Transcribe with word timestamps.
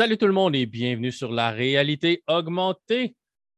Salut 0.00 0.16
tout 0.16 0.26
le 0.26 0.32
monde 0.32 0.56
et 0.56 0.64
bienvenue 0.64 1.12
sur 1.12 1.30
la 1.30 1.50
réalité 1.50 2.24
augmentée. 2.26 3.14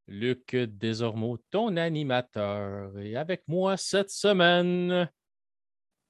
Luc 0.09 0.57
Desormeaux, 0.57 1.39
ton 1.53 1.77
animateur. 1.77 2.99
Et 2.99 3.15
avec 3.15 3.45
moi 3.47 3.77
cette 3.77 4.11
semaine, 4.11 5.09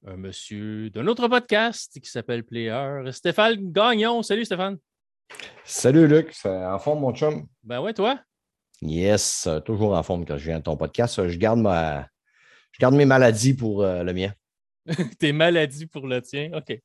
un 0.07 0.17
monsieur 0.17 0.89
d'un 0.89 1.05
autre 1.05 1.27
podcast 1.27 1.99
qui 2.01 2.09
s'appelle 2.09 2.43
Player, 2.43 3.11
Stéphane 3.11 3.71
Gagnon. 3.71 4.23
Salut 4.23 4.43
Stéphane. 4.43 4.79
Salut 5.65 6.07
Luc, 6.07 6.31
c'est 6.33 6.65
en 6.65 6.79
forme 6.79 7.01
mon 7.01 7.13
chum? 7.13 7.45
Ben 7.61 7.79
ouais, 7.79 7.93
toi? 7.93 8.19
Yes, 8.81 9.47
toujours 9.67 9.95
en 9.95 10.01
forme 10.01 10.25
quand 10.25 10.39
je 10.39 10.45
viens 10.45 10.57
de 10.57 10.63
ton 10.63 10.75
podcast. 10.75 11.27
Je 11.27 11.37
garde, 11.37 11.59
ma... 11.59 12.07
je 12.71 12.79
garde 12.79 12.95
mes 12.95 13.05
maladies 13.05 13.53
pour 13.53 13.83
euh, 13.83 14.01
le 14.01 14.13
mien. 14.13 14.33
Tes 15.19 15.31
maladies 15.31 15.85
pour 15.85 16.07
le 16.07 16.21
tien. 16.21 16.51
OK. 16.53 16.77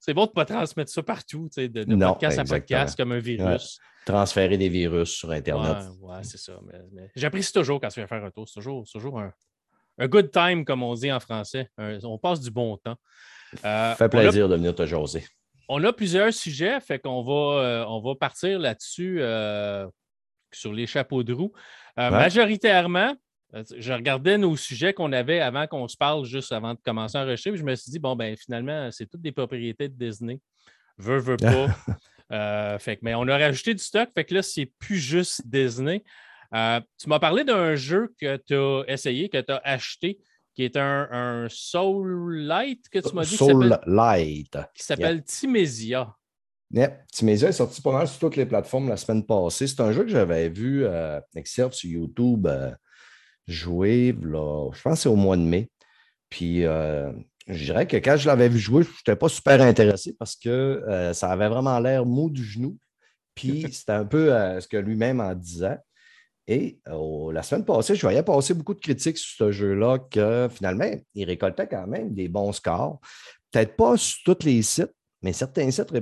C'est 0.00 0.14
bon 0.14 0.24
de 0.24 0.30
ne 0.30 0.34
pas 0.34 0.44
transmettre 0.44 0.90
ça 0.90 1.02
partout, 1.02 1.48
de, 1.56 1.66
de 1.66 1.96
podcast 1.96 2.38
à 2.38 2.44
podcast 2.44 2.96
comme 2.96 3.12
un 3.12 3.18
virus. 3.18 3.78
Transférer 4.04 4.56
des 4.56 4.68
virus 4.68 5.10
sur 5.10 5.30
Internet. 5.30 5.86
Oui, 6.00 6.10
ouais, 6.10 6.22
c'est 6.22 6.38
ça. 6.38 6.58
J'apprécie 7.14 7.52
toujours 7.52 7.80
quand 7.80 7.88
tu 7.88 8.00
viens 8.00 8.06
faire 8.06 8.24
un 8.24 8.30
tour. 8.30 8.48
C'est 8.48 8.54
toujours, 8.54 8.86
toujours 8.90 9.20
un, 9.20 9.32
good 10.06 10.30
time, 10.30 10.64
comme 10.64 10.82
on 10.82 10.94
dit 10.94 11.12
en 11.12 11.20
français. 11.20 11.68
on 11.78 12.18
passe 12.18 12.40
du 12.40 12.50
bon 12.50 12.76
temps. 12.76 12.96
Euh, 13.64 13.94
fait 13.94 14.08
plaisir 14.08 14.48
de 14.48 14.56
venir 14.56 14.74
te 14.74 14.84
jaser. 14.84 15.24
On 15.68 15.84
a 15.84 15.92
plusieurs 15.92 16.32
sujets, 16.32 16.80
fait 16.80 16.98
qu'on 16.98 17.22
va, 17.22 17.62
euh, 17.62 17.84
on 17.88 18.00
va 18.00 18.14
partir 18.14 18.58
là-dessus 18.58 19.18
euh, 19.20 19.86
sur 20.50 20.72
les 20.72 20.86
chapeaux 20.86 21.22
de 21.22 21.34
roue. 21.34 21.52
Majoritairement, 21.96 23.10
euh, 23.10 23.14
je 23.52 23.92
regardais 23.92 24.36
nos 24.36 24.56
sujets 24.56 24.92
qu'on 24.92 25.12
avait 25.12 25.40
avant 25.40 25.66
qu'on 25.66 25.88
se 25.88 25.96
parle, 25.96 26.24
juste 26.24 26.52
avant 26.52 26.74
de 26.74 26.80
commencer 26.84 27.16
à 27.16 27.22
enregistrer. 27.22 27.56
je 27.56 27.64
me 27.64 27.74
suis 27.74 27.90
dit, 27.90 27.98
bon, 27.98 28.14
ben 28.14 28.36
finalement, 28.36 28.90
c'est 28.90 29.06
toutes 29.06 29.22
des 29.22 29.32
propriétés 29.32 29.88
de 29.88 29.94
Disney. 29.94 30.40
Veux, 30.98 31.18
veux 31.18 31.36
pas. 31.38 31.68
Euh, 32.30 32.78
fait 32.78 32.98
mais 33.00 33.14
on 33.14 33.26
a 33.26 33.38
rajouté 33.38 33.72
du 33.72 33.82
stock. 33.82 34.10
Fait 34.14 34.24
que 34.24 34.34
là, 34.34 34.42
c'est 34.42 34.66
plus 34.78 34.98
juste 34.98 35.46
Disney. 35.46 36.04
Euh, 36.54 36.80
tu 36.98 37.08
m'as 37.08 37.18
parlé 37.18 37.44
d'un 37.44 37.74
jeu 37.74 38.14
que 38.20 38.36
tu 38.36 38.54
as 38.54 38.84
essayé, 38.92 39.28
que 39.28 39.40
tu 39.40 39.52
as 39.52 39.60
acheté, 39.64 40.18
qui 40.54 40.64
est 40.64 40.76
un, 40.76 41.46
Soul 41.48 42.36
Light 42.36 42.88
que 42.90 42.98
tu 42.98 43.14
m'as 43.14 43.24
dit. 43.24 43.36
Soul 43.36 43.78
Light. 43.86 44.58
Qui 44.74 44.84
s'appelle 44.84 45.22
Timesia. 45.24 46.14
Timesia 47.10 47.48
est 47.48 47.52
sorti 47.52 47.80
pas 47.80 47.92
mal 47.92 48.08
sur 48.08 48.18
toutes 48.18 48.36
les 48.36 48.44
plateformes 48.44 48.90
la 48.90 48.98
semaine 48.98 49.24
passée. 49.24 49.66
C'est 49.66 49.80
un 49.80 49.92
jeu 49.92 50.02
que 50.02 50.10
j'avais 50.10 50.50
vu 50.50 50.84
euh, 50.84 51.18
sur 51.44 51.70
YouTube 51.84 52.46
joué, 53.48 54.14
là, 54.22 54.70
je 54.72 54.82
pense 54.82 54.94
que 54.94 55.00
c'est 55.00 55.08
au 55.08 55.16
mois 55.16 55.36
de 55.36 55.42
mai. 55.42 55.70
Puis 56.30 56.64
euh, 56.64 57.10
je 57.46 57.64
dirais 57.64 57.86
que 57.86 57.96
quand 57.96 58.16
je 58.16 58.28
l'avais 58.28 58.48
vu 58.48 58.58
jouer, 58.58 58.82
je 58.84 58.90
n'étais 58.90 59.16
pas 59.16 59.28
super 59.28 59.60
intéressé 59.62 60.14
parce 60.18 60.36
que 60.36 60.48
euh, 60.48 61.12
ça 61.14 61.30
avait 61.30 61.48
vraiment 61.48 61.78
l'air 61.80 62.04
mou 62.04 62.30
du 62.30 62.44
genou. 62.44 62.76
Puis 63.34 63.66
c'était 63.72 63.92
un 63.92 64.04
peu 64.04 64.32
euh, 64.34 64.60
ce 64.60 64.68
que 64.68 64.76
lui-même 64.76 65.20
en 65.20 65.34
disait. 65.34 65.78
Et 66.50 66.80
la 66.86 67.42
semaine 67.42 67.66
passée, 67.66 67.94
je 67.94 68.00
voyais 68.00 68.22
passer 68.22 68.54
beaucoup 68.54 68.72
de 68.72 68.80
critiques 68.80 69.18
sur 69.18 69.36
ce 69.36 69.52
jeu-là 69.52 69.98
que 70.10 70.48
finalement, 70.50 70.90
il 71.14 71.24
récoltait 71.26 71.66
quand 71.66 71.86
même 71.86 72.14
des 72.14 72.26
bons 72.26 72.54
scores. 72.54 73.00
Peut-être 73.50 73.76
pas 73.76 73.98
sur 73.98 74.16
tous 74.24 74.46
les 74.46 74.62
sites, 74.62 74.94
mais 75.20 75.34
certains 75.34 75.70
sites 75.70 75.92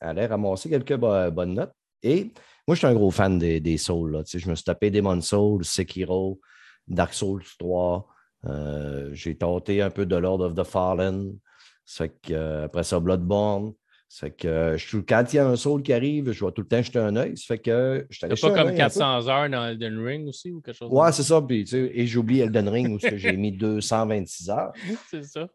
allaient 0.00 0.26
ramasser 0.26 0.68
quelques 0.68 0.96
bonnes 0.96 1.54
notes. 1.54 1.72
Et 2.02 2.32
moi, 2.66 2.74
je 2.74 2.78
suis 2.78 2.86
un 2.86 2.94
gros 2.94 3.10
fan 3.10 3.38
des, 3.38 3.60
des 3.60 3.76
Souls. 3.78 4.22
Je 4.26 4.48
me 4.50 4.54
suis 4.54 4.64
tapé 4.64 4.90
Demon 4.90 5.20
Souls, 5.20 5.64
Sekiro, 5.64 6.40
Dark 6.88 7.14
Souls 7.14 7.44
3. 7.58 8.06
Euh, 8.46 9.10
j'ai 9.12 9.36
tenté 9.36 9.82
un 9.82 9.90
peu 9.90 10.06
de 10.06 10.16
Lord 10.16 10.40
of 10.40 10.54
the 10.54 10.64
Fallen. 10.64 11.36
Ça 11.84 12.08
que, 12.08 12.32
euh, 12.32 12.64
après 12.64 12.82
ça, 12.82 12.98
Bloodborne. 12.98 13.72
Ça 14.08 14.30
que, 14.30 14.76
je, 14.76 14.98
quand 14.98 15.24
il 15.32 15.36
y 15.36 15.38
a 15.40 15.48
un 15.48 15.56
Soul 15.56 15.82
qui 15.82 15.92
arrive, 15.92 16.30
je 16.30 16.40
vois 16.40 16.52
tout 16.52 16.62
le 16.62 16.68
temps 16.68 16.80
jeter 16.80 17.00
un 17.00 17.16
œil. 17.16 17.36
Ça 17.36 17.44
fait 17.48 17.58
que 17.58 18.06
je 18.08 18.26
pas 18.26 18.50
comme 18.64 18.74
400 18.74 19.28
heures 19.28 19.50
dans 19.50 19.66
Elden 19.66 19.98
Ring 20.04 20.28
aussi 20.28 20.52
ou 20.52 20.60
quelque 20.60 20.76
chose 20.76 20.90
Ouais, 20.92 21.10
c'est 21.10 21.24
ça? 21.24 21.42
Puis, 21.42 21.64
et 21.74 22.06
j'oublie 22.06 22.40
Elden 22.40 22.68
Ring 22.68 22.94
où 22.94 22.98
j'ai 23.00 23.36
mis 23.36 23.50
226 23.56 24.50
heures. 24.50 24.72
c'est 25.10 25.24
ça. 25.24 25.48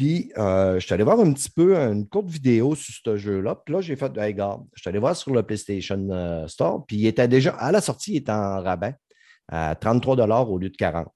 Puis, 0.00 0.32
euh, 0.38 0.80
je 0.80 0.86
suis 0.86 0.94
allé 0.94 1.04
voir 1.04 1.20
un 1.20 1.30
petit 1.30 1.50
peu 1.50 1.76
une 1.76 2.08
courte 2.08 2.30
vidéo 2.30 2.74
sur 2.74 2.94
ce 3.04 3.18
jeu-là. 3.18 3.54
Puis 3.54 3.74
là, 3.74 3.82
j'ai 3.82 3.96
fait, 3.96 4.10
hey, 4.16 4.32
regarde, 4.32 4.64
je 4.74 4.80
suis 4.80 4.88
allé 4.88 4.98
voir 4.98 5.14
sur 5.14 5.30
le 5.30 5.42
PlayStation 5.42 6.08
euh, 6.10 6.48
Store. 6.48 6.86
Puis, 6.86 6.96
il 6.96 7.06
était 7.06 7.28
déjà, 7.28 7.50
à 7.56 7.70
la 7.70 7.82
sortie, 7.82 8.12
il 8.12 8.16
était 8.16 8.32
en 8.32 8.62
rabais 8.62 8.94
à 9.48 9.74
33 9.74 10.16
au 10.48 10.56
lieu 10.56 10.70
de 10.70 10.76
40. 10.78 11.06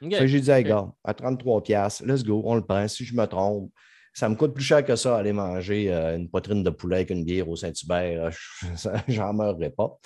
J'ai 0.00 0.40
dit, 0.40 0.48
hey, 0.48 0.62
regarde, 0.62 0.92
à 1.02 1.12
33 1.12 1.64
let's 2.04 2.22
go, 2.22 2.40
on 2.44 2.54
le 2.54 2.64
prend. 2.64 2.86
Si 2.86 3.04
je 3.04 3.16
me 3.16 3.26
trompe, 3.26 3.72
ça 4.14 4.28
me 4.28 4.36
coûte 4.36 4.54
plus 4.54 4.62
cher 4.62 4.84
que 4.84 4.94
ça 4.94 5.16
aller 5.16 5.32
manger 5.32 5.92
euh, 5.92 6.16
une 6.16 6.30
poitrine 6.30 6.62
de 6.62 6.70
poulet 6.70 6.98
avec 6.98 7.10
une 7.10 7.24
bière 7.24 7.48
au 7.48 7.56
Saint-Hubert. 7.56 8.30
J'en 9.08 9.32
meurerai 9.32 9.70
pas. 9.70 9.98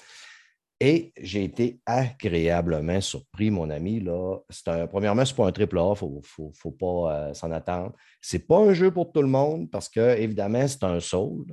Et 0.87 1.15
j'ai 1.19 1.45
été 1.45 1.81
agréablement 1.87 3.01
surpris, 3.01 3.51
mon 3.51 3.71
ami. 3.71 4.01
Là. 4.01 4.37
Un, 4.67 4.87
premièrement, 4.87 5.25
ce 5.25 5.33
n'est 5.33 5.37
pas 5.39 5.47
un 5.47 5.53
triple 5.53 5.79
A, 5.79 5.95
il 6.03 6.17
ne 6.17 6.21
faut, 6.53 6.71
pas 6.73 6.87
euh, 7.31 7.33
s'en 7.33 7.51
attendre. 7.53 7.95
Ce 8.21 8.37
n'est 8.37 8.43
pas 8.43 8.59
un 8.59 8.75
jeu 8.75 8.91
pour 8.91 9.11
tout 9.11 9.23
le 9.23 9.29
monde 9.29 9.71
parce 9.71 9.89
que, 9.89 10.19
évidemment, 10.19 10.69
c'est 10.69 10.85
un 10.85 11.01
soul. 11.01 11.47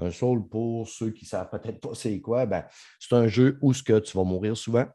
Un 0.00 0.10
soul, 0.10 0.48
pour 0.48 0.88
ceux 0.88 1.10
qui 1.10 1.26
ne 1.26 1.28
savent 1.28 1.50
peut-être 1.50 1.80
pas 1.80 1.90
c'est 1.92 2.18
quoi, 2.22 2.46
ben, 2.46 2.64
c'est 2.98 3.14
un 3.14 3.28
jeu 3.28 3.58
où 3.60 3.74
ce 3.74 3.82
que 3.82 3.98
tu 3.98 4.16
vas 4.16 4.24
mourir 4.24 4.56
souvent. 4.56 4.86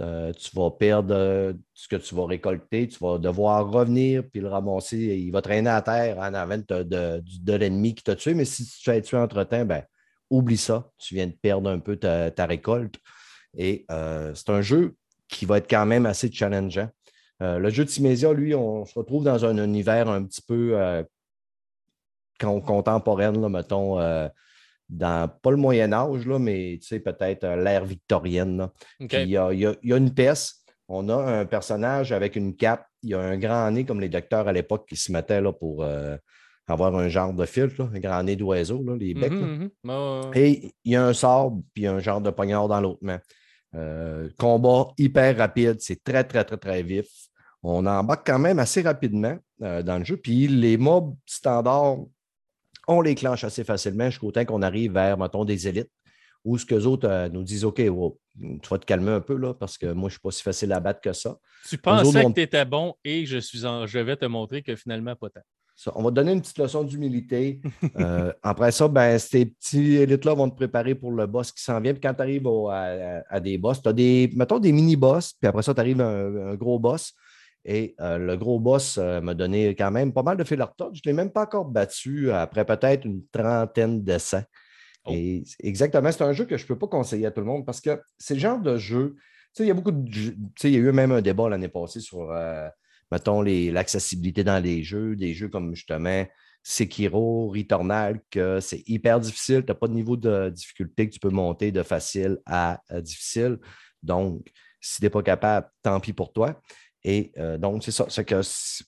Euh, 0.00 0.30
tu 0.34 0.54
vas 0.54 0.70
perdre 0.70 1.14
euh, 1.14 1.54
ce 1.72 1.88
que 1.88 1.96
tu 1.96 2.14
vas 2.14 2.26
récolter, 2.26 2.86
tu 2.86 2.98
vas 2.98 3.16
devoir 3.16 3.70
revenir 3.70 4.24
puis 4.30 4.40
le 4.40 4.48
ramasser. 4.48 4.98
Il 4.98 5.30
va 5.32 5.40
traîner 5.40 5.70
à 5.70 5.80
terre 5.80 6.18
en 6.18 6.34
avant 6.34 6.58
de, 6.58 7.52
l'ennemi 7.54 7.94
qui 7.94 8.04
t'a 8.04 8.14
tué, 8.14 8.34
mais 8.34 8.44
si 8.44 8.66
tu 8.66 8.90
as 8.90 9.00
tué 9.00 9.16
entre-temps, 9.16 9.64
ben, 9.64 9.84
oublie 10.32 10.58
ça, 10.58 10.90
tu 10.98 11.14
viens 11.14 11.26
de 11.26 11.32
perdre 11.32 11.70
un 11.70 11.78
peu 11.78 11.96
ta, 11.96 12.46
récolte. 12.46 12.96
Et 13.56 13.84
euh, 13.90 14.32
c'est 14.34 14.50
un 14.50 14.62
jeu 14.62 14.94
qui 15.28 15.46
va 15.46 15.58
être 15.58 15.68
quand 15.68 15.86
même 15.86 16.06
assez 16.06 16.30
challengeant. 16.30 16.88
Euh, 17.42 17.58
le 17.58 17.70
jeu 17.70 17.84
de 17.84 17.90
Simésia, 17.90 18.32
lui, 18.32 18.54
on 18.54 18.84
se 18.84 18.98
retrouve 18.98 19.24
dans 19.24 19.44
un 19.44 19.62
univers 19.62 20.08
un 20.08 20.24
petit 20.24 20.42
peu 20.42 20.72
euh, 20.74 21.02
contemporain, 22.38 23.32
là, 23.32 23.48
mettons, 23.48 23.96
dans 24.88 25.28
pas 25.28 25.50
le 25.50 25.56
Moyen 25.56 25.92
Âge, 25.92 26.26
là, 26.26 26.38
mais 26.38 26.78
peut-être 26.90 27.46
l'ère 27.46 27.84
victorienne. 27.84 28.68
Il, 29.00 29.28
y 29.28 29.36
a, 29.36 29.72
une 29.82 30.12
pièce, 30.12 30.64
on 30.88 31.08
a 31.08 31.16
un 31.16 31.44
personnage 31.46 32.12
avec 32.12 32.36
une 32.36 32.56
cape, 32.56 32.86
il 33.02 33.10
y 33.10 33.14
a 33.14 33.20
un 33.20 33.38
grand 33.38 33.70
nez 33.70 33.84
comme 33.84 34.00
les 34.00 34.08
docteurs 34.08 34.48
à 34.48 34.52
l'époque 34.52 34.86
qui 34.88 34.96
se 34.96 35.12
mettaient 35.12 35.40
là, 35.40 35.52
pour 35.52 35.84
avoir 36.66 36.96
un 36.96 37.08
genre 37.08 37.32
de 37.32 37.44
filtre, 37.44 37.88
un 37.94 37.98
grand 37.98 38.22
nez 38.22 38.36
d'oiseau, 38.36 38.84
les 38.98 39.14
becs. 39.14 39.32
Mhm, 39.32 39.70
mhm. 39.84 40.30
Et 40.34 40.74
il 40.84 40.92
y 40.92 40.96
a 40.96 41.04
un 41.04 41.12
sort, 41.12 41.52
puis 41.74 41.86
un 41.86 41.98
genre 41.98 42.20
de 42.20 42.30
poignard 42.30 42.68
dans 42.68 42.80
l'autre 42.80 43.00
main. 43.02 43.20
Euh, 43.74 44.28
combat 44.38 44.88
hyper 44.98 45.36
rapide, 45.36 45.76
c'est 45.80 46.02
très, 46.02 46.24
très, 46.24 46.44
très, 46.44 46.56
très 46.56 46.82
vif. 46.82 47.06
On 47.62 47.86
embarque 47.86 48.26
quand 48.26 48.38
même 48.38 48.58
assez 48.58 48.82
rapidement 48.82 49.38
euh, 49.62 49.82
dans 49.82 49.98
le 49.98 50.04
jeu. 50.04 50.16
Puis 50.16 50.48
les 50.48 50.76
mobs 50.76 51.14
standards, 51.26 51.98
on 52.88 53.00
les 53.00 53.14
clenche 53.14 53.44
assez 53.44 53.64
facilement 53.64 54.10
jusqu'au 54.10 54.32
temps 54.32 54.44
qu'on 54.44 54.62
arrive 54.62 54.92
vers, 54.92 55.16
mettons, 55.16 55.44
des 55.44 55.68
élites, 55.68 55.90
où 56.44 56.58
ce 56.58 56.66
que 56.66 56.74
les 56.74 56.86
autres 56.86 57.08
euh, 57.08 57.28
nous 57.28 57.44
disent 57.44 57.64
OK, 57.64 57.76
tu 57.76 58.68
vas 58.68 58.78
te 58.78 58.84
calmer 58.84 59.12
un 59.12 59.20
peu 59.20 59.36
là, 59.36 59.54
parce 59.54 59.78
que 59.78 59.86
moi, 59.86 60.08
je 60.08 60.14
ne 60.14 60.18
suis 60.18 60.20
pas 60.20 60.30
si 60.32 60.42
facile 60.42 60.72
à 60.72 60.80
battre 60.80 61.00
que 61.00 61.12
ça. 61.12 61.38
Tu 61.68 61.78
pensais 61.78 62.24
que 62.24 62.32
tu 62.32 62.40
étais 62.40 62.64
bon 62.64 62.94
et 63.04 63.24
je, 63.24 63.38
suis 63.38 63.58
je 63.60 63.98
vais 63.98 64.16
te 64.16 64.26
montrer 64.26 64.62
que 64.62 64.74
finalement, 64.76 65.14
pas 65.16 65.30
tant 65.30 65.42
on 65.94 66.02
va 66.02 66.10
te 66.10 66.14
donner 66.14 66.32
une 66.32 66.40
petite 66.40 66.58
leçon 66.58 66.84
d'humilité. 66.84 67.60
Euh, 67.98 68.32
après 68.42 68.72
ça, 68.72 68.88
ben, 68.88 69.18
ces 69.18 69.46
petits 69.46 69.96
élites-là 69.96 70.34
vont 70.34 70.48
te 70.48 70.56
préparer 70.56 70.94
pour 70.94 71.12
le 71.12 71.26
boss 71.26 71.52
qui 71.52 71.62
s'en 71.62 71.80
vient. 71.80 71.92
Puis 71.92 72.00
quand 72.00 72.14
tu 72.14 72.22
arrives 72.22 72.46
à, 72.70 73.40
des 73.40 73.58
boss, 73.58 73.82
tu 73.82 73.88
as 73.88 73.92
des, 73.92 74.30
mettons, 74.34 74.58
des 74.58 74.72
mini-boss, 74.72 75.34
puis 75.34 75.46
après 75.46 75.62
ça, 75.62 75.74
tu 75.74 75.80
arrives 75.80 76.00
à 76.00 76.08
un, 76.08 76.54
gros 76.54 76.78
boss. 76.78 77.12
Et 77.64 77.94
euh, 78.00 78.18
le 78.18 78.36
gros 78.36 78.58
boss 78.58 78.98
euh, 78.98 79.20
m'a 79.20 79.34
donné 79.34 79.74
quand 79.76 79.90
même 79.90 80.12
pas 80.12 80.22
mal 80.22 80.36
de 80.36 80.44
fil 80.44 80.60
à 80.60 80.72
Je 80.78 80.84
ne 80.84 81.00
l'ai 81.04 81.12
même 81.12 81.30
pas 81.30 81.42
encore 81.42 81.66
battu 81.66 82.32
après 82.32 82.64
peut-être 82.64 83.04
une 83.04 83.24
trentaine 83.30 84.02
d'essais. 84.02 84.44
Oh. 85.04 85.12
Et 85.12 85.44
exactement, 85.60 86.10
c'est 86.10 86.24
un 86.24 86.32
jeu 86.32 86.44
que 86.44 86.56
je 86.56 86.64
ne 86.64 86.68
peux 86.68 86.78
pas 86.78 86.88
conseiller 86.88 87.26
à 87.26 87.30
tout 87.30 87.40
le 87.40 87.46
monde 87.46 87.64
parce 87.66 87.80
que 87.80 88.00
c'est 88.18 88.34
le 88.34 88.40
genre 88.40 88.60
de 88.60 88.78
jeu. 88.78 89.14
Tu 89.54 89.58
sais, 89.58 89.64
il 89.64 89.68
y 89.68 89.70
a 89.70 89.74
beaucoup 89.74 89.92
de. 89.92 90.10
Tu 90.10 90.34
sais, 90.58 90.70
il 90.70 90.74
y 90.74 90.76
a 90.76 90.80
eu 90.80 90.92
même 90.92 91.12
un 91.12 91.20
débat 91.20 91.48
l'année 91.48 91.68
passée 91.68 92.00
sur 92.00 92.32
mettons, 93.12 93.42
l'accessibilité 93.42 94.42
dans 94.42 94.58
les 94.58 94.82
jeux, 94.82 95.14
des 95.14 95.34
jeux 95.34 95.48
comme 95.48 95.74
justement 95.74 96.24
Sekiro, 96.62 97.50
Returnal, 97.50 98.20
que 98.30 98.58
c'est 98.60 98.82
hyper 98.88 99.20
difficile. 99.20 99.60
Tu 99.60 99.66
n'as 99.68 99.74
pas 99.74 99.86
de 99.86 99.92
niveau 99.92 100.16
de 100.16 100.48
difficulté 100.48 101.08
que 101.08 101.12
tu 101.12 101.20
peux 101.20 101.28
monter 101.28 101.72
de 101.72 101.82
facile 101.82 102.38
à, 102.46 102.80
difficile. 103.00 103.58
Donc, 104.02 104.50
si 104.80 104.96
tu 104.96 105.04
n'es 105.04 105.10
pas 105.10 105.22
capable, 105.22 105.68
tant 105.82 106.00
pis 106.00 106.14
pour 106.14 106.32
toi. 106.32 106.58
Et 107.04 107.32
euh, 107.36 107.58
donc, 107.58 107.84
c'est 107.84 107.90
ça. 107.90 108.06
Que 108.24 108.40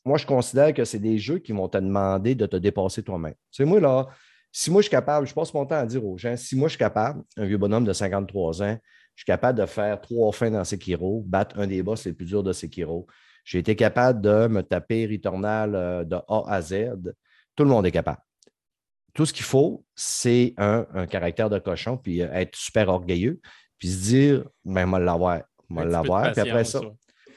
moi, 0.07 0.17
je 0.17 0.25
considère 0.25 0.73
que 0.73 0.85
c'est 0.85 1.01
des 1.01 1.19
jeux 1.19 1.39
qui 1.39 1.53
vont 1.53 1.69
te 1.69 1.77
demander 1.77 2.35
de 2.35 2.47
te 2.47 2.57
dépasser 2.57 3.03
toi-même. 3.03 3.35
C'est 3.51 3.67
moi, 3.67 3.79
là, 3.79 4.09
si 4.53 4.71
moi 4.71 4.81
je 4.81 4.85
suis 4.85 4.91
capable, 4.91 5.27
je 5.27 5.35
passe 5.35 5.53
mon 5.53 5.67
temps 5.67 5.75
à 5.75 5.85
dire 5.85 6.07
aux 6.07 6.17
gens, 6.17 6.37
si 6.37 6.57
moi 6.57 6.69
je 6.69 6.75
suis 6.75 6.79
capable, 6.79 7.25
un 7.37 7.45
vieux 7.45 7.59
bonhomme 7.59 7.85
de 7.85 7.93
53 7.93 8.63
ans, 8.63 8.79
je 9.17 9.21
suis 9.21 9.27
capable 9.27 9.59
de 9.59 9.67
faire 9.67 10.01
trois 10.01 10.33
fins 10.33 10.51
dans 10.51 10.63
Sekiro, 10.63 11.25
battre 11.27 11.59
un 11.59 11.67
des 11.67 11.83
boss 11.83 12.05
les 12.07 12.13
plus 12.13 12.27
durs 12.27 12.45
de 12.45 12.53
Sekiro, 12.53 13.07
j'ai 13.45 13.59
été 13.59 13.77
capable 13.77 14.21
de 14.21 14.47
me 14.49 14.63
taper 14.63 15.07
Returnal 15.07 15.75
euh, 15.75 16.05
de 16.05 16.17
A 16.17 16.43
à 16.49 16.63
Z. 16.63 16.75
Tout 17.55 17.65
le 17.65 17.71
monde 17.71 17.87
est 17.87 17.93
capable. 17.93 18.21
tout 19.15 19.27
ce 19.27 19.33
qu'il 19.33 19.45
faut, 19.45 19.85
c'est 19.95 20.55
un, 20.57 21.07
caractère 21.07 21.49
de 21.49 21.59
cochon, 21.59 21.97
puis 21.97 22.21
être 22.21 22.57
super 22.57 22.89
orgueilleux, 22.89 23.41
puis 23.79 23.89
se 23.89 24.03
dire, 24.03 24.45
ben, 24.65 24.87
moi 24.87 24.99
l'avoir, 24.99 25.43
moi 25.69 25.85
l'avoir, 25.85 26.33
puis 26.33 26.41
après 26.41 26.65
ça. 26.65 26.81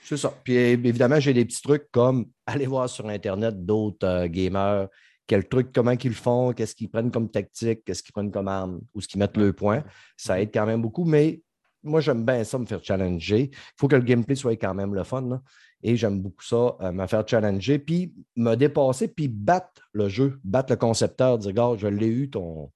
C'est 0.01 0.17
ça. 0.17 0.33
Puis 0.43 0.55
évidemment, 0.55 1.19
j'ai 1.19 1.33
des 1.33 1.45
petits 1.45 1.61
trucs 1.61 1.91
comme 1.91 2.27
aller 2.45 2.65
voir 2.65 2.89
sur 2.89 3.07
Internet 3.09 3.65
d'autres 3.65 4.25
gamers 4.27 4.87
quel 5.27 5.47
truc, 5.47 5.71
comment 5.73 5.91
ils 5.91 6.07
le 6.07 6.13
font, 6.13 6.53
qu'est-ce 6.53 6.73
qu'ils 6.73 6.89
prennent 6.89 7.11
comme 7.11 7.29
tactique, 7.29 7.83
qu'est-ce 7.83 8.01
qu'ils 8.01 8.13
prennent 8.13 8.31
comme 8.31 8.47
arme, 8.47 8.79
où 8.95 9.01
ce 9.01 9.07
qu'ils 9.07 9.19
mettent 9.19 9.37
le 9.37 9.51
point. 9.51 9.83
Ça 10.15 10.41
aide 10.41 10.49
quand 10.53 10.65
même 10.65 10.81
beaucoup, 10.81 11.03
mais 11.03 11.41
moi, 11.83 11.99
j'aime 11.99 12.25
bien 12.25 12.43
ça, 12.43 12.57
me 12.57 12.65
faire 12.65 12.83
challenger. 12.83 13.49
Il 13.51 13.57
faut 13.77 13.87
que 13.87 13.95
le 13.95 14.01
gameplay 14.01 14.35
soit 14.35 14.55
quand 14.55 14.73
même 14.73 14.95
le 14.95 15.03
fun. 15.03 15.41
Et 15.83 15.95
j'aime 15.95 16.21
beaucoup 16.21 16.43
ça, 16.43 16.75
euh, 16.81 16.91
me 16.91 17.05
faire 17.07 17.27
challenger, 17.27 17.79
puis 17.79 18.13
me 18.35 18.55
dépasser, 18.55 19.07
puis 19.07 19.27
battre 19.27 19.81
le 19.93 20.09
jeu, 20.09 20.39
battre 20.43 20.71
le 20.73 20.77
concepteur, 20.77 21.37
dire, 21.37 21.53
gars, 21.53 21.73
je 21.77 21.87
l'ai 21.87 22.07
eu 22.07 22.29
ton. 22.29 22.71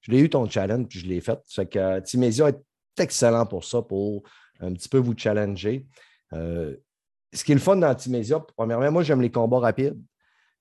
Je 0.00 0.12
l'ai 0.12 0.20
eu 0.20 0.28
ton 0.28 0.48
challenge, 0.48 0.86
puis 0.88 0.98
je 1.00 1.06
l'ai 1.06 1.20
fait. 1.20 1.38
C'est 1.46 1.66
que 1.66 1.78
euh, 1.78 2.00
Timésia 2.00 2.50
est 2.50 2.62
excellent 2.98 3.46
pour 3.46 3.64
ça, 3.64 3.82
pour 3.82 4.22
un 4.60 4.72
petit 4.72 4.88
peu 4.88 4.98
vous 4.98 5.14
challenger. 5.16 5.86
Euh, 6.32 6.76
ce 7.32 7.42
qui 7.42 7.52
est 7.52 7.56
le 7.56 7.60
fun 7.60 7.76
dans 7.76 7.94
Timésia, 7.94 8.38
premièrement, 8.56 8.92
moi, 8.92 9.02
j'aime 9.02 9.22
les 9.22 9.30
combats 9.30 9.58
rapides 9.58 10.00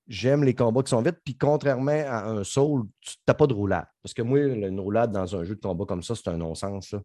j'aime 0.07 0.43
les 0.43 0.53
combats 0.53 0.83
qui 0.83 0.89
sont 0.89 1.01
vite. 1.01 1.17
Puis 1.23 1.37
contrairement 1.37 1.91
à 1.91 2.25
un 2.25 2.43
Soul, 2.43 2.83
tu 3.01 3.15
n'as 3.27 3.33
pas 3.33 3.47
de 3.47 3.53
roulade. 3.53 3.85
Parce 4.01 4.13
que 4.13 4.21
moi, 4.21 4.39
une 4.39 4.79
roulade 4.79 5.11
dans 5.11 5.35
un 5.35 5.43
jeu 5.43 5.55
de 5.55 5.61
combat 5.61 5.85
comme 5.85 6.03
ça, 6.03 6.15
c'est 6.15 6.27
un 6.29 6.37
non-sens. 6.37 6.95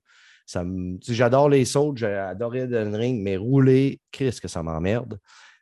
J'adore 0.48 1.48
les 1.50 1.64
Souls, 1.64 1.96
j'adore 1.96 2.56
Elden 2.56 2.94
Ring, 2.94 3.22
mais 3.22 3.36
rouler, 3.36 4.00
Chris, 4.10 4.38
que 4.40 4.48
ça 4.48 4.62
m'emmerde. 4.62 5.18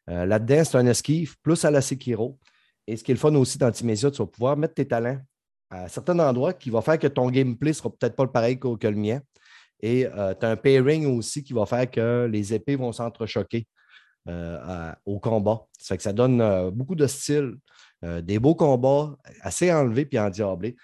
Euh, 0.08 0.24
là-dedans, 0.24 0.62
c'est 0.64 0.78
un 0.78 0.86
esquive, 0.86 1.36
plus 1.42 1.64
à 1.64 1.70
la 1.70 1.80
Sekiro. 1.80 2.38
Et 2.86 2.96
ce 2.96 3.02
qui 3.02 3.10
est 3.10 3.14
le 3.14 3.20
fun 3.20 3.34
aussi 3.34 3.58
dans 3.58 3.70
Timésia, 3.70 4.10
tu 4.10 4.18
vas 4.18 4.26
pouvoir 4.26 4.56
mettre 4.56 4.74
tes 4.74 4.86
talents 4.86 5.18
à 5.70 5.88
certains 5.88 6.18
endroits 6.20 6.52
qui 6.52 6.70
va 6.70 6.82
faire 6.82 6.98
que 6.98 7.08
ton 7.08 7.28
gameplay 7.28 7.70
ne 7.70 7.74
sera 7.74 7.90
peut-être 7.90 8.14
pas 8.14 8.22
le 8.22 8.30
pareil 8.30 8.60
que, 8.60 8.86
le 8.86 8.96
mien. 8.96 9.20
Et 9.80 10.06
euh, 10.06 10.34
tu 10.38 10.46
as 10.46 10.50
un 10.50 10.56
pairing 10.56 11.18
aussi 11.18 11.42
qui 11.42 11.52
va 11.52 11.66
faire 11.66 11.90
que 11.90 12.28
les 12.30 12.54
épées 12.54 12.76
vont 12.76 12.92
s'entrechoquer. 12.92 13.66
Euh, 14.28 14.92
au 15.04 15.20
combat. 15.20 15.68
Ça 15.78 15.94
fait 15.94 15.98
que 15.98 16.02
ça 16.02 16.12
donne 16.12 16.70
beaucoup 16.70 16.96
de 16.96 17.06
style, 17.06 17.54
des 18.02 18.40
beaux 18.40 18.56
combats 18.56 19.16
assez 19.40 19.72
enlevés 19.72 20.04
puis 20.04 20.18
endiablés. 20.18 20.74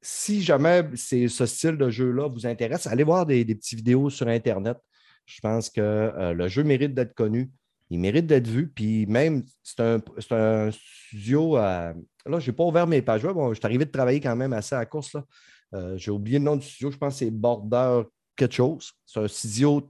Si 0.00 0.42
jamais 0.42 0.84
ce 0.94 1.46
style 1.46 1.76
de 1.76 1.90
jeu-là 1.90 2.28
vous 2.28 2.46
intéresse, 2.46 2.86
allez 2.86 3.04
voir 3.04 3.26
des, 3.26 3.44
petites 3.44 3.78
vidéos 3.78 4.10
sur 4.10 4.28
Internet. 4.28 4.78
Je 5.24 5.40
pense 5.40 5.70
que 5.70 6.32
le 6.32 6.48
jeu 6.48 6.62
mérite 6.62 6.94
d'être 6.94 7.14
connu. 7.14 7.50
Il 7.90 7.98
mérite 7.98 8.26
d'être 8.26 8.46
vu. 8.46 8.68
Puis 8.68 9.06
même, 9.06 9.42
c'est 9.62 9.80
un, 9.80 10.70
studio. 10.70 11.56
là, 11.56 11.94
je 12.26 12.50
n'ai 12.50 12.56
pas 12.56 12.64
ouvert 12.64 12.86
mes 12.86 13.02
pages. 13.02 13.22
Bon, 13.22 13.52
je 13.52 13.58
suis 13.58 13.66
arrivé 13.66 13.84
de 13.84 13.90
travailler 13.90 14.20
quand 14.20 14.36
même 14.36 14.52
assez 14.52 14.74
à 14.74 14.78
la 14.78 14.86
course. 14.86 15.16
J'ai 15.96 16.10
oublié 16.10 16.38
le 16.38 16.44
nom 16.44 16.56
du 16.56 16.66
studio. 16.66 16.90
Je 16.90 16.96
pense 16.96 17.14
que 17.14 17.18
c'est 17.20 17.30
Border 17.30 18.02
quelque 18.36 18.54
chose. 18.54 18.92
C'est 19.04 19.20
un 19.20 19.28
studio 19.28 19.80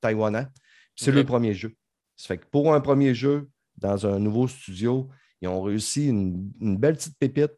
taïwanais. 0.00 0.46
C'est 0.94 1.12
le 1.12 1.24
premier 1.24 1.54
jeu. 1.54 1.74
Ça 2.16 2.28
fait 2.28 2.38
que 2.38 2.46
pour 2.46 2.74
un 2.74 2.80
premier 2.80 3.14
jeu 3.14 3.48
dans 3.78 4.06
un 4.06 4.18
nouveau 4.18 4.46
studio, 4.46 5.08
ils 5.40 5.48
ont 5.48 5.62
réussi 5.62 6.08
une, 6.08 6.76
belle 6.76 6.96
petite 6.96 7.18
pépite. 7.18 7.52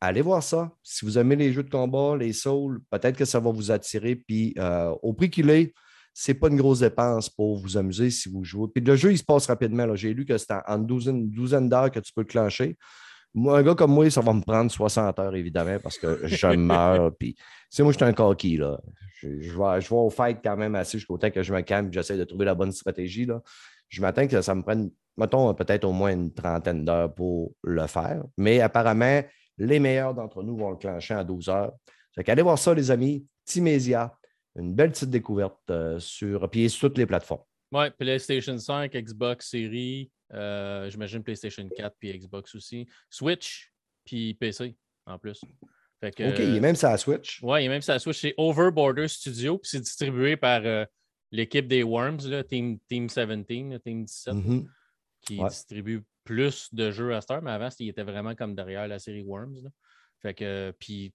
Allez 0.00 0.20
voir 0.20 0.42
ça. 0.42 0.70
Si 0.82 1.04
vous 1.04 1.18
aimez 1.18 1.36
les 1.36 1.52
jeux 1.52 1.62
de 1.62 1.70
combat, 1.70 2.16
les 2.16 2.32
souls, 2.32 2.80
peut-être 2.90 3.16
que 3.16 3.24
ça 3.24 3.40
va 3.40 3.50
vous 3.50 3.70
attirer. 3.70 4.16
Puis 4.16 4.54
euh, 4.58 4.94
au 5.02 5.12
prix 5.12 5.30
qu'il 5.30 5.50
est, 5.50 5.74
ce 6.14 6.30
n'est 6.30 6.38
pas 6.38 6.48
une 6.48 6.56
grosse 6.56 6.80
dépense 6.80 7.28
pour 7.28 7.58
vous 7.58 7.76
amuser 7.76 8.10
si 8.10 8.28
vous 8.28 8.44
jouez. 8.44 8.68
Puis 8.74 8.82
le 8.82 8.96
jeu, 8.96 9.12
il 9.12 9.18
se 9.18 9.24
passe 9.24 9.46
rapidement. 9.46 9.94
J'ai 9.94 10.14
lu 10.14 10.24
que 10.24 10.38
c'était 10.38 10.60
en 10.66 10.78
douzaine, 10.78 11.30
douzaine 11.30 11.68
d'heures 11.68 11.90
que 11.90 12.00
tu 12.00 12.12
peux 12.12 12.22
le 12.22 12.26
clencher. 12.26 12.76
Moi, 13.34 13.58
un 13.58 13.62
gars 13.62 13.74
comme 13.74 13.92
moi, 13.92 14.08
ça 14.10 14.20
va 14.20 14.32
me 14.32 14.40
prendre 14.40 14.70
60 14.70 15.18
heures, 15.18 15.36
évidemment, 15.36 15.78
parce 15.82 15.98
que 15.98 16.20
je 16.24 16.46
meurs. 16.56 17.14
Puis, 17.16 17.36
tu 17.70 17.82
moi, 17.82 17.92
je 17.92 17.98
suis 17.98 18.04
un 18.04 18.12
coquille, 18.12 18.56
là. 18.56 18.80
Je, 19.20 19.40
je, 19.40 19.58
vais, 19.58 19.80
je 19.80 19.92
au 19.92 20.10
fight 20.10 20.38
quand 20.42 20.56
même 20.56 20.74
assez 20.76 20.98
jusqu'au 20.98 21.18
temps 21.18 21.30
que 21.30 21.42
je 21.42 21.52
me 21.52 21.60
calme 21.62 21.92
j'essaie 21.92 22.16
de 22.16 22.22
trouver 22.22 22.44
la 22.44 22.54
bonne 22.54 22.70
stratégie, 22.70 23.26
là 23.26 23.42
je 23.88 24.00
m'attends 24.00 24.26
que 24.26 24.40
ça 24.40 24.54
me 24.54 24.62
prenne, 24.62 24.90
mettons, 25.16 25.52
peut-être 25.54 25.84
au 25.84 25.92
moins 25.92 26.12
une 26.12 26.32
trentaine 26.32 26.84
d'heures 26.84 27.14
pour 27.14 27.52
le 27.62 27.86
faire. 27.86 28.22
Mais 28.36 28.60
apparemment, 28.60 29.22
les 29.58 29.78
meilleurs 29.78 30.14
d'entre 30.14 30.42
nous 30.42 30.56
vont 30.56 30.70
le 30.70 30.76
clencher 30.76 31.14
en 31.14 31.24
12 31.24 31.48
heures. 31.48 31.72
Fait 32.14 32.24
qu'allez 32.24 32.42
voir 32.42 32.58
ça, 32.58 32.74
les 32.74 32.90
amis. 32.90 33.26
Timésia, 33.44 34.14
une 34.56 34.74
belle 34.74 34.90
petite 34.90 35.10
découverte 35.10 35.58
euh, 35.70 35.98
sur, 35.98 36.48
puis 36.50 36.68
sur 36.68 36.88
toutes 36.88 36.98
les 36.98 37.06
plateformes. 37.06 37.42
Oui, 37.72 37.90
PlayStation 37.98 38.58
5, 38.58 38.92
Xbox 38.92 39.50
Series, 39.50 40.10
euh, 40.32 40.90
j'imagine 40.90 41.22
PlayStation 41.22 41.66
4 41.68 41.96
puis 41.98 42.18
Xbox 42.18 42.54
aussi. 42.54 42.86
Switch, 43.10 43.72
puis 44.04 44.34
PC 44.34 44.76
en 45.06 45.18
plus. 45.18 45.42
OK, 46.02 46.18
il 46.18 46.56
est 46.56 46.60
même 46.60 46.76
sur 46.76 46.88
la 46.88 46.96
Switch. 46.96 47.40
Oui, 47.42 47.62
il 47.62 47.66
est 47.66 47.68
même 47.68 47.82
sur 47.82 47.92
la 47.92 47.98
Switch. 47.98 48.20
C'est 48.20 48.34
Overborder 48.36 49.08
Studio, 49.08 49.58
puis 49.58 49.70
c'est 49.70 49.80
distribué 49.80 50.36
par 50.36 50.60
euh, 50.64 50.84
l'équipe 51.32 51.66
des 51.66 51.82
Worms, 51.82 52.28
là, 52.28 52.44
Team, 52.44 52.78
Team 52.88 53.06
17, 53.08 53.46
Team 53.46 54.04
17, 54.04 54.34
mm-hmm. 54.34 54.66
qui 55.22 55.38
distribue 55.42 56.04
plus 56.28 56.68
de 56.74 56.90
jeux 56.90 57.14
à 57.14 57.22
cette 57.22 57.30
heure, 57.30 57.42
mais 57.42 57.52
avant, 57.52 57.70
il 57.78 57.88
était 57.88 58.02
vraiment 58.02 58.34
comme 58.34 58.54
derrière 58.54 58.86
la 58.86 58.98
série 58.98 59.22
Worms. 59.22 59.70
Fait 60.20 60.34
que, 60.34 60.74
puis, 60.78 61.14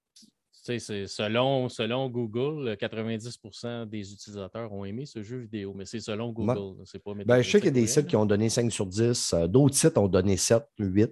selon, 0.51 1.69
selon 1.69 2.09
Google, 2.09 2.75
90% 2.81 3.87
des 3.87 4.11
utilisateurs 4.11 4.73
ont 4.73 4.85
aimé 4.85 5.05
ce 5.05 5.21
jeu 5.21 5.37
vidéo, 5.37 5.75
mais 5.75 5.85
c'est 5.85 5.99
selon 5.99 6.31
Google. 6.31 6.83
C'est 6.85 7.03
pas 7.03 7.11
ben, 7.13 7.43
je 7.43 7.49
sais 7.51 7.59
qu'il 7.59 7.67
y 7.67 7.77
a 7.77 7.81
des 7.81 7.85
sites 7.85 8.07
qui 8.07 8.15
ont 8.15 8.25
donné 8.25 8.49
5 8.49 8.71
sur 8.71 8.87
10, 8.87 9.33
euh, 9.33 9.47
d'autres 9.47 9.75
sites 9.75 9.99
ont 9.99 10.07
donné 10.07 10.35
7, 10.35 10.63
8. 10.79 11.11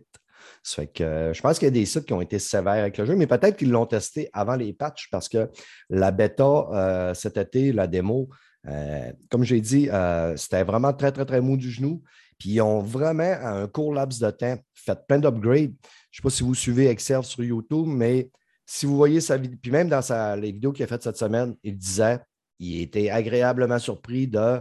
Ça 0.64 0.82
fait 0.82 0.88
que 0.88 1.04
euh, 1.04 1.34
je 1.34 1.42
pense 1.44 1.60
qu'il 1.60 1.68
y 1.68 1.70
a 1.70 1.72
des 1.72 1.86
sites 1.86 2.06
qui 2.06 2.14
ont 2.14 2.22
été 2.22 2.40
sévères 2.40 2.74
avec 2.74 2.98
le 2.98 3.06
jeu, 3.06 3.16
mais 3.16 3.28
peut-être 3.28 3.56
qu'ils 3.56 3.70
l'ont 3.70 3.86
testé 3.86 4.32
avant 4.34 4.56
les 4.56 4.74
patchs 4.74 5.10
parce 5.12 5.30
que 5.30 5.48
la 5.92 6.10
bêta 6.10 6.44
euh, 6.44 7.14
cet 7.14 7.38
été, 7.38 7.72
la 7.72 7.86
démo, 7.86 8.30
euh, 8.68 9.12
comme 9.30 9.44
j'ai 9.44 9.62
dit, 9.62 9.90
euh, 9.90 10.36
c'était 10.38 10.64
vraiment 10.64 10.94
très, 10.94 11.12
très, 11.12 11.26
très 11.26 11.42
mou 11.42 11.58
du 11.58 11.70
genou. 11.72 12.04
Puis 12.42 12.54
ils 12.54 12.62
ont 12.62 12.82
vraiment, 12.82 13.22
à 13.40 13.52
un 13.52 13.68
court 13.68 13.94
laps 13.94 14.20
de 14.20 14.32
temps, 14.32 14.58
fait 14.74 14.98
plein 15.08 15.20
d'upgrades. 15.20 15.76
Je 16.10 16.18
ne 16.18 16.22
sais 16.22 16.22
pas 16.24 16.30
si 16.32 16.42
vous 16.42 16.56
suivez 16.56 16.88
Excel 16.88 17.24
sur 17.24 17.44
YouTube, 17.44 17.86
mais 17.86 18.32
si 18.66 18.88
vous 18.88 18.96
voyez 18.98 19.22
sa 19.22 19.38
vidéo, 19.38 19.60
puis 19.62 19.70
même 19.70 19.88
dans 19.88 20.02
les 20.40 20.52
vidéos 20.52 20.72
qu'il 20.72 20.84
a 20.84 20.88
faites 20.88 21.04
cette 21.04 21.18
semaine, 21.18 21.56
il 21.62 21.78
disait 21.78 22.20
il 22.58 22.82
était 22.82 23.12
agréablement 23.12 23.78
surpris 23.78 24.28
de 24.28 24.60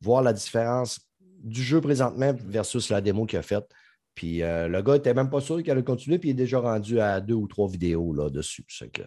voir 0.00 0.22
la 0.22 0.32
différence 0.32 1.00
du 1.42 1.64
jeu 1.64 1.80
présentement 1.80 2.32
versus 2.46 2.90
la 2.90 3.00
démo 3.00 3.26
qu'il 3.26 3.40
a 3.40 3.42
faite. 3.42 3.66
Puis 4.16 4.42
euh, 4.42 4.66
le 4.66 4.80
gars 4.80 4.94
n'était 4.94 5.12
même 5.12 5.28
pas 5.28 5.42
sûr 5.42 5.58
qu'il 5.58 5.70
allait 5.70 5.84
continuer, 5.84 6.18
puis 6.18 6.30
il 6.30 6.32
est 6.32 6.34
déjà 6.34 6.58
rendu 6.58 6.98
à 6.98 7.20
deux 7.20 7.34
ou 7.34 7.46
trois 7.46 7.68
vidéos 7.68 8.14
là-dessus. 8.14 8.64
Que 8.90 9.02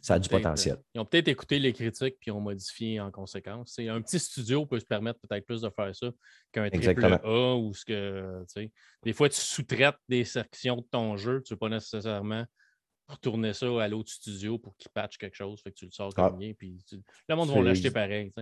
ça 0.00 0.14
a 0.14 0.18
du 0.18 0.30
potentiel. 0.30 0.78
Ils 0.94 1.00
ont 1.00 1.04
peut-être 1.04 1.28
écouté 1.28 1.58
les 1.58 1.74
critiques 1.74 2.16
puis 2.18 2.30
ont 2.30 2.40
modifié 2.40 2.98
en 2.98 3.10
conséquence. 3.10 3.78
un 3.78 4.00
petit 4.00 4.18
studio 4.18 4.64
peut 4.64 4.80
se 4.80 4.86
permettre 4.86 5.20
peut-être 5.20 5.44
plus 5.44 5.60
de 5.60 5.68
faire 5.68 5.94
ça 5.94 6.10
qu'un 6.52 6.70
triple 6.70 7.20
A 7.22 7.54
ou 7.54 7.74
ce 7.74 7.84
que. 7.84 8.44
Des 9.02 9.12
fois, 9.12 9.28
tu 9.28 9.38
sous-traites 9.38 9.98
des 10.08 10.24
sections 10.24 10.76
de 10.76 10.86
ton 10.90 11.18
jeu, 11.18 11.42
tu 11.42 11.52
ne 11.52 11.56
veux 11.56 11.58
pas 11.58 11.68
nécessairement 11.68 12.46
retourner 13.08 13.52
ça 13.52 13.66
à 13.82 13.88
l'autre 13.88 14.10
studio 14.10 14.58
pour 14.58 14.74
qu'il 14.78 14.90
patche 14.90 15.18
quelque 15.18 15.36
chose, 15.36 15.60
fait 15.62 15.70
que 15.70 15.76
tu 15.76 15.84
le 15.84 15.92
sors 15.92 16.14
comme 16.14 16.38
bien, 16.38 16.52
ah. 16.52 16.56
puis 16.58 16.82
le 17.28 17.36
monde 17.36 17.50
va 17.50 17.60
l'acheter 17.60 17.90
pareil. 17.90 18.32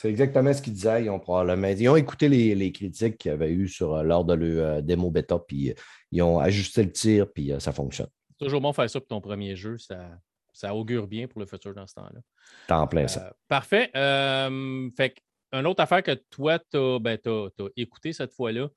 C'est 0.00 0.08
exactement 0.08 0.50
ce 0.50 0.62
qu'ils 0.62 0.72
disaient. 0.72 1.04
Ils 1.04 1.10
ont 1.10 1.20
probablement 1.20 1.68
ils 1.68 1.88
ont 1.90 1.96
écouté 1.96 2.30
les, 2.30 2.72
critiques 2.72 3.18
qu'il 3.18 3.30
y 3.30 3.34
avait 3.34 3.50
eu 3.50 3.68
sur, 3.68 3.96
euh, 3.96 4.02
lors 4.02 4.24
de 4.24 4.32
leur 4.32 4.66
euh, 4.78 4.80
démo 4.80 5.10
bêta, 5.10 5.38
puis 5.38 5.72
euh, 5.72 5.74
ils 6.10 6.22
ont 6.22 6.38
ajusté 6.38 6.82
le 6.84 6.90
tir, 6.90 7.30
puis 7.30 7.52
ça 7.58 7.70
fonctionne. 7.70 8.08
C'est 8.30 8.46
toujours 8.46 8.62
bon 8.62 8.72
faire 8.72 8.88
ça 8.88 8.98
pour 8.98 9.08
ton 9.08 9.20
premier 9.20 9.56
jeu. 9.56 9.76
Ça, 9.76 10.08
ça 10.54 10.74
augure 10.74 11.06
bien 11.06 11.28
pour 11.28 11.38
le 11.38 11.44
futur 11.44 11.74
dans 11.74 11.86
ce 11.86 11.96
temps-là. 11.96 12.18
T'es 12.66 12.72
en 12.72 12.86
plein 12.86 13.08
ça. 13.08 13.34
Parfait. 13.46 13.90
fait 13.92 15.16
une 15.52 15.66
autre 15.66 15.82
affaire 15.82 16.02
que 16.02 16.14
toi, 16.30 16.58
tu 16.58 16.78
as, 16.78 16.98
ben, 16.98 17.18
écouté 17.76 18.14
cette 18.14 18.32
fois-là, 18.32 18.70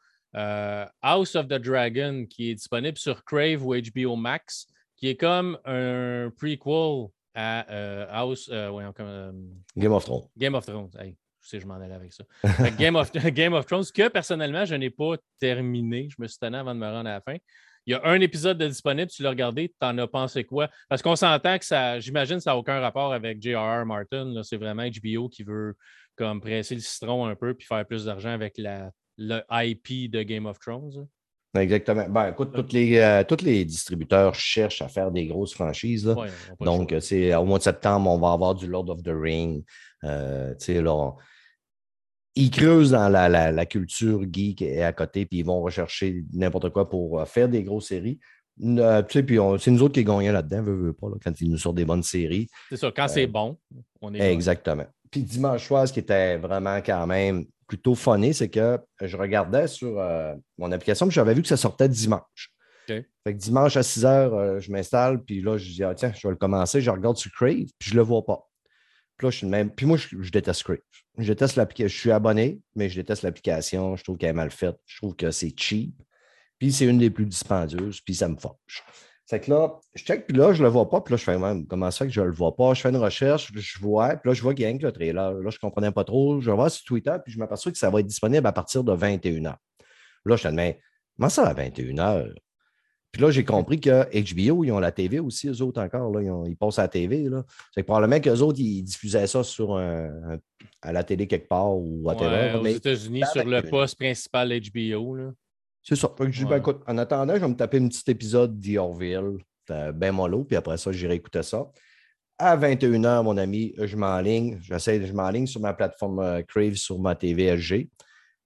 House 1.01 1.37
of 1.37 1.47
the 1.47 1.53
Dragon, 1.53 2.25
qui 2.29 2.49
est 2.49 2.55
disponible 2.55 2.97
sur 2.97 3.23
Crave 3.23 3.65
ou 3.65 3.73
HBO 3.73 4.17
Max, 4.17 4.67
qui 4.97 5.07
est 5.07 5.15
comme 5.15 5.57
un 5.63 6.31
prequel 6.37 7.11
à 7.33 7.69
euh, 7.71 8.05
House. 8.09 8.49
Euh, 8.51 8.71
euh, 8.99 9.31
Game 9.75 9.91
of 9.91 10.05
Thrones. 10.05 10.27
Game 10.37 10.55
of 10.55 10.65
Thrones. 10.65 10.89
je 10.93 11.49
sais, 11.49 11.59
je 11.59 11.65
m'en 11.65 11.75
allais 11.75 11.93
avec 11.93 12.13
ça. 12.13 12.23
Game, 12.77 12.95
of, 12.95 13.11
Game 13.31 13.53
of 13.53 13.65
Thrones, 13.65 13.85
que 13.93 14.07
personnellement, 14.07 14.65
je 14.65 14.75
n'ai 14.75 14.89
pas 14.89 15.15
terminé. 15.39 16.07
Je 16.09 16.21
me 16.21 16.27
suis 16.27 16.39
tanné 16.39 16.57
avant 16.57 16.73
de 16.73 16.79
me 16.79 16.87
rendre 16.87 17.09
à 17.09 17.13
la 17.13 17.21
fin. 17.21 17.37
Il 17.85 17.91
y 17.91 17.93
a 17.95 18.01
un 18.05 18.21
épisode 18.21 18.57
de 18.57 18.67
disponible, 18.67 19.11
tu 19.11 19.23
l'as 19.23 19.31
regardé, 19.31 19.67
tu 19.67 19.85
en 19.85 19.97
as 19.97 20.07
pensé 20.07 20.45
quoi? 20.45 20.69
Parce 20.87 21.01
qu'on 21.01 21.17
s'entend 21.17 21.59
que 21.59 21.65
ça, 21.65 21.99
j'imagine 21.99 22.39
ça 22.39 22.51
n'a 22.51 22.57
aucun 22.57 22.79
rapport 22.79 23.11
avec 23.11 23.41
J.R.R. 23.41 23.85
Martin. 23.85 24.41
C'est 24.43 24.55
vraiment 24.55 24.83
HBO 24.83 25.27
qui 25.27 25.43
veut 25.43 25.75
comme 26.15 26.39
presser 26.39 26.75
le 26.75 26.81
citron 26.81 27.25
un 27.25 27.35
peu 27.35 27.53
puis 27.53 27.67
faire 27.67 27.85
plus 27.85 28.05
d'argent 28.05 28.29
avec 28.29 28.57
la, 28.57 28.91
le 29.17 29.41
IP 29.51 30.09
de 30.09 30.23
Game 30.23 30.45
of 30.45 30.59
Thrones. 30.59 31.07
Exactement. 31.55 32.09
Ben, 32.09 32.29
écoute, 32.29 32.51
tous 32.53 32.73
les, 32.73 32.97
euh, 32.97 33.23
les 33.43 33.63
distributeurs 33.63 34.33
cherchent 34.33 34.81
à 34.81 34.87
faire 34.87 35.11
des 35.11 35.27
grosses 35.27 35.53
franchises. 35.53 36.11
Donc, 36.59 36.95
c'est 36.99 37.35
au 37.35 37.45
mois 37.45 37.59
de 37.59 37.63
septembre, 37.63 38.09
on 38.09 38.17
va 38.17 38.31
avoir 38.31 38.55
du 38.55 38.67
Lord 38.67 38.89
of 38.89 39.03
the 39.03 39.13
Ring. 39.13 39.63
Euh, 40.03 40.53
ils 42.35 42.49
creusent 42.49 42.91
dans 42.91 43.09
la, 43.09 43.65
culture 43.65 44.21
geek 44.31 44.61
et 44.61 44.83
à 44.83 44.93
côté, 44.93 45.25
puis 45.25 45.39
ils 45.39 45.45
vont 45.45 45.61
rechercher 45.61 46.23
n'importe 46.33 46.69
quoi 46.71 46.89
pour 46.89 47.19
euh, 47.19 47.25
faire 47.25 47.47
des 47.47 47.63
grosses 47.63 47.87
séries. 47.87 48.19
Euh, 48.61 49.01
tu 49.03 49.13
sais, 49.13 49.23
puis 49.23 49.37
c'est 49.59 49.71
nous 49.71 49.81
autres 49.81 49.93
qui 49.93 50.03
gagnons 50.03 50.31
là-dedans, 50.31 50.61
veut, 50.63 50.75
veut 50.75 50.93
pas, 50.93 51.07
quand 51.23 51.39
ils 51.41 51.49
nous 51.49 51.57
sortent 51.57 51.75
des 51.75 51.85
bonnes 51.85 52.03
séries. 52.03 52.47
C'est 52.69 52.77
ça, 52.77 52.91
quand 52.95 53.07
c'est 53.07 53.27
bon, 53.27 53.57
on 54.01 54.13
est 54.13 54.31
Exactement. 54.31 54.85
Puis 55.09 55.21
dimanche 55.21 55.67
soir, 55.67 55.87
ce 55.87 55.93
qui 55.93 55.99
était 55.99 56.37
vraiment 56.37 56.77
quand 56.77 57.05
même 57.05 57.45
plutôt 57.67 57.95
funny, 57.95 58.33
c'est 58.33 58.49
que 58.49 58.79
je 59.01 59.17
regardais 59.17 59.67
sur 59.67 60.01
mon 60.57 60.71
application, 60.71 61.07
puis 61.07 61.15
j'avais 61.15 61.33
vu 61.33 61.41
que 61.41 61.47
ça 61.47 61.57
sortait 61.57 61.89
dimanche. 61.89 62.53
Fait 62.87 63.33
que 63.33 63.39
dimanche 63.39 63.77
à 63.77 63.83
6 63.83 64.03
h, 64.03 64.59
je 64.59 64.71
m'installe, 64.71 65.23
puis 65.23 65.41
là, 65.41 65.57
je 65.57 65.69
dis, 65.71 65.83
ah, 65.83 65.95
tiens, 65.95 66.11
je 66.13 66.27
vais 66.27 66.31
le 66.31 66.37
commencer, 66.37 66.81
je 66.81 66.89
regarde 66.89 67.17
sur 67.17 67.31
Crave, 67.31 67.67
puis 67.79 67.89
je 67.89 67.93
ne 67.93 67.97
le 67.97 68.03
vois 68.03 68.25
pas. 68.25 68.49
Puis 69.17 69.27
là, 69.27 69.31
je 69.31 69.37
suis 69.37 69.47
même. 69.47 69.69
Puis 69.69 69.85
moi, 69.85 69.97
je, 69.97 70.31
déteste 70.31 70.63
Crave. 70.63 70.79
Je 71.17 71.27
déteste 71.27 71.55
l'application. 71.55 71.95
Je 71.95 71.99
suis 71.99 72.11
abonné, 72.11 72.59
mais 72.75 72.89
je 72.89 72.95
déteste 72.95 73.21
l'application. 73.21 73.95
Je 73.95 74.03
trouve 74.03 74.17
qu'elle 74.17 74.31
est 74.31 74.33
mal 74.33 74.51
faite. 74.51 74.75
Je 74.85 74.97
trouve 74.97 75.15
que 75.15 75.31
c'est 75.31 75.53
cheap. 75.57 75.93
Puis 76.59 76.71
c'est 76.71 76.85
une 76.85 76.97
des 76.97 77.09
plus 77.09 77.25
dispendieuses, 77.25 78.01
puis 78.01 78.15
ça 78.15 78.27
me 78.27 78.37
fâche. 78.37 78.83
C'est 79.25 79.39
que 79.39 79.51
là, 79.51 79.79
je 79.95 80.03
check, 80.03 80.27
puis 80.27 80.35
là, 80.35 80.51
je 80.53 80.59
ne 80.59 80.67
le 80.67 80.69
vois 80.69 80.89
pas. 80.89 80.99
Puis 81.01 81.13
là, 81.13 81.17
je 81.17 81.23
fais 81.23 81.37
même, 81.37 81.65
comment 81.65 81.89
ça 81.91 81.99
fait 81.99 82.07
que 82.07 82.13
je 82.13 82.21
ne 82.21 82.25
le 82.25 82.33
vois 82.33 82.55
pas? 82.55 82.73
Je 82.73 82.81
fais 82.81 82.89
une 82.89 82.97
recherche, 82.97 83.51
je 83.55 83.79
vois, 83.79 84.17
puis 84.17 84.29
là, 84.29 84.33
je 84.33 84.41
vois 84.41 84.53
qu'il 84.53 84.63
y 84.63 84.67
a 84.67 84.69
un 84.69 84.77
le 84.77 84.91
trailer. 84.91 85.33
Là, 85.33 85.49
je 85.49 85.55
ne 85.55 85.59
comprenais 85.59 85.91
pas 85.91 86.03
trop. 86.03 86.41
Je 86.41 86.49
vais 86.49 86.55
voir 86.55 86.69
sur 86.69 86.83
Twitter, 86.83 87.15
puis 87.23 87.33
je 87.33 87.39
m'aperçois 87.39 87.71
que 87.71 87.77
ça 87.77 87.89
va 87.89 88.01
être 88.01 88.05
disponible 88.05 88.45
à 88.45 88.51
partir 88.51 88.83
de 88.83 88.93
21h. 88.93 89.55
Là, 90.25 90.35
je 90.35 90.43
te 90.43 90.47
dis, 90.49 90.79
comment 91.17 91.29
ça 91.29 91.47
à 91.47 91.53
21h? 91.53 92.33
Puis 93.13 93.21
là, 93.21 93.29
j'ai 93.29 93.45
compris 93.45 93.79
que 93.79 94.05
HBO, 94.11 94.63
ils 94.63 94.71
ont 94.71 94.79
la 94.79 94.91
TV 94.91 95.19
aussi, 95.19 95.47
eux 95.47 95.61
autres 95.61 95.79
encore. 95.79 96.11
Là, 96.11 96.43
ils, 96.47 96.57
passent 96.57 96.79
à 96.79 96.83
la 96.83 96.87
TV. 96.87 97.29
C'est 97.71 97.83
que 97.83 97.85
probablement 97.85 98.19
qu'eux 98.19 98.39
autres, 98.39 98.59
ils 98.59 98.81
diffusaient 98.81 99.27
ça 99.27 99.43
sur 99.43 99.77
à 99.77 100.91
la 100.91 101.03
télé 101.03 101.27
quelque 101.27 101.47
part 101.47 101.77
ou 101.77 102.09
à 102.09 102.15
ouais, 102.15 102.55
Aux 102.55 102.65
États-Unis, 102.65 103.21
sur 103.31 103.45
le 103.45 103.61
poste 103.61 103.97
principal 103.97 104.51
HBO. 104.59 105.33
C'est 105.83 105.95
ça. 105.95 106.09
je 106.17 106.45
ben, 106.45 106.57
écoute, 106.57 106.81
en 106.87 106.97
attendant, 106.97 107.35
je 107.35 107.41
vais 107.41 107.47
me 107.47 107.55
taper 107.55 107.77
un 107.77 107.87
petit 107.89 108.09
épisode 108.09 108.57
d'Yorville, 108.57 109.37
ben 109.67 110.11
mollo, 110.11 110.45
puis 110.45 110.55
après 110.55 110.77
ça, 110.77 110.91
j'irai 110.91 111.15
écouter 111.15 111.43
ça. 111.43 111.65
À 112.37 112.57
21h, 112.57 113.23
mon 113.23 113.37
ami, 113.37 113.73
je 113.77 113.95
m'enligne. 113.95 114.59
J'essaie, 114.61 115.05
je 115.05 115.13
m'enligne 115.13 115.45
sur 115.45 115.61
ma 115.61 115.73
plateforme 115.73 116.19
euh, 116.19 116.41
Crave 116.41 116.75
sur 116.75 116.99
ma 116.99 117.15
TV 117.15 117.55
LG, 117.55 117.89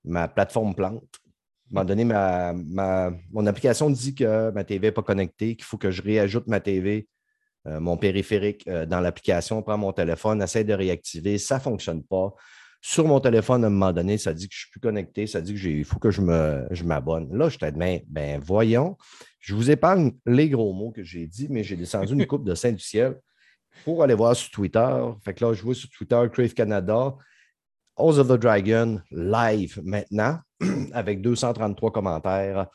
ma 0.03 0.27
plateforme 0.27 0.75
plante 0.75 1.21
un 1.71 1.73
moment 1.73 1.85
donné, 1.85 2.05
ma, 2.05 3.11
mon 3.31 3.45
application 3.45 3.89
dit 3.89 4.15
que 4.15 4.51
ma 4.51 4.63
TV 4.63 4.87
n'est 4.87 4.91
pas 4.91 5.03
connectée, 5.03 5.55
qu'il 5.55 5.65
faut 5.65 5.77
que 5.77 5.91
je 5.91 6.01
réajoute 6.01 6.47
ma 6.47 6.59
TV, 6.59 7.07
euh, 7.67 7.79
mon 7.79 7.97
périphérique 7.97 8.65
euh, 8.67 8.85
dans 8.85 9.01
l'application, 9.01 9.61
prends 9.61 9.77
mon 9.77 9.91
téléphone, 9.91 10.41
essaie 10.41 10.63
de 10.63 10.73
réactiver, 10.73 11.37
ça 11.37 11.55
ne 11.55 11.61
fonctionne 11.61 12.03
pas. 12.03 12.33
Sur 12.81 13.07
mon 13.07 13.19
téléphone, 13.19 13.63
à 13.63 13.67
un 13.67 13.71
moment 13.71 13.91
donné, 13.91 14.17
ça 14.17 14.33
dit 14.33 14.47
que 14.47 14.53
je 14.53 14.59
ne 14.59 14.61
suis 14.61 14.71
plus 14.71 14.79
connecté, 14.79 15.27
ça 15.27 15.41
dit 15.41 15.55
qu'il 15.55 15.83
faut 15.83 15.99
que 15.99 16.11
je 16.11 16.21
m'abonne. 16.83 17.35
Là, 17.35 17.49
je 17.49 17.57
t'admets, 17.57 18.05
ben 18.07 18.39
voyons, 18.39 18.97
je 19.39 19.55
vous 19.55 19.71
épargne 19.71 20.11
les 20.25 20.49
gros 20.49 20.73
mots 20.73 20.91
que 20.91 21.03
j'ai 21.03 21.27
dit, 21.27 21.47
mais 21.49 21.63
j'ai 21.63 21.75
descendu 21.75 22.13
une 22.13 22.25
coupe 22.27 22.45
de 22.45 22.55
Saint-du-Ciel 22.55 23.19
pour 23.83 24.03
aller 24.03 24.13
voir 24.13 24.35
sur 24.35 24.51
Twitter. 24.51 25.03
Fait 25.23 25.33
que 25.33 25.45
là, 25.45 25.53
je 25.53 25.63
vois 25.63 25.75
sur 25.75 25.89
Twitter 25.89 26.21
Crave 26.31 26.53
Canada. 26.53 27.15
House 27.97 28.19
of 28.19 28.27
the 28.27 28.39
Dragon 28.39 29.01
live 29.09 29.81
maintenant 29.83 30.39
avec 30.93 31.21
233 31.21 31.91
commentaires. 31.91 32.67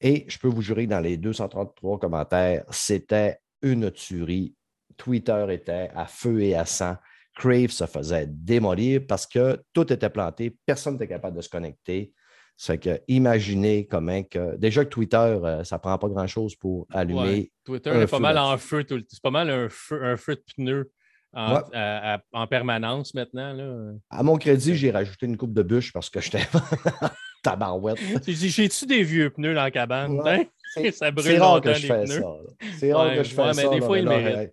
Et 0.00 0.24
je 0.28 0.38
peux 0.38 0.48
vous 0.48 0.62
jurer, 0.62 0.86
dans 0.86 1.00
les 1.00 1.16
233 1.16 1.98
commentaires, 1.98 2.64
c'était 2.70 3.38
une 3.62 3.90
tuerie. 3.90 4.54
Twitter 4.96 5.46
était 5.50 5.90
à 5.94 6.06
feu 6.06 6.40
et 6.40 6.54
à 6.54 6.64
sang. 6.64 6.96
Crave 7.34 7.70
se 7.70 7.86
faisait 7.86 8.26
démolir 8.28 9.02
parce 9.06 9.26
que 9.26 9.60
tout 9.72 9.92
était 9.92 10.10
planté, 10.10 10.56
personne 10.64 10.94
n'était 10.94 11.08
capable 11.08 11.36
de 11.36 11.42
se 11.42 11.48
connecter. 11.48 12.12
C'est 12.56 12.78
que 12.78 13.00
imaginez 13.08 13.86
comment 13.88 14.22
que. 14.22 14.56
Déjà 14.56 14.84
que 14.84 14.90
Twitter, 14.90 15.16
euh, 15.16 15.64
ça 15.64 15.76
ne 15.76 15.80
prend 15.80 15.98
pas 15.98 16.08
grand-chose 16.08 16.54
pour 16.54 16.86
allumer. 16.92 17.50
Twitter 17.64 17.90
est 17.90 18.06
pas 18.06 18.20
mal 18.20 18.38
en 18.38 18.56
feu. 18.58 18.86
C'est 18.88 19.22
pas 19.22 19.32
mal 19.32 19.50
un 19.50 19.68
feu, 19.68 20.04
un 20.04 20.16
feu 20.16 20.36
de 20.36 20.44
pneus 20.56 20.92
en, 21.34 22.46
permanence 22.46 23.14
maintenant. 23.14 23.52
Là. 23.52 23.92
À 24.10 24.22
mon 24.22 24.36
crédit, 24.36 24.76
j'ai 24.76 24.90
rajouté 24.90 25.26
une 25.26 25.36
coupe 25.36 25.52
de 25.52 25.62
bûche 25.62 25.92
parce 25.92 26.10
que 26.10 26.20
j'étais 26.20 26.46
tabarouette. 27.42 27.98
J'ai-tu 28.26 28.86
des 28.86 29.02
vieux 29.02 29.30
pneus 29.30 29.54
dans 29.54 29.62
la 29.64 29.70
cabane? 29.70 30.20
Hein? 30.24 30.44
Ça 30.92 31.10
brûle 31.10 31.40
rare 31.40 31.60
que 31.60 31.74
je 31.74 31.86
fais 31.86 32.06
ça. 32.06 32.36
C'est 32.78 32.92
rare 32.92 33.14
que 33.14 33.22
je 33.22 33.34
fais 33.34 33.52
ça. 33.52 33.62
Mais 33.70 33.78
des 33.78 33.84
fois, 33.84 33.98
il 33.98 34.08
mérite. 34.08 34.52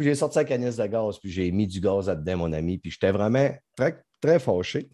J'ai 0.00 0.14
sorti 0.14 0.38
la 0.38 0.44
canisse 0.44 0.76
de 0.76 0.86
gaz, 0.86 1.18
puis 1.18 1.30
j'ai 1.30 1.50
mis 1.50 1.66
du 1.66 1.80
gaz 1.80 2.08
là-dedans, 2.08 2.36
mon 2.36 2.52
ami, 2.52 2.78
puis 2.78 2.90
j'étais 2.90 3.12
vraiment 3.12 3.50
très, 3.76 4.02
très 4.20 4.38
fâché. 4.38 4.88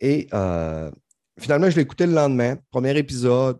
Et 0.00 0.26
euh, 0.34 0.90
finalement, 1.38 1.70
je 1.70 1.76
l'ai 1.76 1.82
écouté 1.82 2.06
le 2.06 2.12
lendemain. 2.12 2.56
Premier 2.70 2.96
épisode 2.98 3.58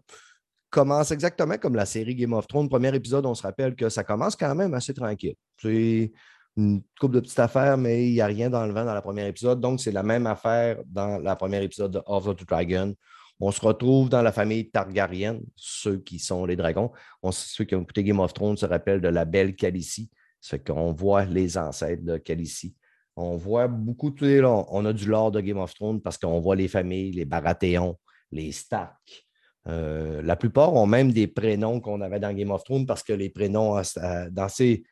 commence 0.70 1.10
exactement 1.10 1.56
comme 1.56 1.74
la 1.74 1.86
série 1.86 2.14
Game 2.14 2.34
of 2.34 2.46
Thrones. 2.46 2.68
Premier 2.68 2.94
épisode, 2.94 3.24
on 3.24 3.34
se 3.34 3.42
rappelle 3.42 3.74
que 3.74 3.88
ça 3.88 4.04
commence 4.04 4.36
quand 4.36 4.54
même 4.54 4.74
assez 4.74 4.92
tranquille. 4.92 5.34
C'est 5.62 6.12
une 6.56 6.82
couple 7.00 7.16
de 7.16 7.20
petites 7.20 7.38
affaires, 7.38 7.78
mais 7.78 8.06
il 8.06 8.12
n'y 8.12 8.20
a 8.20 8.26
rien 8.26 8.50
dans 8.50 8.66
le 8.66 8.72
vent 8.72 8.84
dans 8.84 8.94
le 8.94 9.00
premier 9.00 9.26
épisode. 9.26 9.60
Donc, 9.60 9.80
c'est 9.80 9.92
la 9.92 10.02
même 10.02 10.26
affaire 10.26 10.78
dans 10.86 11.18
le 11.18 11.34
premier 11.36 11.62
épisode 11.62 11.92
de 11.92 12.02
Of 12.06 12.36
the 12.36 12.46
Dragon. 12.46 12.94
On 13.40 13.50
se 13.50 13.60
retrouve 13.60 14.08
dans 14.08 14.22
la 14.22 14.32
famille 14.32 14.70
Targaryen, 14.70 15.40
ceux 15.56 15.98
qui 15.98 16.18
sont 16.18 16.46
les 16.46 16.56
dragons. 16.56 16.90
On, 17.22 17.32
ceux 17.32 17.64
qui 17.64 17.74
ont 17.74 17.82
écouté 17.82 18.02
Game 18.02 18.20
of 18.20 18.32
Thrones 18.32 18.56
se 18.56 18.66
rappellent 18.66 19.00
de 19.00 19.08
la 19.08 19.24
belle 19.24 19.54
Khaleesi. 19.54 20.10
C'est 20.40 20.64
qu'on 20.64 20.92
voit 20.92 21.24
les 21.24 21.58
ancêtres 21.58 22.04
de 22.04 22.16
Khaleesi. 22.16 22.74
On 23.16 23.36
voit 23.36 23.68
beaucoup, 23.68 24.10
de 24.10 24.42
on 24.44 24.84
a 24.84 24.92
du 24.92 25.06
lore 25.06 25.30
de 25.30 25.40
Game 25.40 25.58
of 25.58 25.74
Thrones 25.74 26.00
parce 26.00 26.18
qu'on 26.18 26.40
voit 26.40 26.56
les 26.56 26.68
familles, 26.68 27.12
les 27.12 27.24
Baratheons, 27.24 27.98
les 28.30 28.52
Stark. 28.52 29.26
Euh, 29.68 30.22
la 30.22 30.36
plupart 30.36 30.74
ont 30.74 30.86
même 30.86 31.12
des 31.12 31.26
prénoms 31.26 31.80
qu'on 31.80 32.00
avait 32.00 32.20
dans 32.20 32.32
Game 32.32 32.50
of 32.50 32.62
Thrones 32.64 32.86
parce 32.86 33.02
que 33.02 33.12
les 33.12 33.30
prénoms 33.30 33.76
euh, 33.78 34.30
dans 34.30 34.48
ces 34.48 34.84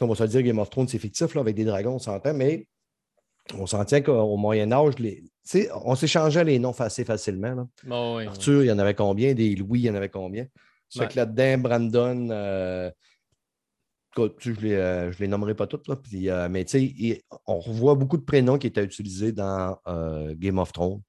on 0.00 0.06
va 0.06 0.14
se 0.14 0.24
dire 0.24 0.42
Game 0.42 0.58
of 0.58 0.70
Thrones, 0.70 0.88
c'est 0.88 0.98
fictif 0.98 1.34
là, 1.34 1.40
avec 1.40 1.56
des 1.56 1.64
dragons, 1.64 1.94
on 1.94 1.98
s'entend, 1.98 2.34
mais 2.34 2.66
on 3.54 3.66
s'en 3.66 3.84
tient 3.84 4.00
qu'au 4.00 4.36
Moyen-Âge, 4.36 4.94
on 5.84 5.94
s'échangeait 5.94 6.44
les 6.44 6.58
noms 6.58 6.78
assez 6.78 7.04
facilement. 7.04 7.68
Oh 7.90 8.20
Arthur, 8.26 8.64
il 8.64 8.66
y 8.66 8.72
en 8.72 8.78
avait 8.78 8.94
combien? 8.94 9.34
Des 9.34 9.54
Louis, 9.54 9.80
il 9.80 9.86
y 9.86 9.90
en 9.90 9.94
avait 9.94 10.08
combien? 10.08 10.46
C'est 10.88 11.08
que 11.08 11.16
là-dedans, 11.16 11.58
Brandon, 11.58 12.28
euh, 12.30 12.90
je 14.16 14.50
ne 14.50 14.56
les, 14.56 14.74
euh, 14.74 15.12
les, 15.18 15.28
nommerai 15.28 15.54
pas 15.54 15.66
toutes, 15.66 15.86
là, 15.86 15.96
puis, 15.96 16.30
euh, 16.30 16.48
mais 16.48 16.64
on 17.46 17.58
revoit 17.60 17.94
beaucoup 17.94 18.16
de 18.16 18.22
prénoms 18.24 18.58
qui 18.58 18.66
étaient 18.66 18.84
utilisés 18.84 19.32
dans 19.32 19.78
Game 20.36 20.58
of 20.58 20.72
Thrones. 20.72 21.02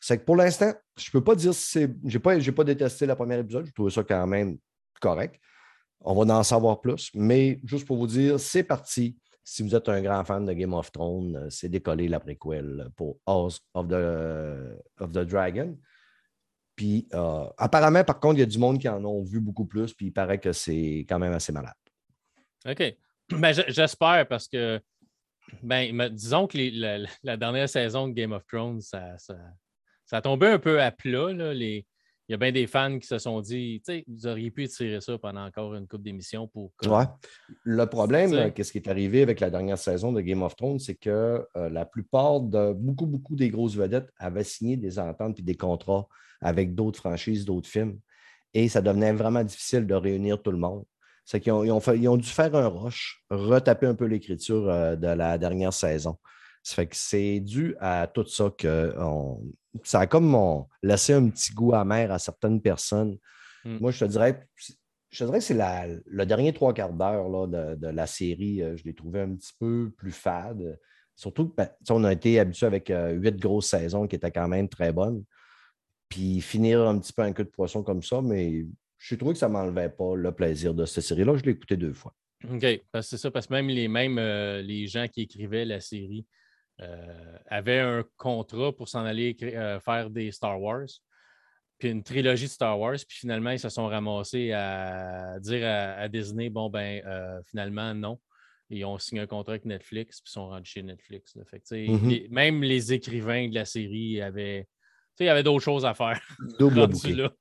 C'est 0.00 0.18
que 0.18 0.24
pour 0.24 0.36
l'instant, 0.36 0.72
je 0.98 1.08
ne 1.08 1.12
peux 1.12 1.24
pas 1.24 1.36
dire 1.36 1.54
si 1.54 1.70
c'est. 1.70 1.90
Je 2.04 2.18
n'ai 2.18 2.20
pas, 2.20 2.36
pas 2.38 2.64
détesté 2.64 3.06
la 3.06 3.14
première 3.14 3.38
épisode, 3.38 3.66
je 3.66 3.72
trouvais 3.72 3.90
ça 3.90 4.02
quand 4.02 4.26
même 4.26 4.58
correct. 5.00 5.40
On 6.00 6.14
va 6.14 6.34
en 6.34 6.42
savoir 6.42 6.80
plus. 6.80 7.10
Mais 7.14 7.60
juste 7.64 7.86
pour 7.86 7.96
vous 7.96 8.08
dire, 8.08 8.40
c'est 8.40 8.64
parti. 8.64 9.16
Si 9.44 9.62
vous 9.62 9.74
êtes 9.74 9.88
un 9.88 10.00
grand 10.00 10.24
fan 10.24 10.44
de 10.46 10.52
Game 10.52 10.72
of 10.72 10.92
Thrones, 10.92 11.36
euh, 11.36 11.50
c'est 11.50 11.68
décollé 11.68 12.08
la 12.08 12.20
préquelle 12.20 12.88
pour 12.96 13.18
House 13.26 13.60
of 13.74 13.88
the, 13.88 15.02
of 15.02 15.10
the 15.10 15.26
Dragon. 15.26 15.76
Puis 16.76 17.08
euh, 17.12 17.46
apparemment, 17.58 18.04
par 18.04 18.20
contre, 18.20 18.36
il 18.36 18.40
y 18.40 18.44
a 18.44 18.46
du 18.46 18.58
monde 18.58 18.78
qui 18.78 18.88
en 18.88 19.04
ont 19.04 19.22
vu 19.22 19.40
beaucoup 19.40 19.66
plus, 19.66 19.92
puis 19.92 20.06
il 20.06 20.12
paraît 20.12 20.38
que 20.38 20.52
c'est 20.52 21.04
quand 21.08 21.18
même 21.18 21.32
assez 21.32 21.52
malade. 21.52 21.74
OK. 22.66 22.96
Ben, 23.30 23.52
j'espère 23.68 24.26
parce 24.28 24.48
que, 24.48 24.80
ben, 25.62 26.08
disons 26.08 26.46
que 26.46 26.58
la, 27.22 27.36
dernière 27.36 27.68
saison 27.68 28.08
de 28.08 28.12
Game 28.12 28.32
of 28.32 28.46
Thrones, 28.46 28.80
ça, 28.80 29.16
ça, 29.18 29.36
ça, 30.04 30.18
a 30.18 30.22
tombé 30.22 30.46
un 30.46 30.58
peu 30.58 30.80
à 30.80 30.90
plat. 30.90 31.32
Là, 31.32 31.54
les, 31.54 31.86
il 32.28 32.32
y 32.32 32.34
a 32.34 32.38
bien 32.38 32.52
des 32.52 32.66
fans 32.66 32.98
qui 32.98 33.06
se 33.06 33.18
sont 33.18 33.40
dit, 33.40 33.82
tu 33.84 33.92
sais, 33.92 34.04
vous 34.06 34.26
auriez 34.26 34.50
pu 34.50 34.68
tirer 34.68 35.00
ça 35.00 35.18
pendant 35.18 35.44
encore 35.44 35.74
une 35.74 35.88
coupe 35.88 36.02
d'émissions 36.02 36.46
pour. 36.46 36.70
Ouais. 36.84 37.04
Le 37.64 37.84
problème, 37.86 38.52
qu'est-ce 38.52 38.70
qui 38.70 38.78
est 38.78 38.88
arrivé 38.88 39.22
avec 39.22 39.40
la 39.40 39.50
dernière 39.50 39.78
saison 39.78 40.12
de 40.12 40.20
Game 40.20 40.42
of 40.42 40.54
Thrones, 40.54 40.78
c'est 40.78 40.94
que 40.94 41.44
euh, 41.56 41.68
la 41.68 41.84
plupart 41.84 42.40
de 42.40 42.72
beaucoup, 42.72 43.06
beaucoup 43.06 43.34
des 43.34 43.50
grosses 43.50 43.74
vedettes 43.74 44.10
avaient 44.18 44.44
signé 44.44 44.76
des 44.76 44.98
ententes 44.98 45.40
et 45.40 45.42
des 45.42 45.56
contrats 45.56 46.06
avec 46.40 46.74
d'autres 46.74 46.98
franchises, 46.98 47.44
d'autres 47.44 47.68
films. 47.68 47.98
Et 48.54 48.68
ça 48.68 48.80
devenait 48.80 49.12
vraiment 49.12 49.42
difficile 49.42 49.86
de 49.86 49.94
réunir 49.94 50.40
tout 50.40 50.52
le 50.52 50.58
monde. 50.58 50.84
C'est 51.24 51.40
qu'ils 51.40 51.52
ont, 51.52 51.80
ont, 51.80 52.16
dû 52.16 52.28
faire 52.28 52.54
un 52.54 52.68
rush, 52.68 53.24
retaper 53.30 53.86
un 53.86 53.94
peu 53.94 54.06
l'écriture 54.06 54.68
euh, 54.68 54.96
de 54.96 55.08
la 55.08 55.38
dernière 55.38 55.72
saison. 55.72 56.16
Ça 56.62 56.76
fait 56.76 56.86
que 56.86 56.96
c'est 56.96 57.40
dû 57.40 57.74
à 57.80 58.06
tout 58.06 58.26
ça 58.26 58.52
que 58.56 58.94
ça 59.84 60.00
a 60.00 60.06
comme 60.06 60.66
laissé 60.82 61.12
un 61.12 61.28
petit 61.28 61.52
goût 61.52 61.74
amer 61.74 62.10
à 62.10 62.18
certaines 62.18 62.60
personnes. 62.60 63.18
Hmm. 63.64 63.78
Moi, 63.78 63.90
je 63.90 64.04
te 64.04 64.10
dirais, 64.10 64.46
je 65.10 65.24
dirais 65.24 65.38
que 65.38 65.44
c'est 65.44 65.58
le 66.06 66.24
dernier 66.24 66.52
trois 66.52 66.72
quarts 66.72 66.92
d'heure 66.92 67.48
de, 67.48 67.86
la 67.86 68.06
série, 68.06 68.62
euh, 68.62 68.76
je 68.76 68.84
l'ai 68.84 68.94
trouvé 68.94 69.20
un 69.20 69.34
petit 69.34 69.52
peu 69.58 69.90
plus 69.96 70.12
fade. 70.12 70.78
Surtout 71.14 71.48
que 71.48 71.54
ben, 71.56 71.68
on 71.90 72.04
a 72.04 72.12
été 72.12 72.40
habitué 72.40 72.66
avec 72.66 72.90
euh, 72.90 73.10
huit 73.12 73.36
grosses 73.36 73.68
saisons 73.68 74.06
qui 74.06 74.16
étaient 74.16 74.30
quand 74.30 74.48
même 74.48 74.68
très 74.68 74.92
bonnes. 74.92 75.24
Puis 76.08 76.40
finir 76.40 76.80
un 76.82 76.98
petit 76.98 77.12
peu 77.12 77.22
un 77.22 77.32
queue 77.32 77.44
de 77.44 77.50
poisson 77.50 77.82
comme 77.82 78.02
ça, 78.02 78.20
mais 78.22 78.66
je 78.98 79.14
trouvé 79.16 79.32
que 79.32 79.38
ça 79.38 79.48
ne 79.48 79.52
m'enlevait 79.52 79.90
pas 79.90 80.14
le 80.14 80.32
plaisir 80.32 80.74
de 80.74 80.84
cette 80.84 81.04
série-là. 81.04 81.36
Je 81.36 81.42
l'ai 81.42 81.52
écouté 81.52 81.76
deux 81.76 81.92
fois. 81.92 82.14
OK. 82.50 82.66
C'est 83.02 83.18
ça, 83.18 83.30
parce 83.30 83.46
que 83.46 83.52
même 83.52 83.68
les, 83.68 83.88
mêmes, 83.88 84.18
euh, 84.18 84.62
les 84.62 84.86
gens 84.86 85.06
qui 85.08 85.22
écrivaient 85.22 85.64
la 85.64 85.80
série 85.80 86.26
euh, 86.80 87.38
avait 87.46 87.80
un 87.80 88.04
contrat 88.16 88.72
pour 88.72 88.88
s'en 88.88 89.04
aller 89.04 89.36
euh, 89.42 89.78
faire 89.80 90.10
des 90.10 90.32
Star 90.32 90.60
Wars. 90.60 90.88
puis 91.78 91.90
une 91.90 92.02
trilogie 92.02 92.46
de 92.46 92.50
Star 92.50 92.78
Wars, 92.78 92.96
puis 93.06 93.18
finalement, 93.18 93.50
ils 93.50 93.58
se 93.58 93.68
sont 93.68 93.86
ramassés 93.86 94.52
à 94.52 95.38
dire 95.40 95.66
à, 95.66 96.08
Disney, 96.08 96.48
bon, 96.48 96.70
ben, 96.70 97.02
euh, 97.06 97.40
finalement, 97.48 97.94
non. 97.94 98.20
Ils 98.70 98.84
ont 98.86 98.98
signé 98.98 99.20
un 99.20 99.26
contrat 99.26 99.52
avec 99.52 99.66
Netflix, 99.66 100.22
puis 100.22 100.30
ils 100.30 100.32
sont 100.32 100.48
rendus 100.48 100.70
chez 100.70 100.82
Netflix. 100.82 101.36
Fait 101.50 101.58
mm-hmm. 101.58 102.30
même 102.30 102.62
les 102.62 102.92
écrivains 102.94 103.48
de 103.48 103.54
la 103.54 103.66
série 103.66 104.22
avaient, 104.22 104.66
il 105.20 105.26
y 105.26 105.28
avait 105.28 105.42
d'autres 105.42 105.64
choses 105.64 105.84
à 105.84 105.92
faire. 105.92 106.20
Double 106.58 106.88
là. 107.16 107.32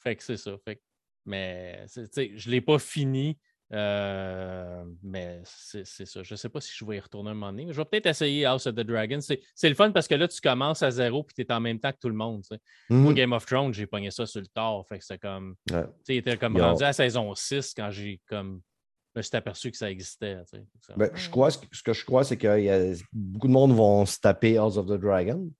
Fait, 0.00 0.16
que 0.16 0.22
c'est 0.22 0.38
ça. 0.38 0.56
Fait, 0.64 0.80
mais 1.26 1.84
je 1.86 2.48
ne 2.48 2.50
l'ai 2.50 2.60
pas 2.62 2.78
fini. 2.78 3.38
Euh, 3.74 4.84
mais 5.02 5.40
c'est 5.44 5.84
ça. 5.84 6.22
Je 6.22 6.34
ne 6.34 6.36
sais 6.36 6.48
pas 6.50 6.60
si 6.60 6.72
je 6.74 6.84
vais 6.84 6.96
y 6.96 7.00
retourner 7.00 7.30
un 7.30 7.34
moment 7.34 7.52
donné. 7.52 7.66
Mais 7.66 7.72
je 7.72 7.78
vais 7.78 7.84
peut-être 7.86 8.06
essayer 8.06 8.44
House 8.44 8.66
of 8.66 8.74
the 8.74 8.80
Dragon. 8.80 9.18
C'est 9.20 9.68
le 9.68 9.74
fun 9.74 9.90
parce 9.92 10.06
que 10.06 10.14
là, 10.14 10.28
tu 10.28 10.40
commences 10.40 10.82
à 10.82 10.90
zéro 10.90 11.26
et 11.30 11.32
tu 11.34 11.40
es 11.42 11.52
en 11.52 11.60
même 11.60 11.78
temps 11.78 11.92
que 11.92 11.98
tout 11.98 12.08
le 12.08 12.14
monde. 12.14 12.42
Moi, 12.90 13.12
mm-hmm. 13.12 13.14
Game 13.14 13.32
of 13.32 13.46
Thrones, 13.46 13.72
j'ai 13.72 13.86
pogné 13.86 14.10
ça 14.10 14.26
sur 14.26 14.40
le 14.40 14.46
tard. 14.48 14.84
Fait 14.88 14.98
que 14.98 15.04
c'est 15.04 15.18
comme. 15.18 15.54
Tu 16.04 16.16
était 16.16 16.36
comme 16.36 16.56
rendu 16.58 16.84
à 16.84 16.92
saison 16.92 17.34
6 17.34 17.72
quand 17.74 17.90
j'ai 17.90 18.20
comme. 18.26 18.60
Je 19.14 19.18
me 19.18 19.22
suis 19.22 19.36
aperçu 19.36 19.70
que 19.70 19.76
ça 19.76 19.90
existait. 19.90 20.38
Ben, 20.96 21.10
je 21.14 21.28
crois, 21.28 21.50
ce 21.50 21.58
que 21.58 21.92
je 21.92 22.04
crois, 22.04 22.24
c'est 22.24 22.38
que 22.38 22.94
beaucoup 23.12 23.46
de 23.46 23.52
monde 23.52 23.72
vont 23.72 24.06
se 24.06 24.18
taper 24.18 24.56
House 24.56 24.78
of 24.78 24.86
the 24.86 24.98
Dragon 24.98 25.50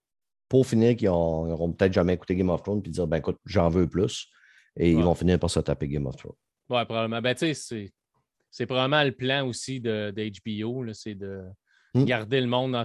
pour 0.49 0.65
finir 0.65 0.95
qu'ils 0.95 1.09
n'auront 1.09 1.71
peut-être 1.71 1.93
jamais 1.93 2.13
écouté 2.13 2.35
Game 2.35 2.49
of 2.49 2.63
Thrones 2.63 2.81
puis 2.81 2.91
dire 2.91 3.07
ben 3.07 3.17
écoute, 3.17 3.37
j'en 3.45 3.69
veux 3.69 3.87
plus. 3.87 4.27
Et 4.75 4.91
ils 4.91 5.03
vont 5.03 5.13
finir 5.13 5.39
par 5.39 5.51
se 5.51 5.59
taper 5.59 5.87
Game 5.87 6.07
of 6.07 6.15
Thrones. 6.15 6.35
Oui, 6.69 6.83
probablement. 6.85 7.21
Ben, 7.21 7.35
tu 7.35 7.53
sais, 7.53 7.93
c'est 8.53 8.67
probablement 8.67 9.03
le 9.03 9.11
plan 9.11 9.47
aussi 9.47 9.79
de, 9.79 10.13
d'HBO, 10.15 10.85
c'est 10.93 11.15
de 11.15 11.41
hmm. 11.95 12.05
garder 12.05 12.39
le 12.39 12.45
monde 12.45 12.73
dans 12.73 12.83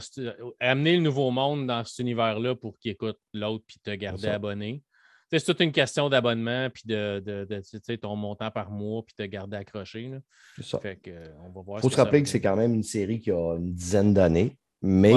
amener 0.61 0.97
le 0.97 1.03
nouveau 1.03 1.31
monde 1.31 1.67
dans 1.67 1.85
cet 1.85 1.99
univers-là 1.99 2.55
pour 2.55 2.79
qu'il 2.79 2.93
écoute 2.93 3.19
l'autre 3.35 3.65
puis 3.67 3.77
te 3.85 3.91
garder 3.91 4.29
abonné. 4.29 4.83
C'est 5.31 5.45
toute 5.45 5.61
une 5.61 5.73
question 5.73 6.09
d'abonnement 6.09 6.71
puis 6.71 6.85
de, 6.87 7.23
de, 7.23 7.97
ton 7.97 8.17
montant 8.17 8.51
par 8.51 8.71
mois 8.71 9.03
puis 9.05 9.15
te 9.15 9.25
garder 9.25 9.59
accroché. 9.59 10.11
C'est 10.57 10.65
ça. 10.65 10.81
Il 10.83 11.81
faut 11.83 11.91
se 11.91 11.97
rappeler 11.97 12.23
que 12.23 12.31
c'est 12.31 12.41
quand 12.41 12.57
même 12.57 12.73
une 12.73 12.83
série 12.83 13.21
qui 13.21 13.31
a 13.31 13.57
une 13.57 13.75
dizaine 13.75 14.15
d'années, 14.15 14.57
mais 14.81 15.13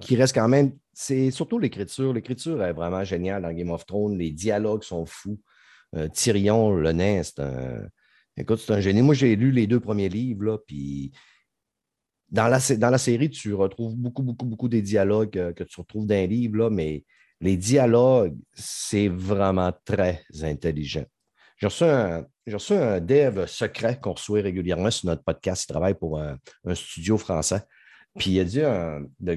qui 0.00 0.16
reste 0.16 0.34
quand 0.34 0.48
même. 0.48 0.72
C'est 0.92 1.30
surtout 1.30 1.60
l'écriture. 1.60 2.12
L'écriture 2.12 2.64
est 2.64 2.72
vraiment 2.72 3.04
géniale 3.04 3.42
dans 3.42 3.52
Game 3.52 3.70
of 3.70 3.86
Thrones. 3.86 4.18
Les 4.18 4.32
dialogues 4.32 4.82
sont 4.82 5.06
fous. 5.06 5.40
Euh, 5.94 6.08
Tyrion, 6.08 6.72
le 6.72 6.90
nain, 6.90 7.22
c'est 7.22 7.38
un 7.38 7.86
Écoute, 8.36 8.58
c'est 8.58 8.72
un 8.72 8.80
génie. 8.80 9.02
Moi, 9.02 9.14
j'ai 9.14 9.36
lu 9.36 9.50
les 9.50 9.66
deux 9.66 9.80
premiers 9.80 10.08
livres, 10.08 10.44
là, 10.44 10.58
puis 10.66 11.12
dans 12.30 12.48
la, 12.48 12.98
série, 12.98 13.30
tu 13.30 13.54
retrouves 13.54 13.94
beaucoup, 13.94 14.22
beaucoup, 14.22 14.46
beaucoup 14.46 14.68
des 14.68 14.82
dialogues 14.82 15.38
euh, 15.38 15.52
que 15.52 15.62
tu 15.62 15.80
retrouves 15.80 16.06
dans 16.06 16.14
les 16.14 16.26
livres, 16.26 16.56
là, 16.56 16.70
mais 16.70 17.04
les 17.40 17.56
dialogues, 17.56 18.36
c'est 18.54 19.08
vraiment 19.08 19.72
très 19.84 20.22
intelligent. 20.42 21.04
J'ai 21.56 21.66
reçu, 21.66 22.74
un, 22.74 23.00
dev 23.00 23.46
secret 23.46 23.98
qu'on 24.00 24.12
reçoit 24.12 24.42
régulièrement 24.42 24.90
sur 24.90 25.06
notre 25.06 25.22
podcast. 25.22 25.64
Il 25.64 25.72
travaille 25.72 25.94
pour 25.94 26.20
un, 26.20 26.36
studio 26.74 27.16
français. 27.16 27.62
Puis 28.18 28.32
il 28.32 28.40
a 28.40 28.44
dit 28.44 28.60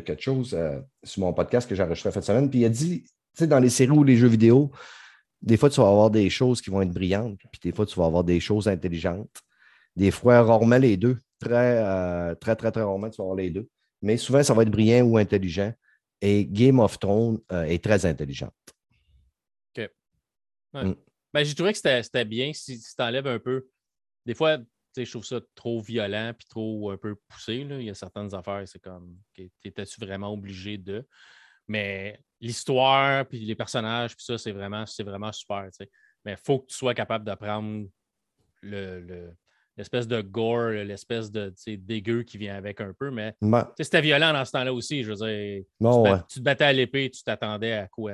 quelque 0.04 0.22
chose 0.22 0.54
euh, 0.54 0.80
sur 1.04 1.22
mon 1.22 1.34
podcast 1.34 1.70
que 1.70 1.76
j'ai 1.76 1.84
enregistré 1.84 2.12
cette 2.12 2.24
semaine. 2.24 2.50
Puis 2.50 2.60
il 2.60 2.66
a 2.66 2.70
dit, 2.70 3.04
tu 3.04 3.10
sais, 3.34 3.48
dans 3.48 3.60
les 3.60 3.70
séries 3.70 3.92
ou 3.92 4.04
les 4.04 4.18
jeux 4.18 4.28
vidéo, 4.28 4.72
des 5.48 5.56
fois, 5.56 5.70
tu 5.70 5.80
vas 5.80 5.88
avoir 5.88 6.12
des 6.12 6.30
choses 6.30 6.62
qui 6.62 6.70
vont 6.70 6.82
être 6.82 6.92
brillantes, 6.92 7.40
puis 7.52 7.60
des 7.64 7.72
fois, 7.72 7.86
tu 7.86 7.98
vas 7.98 8.06
avoir 8.06 8.24
des 8.24 8.40
choses 8.40 8.68
intelligentes. 8.68 9.42
Des 9.96 10.12
fois, 10.12 10.44
rarement 10.44 10.78
les 10.78 10.98
deux. 10.98 11.18
Très, 11.40 11.84
euh, 11.84 12.36
très, 12.36 12.56
très, 12.56 12.72
très 12.72 12.82
rarement, 12.82 13.10
tu 13.10 13.18
vas 13.18 13.24
avoir 13.24 13.38
les 13.38 13.50
deux. 13.50 13.70
Mais 14.02 14.18
souvent, 14.18 14.44
ça 14.44 14.54
va 14.54 14.64
être 14.64 14.72
brillant 14.72 15.06
ou 15.06 15.18
intelligent. 15.18 15.74
Et 16.22 16.46
Game 16.46 16.80
of 16.80 17.00
Thrones 17.00 17.40
euh, 17.52 17.64
est 17.64 17.82
très 17.82 18.06
intelligente. 18.06 18.54
OK. 19.76 19.90
Mm. 20.74 20.94
Ben, 21.34 21.44
j'ai 21.44 21.56
trouvé 21.56 21.72
que 21.72 21.80
c'était 21.80 22.26
bien 22.26 22.52
si, 22.54 22.80
tu 22.80 23.02
enlèves 23.02 23.28
un 23.28 23.40
peu. 23.40 23.68
Des 24.26 24.34
fois, 24.34 24.58
je 24.98 25.10
trouve 25.10 25.26
ça 25.26 25.40
trop 25.56 25.80
violent 25.80 26.34
puis 26.38 26.48
trop 26.50 26.92
un 26.92 26.98
peu 26.98 27.16
poussé. 27.30 27.64
Là. 27.64 27.80
Il 27.80 27.86
y 27.86 27.90
a 27.90 27.94
certaines 27.94 28.34
affaires, 28.36 28.64
c'est 28.68 28.82
comme, 28.82 29.18
étais-tu 29.64 30.02
vraiment 30.02 30.34
obligé 30.34 30.78
de? 30.78 31.08
Mais 31.68 32.20
l'histoire, 32.40 33.26
puis 33.26 33.40
les 33.40 33.56
personnages, 33.56 34.16
puis 34.16 34.26
ça, 34.26 34.38
c'est 34.38 34.52
vraiment, 34.52 34.84
vraiment 35.00 35.32
super. 35.32 35.70
Mais 36.26 36.34
il 36.34 36.38
faut 36.44 36.60
que 36.60 36.68
tu 36.68 36.76
sois 36.76 36.94
capable 36.94 37.26
d'apprendre 37.26 37.88
le, 38.62 39.32
l'espèce 39.78 40.08
de 40.08 40.22
gore, 40.22 40.70
l'espèce 40.70 41.32
de 41.32 41.54
dégueu 41.68 42.24
qui 42.24 42.38
vient 42.38 42.56
avec 42.56 42.82
un 42.82 42.94
peu. 42.98 43.12
Mais 43.12 43.36
c'était 43.80 44.02
violent 44.02 44.34
dans 44.34 44.44
ce 44.44 44.52
temps-là 44.52 44.74
aussi. 44.74 45.04
Je 45.04 45.14
veux 45.14 45.16
dire, 45.16 45.64
tu, 46.28 46.40
te 46.40 46.44
battais 46.44 46.66
à 46.66 46.74
l'épée, 46.74 47.10
tu 47.10 47.24
t'attendais 47.24 47.74
à 47.74 47.88
quoi? 47.88 48.14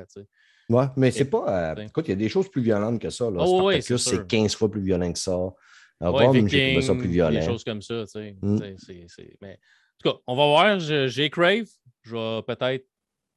Oui, 0.70 0.84
mais 0.96 1.12
c'est 1.12 1.30
pas. 1.30 1.74
Euh, 1.78 1.84
écoute, 1.84 2.08
il 2.08 2.12
y 2.12 2.14
a 2.14 2.18
des 2.18 2.30
choses 2.30 2.50
plus 2.50 2.62
violentes 2.62 3.02
que 3.02 3.10
ça. 3.10 3.30
Là. 3.30 3.44
Oh, 3.46 3.72
c'est 3.80 4.28
15 4.28 4.56
fois 4.56 4.70
plus 4.70 4.82
violent 4.82 5.12
que 5.12 5.20
ça. 5.20 5.38
Rome, 6.00 6.48
j'ai 6.48 6.82
ça 6.82 6.96
plus 6.96 7.10
violent. 7.10 7.40
Des 7.40 7.46
choses 7.46 7.64
comme 7.64 7.82
ça. 7.82 8.04
Mm. 8.16 8.60
Mais, 9.42 9.54
en 9.54 9.98
tout 10.00 10.10
cas, 10.10 10.16
on 10.28 10.36
va 10.36 10.46
voir. 10.46 10.80
J'ai 10.80 11.30
Crave. 11.30 11.68
Je 12.02 12.16
vais 12.16 12.42
peut-être 12.44 12.86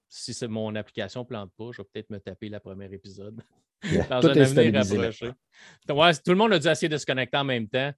si 0.08 0.46
mon 0.46 0.74
application 0.74 1.20
ne 1.20 1.26
plante 1.26 1.52
pas, 1.56 1.70
je 1.72 1.82
vais 1.82 1.88
peut-être 1.92 2.10
me 2.10 2.18
taper 2.18 2.48
le 2.48 2.60
premier 2.60 2.92
épisode. 2.92 3.42
dans 4.10 4.26
un 4.26 4.36
avenir 4.36 4.74
rapproché. 4.74 5.32
tout 5.86 6.30
le 6.30 6.36
monde 6.36 6.52
a 6.52 6.58
dû 6.58 6.66
essayer 6.68 6.88
de 6.88 6.96
se 6.96 7.06
connecter 7.06 7.36
en 7.36 7.44
même 7.44 7.68
temps, 7.68 7.92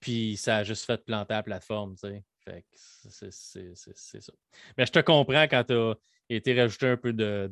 puis 0.00 0.36
ça 0.36 0.58
a 0.58 0.64
juste 0.64 0.84
fait 0.84 1.02
planter 1.04 1.34
la 1.34 1.42
plateforme. 1.42 1.96
Fait 1.96 2.64
c'est 2.72 3.30
ça. 3.30 4.32
Mais 4.76 4.86
je 4.86 4.92
te 4.92 4.98
comprends 5.00 5.44
quand 5.44 5.64
tu 5.64 5.72
as 5.72 5.94
été 6.28 6.60
rajouté 6.60 6.88
un 6.88 6.96
peu 6.96 7.12
de, 7.12 7.50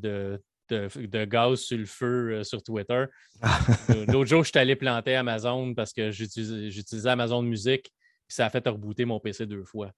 de, 0.69 1.25
gaz 1.25 1.61
sur 1.61 1.79
le 1.79 1.87
feu 1.87 2.33
euh, 2.33 2.45
sur 2.45 2.63
Twitter. 2.63 3.07
L'autre 4.09 4.27
jour, 4.27 4.45
je 4.45 4.51
suis 4.51 4.59
allé 4.59 4.77
planter 4.77 5.17
Amazon 5.17 5.75
parce 5.75 5.93
que 5.93 6.11
j'utilisais 6.11 7.09
Amazon 7.09 7.43
Music, 7.43 7.83
puis 7.85 8.35
ça 8.35 8.47
a 8.47 8.51
fait 8.51 8.67
rebooter 8.67 9.05
mon 9.05 9.19
PC 9.19 9.47
deux 9.47 9.65
fois 9.65 9.93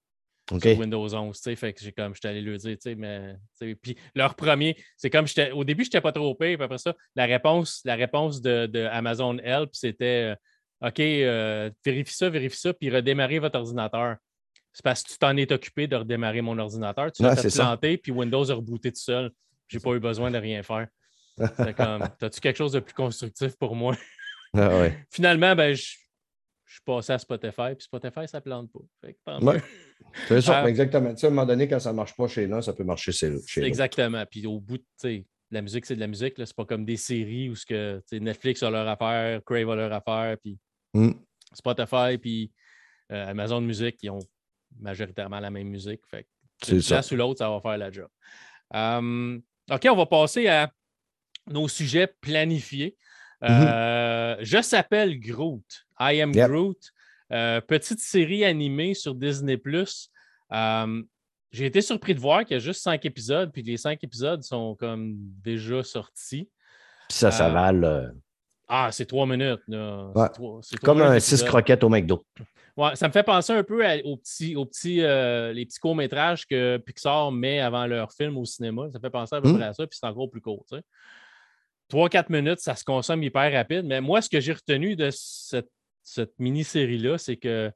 sur 0.49 0.79
Windows 0.79 1.13
11. 1.13 1.39
Fait 1.55 1.73
que 1.73 1.81
j'ai 1.81 1.91
comme, 1.91 2.13
j'étais 2.13 2.27
allé 2.27 2.41
lui 2.41 2.57
dire, 2.57 2.77
mais. 2.97 3.35
Puis 3.59 3.95
leur 4.13 4.35
premier, 4.35 4.77
c'est 4.97 5.09
comme, 5.09 5.25
au 5.53 5.63
début, 5.63 5.83
je 5.83 5.89
n'étais 5.89 6.01
pas 6.01 6.11
trop 6.11 6.35
payé, 6.35 6.57
puis 6.57 6.63
après 6.63 6.77
ça, 6.77 6.93
la 7.15 7.25
réponse, 7.25 7.81
la 7.85 7.95
réponse 7.95 8.41
de, 8.41 8.85
Amazon 8.91 9.37
Help, 9.39 9.69
c'était 9.73 10.35
euh, 10.83 10.87
OK, 10.87 10.99
euh, 10.99 11.69
vérifie 11.83 12.13
ça, 12.13 12.29
vérifie 12.29 12.59
ça, 12.59 12.73
puis 12.73 12.89
redémarrer 12.89 13.39
votre 13.39 13.57
ordinateur. 13.57 14.17
C'est 14.73 14.83
parce 14.83 15.03
que 15.03 15.11
tu 15.11 15.17
t'en 15.17 15.35
es 15.37 15.51
occupé 15.51 15.87
de 15.87 15.95
redémarrer 15.95 16.41
mon 16.41 16.57
ordinateur. 16.59 17.11
Tu 17.11 17.23
l'as 17.23 17.35
planté, 17.35 17.97
puis 17.97 18.11
Windows 18.11 18.49
a 18.51 18.53
rebooté 18.53 18.91
tout 18.91 18.99
seul. 18.99 19.31
J'ai 19.67 19.79
pas 19.79 19.93
eu 19.93 19.99
besoin 19.99 20.29
de 20.31 20.37
rien 20.37 20.61
faire. 20.63 20.87
comme, 21.77 22.03
as-tu 22.21 22.39
quelque 22.39 22.57
chose 22.57 22.73
de 22.73 22.79
plus 22.79 22.93
constructif 22.93 23.55
pour 23.57 23.75
moi? 23.75 23.95
Ah 24.57 24.87
Finalement, 25.11 25.55
ben, 25.55 25.75
je, 25.75 25.95
je 26.65 26.73
suis 26.73 26.83
passé 26.83 27.13
à 27.13 27.19
Spotify, 27.19 27.75
puis 27.75 27.83
Spotify, 27.83 28.27
ça 28.27 28.39
ne 28.39 28.43
plante 28.43 28.71
pas. 28.71 28.79
C'est 30.27 30.41
ça, 30.41 30.63
euh, 30.63 30.67
exactement. 30.67 31.09
à 31.09 31.25
un 31.25 31.29
moment 31.29 31.45
donné, 31.45 31.67
quand 31.67 31.79
ça 31.79 31.91
ne 31.91 31.95
marche 31.95 32.15
pas 32.15 32.27
chez 32.27 32.47
l'un, 32.47 32.61
ça 32.61 32.73
peut 32.73 32.83
marcher 32.83 33.11
chez 33.11 33.29
l'autre. 33.29 33.45
Exactement. 33.57 34.25
Puis 34.25 34.45
au 34.47 34.59
bout, 34.59 34.81
de 35.03 35.23
la 35.51 35.61
musique, 35.61 35.85
c'est 35.85 35.95
de 35.95 35.99
la 35.99 36.07
musique. 36.07 36.33
C'est 36.37 36.55
pas 36.55 36.65
comme 36.65 36.85
des 36.85 36.97
séries 36.97 37.49
où 37.49 37.55
ce 37.55 37.65
que, 37.65 38.01
Netflix 38.13 38.63
a 38.63 38.71
leur 38.71 38.87
affaire, 38.87 39.43
Crave 39.45 39.69
a 39.69 39.75
leur 39.75 39.93
affaire, 39.93 40.37
puis 40.41 40.57
mm. 40.93 41.11
Spotify, 41.53 42.17
puis 42.17 42.51
euh, 43.11 43.27
Amazon 43.27 43.61
Music, 43.61 43.97
qui 43.97 44.09
ont 44.09 44.19
majoritairement 44.79 45.39
la 45.39 45.51
même 45.51 45.67
musique. 45.67 46.01
Fait 46.09 46.27
c'est 46.63 46.81
ça. 46.81 47.01
ou 47.11 47.15
l'autre, 47.15 47.39
ça 47.39 47.49
va 47.49 47.61
faire 47.61 47.77
la 47.77 47.91
job. 47.91 48.07
Hum, 48.73 49.41
OK, 49.69 49.87
on 49.91 49.95
va 49.95 50.05
passer 50.05 50.47
à 50.47 50.71
nos 51.47 51.67
sujets 51.67 52.07
planifiés. 52.07 52.97
Mm-hmm. 53.41 53.67
Euh, 53.67 54.37
je 54.41 54.61
s'appelle 54.61 55.19
Groot. 55.19 55.84
I 55.99 56.21
Am 56.21 56.31
Groot, 56.31 56.77
euh, 57.31 57.61
petite 57.61 57.99
série 57.99 58.45
animée 58.45 58.93
sur 58.93 59.15
Disney. 59.15 59.59
Euh, 60.51 61.03
j'ai 61.51 61.65
été 61.65 61.81
surpris 61.81 62.13
de 62.13 62.19
voir 62.19 62.45
qu'il 62.45 62.55
y 62.55 62.57
a 62.57 62.59
juste 62.59 62.81
cinq 62.81 63.05
épisodes, 63.05 63.51
puis 63.51 63.63
les 63.63 63.77
cinq 63.77 64.03
épisodes 64.03 64.43
sont 64.43 64.75
comme 64.75 65.15
déjà 65.43 65.83
sortis. 65.83 66.49
Puis 67.09 67.17
ça, 67.17 67.31
ça 67.31 67.49
va 67.49 67.71
le. 67.71 68.11
Ah, 68.67 68.89
c'est 68.91 69.05
trois 69.05 69.25
minutes. 69.25 69.61
Comme 70.83 71.01
un 71.01 71.19
six 71.19 71.43
croquettes 71.43 71.83
au 71.83 71.89
McDo. 71.89 72.25
Ouais, 72.77 72.93
ça 72.95 73.07
me 73.07 73.13
fait 73.13 73.23
penser 73.23 73.53
un 73.53 73.63
peu 73.63 73.85
aux 74.03 74.17
petits, 74.17 74.55
aux 74.55 74.65
petits, 74.65 74.97
les 74.97 75.65
petits 75.65 75.79
courts-métrages 75.79 76.45
que 76.45 76.77
Pixar 76.77 77.31
met 77.31 77.59
avant 77.59 77.85
leur 77.85 78.11
film 78.11 78.37
au 78.37 78.43
cinéma. 78.43 78.87
Ça 78.91 78.99
fait 78.99 79.09
penser 79.09 79.35
à 79.35 79.41
peu 79.41 79.49
hmm. 79.49 79.57
près 79.57 79.65
à 79.65 79.73
ça, 79.73 79.87
puis 79.87 79.97
c'est 79.99 80.07
encore 80.07 80.29
plus 80.29 80.41
court. 80.41 80.65
Tu 80.69 80.75
3-4 81.89 82.25
minutes, 82.29 82.59
ça 82.59 82.75
se 82.75 82.83
consomme 82.83 83.23
hyper 83.23 83.51
rapide. 83.51 83.85
Mais 83.85 84.01
moi, 84.01 84.21
ce 84.21 84.29
que 84.29 84.39
j'ai 84.39 84.53
retenu 84.53 84.95
de 84.95 85.09
cette 85.11 85.69
cette 86.05 86.39
mini-série-là, 86.39 87.17
c'est 87.17 87.35
que 87.35 87.71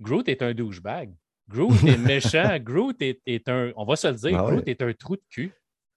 Groot 0.00 0.28
est 0.28 0.42
un 0.42 0.52
douchebag. 0.52 1.14
Groot 1.48 1.82
est 1.84 1.96
méchant. 1.96 2.58
Groot 2.60 2.96
est, 3.00 3.48
un, 3.48 3.72
on 3.76 3.84
va 3.84 3.96
se 3.96 4.08
le 4.08 4.14
dire, 4.14 4.38
ah 4.38 4.50
Groot 4.50 4.68
est 4.68 4.82
un 4.82 4.92
trou 4.92 5.16
de 5.16 5.22
cul. 5.30 5.52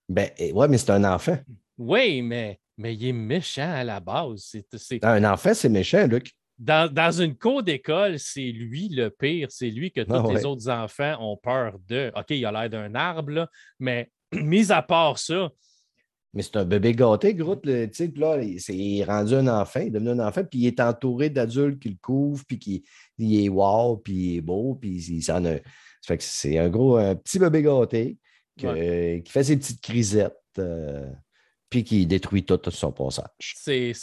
Ben, 0.08 0.30
ouais, 0.39 0.67
mais 0.67 0.78
c'est 0.78 0.91
un 0.91 1.04
enfant. 1.04 1.38
Oui, 1.78 2.21
mais, 2.21 2.60
mais 2.78 2.93
il 2.93 3.08
est 3.08 3.13
méchant 3.13 3.71
à 3.73 3.84
la 3.84 3.99
base. 3.99 4.56
C'est, 4.75 5.04
Un 5.04 5.23
enfant, 5.23 5.54
c'est 5.54 5.69
méchant, 5.69 6.08
Luc. 6.08 6.32
Dans, 6.58 7.12
une 7.12 7.36
cour 7.36 7.63
d'école, 7.63 8.17
c'est 8.17 8.51
lui 8.51 8.88
le 8.89 9.10
pire. 9.10 9.47
C'est 9.49 9.71
lui 9.71 9.91
que 9.91 10.01
ah 10.08 10.21
tous 10.21 10.32
les 10.32 10.45
autres 10.45 10.69
enfants 10.69 11.17
ont 11.19 11.36
peur 11.36 11.78
de. 11.88 12.12
OK, 12.15 12.28
il 12.30 12.45
a 12.45 12.51
l'air 12.51 12.69
d'un 12.69 12.95
arbre, 12.95 13.32
là, 13.32 13.49
mais 13.80 14.10
mis 14.32 14.71
à 14.71 14.82
part 14.82 15.17
ça, 15.17 15.49
Mais 16.36 16.41
c'est 16.41 16.58
un 16.58 16.65
bébé 16.65 16.93
gâté, 16.93 17.34
Groot. 17.34 17.62
Tu 17.62 17.89
sais, 17.93 18.12
là, 18.17 18.38
il 18.41 19.00
est 19.00 19.06
rendu 19.06 19.36
un 19.36 19.48
enfant, 19.48 19.80
il 19.80 19.88
est 19.88 19.91
devenu 19.91 20.10
un 20.10 20.28
enfant, 20.28 20.43
puis 20.43 20.60
il 20.60 20.67
est 20.67 20.82
entouré 20.82 21.30
d'adultes 21.30 21.80
qui 21.80 21.89
le 21.89 21.98
couvrent, 22.02 22.43
puis 22.45 22.60
qui 22.60 22.84
il 23.17 23.45
est 23.45 23.50
wow, 23.50 23.95
puis 23.95 24.13
il 24.13 24.38
est 24.38 24.41
beau, 24.41 24.76
puis 24.76 24.98
il 24.98 25.24
s'en 25.24 25.45
a. 25.45 25.56
fait 26.06 26.17
que 26.17 26.24
c'est 26.24 26.58
un 26.58 26.67
gros, 26.67 26.98
un 26.98 27.15
petit 27.15 27.39
bébé 27.39 27.62
gâté 27.62 28.17
qui 28.58 28.65
fait 29.32 29.43
ses 29.43 29.58
petites 29.58 29.82
crisettes, 29.82 30.36
euh, 30.60 31.10
puis 31.69 31.86
qui 31.86 32.06
détruit 32.06 32.43
tout, 32.43 32.60
son 32.69 32.91
passage. 32.91 33.26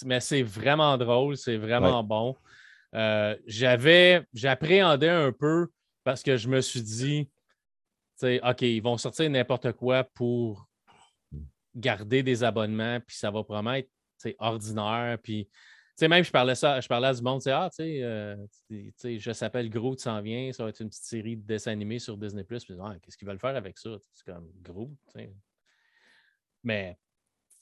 Mais 0.07 0.21
c'est 0.21 0.43
vraiment 0.43 0.97
drôle, 0.97 1.37
c'est 1.37 1.59
vraiment 1.59 2.03
bon. 2.03 2.35
Euh, 2.95 3.37
j'avais, 3.47 4.23
j'appréhendais 4.33 5.09
un 5.09 5.33
peu 5.33 5.69
parce 6.03 6.23
que 6.23 6.39
je 6.39 6.49
me 6.49 6.63
suis 6.63 6.83
dit, 6.83 7.29
OK, 8.23 8.63
ils 8.63 8.83
vont 8.83 8.97
sortir 8.97 9.29
n'importe 9.29 9.73
quoi 9.73 10.05
pour 10.05 10.67
garder 11.75 12.23
des 12.23 12.45
abonnements, 12.45 13.01
puis 13.01 13.17
ça 13.17 13.31
va 13.31 13.43
probablement 13.43 13.75
être 13.75 13.91
ordinaire. 14.39 15.19
Puis, 15.23 15.49
même, 16.01 16.25
je 16.25 16.31
parlais, 16.31 16.55
ça, 16.55 16.81
je 16.81 16.89
parlais 16.89 17.09
à 17.09 17.15
du 17.15 17.23
monde, 17.23 17.41
ah, 17.47 17.71
euh, 17.81 18.37
tu 18.69 18.93
sais, 18.97 19.19
je 19.19 19.33
s'appelle 19.33 19.71
Groot, 19.71 20.01
s'en 20.01 20.21
vient, 20.21 20.53
ça 20.53 20.65
va 20.65 20.71
être 20.71 20.81
une 20.81 20.89
petite 20.89 21.05
série 21.05 21.37
de 21.37 21.47
dessins 21.47 21.73
animés 21.73 21.99
sur 21.99 22.17
Disney. 22.17 22.45
Puis, 22.45 22.59
ah, 22.81 22.97
qu'est-ce 23.01 23.17
qu'ils 23.17 23.29
veulent 23.29 23.39
faire 23.39 23.57
avec 23.57 23.79
ça? 23.79 23.91
C'est 24.13 24.25
comme 24.25 24.51
Groot. 24.63 24.91
Mais 26.65 26.97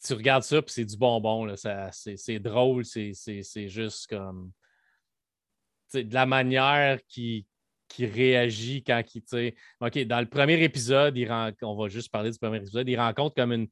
tu 0.05 0.15
regardes 0.15 0.43
ça, 0.43 0.63
puis 0.63 0.73
c'est 0.73 0.85
du 0.85 0.97
bonbon. 0.97 1.55
C'est 1.57 2.39
drôle, 2.39 2.85
c'est 2.85 3.69
juste 3.69 4.07
comme. 4.09 4.53
De 5.93 6.15
la 6.15 6.25
manière 6.25 7.01
qui, 7.09 7.47
qui 7.89 8.07
réagit 8.07 8.85
quand 8.85 9.03
il. 9.15 9.55
OK, 9.81 9.99
dans 10.07 10.21
le 10.21 10.29
premier 10.29 10.63
épisode, 10.63 11.19
on 11.63 11.77
va 11.77 11.89
juste 11.89 12.11
parler 12.11 12.31
du 12.31 12.39
premier 12.39 12.59
épisode, 12.59 12.89
il 12.89 12.99
rencontre 12.99 13.35
comme 13.35 13.53
une, 13.53 13.69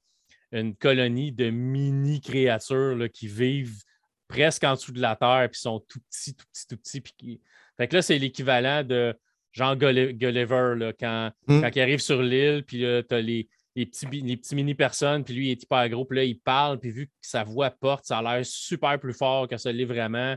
une 0.53 0.75
colonie 0.75 1.33
de 1.33 1.51
mini-créatures 1.51 3.09
qui 3.13 3.29
vivent 3.29 3.83
presque 4.29 4.65
en 4.65 4.75
dessous 4.75 4.93
de 4.93 5.01
la 5.01 5.17
terre, 5.17 5.49
puis 5.51 5.61
sont 5.61 5.81
tout 5.81 6.01
petits, 6.11 6.35
tout 6.35 6.47
petits, 6.53 6.67
tout 6.67 6.77
petits. 6.77 7.01
Puis 7.01 7.41
Fait 7.77 7.89
que 7.89 7.97
là, 7.97 8.03
c'est 8.03 8.19
l'équivalent 8.19 8.85
de 8.85 9.15
Jean 9.53 9.75
Gulliver 9.77 10.75
là, 10.77 10.93
quand, 10.93 11.33
hmm. 11.47 11.61
quand 11.63 11.71
il 11.75 11.81
arrive 11.81 12.01
sur 12.01 12.23
l'île, 12.23 12.65
puis 12.65 12.81
là, 12.81 13.03
tu 13.03 13.15
as 13.15 13.21
les, 13.21 13.49
les 13.75 13.87
petits, 13.87 14.07
les 14.07 14.37
petits 14.37 14.55
mini-personnes, 14.55 15.25
puis 15.25 15.35
lui, 15.35 15.47
il 15.49 15.51
est 15.53 15.63
hyper 15.63 15.89
gros, 15.89 16.05
puis 16.05 16.17
là, 16.17 16.25
il 16.25 16.39
parle, 16.39 16.79
puis 16.79 16.91
vu 16.91 17.07
que 17.07 17.13
sa 17.21 17.45
voix 17.45 17.71
porte, 17.71 18.05
ça 18.05 18.19
a 18.19 18.23
l'air 18.23 18.45
super 18.45 18.99
plus 18.99 19.15
fort 19.15 19.49
que 19.49 19.57
ça 19.57 19.73
l'est 19.73 19.85
vraiment 19.85 20.37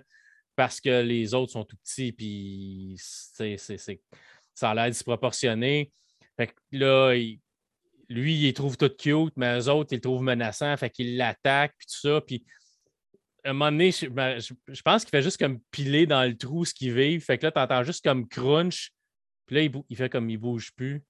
parce 0.56 0.80
que 0.82 1.02
les 1.02 1.34
autres 1.34 1.52
sont 1.52 1.64
tout 1.64 1.78
petits, 1.78 2.12
puis 2.12 2.96
c'est, 2.98 3.58
ça 4.54 4.70
a 4.70 4.76
l'air 4.76 4.90
disproportionné. 4.90 5.92
Fait 6.38 6.48
que 6.48 6.54
là, 6.72 7.16
lui, 8.12 8.36
il 8.36 8.44
les 8.44 8.54
trouve 8.54 8.78
tout 8.78 8.90
cute, 8.90 9.34
mais 9.36 9.60
eux 9.60 9.70
autres, 9.70 9.94
ils 9.94 9.96
le 9.96 10.02
trouvent 10.02 10.24
menaçant, 10.24 10.76
fait 10.78 10.90
qu'ils 10.90 11.18
l'attaquent, 11.18 11.76
puis 11.78 11.88
tout 11.88 12.10
ça. 12.10 12.22
Puis 12.22 12.46
à 13.44 13.50
un 13.50 13.54
moment 13.54 13.72
donné, 13.72 13.92
ben, 14.12 14.40
je, 14.40 14.82
pense 14.82 15.04
qu'il 15.04 15.10
fait 15.10 15.22
juste 15.22 15.40
comme 15.40 15.60
piler 15.72 16.06
dans 16.06 16.24
le 16.24 16.38
trou 16.38 16.66
ce 16.66 16.74
qu'il 16.74 16.94
vit. 16.94 17.20
Fait 17.20 17.38
que 17.38 17.46
là, 17.46 17.52
tu 17.52 17.60
entends 17.60 17.84
juste 17.84 18.04
comme 18.04 18.28
crunch. 18.28 18.92
Puis 19.46 19.56
là, 19.56 19.84
il, 19.90 19.96
fait 19.96 20.10
comme 20.10 20.30
il 20.30 20.38
bouge 20.38 20.72
plus. 20.76 21.04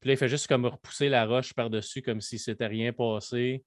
Puis 0.00 0.08
là, 0.08 0.14
il 0.14 0.16
fait 0.16 0.28
juste 0.28 0.46
comme 0.46 0.66
repousser 0.66 1.08
la 1.08 1.26
roche 1.26 1.52
par-dessus 1.52 2.02
comme 2.02 2.20
si 2.20 2.38
c'était 2.38 2.66
rien 2.66 2.92
passé. 2.92 3.64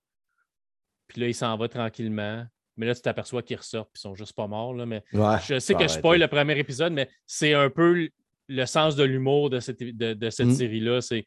Puis 1.07 1.21
là, 1.21 1.27
il 1.27 1.35
s'en 1.35 1.55
va 1.57 1.67
tranquillement. 1.67 2.45
Mais 2.77 2.85
là, 2.85 2.95
tu 2.95 3.01
t'aperçois 3.01 3.41
qu'ils 3.41 3.57
ressortent 3.57 3.89
et 3.89 3.97
ils 3.97 4.01
sont 4.01 4.15
juste 4.15 4.33
pas 4.33 4.47
morts. 4.47 4.73
Là, 4.73 4.85
mais 4.85 5.03
je 5.13 5.59
sais 5.59 5.75
que 5.75 5.83
je 5.83 5.93
spoil 5.93 6.19
le 6.19 6.27
premier 6.27 6.57
épisode, 6.57 6.93
mais 6.93 7.09
c'est 7.25 7.53
un 7.53 7.69
peu 7.69 8.09
le 8.47 8.65
sens 8.65 8.95
de 8.95 9.03
l'humour 9.03 9.49
de 9.49 9.59
cette, 9.59 9.79
de, 9.79 10.29
cette 10.29 10.47
mm. 10.47 10.55
série-là. 10.55 11.01
C'est, 11.01 11.25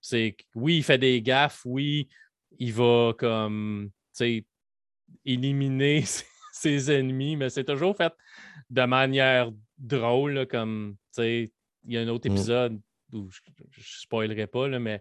c'est 0.00 0.36
oui, 0.54 0.78
il 0.78 0.82
fait 0.82 0.98
des 0.98 1.20
gaffes, 1.22 1.62
oui, 1.64 2.08
il 2.58 2.72
va 2.72 3.12
comme 3.18 3.90
éliminer 5.24 6.04
ses 6.52 6.90
ennemis, 6.90 7.36
mais 7.36 7.50
c'est 7.50 7.64
toujours 7.64 7.96
fait 7.96 8.12
de 8.68 8.82
manière 8.84 9.50
drôle, 9.78 10.46
comme 10.46 10.96
il 11.18 11.48
y 11.86 11.98
a 11.98 12.00
un 12.00 12.08
autre 12.08 12.28
mm. 12.28 12.32
épisode 12.32 12.80
où 13.12 13.28
je 13.30 13.40
ne 13.48 13.82
spoilerai 13.82 14.46
pas, 14.46 14.68
là, 14.68 14.78
mais 14.78 15.00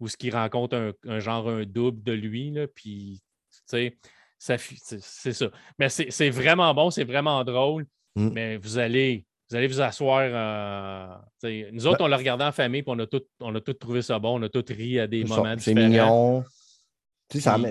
où 0.00 0.08
ce 0.08 0.16
qui 0.16 0.30
rencontre 0.30 0.94
un, 1.04 1.20
genre 1.20 1.48
un 1.48 1.64
double 1.64 2.02
de 2.02 2.12
lui, 2.12 2.50
là, 2.50 2.66
puis 2.66 3.22
c'est 3.64 3.96
ça. 4.38 5.50
Mais 5.78 5.88
c'est 5.88 6.30
vraiment 6.30 6.74
bon, 6.74 6.90
c'est 6.90 7.04
vraiment 7.04 7.42
drôle. 7.44 7.86
Mm. 8.16 8.30
Mais 8.32 8.56
vous 8.56 8.78
allez, 8.78 9.24
vous 9.48 9.56
allez 9.56 9.66
vous 9.68 9.80
asseoir. 9.80 11.22
nous 11.72 11.86
autres, 11.86 12.04
on 12.04 12.06
l'a 12.06 12.16
regardé 12.16 12.44
en 12.44 12.52
famille, 12.52 12.82
puis 12.82 12.92
on 12.94 12.98
a, 12.98 13.06
tout, 13.06 13.22
on 13.40 13.54
a 13.54 13.60
tout 13.60 13.74
trouvé 13.74 14.02
ça 14.02 14.18
bon. 14.18 14.40
On 14.40 14.42
a 14.42 14.48
tout 14.48 14.64
ri 14.68 14.98
à 14.98 15.06
des 15.06 15.24
moments 15.24 15.54
différents. 15.54 15.60
C'est 15.60 15.74
mignon. 15.74 16.44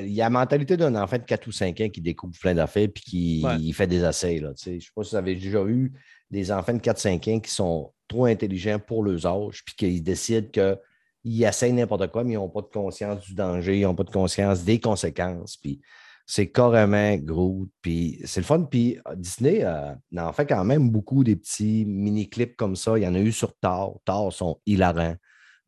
il 0.03 0.13
y 0.13 0.21
a 0.21 0.25
la 0.25 0.29
mentalité 0.29 0.77
d'un 0.77 0.95
enfant 0.95 1.17
de 1.17 1.23
4 1.23 1.47
ou 1.47 1.51
5 1.51 1.81
ans 1.81 1.89
qui 1.89 2.01
découvre 2.01 2.37
plein 2.39 2.53
d'affaires 2.53 2.87
puis 2.93 3.03
qui 3.03 3.73
fait 3.73 3.87
des 3.87 4.03
essais. 4.03 4.39
Là, 4.39 4.53
je 4.61 4.71
ne 4.71 4.79
sais 4.79 4.87
pas 4.95 5.03
si 5.03 5.11
vous 5.11 5.15
avez 5.15 5.35
déjà 5.35 5.63
eu 5.63 5.91
des 6.31 6.51
enfants 6.51 6.73
de 6.73 6.79
4-5 6.79 7.35
ans 7.35 7.39
qui 7.39 7.51
sont 7.51 7.93
trop 8.07 8.25
intelligents 8.25 8.79
pour 8.79 9.03
leurs 9.03 9.25
âges 9.25 9.63
puis 9.65 9.75
qui 9.75 10.01
décident 10.01 10.47
qu'ils 10.49 11.43
essayent 11.43 11.73
n'importe 11.73 12.07
quoi, 12.07 12.23
mais 12.23 12.33
ils 12.33 12.37
n'ont 12.37 12.49
pas 12.49 12.61
de 12.61 12.67
conscience 12.67 13.21
du 13.25 13.33
danger, 13.33 13.79
ils 13.79 13.83
n'ont 13.83 13.95
pas 13.95 14.03
de 14.03 14.11
conscience 14.11 14.63
des 14.63 14.79
conséquences. 14.79 15.57
Puis 15.57 15.81
c'est 16.25 16.51
carrément 16.51 17.15
gros. 17.17 17.67
Puis 17.81 18.19
c'est 18.25 18.39
le 18.39 18.45
fun. 18.45 18.63
Puis 18.63 18.97
euh, 19.07 19.15
Disney 19.15 19.63
euh, 19.63 19.93
en 20.17 20.33
fait 20.33 20.45
quand 20.45 20.63
même 20.63 20.89
beaucoup 20.89 21.23
des 21.23 21.35
petits 21.35 21.85
mini-clips 21.85 22.55
comme 22.55 22.75
ça. 22.75 22.97
Il 22.97 23.03
y 23.03 23.07
en 23.07 23.15
a 23.15 23.19
eu 23.19 23.31
sur 23.31 23.55
Thor. 23.57 23.99
Thor 24.05 24.33
sont 24.33 24.59
hilarants. 24.65 25.15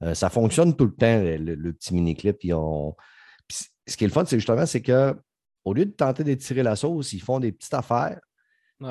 Euh, 0.04 0.13
ça 0.13 0.30
fonctionne 0.30 0.76
tout 0.76 0.86
le 0.86 0.93
temps, 0.93 1.22
le, 1.22 1.74
petit 1.74 1.93
mini-clip. 1.93 2.38
ce 2.41 3.98
qui 3.98 4.04
est 4.04 4.08
le 4.08 4.13
fun, 4.13 4.26
c'est 4.26 4.38
justement, 4.38 4.65
c'est 4.65 4.82
qu'au 4.82 5.74
lieu 5.74 5.86
de 5.86 5.91
tenter 5.91 6.24
d'étirer 6.24 6.63
la 6.63 6.76
sauce, 6.76 7.13
ils 7.13 7.22
font 7.22 7.39
des 7.39 7.52
petites 7.52 7.74
affaires. 7.74 8.20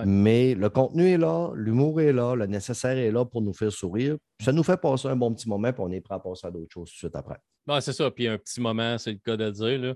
Mais 0.05 0.57
le 0.57 0.69
contenu 0.69 1.07
est 1.07 1.17
là, 1.17 1.53
l'humour 1.55 2.01
est 2.01 2.13
là, 2.13 2.35
le 2.35 2.47
nécessaire 2.47 2.99
est 2.99 3.13
là 3.13 3.25
pour 3.25 3.41
nous 3.41 3.53
faire 3.53 3.71
sourire. 3.71 4.17
Ça 4.43 4.51
nous 4.51 4.65
fait 4.65 4.77
passer 4.77 5.07
un 5.07 5.15
bon 5.15 5.33
petit 5.33 5.49
moment, 5.49 5.73
puis 5.73 5.81
on 5.81 5.93
est 5.93 6.01
prêt 6.01 6.17
à 6.17 6.19
passer 6.19 6.49
à 6.49 6.51
d'autres 6.51 6.73
choses 6.73 6.91
tout 6.91 6.95
de 6.95 6.99
suite 6.99 7.15
après. 7.15 7.39
c'est 7.81 7.93
ça. 7.93 8.11
Puis 8.11 8.27
un 8.27 8.37
petit 8.37 8.61
moment, 8.61 8.99
c'est 8.99 9.13
le 9.13 9.21
cas 9.25 9.37
de 9.37 9.49
dire. 9.49 9.79
Là 9.79 9.95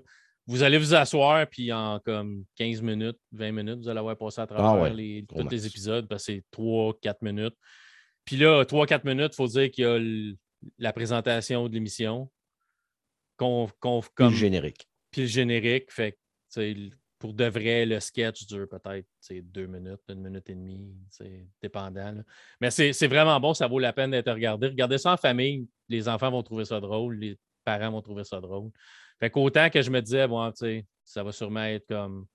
vous 0.51 0.63
allez 0.63 0.77
vous 0.77 0.93
asseoir, 0.93 1.47
puis 1.47 1.71
en 1.71 1.99
comme 1.99 2.43
15 2.57 2.81
minutes, 2.81 3.17
20 3.31 3.51
minutes, 3.53 3.79
vous 3.79 3.87
allez 3.87 3.99
avoir 3.99 4.17
passé 4.17 4.41
à 4.41 4.47
travers 4.47 4.83
ah 4.83 4.89
les, 4.89 5.25
tous 5.27 5.47
les 5.49 5.65
épisodes, 5.65 6.07
parce 6.09 6.25
que 6.25 6.33
c'est 6.33 6.43
3-4 6.51 7.15
minutes. 7.21 7.55
Puis 8.25 8.35
là, 8.35 8.63
3-4 8.65 9.07
minutes, 9.07 9.31
il 9.31 9.35
faut 9.35 9.47
dire 9.47 9.71
qu'il 9.71 9.85
y 9.85 9.87
a 9.87 10.35
la 10.77 10.91
présentation 10.91 11.69
de 11.69 11.73
l'émission. 11.73 12.29
comme, 13.37 13.69
le 14.19 14.29
générique. 14.29 14.87
Puis 15.09 15.21
le 15.21 15.27
générique, 15.27 15.89
fait 15.89 16.17
pour 17.17 17.33
de 17.33 17.45
vrai, 17.45 17.85
le 17.85 17.99
sketch 17.99 18.45
dure 18.47 18.67
peut-être 18.67 19.07
deux 19.43 19.67
minutes, 19.67 20.01
une 20.09 20.21
minute 20.21 20.49
et 20.49 20.55
demie, 20.55 20.93
c'est 21.09 21.47
dépendant. 21.61 22.15
Mais 22.59 22.71
c'est 22.71 23.07
vraiment 23.07 23.39
bon, 23.39 23.53
ça 23.53 23.67
vaut 23.67 23.79
la 23.79 23.93
peine 23.93 24.11
d'être 24.11 24.31
regardé. 24.31 24.67
Regardez 24.67 24.97
ça 24.97 25.13
en 25.13 25.17
famille, 25.17 25.67
les 25.87 26.09
enfants 26.09 26.31
vont 26.31 26.43
trouver 26.43 26.65
ça 26.65 26.81
drôle, 26.81 27.15
les 27.19 27.37
parents 27.63 27.91
vont 27.91 28.01
trouver 28.01 28.25
ça 28.25 28.41
drôle. 28.41 28.71
Fait 29.21 29.29
qu'autant 29.29 29.69
que 29.69 29.81
je 29.81 29.91
me 29.91 30.01
disais, 30.01 30.27
bon, 30.27 30.51
tu 30.51 30.57
sais, 30.57 30.85
ça 31.05 31.23
va 31.23 31.31
sûrement 31.31 31.63
être 31.63 31.87
comme 31.87 32.25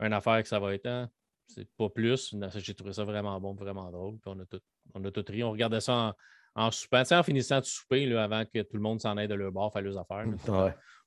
une 0.00 0.12
affaire 0.12 0.40
que 0.40 0.48
ça 0.48 0.60
va 0.60 0.72
être, 0.72 0.86
hein, 0.86 1.10
c'est 1.48 1.68
pas 1.76 1.88
plus. 1.88 2.34
J'ai 2.56 2.74
trouvé 2.74 2.92
ça 2.92 3.04
vraiment 3.04 3.40
bon, 3.40 3.54
vraiment 3.54 3.90
drôle. 3.90 4.18
Puis 4.20 4.32
on 4.34 4.38
a 4.38 4.46
tout, 4.46 4.60
on 4.94 5.04
a 5.04 5.10
tout 5.10 5.24
ri. 5.28 5.42
On 5.42 5.50
regardait 5.50 5.80
ça 5.80 5.92
en, 5.94 6.14
en 6.54 6.70
soupant, 6.70 7.02
en 7.10 7.22
finissant 7.24 7.58
de 7.58 7.64
souper, 7.64 8.06
là, 8.06 8.22
avant 8.22 8.44
que 8.44 8.62
tout 8.62 8.76
le 8.76 8.82
monde 8.82 9.00
s'en 9.00 9.16
aille 9.16 9.26
de 9.26 9.34
leur 9.34 9.50
bord, 9.50 9.72
faire 9.72 9.82
leurs 9.82 9.98
affaires. 9.98 10.26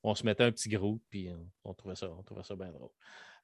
On 0.03 0.13
se 0.13 0.23
mettait 0.23 0.43
un 0.43 0.51
petit 0.51 0.69
groupe, 0.69 1.01
puis 1.09 1.29
on, 1.63 1.73
trouvait 1.73 1.95
ça, 1.95 2.11
on 2.11 2.21
trouvait 2.21 2.43
ça 2.43 2.55
bien 2.55 2.71
drôle. 2.71 2.91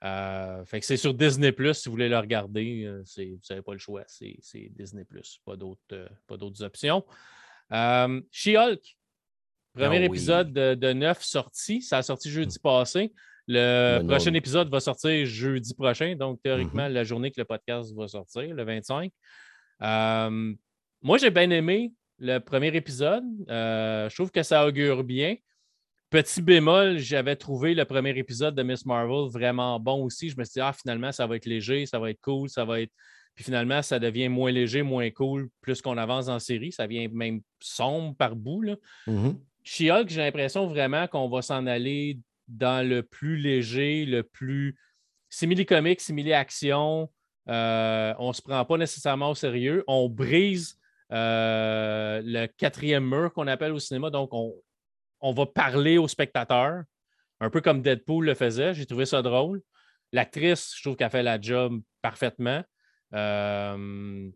Euh, 0.03 0.65
fait 0.65 0.79
que 0.79 0.85
c'est 0.85 0.97
sur 0.97 1.13
Disney 1.13 1.51
Plus 1.51 1.75
si 1.75 1.89
vous 1.89 1.93
voulez 1.93 2.09
le 2.09 2.17
regarder. 2.17 2.83
Euh, 2.85 3.03
vous 3.17 3.39
n'avez 3.49 3.61
pas 3.61 3.73
le 3.73 3.79
choix, 3.79 4.03
c'est 4.07 4.37
Disney 4.71 5.05
Plus, 5.05 5.39
pas 5.45 5.55
d'autres 5.55 5.79
euh, 5.93 6.65
options. 6.65 7.05
She-Hulk, 7.71 8.97
Premier 9.73 9.99
ah 9.99 10.05
épisode 10.05 10.51
de, 10.51 10.75
de, 10.75 10.93
9 10.93 11.23
sorti. 11.23 11.81
Ça 11.81 11.97
a 11.97 12.01
sorti 12.01 12.29
jeudi 12.29 12.57
hmm. 12.57 12.61
passé. 12.61 13.13
Le 13.47 14.03
prochain 14.07 14.33
épisode 14.33 14.69
va 14.69 14.79
sortir 14.79 15.25
jeudi 15.25 15.73
prochain, 15.73 16.15
donc 16.15 16.41
théoriquement, 16.41 16.87
mm-hmm. 16.87 16.93
la 16.93 17.03
journée 17.03 17.31
que 17.31 17.41
le 17.41 17.45
podcast 17.45 17.93
va 17.95 18.07
sortir, 18.07 18.53
le 18.53 18.63
25. 18.63 19.11
Euh, 19.81 20.53
moi, 21.01 21.17
j'ai 21.17 21.31
bien 21.31 21.49
aimé 21.49 21.91
le 22.19 22.37
premier 22.39 22.73
épisode. 22.75 23.23
Euh, 23.49 24.07
je 24.09 24.15
trouve 24.15 24.31
que 24.31 24.43
ça 24.43 24.65
augure 24.65 25.03
bien. 25.03 25.35
Petit 26.11 26.41
bémol, 26.41 26.97
j'avais 26.97 27.35
trouvé 27.35 27.73
le 27.73 27.85
premier 27.85 28.17
épisode 28.17 28.53
de 28.53 28.63
Miss 28.63 28.85
Marvel 28.85 29.29
vraiment 29.29 29.79
bon 29.79 30.03
aussi. 30.03 30.29
Je 30.29 30.37
me 30.37 30.43
suis 30.43 30.53
dit, 30.53 30.61
ah, 30.61 30.73
finalement, 30.73 31.11
ça 31.11 31.25
va 31.25 31.35
être 31.35 31.45
léger, 31.45 31.85
ça 31.85 31.99
va 31.99 32.09
être 32.09 32.21
cool, 32.21 32.47
ça 32.49 32.63
va 32.63 32.81
être. 32.81 32.91
Puis 33.33 33.45
finalement, 33.45 33.81
ça 33.81 33.97
devient 33.97 34.27
moins 34.27 34.51
léger, 34.51 34.83
moins 34.83 35.09
cool, 35.09 35.49
plus 35.61 35.81
qu'on 35.81 35.97
avance 35.97 36.27
en 36.27 36.37
série. 36.37 36.71
Ça 36.71 36.85
vient 36.85 37.07
même 37.11 37.41
sombre 37.59 38.15
par 38.15 38.35
bout. 38.35 38.61
Là. 38.61 38.75
Mm-hmm. 39.07 39.35
She-Hulk, 39.63 40.09
j'ai 40.09 40.21
l'impression 40.21 40.67
vraiment 40.67 41.07
qu'on 41.07 41.29
va 41.29 41.41
s'en 41.41 41.65
aller 41.67 42.19
dans 42.47 42.87
le 42.87 43.03
plus 43.03 43.37
léger, 43.37 44.05
le 44.05 44.23
plus 44.23 44.75
simili-comique, 45.29 46.01
simili-action. 46.01 47.09
Euh, 47.47 48.13
on 48.19 48.29
ne 48.29 48.33
se 48.33 48.41
prend 48.41 48.63
pas 48.65 48.77
nécessairement 48.77 49.31
au 49.31 49.35
sérieux. 49.35 49.83
On 49.87 50.09
brise 50.09 50.77
euh, 51.11 52.21
le 52.23 52.47
quatrième 52.47 53.07
mur 53.07 53.33
qu'on 53.33 53.47
appelle 53.47 53.71
au 53.71 53.79
cinéma. 53.79 54.09
Donc, 54.09 54.29
on, 54.33 55.33
va 55.33 55.45
parler 55.45 55.97
aux 55.97 56.07
spectateurs. 56.07 56.83
un 57.39 57.49
peu 57.49 57.61
comme 57.61 57.81
Deadpool 57.81 58.25
le 58.25 58.35
faisait. 58.35 58.73
J'ai 58.73 58.85
trouvé 58.85 59.05
ça 59.05 59.21
drôle. 59.21 59.61
L'actrice, 60.11 60.73
je 60.75 60.83
trouve 60.83 60.95
qu'elle 60.95 61.09
fait 61.09 61.23
la 61.23 61.39
job 61.39 61.81
parfaitement. 62.01 62.63
Euh, 63.13 64.29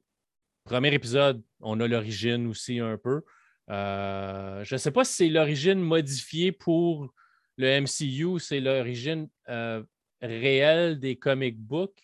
premier 0.63 0.93
épisode, 0.93 1.43
on 1.59 1.79
a 1.79 1.87
l'origine 1.87 2.47
aussi 2.47 2.79
un 2.79 2.97
peu. 2.97 3.23
Euh, 3.69 4.63
je 4.63 4.75
ne 4.75 4.77
sais 4.77 4.91
pas 4.91 5.03
si 5.03 5.13
c'est 5.13 5.29
l'origine 5.29 5.79
modifiée 5.79 6.51
pour 6.51 7.13
le 7.57 7.81
MCU, 7.81 8.39
c'est 8.39 8.59
l'origine 8.59 9.27
euh, 9.49 9.83
réelle 10.21 10.99
des 10.99 11.15
comic 11.15 11.57
books. 11.57 12.01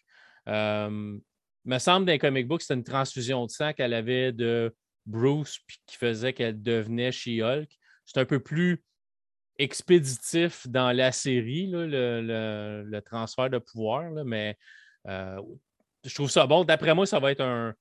il 0.47 1.21
me 1.65 1.77
semble 1.77 2.05
d'un 2.05 2.17
comic 2.17 2.47
book, 2.47 2.61
c'était 2.61 2.73
une 2.75 2.83
transfusion 2.83 3.45
de 3.45 3.51
sang 3.51 3.73
qu'elle 3.73 3.93
avait 3.93 4.31
de 4.31 4.73
Bruce 5.05 5.59
qui 5.85 5.97
faisait 5.97 6.33
qu'elle 6.33 6.61
devenait 6.61 7.11
She-Hulk. 7.11 7.69
C'est 8.05 8.19
un 8.19 8.25
peu 8.25 8.39
plus 8.39 8.83
expéditif 9.57 10.67
dans 10.67 10.91
la 10.91 11.11
série, 11.11 11.67
le, 11.71 12.99
transfert 13.05 13.49
de 13.49 13.59
pouvoir, 13.59 14.11
mais 14.25 14.57
euh, 15.07 15.41
je 16.03 16.13
trouve 16.13 16.31
ça 16.31 16.47
bon. 16.47 16.63
D'après 16.63 16.95
moi, 16.95 17.05
ça 17.05 17.19
va 17.19 17.31
être 17.31 17.41
un, 17.41 17.75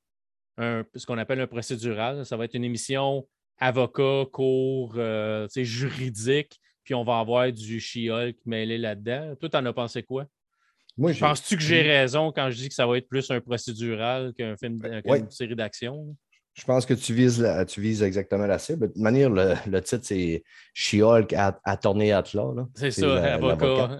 ce 0.59 1.07
qu'on 1.07 1.19
appelle 1.19 1.40
un 1.40 1.47
procédural. 1.47 2.27
Ça 2.27 2.37
va 2.37 2.45
être 2.45 2.55
une 2.55 2.64
émission 2.64 3.27
avocat, 3.61 4.25
cours, 4.33 4.94
euh, 4.96 5.46
juridique, 5.55 6.61
puis 6.83 6.94
on 6.94 7.05
va 7.05 7.18
avoir 7.18 7.53
du 7.53 7.79
She-Hulk 7.79 8.37
mêlé 8.46 8.79
là-dedans. 8.79 9.35
Toi, 9.38 9.49
t'en 9.49 9.64
as 9.66 9.73
pensé 9.73 10.03
quoi? 10.03 10.27
Penses-tu 10.99 11.57
que 11.57 11.62
j'ai 11.62 11.83
raison 11.83 12.33
quand 12.33 12.51
je 12.51 12.57
dis 12.57 12.68
que 12.68 12.75
ça 12.75 12.87
va 12.87 12.99
être 12.99 13.09
plus 13.09 13.31
un 13.31 13.40
procédural 13.40 14.33
qu'un 14.37 14.57
film, 14.57 14.81
qu'une 14.81 15.31
série 15.31 15.57
d'action? 15.57 16.16
Je 16.55 16.64
pense 16.64 16.85
que 16.85 16.94
tu 16.94 17.14
vises, 17.14 17.49
tu 17.68 17.81
vises 17.81 18.03
exactement 18.03 18.46
la 18.46 18.59
cible. 18.59 18.88
De 18.88 18.92
toute 18.92 19.03
manière, 19.03 19.31
le, 19.31 19.81
titre, 19.81 20.05
c'est 20.05 20.42
She-Hulk 20.75 21.33
à, 21.33 21.59
à 21.64 21.77
tourner 21.77 22.12
à 22.12 22.23
C'est 22.75 22.90
ça, 22.90 23.35
avocat. 23.35 23.99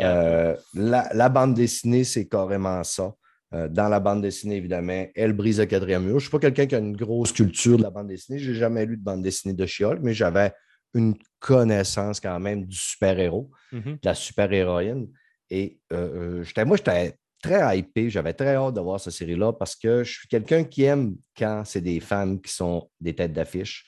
Euh, 0.00 0.56
la, 0.74 1.28
bande 1.28 1.54
dessinée, 1.54 2.04
c'est 2.04 2.26
carrément 2.26 2.82
ça. 2.84 3.12
Euh, 3.54 3.68
dans 3.68 3.88
la 3.88 3.98
bande 3.98 4.20
dessinée, 4.20 4.56
évidemment, 4.56 5.06
elle 5.14 5.32
brise 5.32 5.58
le 5.58 5.66
quatrième 5.66 6.02
mur. 6.02 6.12
Je 6.12 6.14
ne 6.16 6.20
suis 6.20 6.30
pas 6.30 6.38
quelqu'un 6.38 6.66
qui 6.66 6.74
a 6.74 6.78
une 6.78 6.96
grosse 6.96 7.32
culture 7.32 7.78
de 7.78 7.82
la 7.82 7.90
bande 7.90 8.08
dessinée. 8.08 8.38
Je 8.38 8.50
n'ai 8.50 8.56
jamais 8.58 8.84
lu 8.84 8.96
de 8.96 9.02
bande 9.02 9.22
dessinée 9.22 9.54
de 9.54 9.64
She-Hulk, 9.64 10.00
mais 10.02 10.12
j'avais 10.12 10.52
une 10.94 11.14
connaissance 11.38 12.20
quand 12.20 12.38
même 12.40 12.66
du 12.66 12.76
super-héros, 12.76 13.50
mm-hmm. 13.72 13.92
de 13.92 13.98
la 14.04 14.14
super-héroïne. 14.14 15.08
Et 15.50 15.80
euh, 15.92 16.44
moi, 16.66 16.76
j'étais 16.76 17.14
très 17.42 17.78
hypé. 17.78 18.10
J'avais 18.10 18.34
très 18.34 18.54
hâte 18.54 18.74
de 18.74 18.80
voir 18.80 19.00
cette 19.00 19.14
série-là 19.14 19.52
parce 19.52 19.76
que 19.76 20.04
je 20.04 20.18
suis 20.18 20.28
quelqu'un 20.28 20.64
qui 20.64 20.84
aime 20.84 21.16
quand 21.36 21.62
c'est 21.64 21.80
des 21.80 22.00
femmes 22.00 22.40
qui 22.40 22.52
sont 22.52 22.90
des 23.00 23.14
têtes 23.14 23.32
d'affiche, 23.32 23.86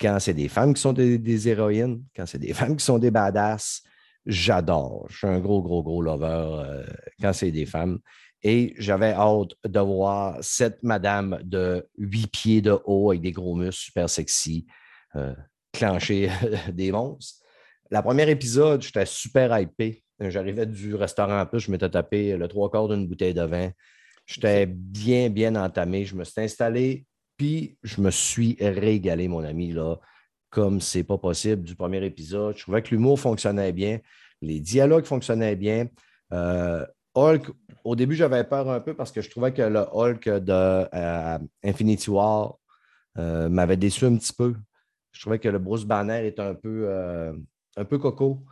quand 0.00 0.18
c'est 0.18 0.34
des 0.34 0.48
femmes 0.48 0.74
qui 0.74 0.80
sont 0.80 0.92
des, 0.92 1.48
héroïnes, 1.48 2.02
quand 2.14 2.26
c'est 2.26 2.38
des 2.38 2.52
femmes 2.54 2.76
qui 2.76 2.84
sont 2.84 2.98
des 2.98 3.10
badass. 3.10 3.82
J'adore. 4.24 5.06
Je 5.08 5.18
suis 5.18 5.26
un 5.28 5.38
gros, 5.38 5.62
gros, 5.62 5.84
gros 5.84 6.02
lover 6.02 6.26
euh, 6.26 6.84
quand 7.20 7.32
c'est 7.32 7.52
des 7.52 7.66
femmes. 7.66 8.00
Et 8.48 8.74
j'avais 8.78 9.10
hâte 9.10 9.54
de 9.64 9.80
voir 9.80 10.38
cette 10.40 10.80
madame 10.84 11.40
de 11.42 11.84
huit 11.98 12.28
pieds 12.28 12.60
de 12.60 12.78
haut 12.84 13.10
avec 13.10 13.20
des 13.20 13.32
gros 13.32 13.56
muscles 13.56 13.82
super 13.86 14.08
sexy 14.08 14.68
euh, 15.16 15.34
clencher 15.72 16.30
des 16.72 16.92
monstres. 16.92 17.42
La 17.90 18.02
première 18.02 18.28
épisode, 18.28 18.82
j'étais 18.82 19.04
super 19.04 19.58
hypé. 19.58 20.04
J'arrivais 20.20 20.64
du 20.64 20.94
restaurant 20.94 21.40
en 21.40 21.46
plus, 21.46 21.58
je 21.58 21.72
m'étais 21.72 21.90
tapé 21.90 22.36
le 22.36 22.46
trois 22.46 22.70
quarts 22.70 22.86
d'une 22.86 23.08
bouteille 23.08 23.34
de 23.34 23.42
vin. 23.42 23.70
J'étais 24.26 24.66
bien, 24.66 25.28
bien 25.28 25.56
entamé. 25.56 26.04
Je 26.04 26.14
me 26.14 26.22
suis 26.22 26.40
installé, 26.40 27.04
puis 27.36 27.76
je 27.82 28.00
me 28.00 28.12
suis 28.12 28.56
régalé, 28.60 29.26
mon 29.26 29.42
ami, 29.42 29.72
là, 29.72 29.96
comme 30.50 30.80
c'est 30.80 31.02
pas 31.02 31.18
possible 31.18 31.64
du 31.64 31.74
premier 31.74 32.04
épisode. 32.04 32.56
Je 32.56 32.62
trouvais 32.62 32.80
que 32.80 32.90
l'humour 32.90 33.18
fonctionnait 33.18 33.72
bien, 33.72 33.98
les 34.40 34.60
dialogues 34.60 35.04
fonctionnaient 35.04 35.56
bien. 35.56 35.88
Euh, 36.32 36.86
Hulk, 37.16 37.50
au 37.84 37.96
début, 37.96 38.14
j'avais 38.14 38.44
peur 38.44 38.70
un 38.70 38.80
peu 38.80 38.94
parce 38.94 39.10
que 39.10 39.20
je 39.20 39.30
trouvais 39.30 39.52
que 39.52 39.62
le 39.62 39.84
Hulk 39.92 40.28
de 40.28 40.88
euh, 40.94 41.38
Infinity 41.64 42.10
War 42.10 42.58
euh, 43.18 43.48
m'avait 43.48 43.76
déçu 43.76 44.04
un 44.04 44.16
petit 44.16 44.32
peu. 44.32 44.54
Je 45.12 45.20
trouvais 45.20 45.38
que 45.38 45.48
le 45.48 45.58
Bruce 45.58 45.84
Banner 45.84 46.26
est 46.26 46.38
un 46.38 46.54
peu, 46.54 46.90
un 47.76 47.84
peu 47.86 47.98
coco. 47.98 48.44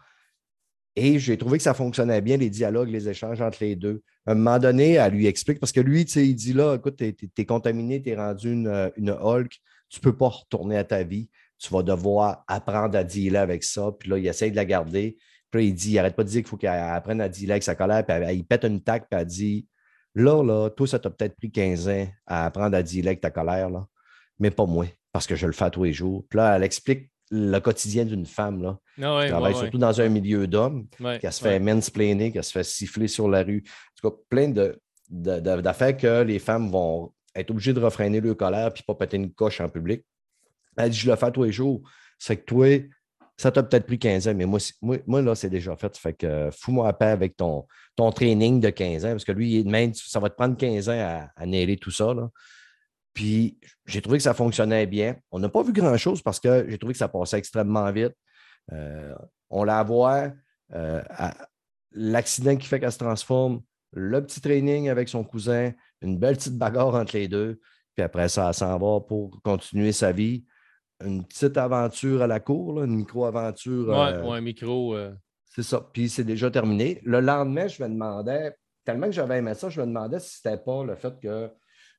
Et 0.97 1.19
j'ai 1.19 1.37
trouvé 1.37 1.59
que 1.59 1.65
ça 1.65 1.75
fonctionnait 1.75 2.21
bien, 2.21 2.37
les 2.37 2.51
dialogues, 2.51 2.89
les 2.89 3.09
échanges 3.09 3.41
entre 3.41 3.59
les 3.61 3.75
deux. 3.75 4.03
À 4.27 4.33
un 4.33 4.35
moment 4.35 4.59
donné, 4.59 4.93
elle 4.93 5.13
lui 5.13 5.27
explique, 5.27 5.59
parce 5.59 5.73
que 5.73 5.81
lui, 5.81 6.03
il 6.03 6.35
dit 6.35 6.53
là, 6.53 6.77
écoute, 6.77 6.97
tu 6.97 7.31
es, 7.37 7.45
contaminé, 7.45 8.01
tu 8.01 8.11
es 8.11 8.17
rendu 8.17 8.53
une, 8.53 8.93
une, 8.97 9.11
Hulk, 9.11 9.53
tu 9.89 9.99
ne 9.99 10.03
peux 10.03 10.17
pas 10.17 10.29
retourner 10.29 10.79
à 10.79 10.85
ta 10.85 11.03
vie, 11.03 11.29
tu 11.59 11.73
vas 11.73 11.83
devoir 11.83 12.45
apprendre 12.47 12.97
à 12.97 13.03
dealer 13.03 13.39
avec 13.41 13.65
ça. 13.65 13.91
Puis 13.99 14.09
là, 14.09 14.19
il 14.19 14.27
essaie 14.27 14.51
de 14.51 14.57
la 14.57 14.65
garder. 14.65 15.19
Puis 15.55 15.63
là, 15.63 15.69
il 15.69 15.75
dit, 15.75 15.91
il 15.91 15.95
n'arrête 15.95 16.17
pas 16.17 16.25
de 16.25 16.29
dire 16.29 16.41
qu'il 16.41 16.49
faut 16.49 16.57
qu'elle 16.57 16.71
apprenne 16.71 17.21
à 17.21 17.29
dealer 17.29 17.53
avec 17.53 17.63
sa 17.63 17.77
colère. 17.77 18.05
Puis 18.05 18.17
il 18.33 18.45
pète 18.45 18.65
une 18.65 18.81
tac, 18.81 19.09
puis 19.09 19.21
elle 19.21 19.25
dit, 19.25 19.69
là, 20.17 20.43
là, 20.43 20.69
toi, 20.71 20.85
ça 20.89 20.99
t'a 20.99 21.11
peut-être 21.11 21.37
pris 21.37 21.53
15 21.53 21.89
ans 21.89 22.09
à 22.27 22.47
apprendre 22.47 22.77
à 22.77 22.83
dealer 22.83 23.11
avec 23.11 23.21
ta 23.21 23.31
colère, 23.31 23.71
là, 23.71 23.87
mais 24.41 24.51
pas 24.51 24.67
moi, 24.67 24.87
parce 25.13 25.29
que 25.29 25.37
je 25.37 25.47
le 25.47 25.53
fais 25.53 25.71
tous 25.71 25.85
les 25.85 25.93
jours. 25.93 26.25
Puis 26.29 26.39
là, 26.39 26.57
elle 26.57 26.65
explique 26.65 27.09
le 27.31 27.61
quotidien 27.61 28.05
d'une 28.05 28.27
femme. 28.27 28.65
Là, 28.65 28.79
ah 29.01 29.23
qui 29.23 29.31
travaille 29.31 29.55
surtout 29.55 29.79
dans 29.79 30.01
un 30.01 30.09
milieu 30.09 30.49
d'hommes, 30.49 30.89
qui 31.21 31.31
se 31.33 31.41
fait 31.41 31.61
mansplainer, 31.61 32.33
qui 32.33 32.43
se 32.43 32.51
fait 32.51 32.65
siffler 32.65 33.07
sur 33.07 33.29
la 33.29 33.45
rue. 33.45 33.63
En 33.65 34.01
tout 34.01 34.11
cas, 34.11 34.17
plein 34.29 34.53
d'affaires 35.09 35.97
que 35.97 36.23
les 36.25 36.41
femmes 36.41 36.69
vont 36.69 37.13
être 37.33 37.53
obligées 37.53 37.73
de 37.73 37.81
refréner 37.81 38.21
leur 38.21 38.37
colère 38.37 38.73
puis 38.73 38.83
pas 38.83 38.97
péter 38.97 39.19
une 39.19 39.33
coche 39.33 39.61
en 39.61 39.69
public. 39.69 40.05
Elle 40.77 40.91
dit 40.91 40.99
Je 40.99 41.09
le 41.09 41.15
fais 41.15 41.31
tous 41.31 41.45
les 41.45 41.53
jours. 41.53 41.81
C'est 42.19 42.39
que 42.39 42.45
toi, 42.45 42.67
ça 43.37 43.51
t'a 43.51 43.63
peut-être 43.63 43.87
pris 43.87 43.99
15 43.99 44.29
ans, 44.29 44.35
mais 44.35 44.47
moi, 44.47 44.61
moi, 45.07 45.23
là, 45.23 45.35
c'est 45.35 45.51
déjà 45.51 45.77
fait. 45.77 45.97
Fait 45.97 46.13
que 46.13 46.51
fous-moi 46.53 46.89
à 46.89 46.93
paix 46.93 47.07
avec 47.07 47.37
ton, 47.37 47.67
ton 47.97 48.11
training 48.13 48.61
de 48.61 48.71
15 48.71 49.05
ans, 49.05 49.11
parce 49.11 49.25
que 49.25 49.33
lui, 49.33 49.65
même, 49.65 49.93
ça 49.95 50.21
va 50.21 50.31
te 50.31 50.37
prendre 50.37 50.57
15 50.57 50.89
ans 50.89 51.29
à, 51.37 51.43
à 51.43 51.77
tout 51.81 51.91
ça. 51.91 52.15
Puis 53.13 53.59
j'ai 53.87 54.03
trouvé 54.03 54.19
que 54.19 54.25
ça 54.25 54.35
fonctionnait 54.35 54.87
bien. 54.87 55.17
On 55.31 55.39
n'a 55.39 55.49
pas 55.49 55.63
vu 55.63 55.73
grand-chose 55.73 56.23
parce 56.23 56.41
que 56.41 56.67
j'ai 56.69 56.79
trouvé 56.79 56.95
que 56.95 56.99
ça 56.99 57.09
passait 57.09 57.39
extrêmement 57.39 57.91
vite. 57.93 58.15
Euh, 58.73 59.15
on 59.51 59.65
la 59.65 59.83
voit, 59.83 60.33
euh, 60.73 61.03
l'accident 61.93 62.57
qui 62.57 62.67
fait 62.67 62.81
qu'elle 62.81 62.93
se 62.93 62.99
transforme, 62.99 63.63
le 63.93 64.25
petit 64.25 64.41
training 64.41 64.89
avec 64.89 65.09
son 65.09 65.23
cousin, 65.23 65.73
une 66.01 66.19
belle 66.19 66.37
petite 66.37 66.59
bagarre 66.59 66.95
entre 66.95 67.17
les 67.17 67.29
deux. 67.29 67.61
Puis 67.95 68.03
après 68.03 68.29
ça, 68.29 68.49
elle 68.49 68.55
s'en 68.55 68.79
va 68.79 69.01
pour 69.01 69.41
continuer 69.43 69.93
sa 69.93 70.11
vie. 70.11 70.45
Une 71.05 71.25
petite 71.25 71.57
aventure 71.57 72.23
à 72.23 72.27
la 72.27 72.41
cour, 72.41 72.83
une 72.83 72.97
micro-aventure. 72.97 73.91
Euh, 73.91 74.31
un 74.31 74.41
micro. 74.41 74.97
C'est 75.55 75.63
ça. 75.63 75.89
Puis 75.93 76.09
c'est 76.09 76.25
déjà 76.25 76.51
terminé. 76.51 77.01
Le 77.05 77.21
lendemain, 77.21 77.69
je 77.69 77.83
me 77.83 77.89
demandais, 77.89 78.57
tellement 78.85 79.07
que 79.07 79.13
j'avais 79.13 79.39
aimé 79.39 79.55
ça, 79.55 79.69
je 79.69 79.81
me 79.81 79.87
demandais 79.87 80.19
si 80.19 80.37
c'était 80.37 80.59
pas 80.59 80.83
le 80.83 80.97
fait 80.97 81.15
que 81.21 81.51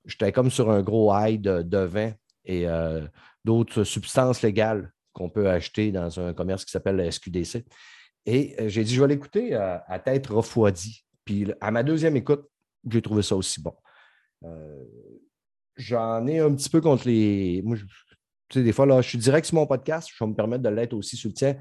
j'étais 0.06 0.32
comme 0.32 0.52
sur 0.52 0.70
un 0.70 0.82
gros 0.82 1.12
high 1.16 1.40
de, 1.40 1.78
vin 1.78 2.12
et 2.44 2.68
euh, 2.68 3.08
d'autres 3.44 3.84
substances 3.84 4.42
légales 4.42 4.92
qu'on 5.14 5.30
peut 5.30 5.50
acheter 5.50 5.92
dans 5.92 6.20
un 6.20 6.34
commerce 6.34 6.66
qui 6.66 6.72
s'appelle 6.72 6.98
la 6.98 7.10
SQDC. 7.10 7.66
Et 8.26 8.56
euh, 8.60 8.68
j'ai 8.68 8.84
dit, 8.84 8.94
je 8.94 9.02
vais 9.02 9.08
l'écouter 9.08 9.56
à, 9.56 10.00
tête 10.04 10.28
refroidie. 10.28 11.06
Puis 11.24 11.52
à 11.62 11.72
ma 11.72 11.84
deuxième 11.84 12.18
écoute, 12.18 12.46
j'ai 12.90 13.02
trouvé 13.02 13.24
ça 13.24 13.36
aussi 13.36 13.62
bon. 13.62 13.74
Euh, 14.44 14.84
j'en 15.76 16.28
ai 16.28 16.40
un 16.40 16.54
petit 16.54 16.70
peu 16.70 16.82
contre 16.82 17.08
les. 17.08 17.62
Moi, 17.64 17.78
tu 18.50 18.60
sais, 18.60 18.64
des 18.64 18.72
fois, 18.72 18.86
là, 18.86 19.02
je 19.02 19.10
suis 19.10 19.18
direct 19.18 19.48
sur 19.48 19.56
mon 19.56 19.66
podcast, 19.66 20.10
je 20.14 20.24
vais 20.24 20.30
me 20.30 20.36
permettre 20.36 20.64
de 20.64 20.70
l'être 20.70 20.94
aussi 20.94 21.18
sur 21.18 21.30
le 21.30 21.34
tien. 21.34 21.56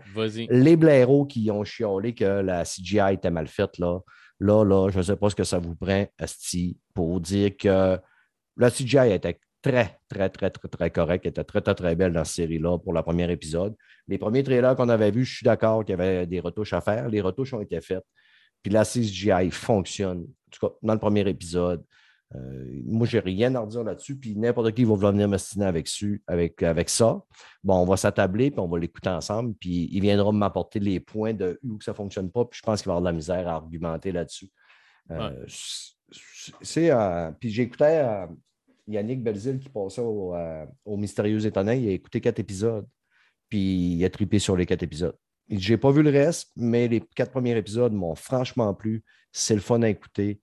Les 0.50 0.76
blaireaux 0.76 1.24
qui 1.24 1.50
ont 1.50 1.64
chiolé 1.64 2.14
que 2.14 2.24
la 2.24 2.64
CGI 2.64 3.14
était 3.14 3.30
mal 3.30 3.48
faite, 3.48 3.78
là, 3.78 4.00
là, 4.40 4.64
là, 4.64 4.90
je 4.90 4.98
ne 4.98 5.02
sais 5.02 5.16
pas 5.16 5.30
ce 5.30 5.34
que 5.34 5.44
ça 5.44 5.58
vous 5.58 5.74
prend, 5.74 6.06
Asti, 6.18 6.78
pour 6.92 7.20
dire 7.20 7.56
que 7.56 7.98
la 8.56 8.70
CGI 8.70 9.12
était 9.12 9.38
très, 9.62 9.98
très, 10.08 10.28
très, 10.28 10.50
très, 10.50 10.68
très 10.68 10.90
correcte, 10.90 11.24
était 11.24 11.44
très, 11.44 11.62
très, 11.62 11.74
très 11.74 11.96
belle 11.96 12.12
dans 12.12 12.24
cette 12.24 12.36
série-là 12.36 12.78
pour 12.78 12.92
le 12.92 13.02
premier 13.02 13.30
épisode. 13.32 13.74
Les 14.06 14.18
premiers 14.18 14.42
trailers 14.42 14.76
qu'on 14.76 14.90
avait 14.90 15.10
vus, 15.10 15.24
je 15.24 15.36
suis 15.36 15.44
d'accord 15.44 15.84
qu'il 15.84 15.96
y 15.96 16.00
avait 16.00 16.26
des 16.26 16.40
retouches 16.40 16.74
à 16.74 16.82
faire. 16.82 17.08
Les 17.08 17.22
retouches 17.22 17.54
ont 17.54 17.62
été 17.62 17.80
faites. 17.80 18.04
Puis 18.62 18.72
la 18.72 18.84
CGI 18.84 19.50
fonctionne. 19.50 20.20
En 20.20 20.50
tout 20.50 20.66
cas, 20.66 20.74
dans 20.82 20.92
le 20.92 20.98
premier 20.98 21.26
épisode. 21.28 21.82
Euh, 22.34 22.80
moi, 22.84 23.06
je 23.06 23.16
n'ai 23.16 23.22
rien 23.22 23.54
à 23.54 23.60
redire 23.60 23.84
là-dessus. 23.84 24.16
Puis 24.16 24.36
n'importe 24.36 24.72
qui 24.72 24.84
va 24.84 24.94
venir 24.94 25.28
m'astiner 25.28 25.66
avec, 25.66 25.88
avec, 26.26 26.62
avec 26.62 26.88
ça. 26.88 27.22
Bon, 27.62 27.76
on 27.76 27.84
va 27.84 27.96
s'attabler, 27.96 28.50
puis 28.50 28.60
on 28.60 28.68
va 28.68 28.78
l'écouter 28.78 29.10
ensemble. 29.10 29.54
Puis 29.54 29.88
il 29.92 30.00
viendra 30.00 30.32
m'apporter 30.32 30.80
les 30.80 31.00
points 31.00 31.34
de 31.34 31.58
où 31.62 31.80
ça 31.80 31.92
ne 31.92 31.96
fonctionne 31.96 32.30
pas. 32.30 32.44
Puis 32.44 32.58
je 32.58 32.62
pense 32.62 32.82
qu'il 32.82 32.88
va 32.88 32.96
avoir 32.96 33.02
de 33.02 33.08
la 33.08 33.12
misère 33.16 33.48
à 33.48 33.52
argumenter 33.54 34.12
là-dessus. 34.12 34.50
Euh, 35.10 35.44
c'est. 35.48 36.90
Euh, 36.90 37.30
puis 37.32 37.50
j'écoutais 37.50 38.02
euh, 38.04 38.26
Yannick 38.86 39.22
Belzil 39.22 39.58
qui 39.58 39.68
passait 39.68 40.00
au, 40.00 40.34
au, 40.84 40.96
Mystérieux 40.96 41.44
Étonnant. 41.44 41.72
Il 41.72 41.88
a 41.88 41.92
écouté 41.92 42.20
quatre 42.20 42.38
épisodes. 42.38 42.86
Puis 43.48 43.96
il 43.96 44.04
a 44.04 44.10
tripé 44.10 44.38
sur 44.38 44.56
les 44.56 44.66
quatre 44.66 44.82
épisodes. 44.82 45.16
Je 45.50 45.72
n'ai 45.72 45.78
pas 45.78 45.90
vu 45.90 46.02
le 46.02 46.10
reste, 46.10 46.50
mais 46.56 46.88
les 46.88 47.00
quatre 47.00 47.30
premiers 47.30 47.56
épisodes 47.56 47.92
m'ont 47.92 48.14
franchement 48.14 48.72
plu. 48.74 49.04
C'est 49.30 49.54
le 49.54 49.60
fun 49.60 49.82
à 49.82 49.88
écouter. 49.88 50.40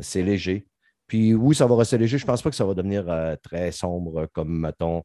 c'est 0.00 0.22
léger. 0.22 0.66
Puis 1.12 1.34
oui, 1.34 1.54
ça 1.54 1.66
va 1.66 1.76
rester 1.76 1.98
léger. 1.98 2.16
Je 2.16 2.24
ne 2.24 2.26
pense 2.26 2.40
pas 2.40 2.48
que 2.48 2.56
ça 2.56 2.64
va 2.64 2.72
devenir 2.72 3.04
très 3.42 3.70
sombre 3.70 4.24
comme, 4.32 4.60
mettons, 4.60 5.02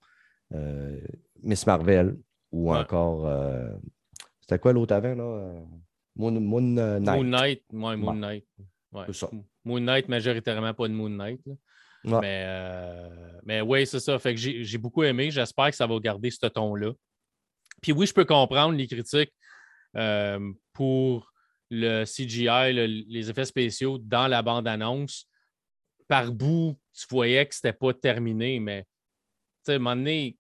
Miss 1.44 1.68
Marvel 1.68 2.16
ou 2.50 2.74
encore 2.74 3.30
C'était 4.40 4.58
quoi 4.58 4.72
l'autre 4.72 4.96
avant, 4.96 5.16
là? 5.16 5.62
Moon, 6.16 6.32
Moon 6.32 6.62
Knight. 6.62 7.06
Moon 7.06 7.24
Knight, 7.26 7.64
ouais, 7.74 7.98
Moon 7.98 8.14
Knight. 8.14 8.46
Ça. 9.12 9.30
Moon 9.66 9.82
Knight, 9.82 10.08
majoritairement 10.08 10.74
pas 10.74 10.88
de 10.88 10.94
Moon 10.94 11.10
Knight. 11.10 11.42
Mais, 12.06 12.44
euh, 12.48 13.10
mais 13.44 13.60
oui, 13.60 13.86
c'est 13.86 14.00
ça. 14.00 14.18
Fait 14.18 14.34
que 14.34 14.40
j'ai 14.40 14.78
beaucoup 14.78 15.04
aimé. 15.04 15.30
J'espère 15.30 15.72
que 15.72 15.76
ça 15.76 15.86
va 15.86 16.00
garder 16.00 16.32
ce 16.32 16.48
ton-là. 16.48 16.94
Puis 17.82 17.92
oui, 17.92 18.08
je 18.08 18.14
peux 18.14 18.24
comprendre 18.24 18.78
les 18.78 18.88
critiques 18.88 19.34
euh, 19.98 20.54
pour 20.72 21.34
le 21.70 22.06
CGI, 22.06 23.06
les 23.10 23.30
effets 23.30 23.44
spéciaux 23.44 23.98
dans 23.98 24.28
la 24.28 24.42
bande-annonce. 24.42 25.28
Par 26.08 26.32
bout, 26.32 26.78
tu 26.94 27.06
voyais 27.10 27.46
que 27.46 27.56
c'était 27.56 27.74
pas 27.74 27.94
terminé, 27.94 28.60
mais 28.60 28.86
à 29.68 29.72
un 29.72 29.80
moment 29.80 29.96
donné, 29.96 30.38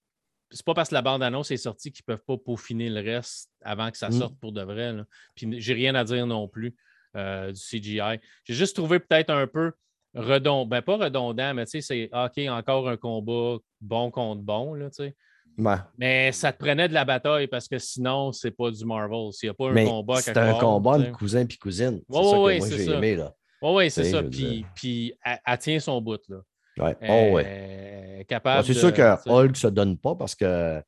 c'est 0.51 0.65
pas 0.65 0.73
parce 0.73 0.89
que 0.89 0.95
la 0.95 1.01
bande-annonce 1.01 1.51
est 1.51 1.57
sortie 1.57 1.91
qu'ils 1.91 2.05
peuvent 2.05 2.23
pas 2.25 2.37
peaufiner 2.37 2.89
le 2.89 3.01
reste 3.01 3.49
avant 3.61 3.91
que 3.91 3.97
ça 3.97 4.09
mm. 4.09 4.13
sorte 4.13 4.39
pour 4.39 4.53
de 4.53 4.61
vrai. 4.61 4.93
Là. 4.93 5.05
Puis 5.35 5.59
j'ai 5.59 5.73
rien 5.73 5.93
à 5.95 6.03
dire 6.03 6.25
non 6.25 6.47
plus 6.47 6.75
euh, 7.15 7.51
du 7.51 7.59
CGI. 7.59 8.19
J'ai 8.45 8.53
juste 8.53 8.75
trouvé 8.75 8.99
peut-être 8.99 9.29
un 9.29 9.47
peu 9.47 9.73
redondant, 10.13 10.65
ben 10.65 10.81
pas 10.81 10.97
redondant, 10.97 11.53
mais 11.53 11.65
tu 11.65 11.81
sais, 11.81 11.81
c'est 11.81 12.09
OK, 12.13 12.49
encore 12.49 12.87
un 12.89 12.97
combat 12.97 13.57
bon 13.81 14.09
contre 14.09 14.41
bon, 14.41 14.73
là, 14.73 14.89
tu 14.89 15.03
sais. 15.03 15.15
Mais 15.97 16.31
ça 16.31 16.53
te 16.53 16.59
prenait 16.59 16.87
de 16.87 16.93
la 16.93 17.03
bataille 17.03 17.47
parce 17.47 17.67
que 17.67 17.79
sinon, 17.79 18.31
c'est 18.31 18.51
pas 18.51 18.69
du 18.69 18.85
Marvel. 18.85 19.33
S'il 19.33 19.47
n'y 19.47 19.51
a 19.51 19.53
pas 19.55 19.71
un 19.71 19.85
combat 19.85 20.21
C'est 20.21 20.37
un 20.37 20.53
combat 20.53 20.99
de 20.99 21.09
cousin 21.11 21.45
puis 21.45 21.57
cousine. 21.57 22.01
C'est 22.07 22.15
ça 22.15 22.21
que 22.21 22.57
moi 22.57 22.69
j'ai 22.69 22.91
aimé. 22.91 23.15
Là. 23.15 23.33
Oui, 23.61 23.89
c'est 23.89 24.05
ça. 24.05 24.23
Puis, 24.23 24.65
puis 24.75 25.13
elle, 25.23 25.57
tient 25.57 25.79
son 25.79 26.01
bout. 26.01 26.21
Là. 26.29 26.37
Ouais. 26.77 26.95
Oh, 27.01 27.35
ouais. 27.35 28.25
capable. 28.27 28.65
c'est 28.65 28.73
sûr 28.73 28.93
que 28.93 29.29
Hulk 29.29 29.49
ne 29.49 29.55
se 29.55 29.67
donne 29.67 29.97
pas 29.97 30.15
parce 30.15 30.35
que 30.35 30.81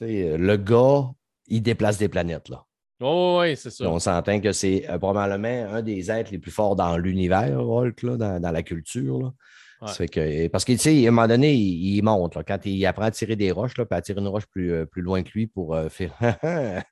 le 0.00 0.56
gars, 0.56 1.10
il 1.46 1.62
déplace 1.62 1.98
des 1.98 2.08
planètes. 2.08 2.48
Là. 2.48 2.64
Oh, 3.00 3.38
oui, 3.40 3.56
c'est 3.56 3.70
ça. 3.70 3.88
On 3.88 3.98
s'entend 3.98 4.40
que 4.40 4.52
c'est 4.52 4.88
euh, 4.88 4.98
probablement 4.98 5.74
un 5.74 5.82
des 5.82 6.10
êtres 6.10 6.30
les 6.30 6.38
plus 6.38 6.52
forts 6.52 6.76
dans 6.76 6.96
l'univers, 6.96 7.60
Hulk, 7.60 8.02
là, 8.02 8.16
dans, 8.16 8.40
dans, 8.40 8.50
la 8.52 8.62
culture. 8.62 9.18
Là. 9.18 9.32
Que, 9.80 10.48
parce 10.48 10.64
à 10.68 10.88
un 10.88 11.10
moment 11.10 11.28
donné, 11.28 11.54
il, 11.54 12.02
monte. 12.02 12.38
quand 12.46 12.64
il 12.64 12.86
apprend 12.86 13.04
à 13.04 13.10
tirer 13.10 13.36
des 13.36 13.50
roches, 13.50 13.76
là, 13.76 13.84
puis 13.84 13.96
à 13.96 14.00
tirer 14.00 14.20
une 14.20 14.28
roche 14.28 14.46
plus, 14.46 14.72
euh, 14.72 14.86
plus 14.86 15.02
loin 15.02 15.22
que 15.22 15.30
lui 15.32 15.46
pour 15.46 15.74
euh, 15.74 15.88
faire. 15.88 16.14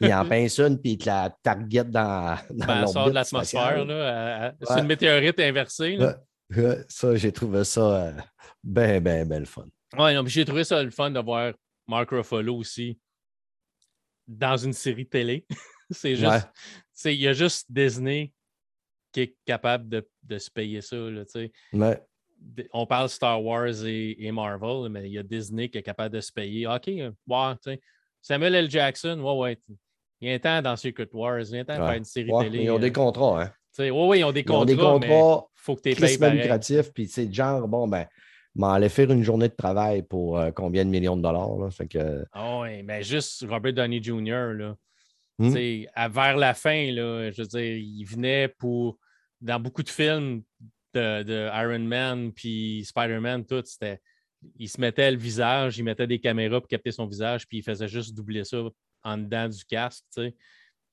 il 0.00 0.12
en 0.12 0.24
pince 0.28 0.58
une, 0.58 0.80
puis 0.80 0.92
il 0.92 0.98
te 0.98 1.06
la 1.06 1.34
target 1.42 1.84
dans, 1.84 2.36
dans 2.50 2.66
ben, 2.66 2.86
sort 2.86 3.08
de 3.08 3.14
l'atmosphère. 3.14 4.54
C'est 4.62 4.80
une 4.80 4.86
météorite 4.86 5.38
inversée. 5.40 5.98
ça, 6.88 7.14
j'ai 7.14 7.32
trouvé 7.32 7.64
ça 7.64 8.12
bien, 8.64 9.00
bien, 9.00 9.24
bien 9.24 9.40
le 9.40 9.46
fun. 9.46 9.66
Oui, 9.98 10.12
j'ai 10.26 10.44
trouvé 10.44 10.64
ça 10.64 10.82
le 10.82 10.90
fun 10.90 11.10
de 11.10 11.20
voir 11.20 11.52
Mark 11.86 12.10
Ruffalo 12.10 12.56
aussi 12.56 12.98
dans 14.26 14.56
une 14.56 14.72
série 14.72 15.06
télé. 15.06 15.46
c'est 15.90 16.16
juste. 16.16 16.48
Il 17.04 17.14
y 17.14 17.28
a 17.28 17.32
juste 17.32 17.66
Disney 17.70 18.32
qui 19.12 19.22
est 19.22 19.36
capable 19.44 19.88
de, 19.88 20.08
de 20.22 20.38
se 20.38 20.50
payer 20.50 20.80
ça. 20.80 20.96
Là, 20.96 21.24
ouais 21.72 22.00
on 22.72 22.86
parle 22.86 23.08
Star 23.08 23.42
Wars 23.42 23.84
et, 23.84 24.30
Marvel, 24.32 24.90
mais 24.90 25.08
il 25.08 25.12
y 25.12 25.18
a 25.18 25.22
Disney 25.22 25.68
qui 25.68 25.78
est 25.78 25.82
capable 25.82 26.14
de 26.14 26.20
se 26.20 26.32
payer. 26.32 26.66
OK, 26.66 26.86
ouais, 26.86 27.80
Samuel 28.22 28.54
L. 28.54 28.70
Jackson, 28.70 29.18
ouais, 29.20 29.38
ouais. 29.38 29.58
Il 30.20 30.28
y 30.28 30.32
a 30.32 30.34
un 30.34 30.38
temps 30.38 30.60
dans 30.60 30.76
Secret 30.76 31.08
Wars, 31.12 31.40
il 31.40 31.54
y 31.54 31.58
a 31.58 31.60
un 31.60 31.64
temps 31.64 31.78
de 31.78 31.84
faire 31.84 31.96
une 31.96 32.04
série 32.04 32.30
télé. 32.40 32.64
Ils 32.64 32.70
ont 32.70 32.78
des 32.78 32.92
contrats, 32.92 33.42
hein? 33.42 33.52
Oui, 33.78 33.90
oui, 33.90 34.18
ils 34.18 34.24
ont 34.24 34.32
des 34.32 34.44
contrats. 34.44 34.72
Ils 34.72 34.80
ont 34.80 34.98
des 34.98 35.06
contrats 35.08 35.50
faut 35.60 35.76
que 35.76 35.90
tu 35.90 35.94
payes 35.94 36.30
lucratifs, 36.32 36.92
puis 36.92 37.06
c'est 37.06 37.32
genre, 37.32 37.68
bon, 37.68 37.86
ben, 37.86 38.06
m'en 38.54 38.80
faire 38.88 39.10
une 39.10 39.22
journée 39.22 39.48
de 39.48 39.54
travail 39.54 40.02
pour 40.02 40.38
euh, 40.38 40.50
combien 40.50 40.84
de 40.84 40.90
millions 40.90 41.16
de 41.16 41.22
dollars. 41.22 41.56
Là, 41.56 41.70
fait 41.70 41.86
que... 41.86 42.24
oh, 42.34 42.62
oui, 42.62 42.82
mais 42.82 43.02
juste 43.02 43.44
Robert 43.48 43.74
Downey 43.74 44.02
Jr., 44.02 44.52
là, 44.54 44.76
hmm? 45.38 45.54
à, 45.94 46.08
vers 46.08 46.36
la 46.36 46.54
fin, 46.54 46.90
là, 46.92 47.30
je 47.30 47.42
veux 47.42 47.48
dire, 47.48 47.76
il 47.76 48.04
venait 48.04 48.48
pour, 48.48 48.98
dans 49.40 49.60
beaucoup 49.60 49.82
de 49.82 49.90
films, 49.90 50.42
de, 50.94 51.48
Iron 51.62 51.80
Man 51.80 52.32
puis 52.32 52.84
Spider-Man, 52.84 53.46
tout, 53.46 53.62
c'était. 53.64 54.00
Il 54.58 54.68
se 54.68 54.80
mettait 54.80 55.10
le 55.10 55.18
visage, 55.18 55.76
il 55.76 55.84
mettait 55.84 56.06
des 56.06 56.18
caméras 56.18 56.60
pour 56.60 56.68
capter 56.68 56.92
son 56.92 57.06
visage, 57.06 57.46
puis 57.46 57.58
il 57.58 57.62
faisait 57.62 57.88
juste 57.88 58.14
doubler 58.14 58.42
ça 58.44 58.58
en 59.02 59.18
dedans 59.18 59.48
du 59.48 59.64
casque, 59.66 60.04
tu 60.14 60.22
sais. 60.22 60.36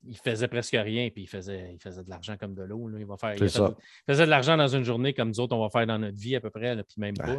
Il 0.06 0.18
faisait 0.18 0.48
presque 0.48 0.76
rien, 0.78 1.10
puis 1.10 1.24
il 1.24 1.28
faisait, 1.28 1.72
il 1.74 1.80
faisait 1.82 2.04
de 2.04 2.10
l'argent 2.10 2.36
comme 2.38 2.54
de 2.54 2.64
l'eau. 2.64 2.90
Il, 2.98 3.06
va 3.06 3.18
faire, 3.18 3.34
il, 3.34 3.50
faisait 4.08 4.26
de 4.26 4.30
l'argent 4.30 4.56
dans 4.56 4.68
une 4.68 4.84
journée 4.84 5.14
comme 5.14 5.30
nous 5.30 5.40
autres, 5.40 5.56
on 5.56 5.62
va 5.62 5.70
faire 5.70 5.88
dans 5.88 5.98
notre 5.98 6.18
vie 6.18 6.36
à 6.36 6.42
peu 6.42 6.50
près, 6.50 6.76
puis 6.84 6.96
même 6.98 7.16
pas. 7.16 7.38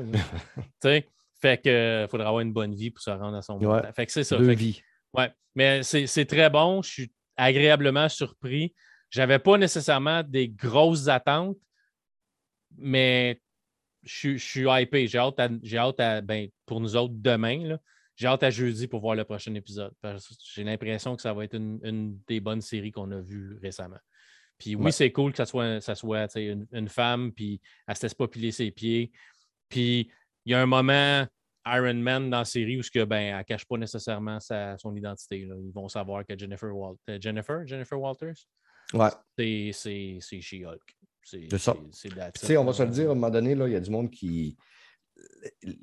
fait 1.40 1.62
que 1.62 2.07
faudra 2.11 2.29
avoir 2.29 2.40
une 2.40 2.53
bonne 2.53 2.75
vie 2.75 2.90
pour 2.90 3.03
se 3.03 3.11
rendre 3.11 3.37
à 3.37 3.42
son 3.42 3.59
ouais. 3.59 3.92
Fait 3.94 4.07
que 4.07 4.12
c'est 4.12 4.25
ça. 4.25 4.38
Deux 4.38 4.53
vies. 4.53 4.81
Ouais. 5.14 5.31
Mais 5.55 5.83
c'est 5.83 6.25
très 6.27 6.51
bon. 6.51 6.83
Je 6.83 6.90
suis 6.90 7.12
agréablement 7.37 8.09
surpris. 8.09 8.75
J'avais 9.11 9.38
pas 9.38 9.57
nécessairement 9.57 10.23
des 10.23 10.49
grosses 10.49 11.09
attentes, 11.09 11.57
mais 12.79 13.41
je, 14.03 14.37
suis 14.37 14.67
hypé. 14.69 15.07
J'ai 15.07 15.19
hâte, 15.19 16.01
à, 16.01 16.21
ben, 16.21 16.49
pour 16.67 16.81
nous 16.81 16.97
autres 16.97 17.14
demain. 17.17 17.79
J'ai 18.17 18.27
hâte 18.27 18.43
à 18.43 18.51
jeudi 18.51 18.88
pour 18.88 19.01
voir 19.01 19.14
le 19.14 19.25
prochain 19.25 19.55
épisode. 19.55 19.93
J'ai 20.55 20.64
l'impression 20.64 21.14
que 21.14 21.23
ça 21.23 21.33
va 21.33 21.45
être 21.45 21.55
une, 21.55 22.19
des 22.27 22.41
bonnes 22.41 22.61
séries 22.61 22.93
qu'on 22.93 23.11
a 23.12 23.21
vues 23.21 23.59
récemment. 23.62 23.99
Puis 24.59 24.75
oui, 24.75 24.93
c'est 24.93 25.12
cool 25.12 25.31
que 25.31 25.37
ça 25.37 25.47
soit, 25.47 25.81
ça 25.81 25.95
soit 25.95 26.37
une, 26.37 26.88
femme, 26.88 27.33
puis 27.33 27.61
elle 27.87 27.97
se 27.97 28.03
laisse 28.03 28.14
pas 28.14 28.27
piler 28.27 28.51
ses 28.51 28.73
pieds. 28.73 29.12
Puis 29.69 30.11
il 30.45 30.53
y 30.53 30.55
a 30.55 30.61
un 30.61 30.67
moment 30.67 31.27
Iron 31.67 31.95
Man 31.95 32.31
dans 32.31 32.38
la 32.38 32.45
série 32.45 32.79
où 32.79 32.83
que, 32.83 33.05
ben, 33.05 33.19
elle 33.19 33.38
ne 33.38 33.43
cache 33.43 33.67
pas 33.67 33.77
nécessairement 33.77 34.38
son 34.41 34.97
identité. 34.97 35.41
Ils 35.41 35.73
vont 35.73 35.88
savoir 35.88 36.27
que 36.27 36.37
Jennifer, 36.37 36.75
Walters. 36.75 37.21
Jennifer, 37.21 37.67
Jennifer 37.67 38.01
Walters, 38.01 38.49
ouais. 38.95 39.73
c'est 39.73 40.41
She-Hulk. 40.41 40.98
C'est 41.29 41.59
ça. 41.59 41.75
on 42.61 42.64
va 42.64 42.73
se 42.73 42.83
le 42.83 42.91
dire, 42.91 43.09
à 43.09 43.12
un 43.12 43.14
moment 43.14 43.31
donné, 43.31 43.53
il 43.53 43.73
y 43.73 43.77
a 43.77 43.81
du 43.81 43.91
monde 43.91 44.11
qui. 44.11 44.57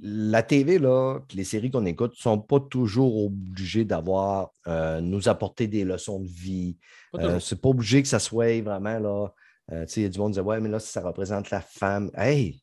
La 0.01 0.43
TV, 0.43 0.79
là, 0.79 1.19
les 1.33 1.43
séries 1.43 1.71
qu'on 1.71 1.85
écoute 1.85 2.11
ne 2.11 2.21
sont 2.21 2.39
pas 2.39 2.59
toujours 2.59 3.25
obligées 3.25 3.85
d'avoir, 3.85 4.51
euh, 4.67 5.01
nous 5.01 5.27
apporter 5.27 5.67
des 5.67 5.83
leçons 5.83 6.21
de 6.21 6.27
vie. 6.27 6.77
Euh, 7.15 7.39
c'est 7.39 7.59
pas 7.59 7.69
obligé 7.69 8.01
que 8.01 8.07
ça 8.07 8.19
soit 8.19 8.61
vraiment 8.61 8.99
là. 8.99 9.27
Euh, 9.71 9.85
il 9.95 10.03
y 10.03 10.05
a 10.05 10.09
du 10.09 10.19
monde 10.19 10.33
qui 10.33 10.39
dit 10.39 10.45
Ouais, 10.45 10.59
mais 10.61 10.69
là, 10.69 10.79
ça 10.79 11.01
représente 11.01 11.49
la 11.49 11.61
femme. 11.61 12.11
Hey, 12.15 12.61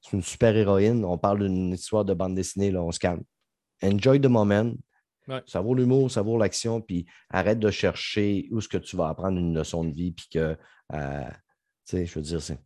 c'est 0.00 0.12
une 0.12 0.22
super 0.22 0.56
héroïne. 0.56 1.04
On 1.04 1.18
parle 1.18 1.40
d'une 1.40 1.72
histoire 1.72 2.04
de 2.04 2.14
bande 2.14 2.34
dessinée, 2.34 2.70
là, 2.70 2.82
on 2.82 2.92
se 2.92 3.00
calme. 3.00 3.24
Enjoy 3.82 4.20
the 4.20 4.26
moment. 4.26 4.72
Ça 5.46 5.60
vaut 5.60 5.74
l'humour, 5.74 6.08
ça 6.08 6.22
vaut 6.22 6.38
l'action, 6.38 6.80
puis 6.80 7.04
arrête 7.30 7.58
de 7.58 7.70
chercher 7.72 8.48
où 8.52 8.58
est-ce 8.58 8.68
que 8.68 8.78
tu 8.78 8.96
vas 8.96 9.08
apprendre 9.08 9.38
une 9.38 9.54
leçon 9.54 9.82
de 9.82 9.92
vie, 9.92 10.12
puis 10.12 10.28
que 10.32 10.56
sais, 11.90 12.06
je 12.06 12.14
veux 12.14 12.22
dire, 12.22 12.42
c'est. 12.42 12.58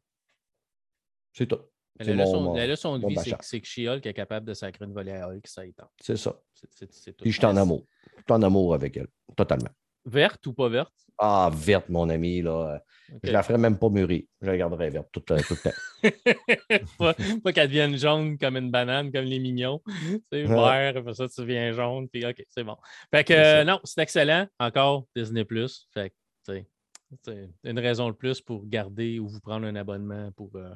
C'est 1.32 1.46
tout. 1.46 1.60
La, 1.98 2.14
leçon, 2.14 2.54
la 2.54 2.66
leçon 2.66 2.98
de 2.98 3.06
vie, 3.06 3.16
c'est 3.40 3.60
que 3.60 3.66
She-Hulk 3.66 4.06
est 4.06 4.14
capable 4.14 4.46
de 4.46 4.54
sacrer 4.54 4.86
une 4.86 4.92
volée 4.92 5.12
à 5.12 5.28
Hulk, 5.28 5.46
ça 5.46 5.66
étend. 5.66 5.90
C'est 6.00 6.16
ça. 6.16 6.40
Puis 7.20 7.30
je 7.30 7.36
suis 7.36 7.44
en 7.44 7.56
amour. 7.56 7.84
Je 8.16 8.22
suis 8.22 8.32
en 8.32 8.42
amour 8.42 8.74
avec 8.74 8.96
elle, 8.96 9.08
totalement. 9.36 9.70
Verte 10.06 10.46
ou 10.46 10.54
pas 10.54 10.68
verte? 10.70 10.94
Ah, 11.18 11.50
verte, 11.52 11.90
mon 11.90 12.08
ami. 12.08 12.40
Là. 12.40 12.82
Je 13.22 13.30
la 13.30 13.42
ferais 13.42 13.58
même 13.58 13.78
pas 13.78 13.90
mûrir. 13.90 14.22
Je 14.40 14.46
la 14.46 14.56
garderais 14.56 14.88
verte 14.88 15.08
tout, 15.12 15.20
tout 15.20 15.34
le 15.34 15.56
temps. 15.62 16.82
pas, 17.44 17.52
qu'elle 17.52 17.68
devienne 17.68 17.96
jaune 17.98 18.38
comme 18.38 18.56
une 18.56 18.70
banane, 18.70 19.12
comme 19.12 19.26
les 19.26 19.38
mignons. 19.38 19.82
C'est 20.32 20.44
vert, 20.44 20.94
après 20.96 21.14
ça, 21.14 21.28
tu 21.28 21.42
deviens 21.42 21.72
jaune. 21.72 22.08
Puis 22.08 22.24
OK, 22.24 22.42
c'est 22.48 22.64
bon. 22.64 22.76
Fait 23.12 23.24
que 23.24 23.62
non, 23.64 23.78
c'est 23.84 24.00
excellent. 24.00 24.46
Encore 24.58 25.06
Disney. 25.14 25.44
Fait 25.92 26.10
que, 26.10 26.14
tu 26.46 26.52
sais, 26.54 26.66
c'est 27.22 27.50
une 27.64 27.78
raison 27.78 28.08
de 28.08 28.14
plus 28.14 28.40
pour 28.40 28.66
garder 28.66 29.18
ou 29.18 29.28
vous 29.28 29.40
prendre 29.40 29.66
un 29.66 29.74
abonnement 29.76 30.30
pour, 30.32 30.50
euh, 30.54 30.74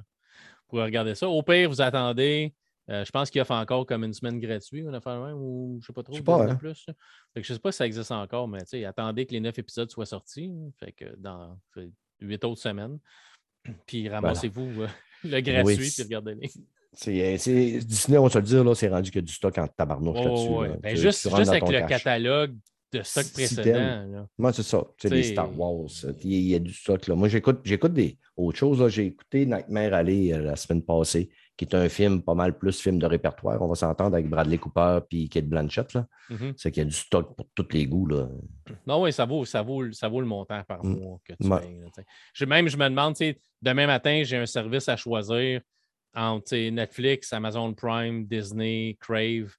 pour 0.69 0.81
regarder 0.81 1.15
ça. 1.15 1.29
Au 1.29 1.43
pire, 1.43 1.69
vous 1.69 1.81
attendez. 1.81 2.55
Euh, 2.91 3.05
je 3.05 3.11
pense 3.11 3.31
qu'il 3.31 3.41
offre 3.41 3.53
encore 3.53 3.87
comme 3.87 4.05
une 4.05 4.13
semaine 4.13 4.39
gratuite, 4.39 4.85
une 4.87 4.95
affaire 4.95 5.19
même, 5.19 5.39
ou 5.39 5.79
je 5.81 5.85
ne 5.85 5.87
sais 5.87 5.93
pas 5.95 6.03
trop. 6.03 6.13
Je 6.13 6.19
sais 6.19 6.25
pas, 6.25 6.45
hein? 6.45 6.55
plus. 6.57 6.85
je 7.35 7.41
ne 7.41 7.45
sais 7.45 7.59
pas 7.59 7.73
si 7.73 7.79
ça 7.79 7.87
existe 7.87 8.13
encore, 8.13 8.47
mais 8.47 8.61
attendez 8.85 9.25
que 9.25 9.33
les 9.33 9.41
neuf 9.41 9.59
épisodes 9.59 9.91
soient 9.91 10.05
sortis. 10.05 10.53
Fait 10.79 10.93
que 10.93 11.17
dans 11.17 11.59
huit 12.21 12.45
autres 12.45 12.61
semaines. 12.61 12.99
Puis 13.87 14.09
ramassez-vous 14.09 14.83
euh, 14.83 14.89
le 15.25 15.41
gratuit 15.41 15.95
et 15.99 16.03
regardez-les. 16.03 16.51
Disney, 17.81 18.19
on 18.19 18.25
va 18.25 18.31
se 18.31 18.39
le 18.39 18.45
dire, 18.45 18.77
c'est 18.77 18.89
rendu 18.89 19.11
que 19.11 19.21
du 19.21 19.33
stock 19.33 19.57
en 19.59 19.67
tabarnouche 19.67 20.19
là-dessus. 20.19 20.79
Ben, 20.81 20.97
juste, 20.97 21.37
juste 21.37 21.51
avec 21.51 21.69
le 21.69 21.87
catalogue 21.89 22.57
de 22.95 23.03
stock 23.03 23.33
précédent. 23.33 24.27
Moi, 24.39 24.53
c'est 24.53 24.63
ça. 24.63 24.85
C'est 24.99 25.11
des 25.11 25.23
Star 25.23 25.59
Wars. 25.59 25.89
Il 26.23 26.33
y 26.33 26.55
a 26.55 26.59
du 26.59 26.73
stock. 26.73 27.07
Là. 27.07 27.15
Moi, 27.15 27.29
j'écoute, 27.29 27.61
j'écoute 27.65 27.93
des 27.93 28.19
autres 28.37 28.59
choses. 28.59 28.89
J'ai 28.89 29.07
écouté 29.07 29.47
Nightmare 29.47 29.95
Alley 29.95 30.33
euh, 30.33 30.41
la 30.41 30.57
semaine 30.57 30.83
passée, 30.83 31.31
qui 31.57 31.65
est 31.65 31.75
un 31.75 31.89
film 31.89 32.23
pas 32.23 32.35
mal 32.35 32.57
plus 32.57 32.81
film 32.81 32.99
de 32.99 33.07
répertoire. 33.07 33.61
On 33.61 33.69
va 33.69 33.75
s'entendre 33.75 34.15
avec 34.15 34.29
Bradley 34.29 34.59
Cooper 34.59 35.01
et 35.13 35.29
Kate 35.29 35.47
Blanchett. 35.47 35.93
Là. 35.95 36.07
Mm-hmm. 36.31 36.55
C'est 36.57 36.71
qu'il 36.71 36.83
y 36.83 36.87
a 36.87 36.89
du 36.89 36.95
stock 36.95 37.37
pour 37.37 37.47
tous 37.55 37.69
les 37.73 37.87
goûts. 37.87 38.07
Là. 38.07 38.29
Non, 38.87 39.03
oui, 39.03 39.13
ça 39.13 39.25
vaut, 39.25 39.45
ça, 39.45 39.63
vaut, 39.63 39.91
ça 39.93 40.09
vaut 40.09 40.21
le 40.21 40.27
montant 40.27 40.63
par 40.65 40.85
mm. 40.85 40.99
mois 40.99 41.19
que 41.25 41.33
tu 41.35 41.49
payes. 41.49 42.47
même, 42.47 42.69
je 42.69 42.77
me 42.77 42.89
demande, 42.89 43.15
demain 43.61 43.87
matin, 43.87 44.23
j'ai 44.25 44.37
un 44.37 44.47
service 44.47 44.89
à 44.89 44.97
choisir 44.97 45.61
entre 46.15 46.57
Netflix, 46.71 47.33
Amazon 47.33 47.75
Prime, 47.75 48.25
Disney, 48.25 48.97
Crave 49.01 49.57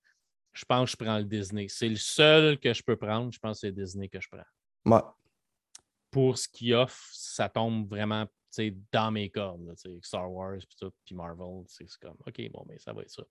je 0.55 0.65
pense 0.65 0.91
que 0.91 0.91
je 0.91 1.05
prends 1.05 1.17
le 1.17 1.25
Disney. 1.25 1.67
C'est 1.69 1.89
le 1.89 1.97
seul 1.97 2.57
que 2.57 2.73
je 2.73 2.81
peux 2.81 2.95
prendre. 2.95 3.31
Je 3.31 3.39
pense 3.39 3.57
que 3.57 3.67
c'est 3.67 3.71
Disney 3.71 4.07
que 4.07 4.19
je 4.19 4.27
prends. 4.29 4.45
Pour 6.09 6.37
ce 6.37 6.47
qu'il 6.47 6.73
offre, 6.73 7.03
ça 7.11 7.49
tombe 7.49 7.89
vraiment 7.89 8.25
dans 8.91 9.11
mes 9.11 9.29
cordes. 9.29 9.75
Star 10.01 10.31
Wars, 10.31 10.59
puis 11.05 11.15
Marvel, 11.15 11.63
c'est 11.67 11.85
comme 11.99 12.15
OK, 12.25 12.51
bon, 12.51 12.65
mais 12.67 12.79
ça 12.79 12.93
va 12.93 13.01
être 13.01 13.11
ça. 13.11 13.23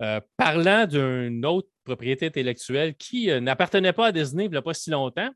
Euh, 0.00 0.20
parlant 0.36 0.86
d'une 0.86 1.44
autre 1.44 1.68
propriété 1.84 2.26
intellectuelle 2.26 2.94
qui 2.96 3.30
euh, 3.30 3.40
n'appartenait 3.40 3.92
pas 3.92 4.06
à 4.06 4.12
Disney 4.12 4.46
il 4.46 4.50
n'y 4.50 4.56
a 4.56 4.62
pas 4.62 4.74
si 4.74 4.90
longtemps, 4.90 5.30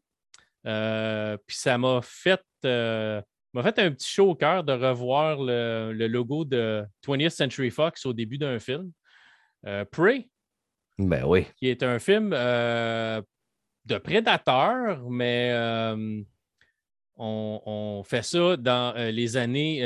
euh, 0.66 1.36
puis 1.46 1.56
ça 1.56 1.76
m'a 1.78 2.00
fait, 2.02 2.42
m'a 2.64 3.62
fait 3.62 3.78
un 3.78 3.92
petit 3.92 4.08
chaud 4.08 4.30
au 4.30 4.34
cœur 4.34 4.64
de 4.64 4.72
revoir 4.72 5.38
le, 5.40 5.92
logo 6.08 6.44
de 6.44 6.84
20th 7.06 7.30
Century 7.30 7.70
Fox 7.70 8.06
au 8.06 8.12
début 8.12 8.38
d'un 8.38 8.58
film. 8.58 8.90
Prey. 9.92 10.28
Ben 10.98 11.24
oui. 11.24 11.46
Qui 11.56 11.68
est 11.68 11.82
un 11.82 11.98
film 11.98 12.30
de 12.30 13.98
prédateur, 13.98 15.08
mais 15.10 15.52
on, 17.16 18.02
fait 18.04 18.22
ça 18.22 18.56
dans 18.56 18.94
les 19.10 19.36
années 19.36 19.80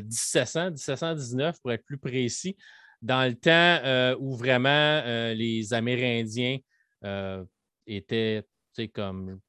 1700, 0.00 0.70
1719 0.70 1.60
pour 1.60 1.72
être 1.72 1.84
plus 1.84 1.98
précis 1.98 2.56
dans 3.02 3.28
le 3.28 3.34
temps 3.34 3.50
euh, 3.84 4.16
où 4.18 4.34
vraiment 4.34 4.68
euh, 5.04 5.34
les 5.34 5.72
Amérindiens 5.72 6.58
euh, 7.04 7.44
étaient 7.86 8.44
comme 8.92 9.40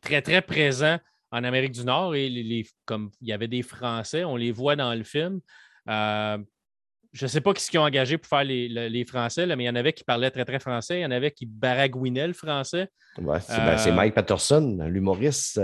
très, 0.00 0.22
très 0.22 0.42
présents 0.42 0.98
en 1.30 1.44
Amérique 1.44 1.72
du 1.72 1.84
Nord 1.84 2.14
et 2.14 2.28
les, 2.28 2.66
comme 2.84 3.10
il 3.20 3.28
y 3.28 3.32
avait 3.32 3.48
des 3.48 3.62
Français, 3.62 4.24
on 4.24 4.36
les 4.36 4.52
voit 4.52 4.76
dans 4.76 4.94
le 4.94 5.04
film. 5.04 5.40
Je 7.16 7.24
ne 7.24 7.28
sais 7.28 7.40
pas 7.40 7.54
qui 7.54 7.66
qu'ils 7.66 7.78
ont 7.78 7.84
engagé 7.84 8.18
pour 8.18 8.28
faire 8.28 8.44
les, 8.44 9.04
Français, 9.08 9.46
mais 9.46 9.64
il 9.64 9.66
y 9.66 9.70
en 9.70 9.74
avait 9.74 9.94
qui 9.94 10.04
parlaient 10.04 10.30
très, 10.30 10.44
très 10.44 10.58
français. 10.58 10.98
Il 10.98 11.02
y 11.02 11.06
en 11.06 11.10
avait 11.10 11.30
qui 11.30 11.46
baragouinaient 11.46 12.26
le 12.26 12.34
français. 12.34 12.88
Ben, 13.18 13.40
c'est 13.40 13.92
Mike 13.92 14.14
Patterson, 14.14 14.86
l'humoriste 14.86 15.60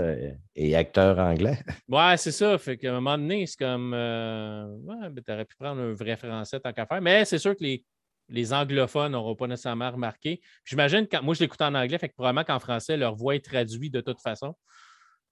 et 0.55 0.75
acteur 0.75 1.19
anglais. 1.19 1.59
Ouais, 1.87 2.17
c'est 2.17 2.31
ça. 2.31 2.57
Fait 2.57 2.77
qu'à 2.77 2.89
un 2.89 2.93
moment 2.99 3.17
donné, 3.17 3.45
c'est 3.45 3.59
comme. 3.59 3.93
Euh, 3.93 4.65
ben, 4.79 5.13
tu 5.23 5.31
aurais 5.31 5.45
pu 5.45 5.55
prendre 5.59 5.81
un 5.81 5.93
vrai 5.93 6.15
français 6.15 6.59
tant 6.59 6.73
qu'à 6.73 6.87
faire. 6.87 7.01
Mais 7.01 7.23
c'est 7.25 7.37
sûr 7.37 7.55
que 7.55 7.63
les, 7.63 7.85
les 8.29 8.51
anglophones 8.51 9.11
n'auront 9.11 9.35
pas 9.35 9.47
nécessairement 9.47 9.91
remarqué. 9.91 10.41
J'imagine, 10.65 11.07
quand 11.07 11.21
moi 11.21 11.35
je 11.35 11.41
l'écoute 11.41 11.61
en 11.61 11.75
anglais, 11.75 11.99
fait 11.99 12.09
que 12.09 12.15
probablement 12.15 12.45
qu'en 12.45 12.59
français, 12.59 12.97
leur 12.97 13.15
voix 13.15 13.35
est 13.35 13.45
traduite 13.45 13.93
de 13.93 14.01
toute 14.01 14.21
façon. 14.21 14.55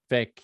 Fait 0.08 0.26
que 0.26 0.42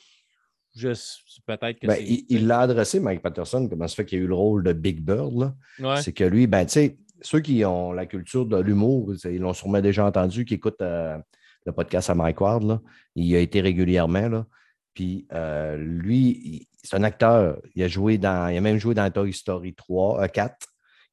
peut-être 0.74 1.78
que 1.80 1.86
ben, 1.86 1.98
il 2.00 2.46
l'a 2.46 2.60
adressé, 2.60 3.00
Mike 3.00 3.22
Patterson, 3.22 3.68
comment 3.68 3.88
ça 3.88 3.96
fait 3.96 4.04
qu'il 4.04 4.20
a 4.20 4.22
eu 4.22 4.26
le 4.26 4.34
rôle 4.34 4.62
de 4.62 4.72
Big 4.72 5.00
Bird. 5.00 5.52
C'est 6.00 6.12
que 6.12 6.24
lui, 6.24 6.46
ben, 6.46 6.64
tu 6.64 6.72
sais, 6.72 6.98
ceux 7.20 7.40
qui 7.40 7.64
ont 7.64 7.92
la 7.92 8.06
culture 8.06 8.46
de 8.46 8.58
l'humour, 8.58 9.12
ils 9.24 9.40
l'ont 9.40 9.52
sûrement 9.52 9.80
déjà 9.80 10.04
entendu, 10.04 10.44
qui 10.44 10.54
écoutent 10.54 10.82
euh, 10.82 11.18
le 11.66 11.72
podcast 11.72 12.10
à 12.10 12.14
Mike 12.14 12.40
Ward. 12.40 12.62
Là. 12.62 12.80
Il 13.14 13.34
a 13.34 13.40
été 13.40 13.60
régulièrement. 13.60 14.28
Là. 14.28 14.46
Puis 14.94 15.26
euh, 15.32 15.76
lui, 15.76 16.68
c'est 16.82 16.96
un 16.96 17.02
acteur. 17.02 17.60
Il 17.74 17.82
a 17.82 17.88
joué 17.88 18.18
dans. 18.18 18.48
Il 18.48 18.56
a 18.56 18.60
même 18.60 18.78
joué 18.78 18.94
dans 18.94 19.10
Toy 19.10 19.32
Story 19.32 19.74
3, 19.74 20.28
4. 20.28 20.50
Euh, 20.50 20.54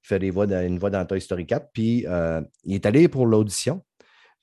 il 0.03 0.07
fait 0.07 0.19
des 0.19 0.29
voix 0.29 0.45
une 0.45 0.77
voix 0.77 0.91
dans 0.91 1.03
Toy 1.05 1.19
Story 1.19 1.47
4. 1.47 1.69
Puis 1.73 2.05
il 2.63 2.73
est 2.75 2.85
allé 2.85 3.07
pour 3.07 3.25
l'audition. 3.25 3.83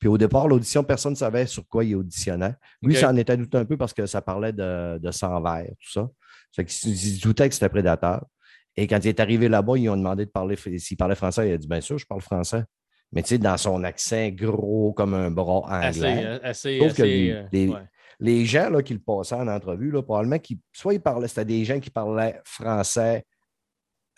Puis 0.03 0.09
au 0.09 0.19
départ, 0.19 0.49
l'audition, 0.49 0.83
personne 0.83 1.13
ne 1.13 1.17
savait 1.17 1.47
sur 1.47 1.65
quoi 1.69 1.85
il 1.85 1.95
auditionnait. 1.95 2.57
Lui, 2.83 2.97
ça 2.97 3.11
en 3.11 3.17
était 3.17 3.37
douté 3.37 3.57
un 3.57 3.65
peu 3.65 3.77
parce 3.77 3.93
que 3.93 4.05
ça 4.05 4.21
parlait 4.21 4.53
de, 4.53 4.99
de 4.99 5.11
sang 5.13 5.41
vert, 5.41 5.69
tout 5.81 5.93
ça. 5.93 6.11
Fait 6.53 6.65
qu'il 6.65 7.21
doutait 7.21 7.49
que 7.49 7.55
c'était 7.55 7.69
prédateur. 7.69 8.27
Et 8.75 8.89
quand 8.89 8.99
il 9.05 9.07
est 9.07 9.21
arrivé 9.21 9.49
là-bas, 9.49 9.79
ils 9.79 9.89
ont 9.89 9.97
demandé 9.97 10.25
de 10.27 10.31
parler 10.31 10.57
s'il 10.57 10.97
parlait 10.97 11.15
français. 11.15 11.51
Il 11.51 11.53
a 11.53 11.57
dit 11.57 11.69
Bien 11.69 11.81
sûr, 11.81 11.99
je 11.99 12.05
parle 12.05 12.21
français. 12.21 12.65
Mais 13.13 13.23
tu 13.23 13.29
sais, 13.29 13.39
dans 13.39 13.57
son 13.57 13.85
accent 13.85 14.29
gros 14.31 14.93
comme 14.93 15.15
un 15.15 15.31
bras 15.31 15.69
anglais. 15.69 16.41
Assez, 16.43 16.81
assez, 16.81 16.95
que 16.97 17.03
euh, 17.05 17.79
les, 18.19 18.45
gens 18.45 18.71
là, 18.71 18.83
qui 18.83 18.95
le 18.95 18.99
passaient 18.99 19.37
en 19.37 19.47
entrevue, 19.47 19.93
là, 19.93 20.03
probablement, 20.03 20.41
qui, 20.41 20.61
soit 20.73 20.95
ils 20.95 21.01
parlaient, 21.01 21.29
c'était 21.29 21.45
des 21.45 21.65
gens 21.65 21.79
qui 21.79 21.91
parlaient 21.91 22.41
français 22.43 23.25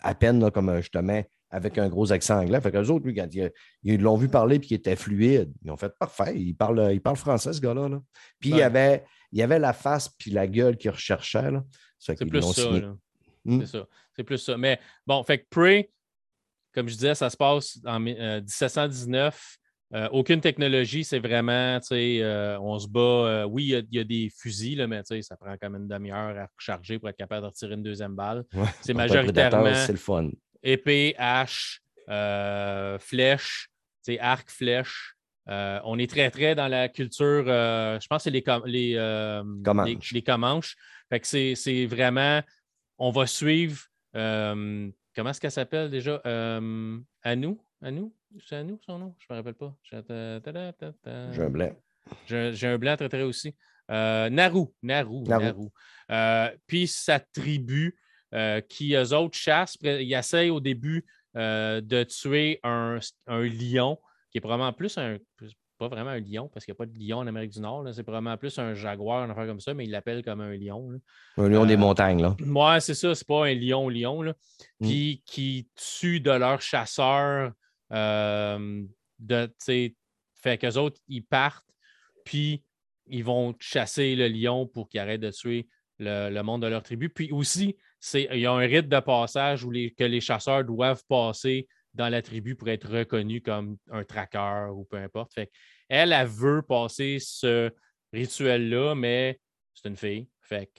à 0.01 0.15
peine, 0.15 0.49
comme 0.49 0.77
justement 0.77 1.21
avec 1.49 1.77
un 1.77 1.87
gros 1.89 2.11
accent 2.11 2.39
anglais. 2.39 2.59
Fait 2.61 2.71
qu'eux 2.71 2.87
autres, 2.89 3.05
lui, 3.05 3.13
quand 3.13 3.27
ils 3.83 4.01
l'ont 4.01 4.17
vu 4.17 4.27
parler 4.27 4.57
et 4.57 4.59
qu'il 4.59 4.75
était 4.75 4.95
fluide, 4.95 5.53
ils 5.63 5.71
ont 5.71 5.77
fait 5.77 5.93
parfait. 5.97 6.37
Il 6.37 6.53
parle, 6.55 6.89
il 6.91 7.01
parle 7.01 7.15
français, 7.15 7.53
ce 7.53 7.61
gars-là. 7.61 7.89
Puis 8.39 8.49
il, 8.49 8.57
y 8.57 8.61
avait, 8.61 9.03
il 9.31 9.41
avait 9.41 9.59
la 9.59 9.73
face 9.73 10.09
puis 10.09 10.31
la 10.31 10.47
gueule 10.47 10.77
qu'il 10.77 10.91
recherchait. 10.91 11.49
C'est 11.99 12.25
plus 12.25 12.41
ça. 12.41 12.69
Hmm? 13.45 13.61
C'est 13.61 13.67
ça. 13.67 13.87
C'est 14.15 14.23
plus 14.23 14.37
ça. 14.37 14.57
Mais 14.57 14.79
bon, 15.05 15.23
fait 15.23 15.39
que 15.39 15.45
Prey, 15.49 15.91
comme 16.73 16.89
je 16.89 16.95
disais, 16.95 17.15
ça 17.15 17.29
se 17.29 17.37
passe 17.37 17.79
en 17.85 17.99
1719. 17.99 19.57
Euh, 19.93 19.97
euh, 19.97 20.09
aucune 20.11 20.41
technologie, 20.41 21.03
c'est 21.03 21.19
vraiment, 21.19 21.79
tu 21.79 21.87
sais, 21.87 22.19
euh, 22.21 22.59
on 22.59 22.77
se 22.79 22.87
bat. 22.87 23.45
oui, 23.45 23.75
il 23.91 23.95
y, 23.95 23.99
a 23.99 24.03
des 24.03 24.31
fusils, 24.35 24.79
là, 24.79 24.87
mais 24.87 25.01
ça 25.03 25.37
prend 25.37 25.55
quand 25.61 25.69
même 25.69 25.83
une 25.83 25.87
demi-heure 25.87 26.37
à 26.37 26.47
recharger 26.57 26.97
pour 26.97 27.07
être 27.07 27.17
capable 27.17 27.43
de 27.43 27.47
retirer 27.47 27.75
une 27.75 27.83
deuxième 27.83 28.15
balle. 28.15 28.43
c'est 28.81 28.95
majoritairement. 28.95 29.73
C'est 29.75 29.91
le 29.91 29.97
fun 29.99 30.31
épée, 30.65 31.15
hache, 31.17 31.81
euh, 32.09 32.99
flèche, 32.99 33.69
arc, 34.19 34.49
flèche. 34.49 35.15
Euh, 35.47 35.79
on 35.85 35.99
est 35.99 36.09
très, 36.09 36.29
très 36.31 36.55
dans 36.55 36.67
la 36.67 36.89
culture, 36.89 37.45
euh, 37.47 37.99
je 37.99 38.07
pense 38.07 38.23
que 38.23 38.31
c'est 38.31 38.31
les, 38.31 38.43
les, 38.65 38.95
Comanches. 39.63 40.11
Les, 40.11 40.21
Comanches. 40.21 40.75
Fait 41.07 41.19
que 41.19 41.27
c'est 41.55 41.85
vraiment, 41.85 42.41
on 42.97 43.11
va 43.11 43.27
suivre, 43.27 43.79
comment 44.13 45.29
est-ce 45.29 45.39
qu'elle 45.39 45.51
s'appelle 45.51 45.89
déjà? 45.89 46.17
Anou? 47.23 47.61
Anou? 47.81 48.13
C'est 48.47 48.55
Anou 48.57 48.79
son 48.85 48.99
nom? 48.99 49.15
Je 49.19 49.25
ne 49.29 49.35
me 49.35 49.39
rappelle 49.39 49.53
pas. 49.53 49.75
J'ai 49.83 51.41
un 51.41 51.49
blanc. 51.49 51.75
J'ai 52.25 52.67
un 52.67 52.77
blanc 52.77 52.97
très, 52.97 53.09
très 53.09 53.21
aussi. 53.21 53.55
Naru. 53.87 54.65
Naru. 54.81 55.21
Naru. 55.27 55.69
puis 56.65 56.87
sa 56.87 57.19
tribu 57.19 57.95
euh, 58.33 58.61
qui, 58.61 58.95
eux 58.95 59.13
autres, 59.13 59.37
chassent. 59.37 59.77
Ils 59.83 60.13
essayent 60.13 60.49
au 60.49 60.59
début 60.59 61.05
euh, 61.37 61.81
de 61.81 62.03
tuer 62.03 62.59
un, 62.63 62.99
lion, 63.27 63.99
qui 64.31 64.37
est 64.37 64.41
probablement 64.41 64.73
plus 64.73 64.97
un. 64.97 65.17
Pas 65.77 65.89
vraiment 65.89 66.11
un 66.11 66.21
lion, 66.21 66.49
parce 66.53 66.63
qu'il 66.63 66.71
n'y 66.71 66.77
a 66.77 66.79
pas 66.79 66.85
de 66.85 66.97
lion 66.97 67.17
en 67.17 67.27
Amérique 67.27 67.51
du 67.51 67.59
Nord. 67.59 67.85
C'est 67.93 68.03
probablement 68.03 68.37
plus 68.37 68.57
un 68.59 68.73
jaguar, 68.73 69.25
une 69.25 69.31
affaire 69.31 69.45
comme 69.45 69.59
ça, 69.59 69.73
mais 69.73 69.83
ils 69.83 69.91
l'appellent 69.91 70.23
comme 70.23 70.39
un 70.39 70.55
lion. 70.55 70.89
Un 71.35 71.49
lion 71.49 71.65
des 71.65 71.73
euh, 71.73 71.77
montagnes, 71.77 72.21
là. 72.21 72.35
Ouais, 72.39 72.79
c'est 72.79 72.93
ça. 72.93 73.13
C'est 73.13 73.27
pas 73.27 73.47
un 73.47 73.53
lion-lion. 73.53 74.23
Mm. 74.23 74.33
Puis 74.79 75.21
qui 75.25 75.67
tue 75.75 76.21
de 76.21 76.31
leurs 76.31 76.61
chasseurs. 76.61 77.51
de, 77.91 78.87
fait 80.45 80.57
qu'eux 80.57 80.77
autres, 80.77 81.01
ils 81.09 81.23
partent, 81.23 81.67
puis 82.23 82.63
ils 83.07 83.23
vont 83.23 83.53
chasser 83.59 84.15
le 84.15 84.27
lion 84.27 84.67
pour 84.67 84.87
qu'il 84.87 84.99
arrête 84.99 85.21
de 85.21 85.31
tuer 85.31 85.67
le, 85.99 86.29
le, 86.29 86.43
monde 86.43 86.61
de 86.61 86.67
leur 86.67 86.83
tribu. 86.83 87.09
Puis 87.09 87.31
aussi, 87.31 87.75
il 88.13 88.39
y 88.39 88.45
a 88.45 88.51
un 88.51 88.59
rite 88.59 88.89
de 88.89 88.99
passage 88.99 89.63
où 89.63 89.71
les, 89.71 89.91
que 89.91 90.03
les 90.03 90.21
chasseurs 90.21 90.63
doivent 90.63 91.03
passer 91.07 91.67
dans 91.93 92.09
la 92.09 92.21
tribu 92.21 92.55
pour 92.55 92.69
être 92.69 92.89
reconnus 92.89 93.41
comme 93.43 93.77
un 93.89 94.03
traqueur 94.03 94.75
ou 94.75 94.83
peu 94.85 94.97
importe. 94.97 95.33
Fait 95.33 95.49
elle, 95.87 96.11
elle 96.11 96.27
veut 96.27 96.61
passer 96.61 97.17
ce 97.19 97.71
rituel-là, 98.11 98.95
mais 98.95 99.39
c'est 99.73 99.87
une 99.87 99.97
fille. 99.97 100.27
Fait 100.41 100.69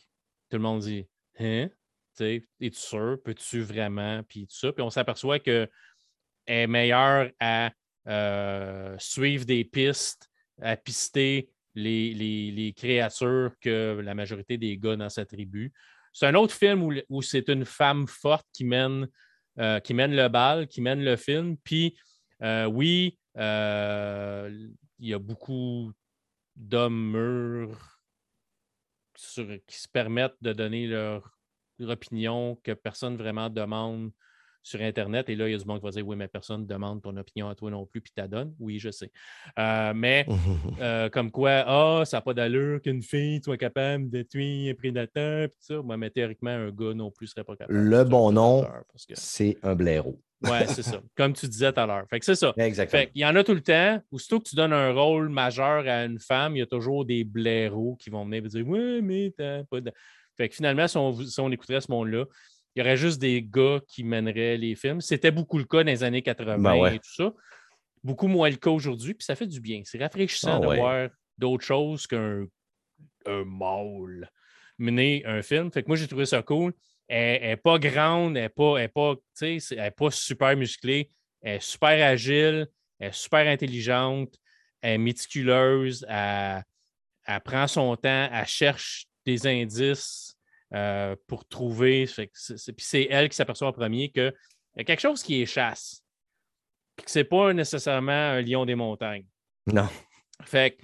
tout 0.50 0.56
le 0.56 0.62
monde 0.62 0.80
dit 0.80 1.06
Hein? 1.38 1.68
Es-tu 2.20 2.72
sûr? 2.72 3.18
Peux-tu 3.22 3.60
vraiment? 3.60 4.22
Puis 4.22 4.46
tout 4.46 4.56
ça. 4.56 4.72
Puis 4.72 4.82
on 4.82 4.90
s'aperçoit 4.90 5.38
qu'elle 5.38 5.68
est 6.46 6.66
meilleure 6.66 7.30
à 7.40 7.72
euh, 8.08 8.96
suivre 8.98 9.44
des 9.44 9.64
pistes, 9.64 10.30
à 10.60 10.76
pister 10.76 11.50
les, 11.74 12.14
les, 12.14 12.72
créatures 12.72 13.52
que 13.60 14.00
la 14.02 14.14
majorité 14.14 14.56
des 14.56 14.78
gars 14.78 14.96
dans 14.96 15.10
sa 15.10 15.26
tribu. 15.26 15.72
C'est 16.16 16.24
un 16.24 16.34
autre 16.34 16.54
film 16.54 16.82
où, 17.10 17.20
c'est 17.20 17.46
une 17.50 17.66
femme 17.66 18.08
forte 18.08 18.46
qui 18.54 18.64
mène, 18.64 19.06
euh, 19.58 19.80
qui 19.80 19.92
mène 19.92 20.16
le 20.16 20.28
bal, 20.28 20.66
qui 20.66 20.80
mène 20.80 21.04
le 21.04 21.14
film. 21.16 21.58
Puis, 21.58 21.94
euh, 22.42 22.64
oui, 22.64 23.18
euh, 23.36 24.48
il 24.98 25.08
y 25.08 25.12
a 25.12 25.18
beaucoup 25.18 25.92
d'hommes 26.54 27.70
qui 29.14 29.78
se 29.78 29.88
permettent 29.92 30.38
de 30.40 30.54
donner 30.54 30.86
leur 30.86 31.36
opinion 31.80 32.58
que 32.64 32.72
personne 32.72 33.18
vraiment 33.18 33.50
demande 33.50 34.10
sur 34.66 34.82
Internet. 34.82 35.28
Et 35.28 35.36
là, 35.36 35.48
il 35.48 35.52
y 35.52 35.54
a 35.54 35.58
du 35.58 35.64
monde 35.64 35.78
qui 35.78 35.84
va 35.84 35.90
dire 35.90 36.06
Oui, 36.06 36.16
mais 36.16 36.26
personne 36.26 36.62
ne 36.62 36.66
demande 36.66 37.00
ton 37.00 37.16
opinion 37.16 37.48
à 37.48 37.54
toi 37.54 37.70
non 37.70 37.86
plus, 37.86 38.00
puis 38.00 38.12
t'adonne. 38.14 38.52
Oui, 38.58 38.78
je 38.80 38.90
sais. 38.90 39.12
Euh, 39.58 39.92
mais 39.94 40.26
euh, 40.80 41.08
comme 41.08 41.30
quoi, 41.30 41.64
ah, 41.66 42.02
ça 42.04 42.16
n'a 42.16 42.20
pas 42.20 42.34
d'allure 42.34 42.82
qu'une 42.82 43.02
fille 43.02 43.40
soit 43.42 43.56
capable 43.56 44.10
de 44.10 44.22
tuer 44.22 44.70
un 44.70 44.74
prédateur, 44.74 45.48
puis 45.48 45.58
ça. 45.60 45.80
Moi, 45.82 45.96
mais 45.96 46.10
théoriquement, 46.10 46.50
un 46.50 46.70
gars 46.70 46.94
non 46.94 47.12
plus 47.12 47.26
ne 47.26 47.30
serait 47.30 47.44
pas 47.44 47.54
capable. 47.54 47.78
Le 47.78 48.04
bon 48.04 48.32
nom, 48.32 48.66
c'est 49.14 49.56
un 49.62 49.76
blaireau. 49.76 50.20
Oui, 50.42 50.58
c'est 50.66 50.82
ça. 50.82 51.00
Comme 51.16 51.32
tu 51.32 51.46
disais 51.46 51.72
tout 51.72 51.80
à 51.80 51.86
l'heure. 51.86 52.04
Fait 52.10 52.18
que 52.18 52.24
c'est 52.24 52.34
ça. 52.34 52.52
Exactement. 52.58 53.02
Fait 53.02 53.10
il 53.14 53.22
y 53.22 53.24
en 53.24 53.36
a 53.36 53.44
tout 53.44 53.54
le 53.54 53.62
temps. 53.62 54.00
Aussitôt 54.10 54.40
que 54.40 54.48
tu 54.48 54.56
donnes 54.56 54.72
un 54.72 54.92
rôle 54.92 55.28
majeur 55.28 55.86
à 55.86 56.04
une 56.04 56.18
femme, 56.18 56.56
il 56.56 56.58
y 56.58 56.62
a 56.62 56.66
toujours 56.66 57.04
des 57.04 57.24
blaireaux 57.24 57.96
qui 57.96 58.10
vont 58.10 58.24
venir 58.24 58.44
et 58.44 58.48
dire 58.48 58.66
Oui, 58.66 59.00
mais 59.00 59.32
t'as 59.36 59.62
pas 59.64 59.80
de. 59.80 59.92
Fait 60.36 60.48
que 60.48 60.54
finalement, 60.54 60.86
si 60.86 60.96
on, 60.98 61.14
si 61.14 61.40
on 61.40 61.50
écouterait 61.50 61.80
ce 61.80 61.90
monde-là, 61.90 62.26
il 62.76 62.80
y 62.80 62.82
aurait 62.82 62.98
juste 62.98 63.18
des 63.18 63.42
gars 63.42 63.80
qui 63.88 64.04
mèneraient 64.04 64.58
les 64.58 64.74
films. 64.74 65.00
C'était 65.00 65.30
beaucoup 65.30 65.56
le 65.56 65.64
cas 65.64 65.78
dans 65.82 65.90
les 65.90 66.04
années 66.04 66.20
80 66.20 66.58
ben 66.58 66.86
et 66.92 66.98
tout 66.98 67.14
ça. 67.14 67.32
Beaucoup 68.04 68.28
moins 68.28 68.50
le 68.50 68.56
cas 68.56 68.70
aujourd'hui, 68.70 69.14
puis 69.14 69.24
ça 69.24 69.34
fait 69.34 69.46
du 69.46 69.60
bien. 69.60 69.80
C'est 69.84 69.98
rafraîchissant 69.98 70.58
ah 70.58 70.60
de 70.60 70.76
voir 70.76 71.08
d'autres 71.38 71.64
choses 71.64 72.06
qu'un 72.06 72.46
un 73.24 73.44
mâle 73.44 74.30
mener 74.78 75.24
un 75.24 75.42
film. 75.42 75.72
Fait 75.72 75.82
que 75.82 75.88
moi, 75.88 75.96
j'ai 75.96 76.06
trouvé 76.06 76.26
ça 76.26 76.42
cool. 76.42 76.74
Elle 77.08 77.40
n'est 77.40 77.56
pas 77.56 77.78
grande, 77.78 78.36
elle 78.36 78.44
n'est 78.44 78.48
pas, 78.50 78.76
elle 78.78 78.90
pas, 78.90 79.14
pas 79.96 80.10
super 80.10 80.56
musclée, 80.56 81.10
elle 81.40 81.56
est 81.56 81.60
super 81.60 82.06
agile, 82.06 82.68
elle 82.98 83.08
est 83.08 83.14
super 83.14 83.46
intelligente, 83.46 84.34
elle 84.82 84.94
est 84.94 84.98
méticuleuse, 84.98 86.04
elle, 86.08 86.62
prend 87.44 87.66
son 87.68 87.96
temps, 87.96 88.28
elle 88.30 88.46
cherche 88.46 89.06
des 89.24 89.46
indices 89.46 90.35
euh, 90.74 91.14
pour 91.26 91.46
trouver. 91.46 92.06
Puis 92.06 92.30
c'est 92.78 93.06
elle 93.10 93.28
qui 93.28 93.36
s'aperçoit 93.36 93.68
en 93.68 93.72
premier 93.72 94.10
qu'il 94.10 94.32
y 94.76 94.80
a 94.80 94.84
quelque 94.84 95.00
chose 95.00 95.22
qui 95.22 95.42
est 95.42 95.46
chasse. 95.46 96.02
Puis 96.96 97.04
que 97.04 97.10
ce 97.10 97.20
n'est 97.20 97.24
pas 97.24 97.52
nécessairement 97.52 98.12
un 98.12 98.40
lion 98.40 98.64
des 98.64 98.74
montagnes. 98.74 99.26
Non. 99.66 99.88
Fait 100.42 100.76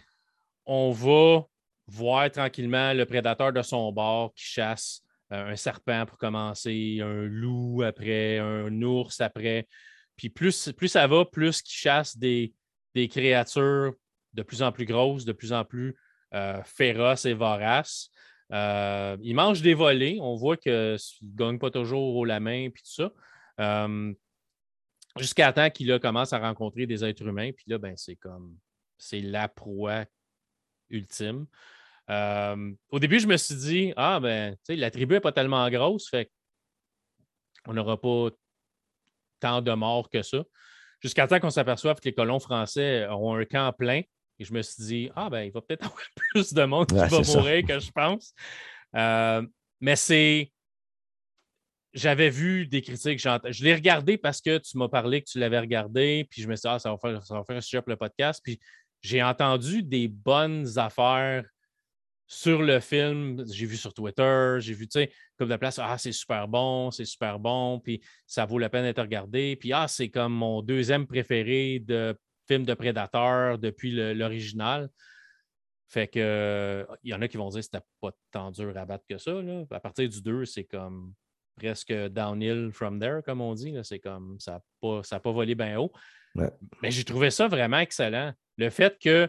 on 0.64 0.92
va 0.92 1.44
voir 1.86 2.30
tranquillement 2.30 2.92
le 2.92 3.04
prédateur 3.06 3.52
de 3.52 3.62
son 3.62 3.90
bord 3.92 4.32
qui 4.34 4.44
chasse 4.44 5.02
euh, 5.32 5.52
un 5.52 5.56
serpent 5.56 6.06
pour 6.06 6.18
commencer, 6.18 7.00
un 7.02 7.22
loup 7.24 7.82
après, 7.82 8.38
un 8.38 8.82
ours 8.82 9.20
après. 9.20 9.66
Puis 10.16 10.28
plus, 10.28 10.72
plus 10.76 10.88
ça 10.88 11.06
va, 11.06 11.24
plus 11.24 11.62
qu'il 11.62 11.74
chasse 11.74 12.16
des, 12.16 12.54
créatures 12.94 13.94
de 14.34 14.42
plus 14.42 14.62
en 14.62 14.72
plus 14.72 14.84
grosses, 14.84 15.24
de 15.24 15.32
plus 15.32 15.52
en 15.52 15.64
plus 15.64 15.96
euh, 16.34 16.62
féroces 16.64 17.24
et 17.24 17.34
voraces. 17.34 18.10
Euh, 18.52 19.16
il 19.22 19.34
mange 19.34 19.62
des 19.62 19.74
volets. 19.74 20.18
On 20.20 20.34
voit 20.34 20.56
qu'il 20.56 20.72
ne 20.72 20.98
gagne 21.34 21.58
pas 21.58 21.70
toujours 21.70 22.16
au 22.16 22.24
la 22.24 22.40
main 22.40 22.68
puis 22.70 22.82
tout 22.82 23.10
ça. 23.58 23.88
Jusqu'à 25.18 25.52
temps 25.52 25.68
qu'il 25.70 25.98
commence 26.00 26.32
à 26.32 26.38
rencontrer 26.38 26.86
des 26.86 27.04
êtres 27.04 27.26
humains. 27.26 27.52
Puis 27.52 27.64
là, 27.66 27.78
ben, 27.78 27.94
c'est 27.96 28.16
comme 28.16 28.56
c'est 29.02 29.20
la 29.20 29.48
proie 29.48 30.04
ultime. 30.90 31.46
Euh, 32.10 32.72
au 32.90 32.98
début, 32.98 33.20
je 33.20 33.26
me 33.26 33.36
suis 33.36 33.54
dit, 33.56 33.92
ah, 33.96 34.20
ben, 34.20 34.56
la 34.68 34.90
tribu 34.90 35.14
n'est 35.14 35.20
pas 35.20 35.32
tellement 35.32 35.68
grosse, 35.70 36.08
fait 36.08 36.30
qu'on 37.64 37.74
n'aura 37.74 38.00
pas 38.00 38.30
tant 39.40 39.62
de 39.62 39.72
morts 39.72 40.08
que 40.08 40.22
ça. 40.22 40.44
Jusqu'à 41.00 41.26
temps 41.26 41.40
qu'on 41.40 41.50
s'aperçoive 41.50 41.98
que 41.98 42.04
les 42.04 42.14
colons 42.14 42.38
français 42.38 43.06
auront 43.08 43.34
un 43.34 43.44
camp 43.44 43.72
plein. 43.72 44.02
Et 44.42 44.44
je 44.44 44.52
me 44.52 44.60
suis 44.60 44.82
dit, 44.82 45.10
ah, 45.14 45.30
ben, 45.30 45.42
il 45.42 45.52
va 45.52 45.60
peut-être 45.60 45.84
avoir 45.84 46.02
plus 46.32 46.52
de 46.52 46.64
monde 46.64 46.88
qui 46.88 46.94
va 46.94 47.08
mourir 47.08 47.64
que 47.64 47.78
je 47.78 47.90
pense. 47.90 48.34
Euh, 48.96 49.46
mais 49.80 49.96
c'est. 49.96 50.52
J'avais 51.94 52.30
vu 52.30 52.66
des 52.66 52.80
critiques, 52.80 53.18
je 53.18 53.64
l'ai 53.64 53.74
regardé 53.74 54.16
parce 54.16 54.40
que 54.40 54.56
tu 54.56 54.78
m'as 54.78 54.88
parlé 54.88 55.20
que 55.20 55.28
tu 55.28 55.38
l'avais 55.38 55.58
regardé, 55.58 56.26
puis 56.30 56.40
je 56.40 56.48
me 56.48 56.56
suis 56.56 56.62
dit, 56.62 56.68
ah, 56.74 56.78
ça 56.78 56.90
va 56.90 56.96
faire, 56.96 57.22
ça 57.22 57.34
va 57.34 57.44
faire 57.44 57.56
un 57.56 57.60
sujet 57.60 57.82
pour 57.82 57.90
le 57.90 57.96
podcast. 57.96 58.40
Puis 58.42 58.58
j'ai 59.02 59.22
entendu 59.22 59.82
des 59.82 60.08
bonnes 60.08 60.78
affaires 60.78 61.44
sur 62.26 62.62
le 62.62 62.80
film, 62.80 63.44
j'ai 63.52 63.66
vu 63.66 63.76
sur 63.76 63.92
Twitter, 63.92 64.56
j'ai 64.58 64.72
vu, 64.72 64.88
tu 64.88 65.00
sais, 65.00 65.12
comme 65.36 65.50
de 65.50 65.56
place, 65.56 65.78
ah, 65.78 65.98
c'est 65.98 66.12
super 66.12 66.48
bon, 66.48 66.90
c'est 66.90 67.04
super 67.04 67.38
bon, 67.38 67.78
puis 67.78 68.00
ça 68.26 68.46
vaut 68.46 68.58
la 68.58 68.70
peine 68.70 68.84
d'être 68.84 69.02
regardé. 69.02 69.54
Puis, 69.56 69.74
ah, 69.74 69.86
c'est 69.86 70.08
comme 70.08 70.32
mon 70.32 70.62
deuxième 70.62 71.06
préféré 71.06 71.80
de 71.80 72.16
de 72.58 72.74
Prédateur 72.74 73.58
depuis 73.58 73.92
l'original. 74.14 74.88
Fait 75.88 76.08
que, 76.08 76.86
il 77.02 77.10
y 77.10 77.14
en 77.14 77.20
a 77.20 77.28
qui 77.28 77.36
vont 77.36 77.50
dire 77.50 77.58
que 77.58 77.64
c'était 77.64 77.84
pas 78.00 78.12
tant 78.30 78.50
dur 78.50 78.76
à 78.76 78.86
battre 78.86 79.04
que 79.08 79.18
ça. 79.18 79.32
À 79.70 79.80
partir 79.80 80.08
du 80.08 80.22
2, 80.22 80.46
c'est 80.46 80.64
comme 80.64 81.12
presque 81.56 81.92
downhill 81.92 82.70
from 82.72 82.98
there, 82.98 83.22
comme 83.22 83.40
on 83.42 83.54
dit. 83.54 83.74
C'est 83.82 83.98
comme 83.98 84.40
ça 84.40 84.52
n'a 84.52 84.62
pas, 84.80 85.02
pas 85.20 85.32
volé 85.32 85.54
bien 85.54 85.78
haut. 85.78 85.92
Mais 86.34 86.90
j'ai 86.90 87.04
trouvé 87.04 87.30
ça 87.30 87.46
vraiment 87.46 87.78
excellent. 87.78 88.32
Le 88.56 88.70
fait 88.70 88.98
que 88.98 89.28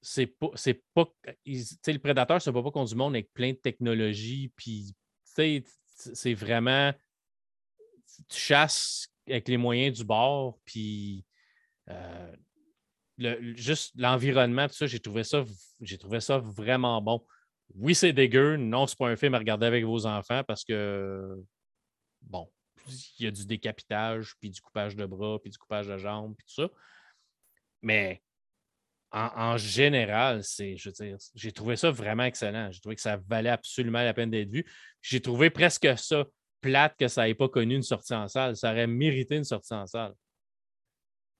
c'est 0.00 0.26
pas. 0.26 0.50
C'est 0.54 0.82
pas 0.94 1.10
le 1.44 1.98
prédateur, 1.98 2.40
c'est 2.40 2.52
pas 2.52 2.62
contre 2.62 2.90
du 2.90 2.94
monde 2.94 3.14
avec 3.14 3.32
plein 3.32 3.50
de 3.50 3.58
technologies. 3.58 4.52
Puis, 4.54 4.94
c'est 5.24 6.34
vraiment. 6.34 6.92
Tu 8.28 8.38
chasses 8.38 9.08
avec 9.26 9.48
les 9.48 9.56
moyens 9.56 9.98
du 9.98 10.04
bord. 10.04 10.58
Puis, 10.64 11.24
euh, 11.90 12.32
juste 13.56 13.92
l'environnement, 13.96 14.68
tout 14.68 14.74
ça, 14.74 14.86
j'ai 14.86 15.00
trouvé 15.00 15.22
ça, 15.24 16.38
vraiment 16.38 17.00
bon. 17.00 17.24
Oui, 17.74 17.94
c'est 17.94 18.12
dégueu. 18.12 18.56
Non, 18.56 18.86
c'est 18.86 18.98
pas 18.98 19.08
un 19.08 19.16
film 19.16 19.34
à 19.34 19.38
regarder 19.38 19.66
avec 19.66 19.84
vos 19.84 20.06
enfants 20.06 20.42
parce 20.44 20.64
que, 20.64 21.42
bon, 22.22 22.50
il 23.18 23.24
y 23.24 23.28
a 23.28 23.30
du 23.30 23.46
décapitage, 23.46 24.34
puis 24.40 24.50
du 24.50 24.60
coupage 24.60 24.96
de 24.96 25.06
bras, 25.06 25.38
puis 25.40 25.50
du 25.50 25.58
coupage 25.58 25.86
de 25.86 25.96
jambes, 25.96 26.34
puis 26.36 26.46
tout 26.46 26.62
ça. 26.62 26.70
Mais 27.82 28.22
en, 29.12 29.56
général, 29.56 30.42
c'est, 30.42 30.76
je 30.76 30.88
veux 30.88 30.92
dire, 30.92 31.16
j'ai 31.34 31.52
trouvé 31.52 31.76
ça 31.76 31.90
vraiment 31.90 32.24
excellent. 32.24 32.70
J'ai 32.72 32.80
trouvé 32.80 32.96
que 32.96 33.02
ça 33.02 33.16
valait 33.16 33.50
absolument 33.50 34.02
la 34.02 34.12
peine 34.12 34.30
d'être 34.30 34.50
vu. 34.50 34.66
J'ai 35.02 35.20
trouvé 35.20 35.50
presque 35.50 35.88
ça 35.96 36.24
plate 36.60 36.96
que 36.98 37.06
ça 37.06 37.24
n'ait 37.24 37.34
pas 37.34 37.48
connu 37.48 37.76
une 37.76 37.82
sortie 37.82 38.14
en 38.14 38.26
salle. 38.26 38.56
Ça 38.56 38.72
aurait 38.72 38.88
mérité 38.88 39.36
une 39.36 39.44
sortie 39.44 39.74
en 39.74 39.86
salle. 39.86 40.14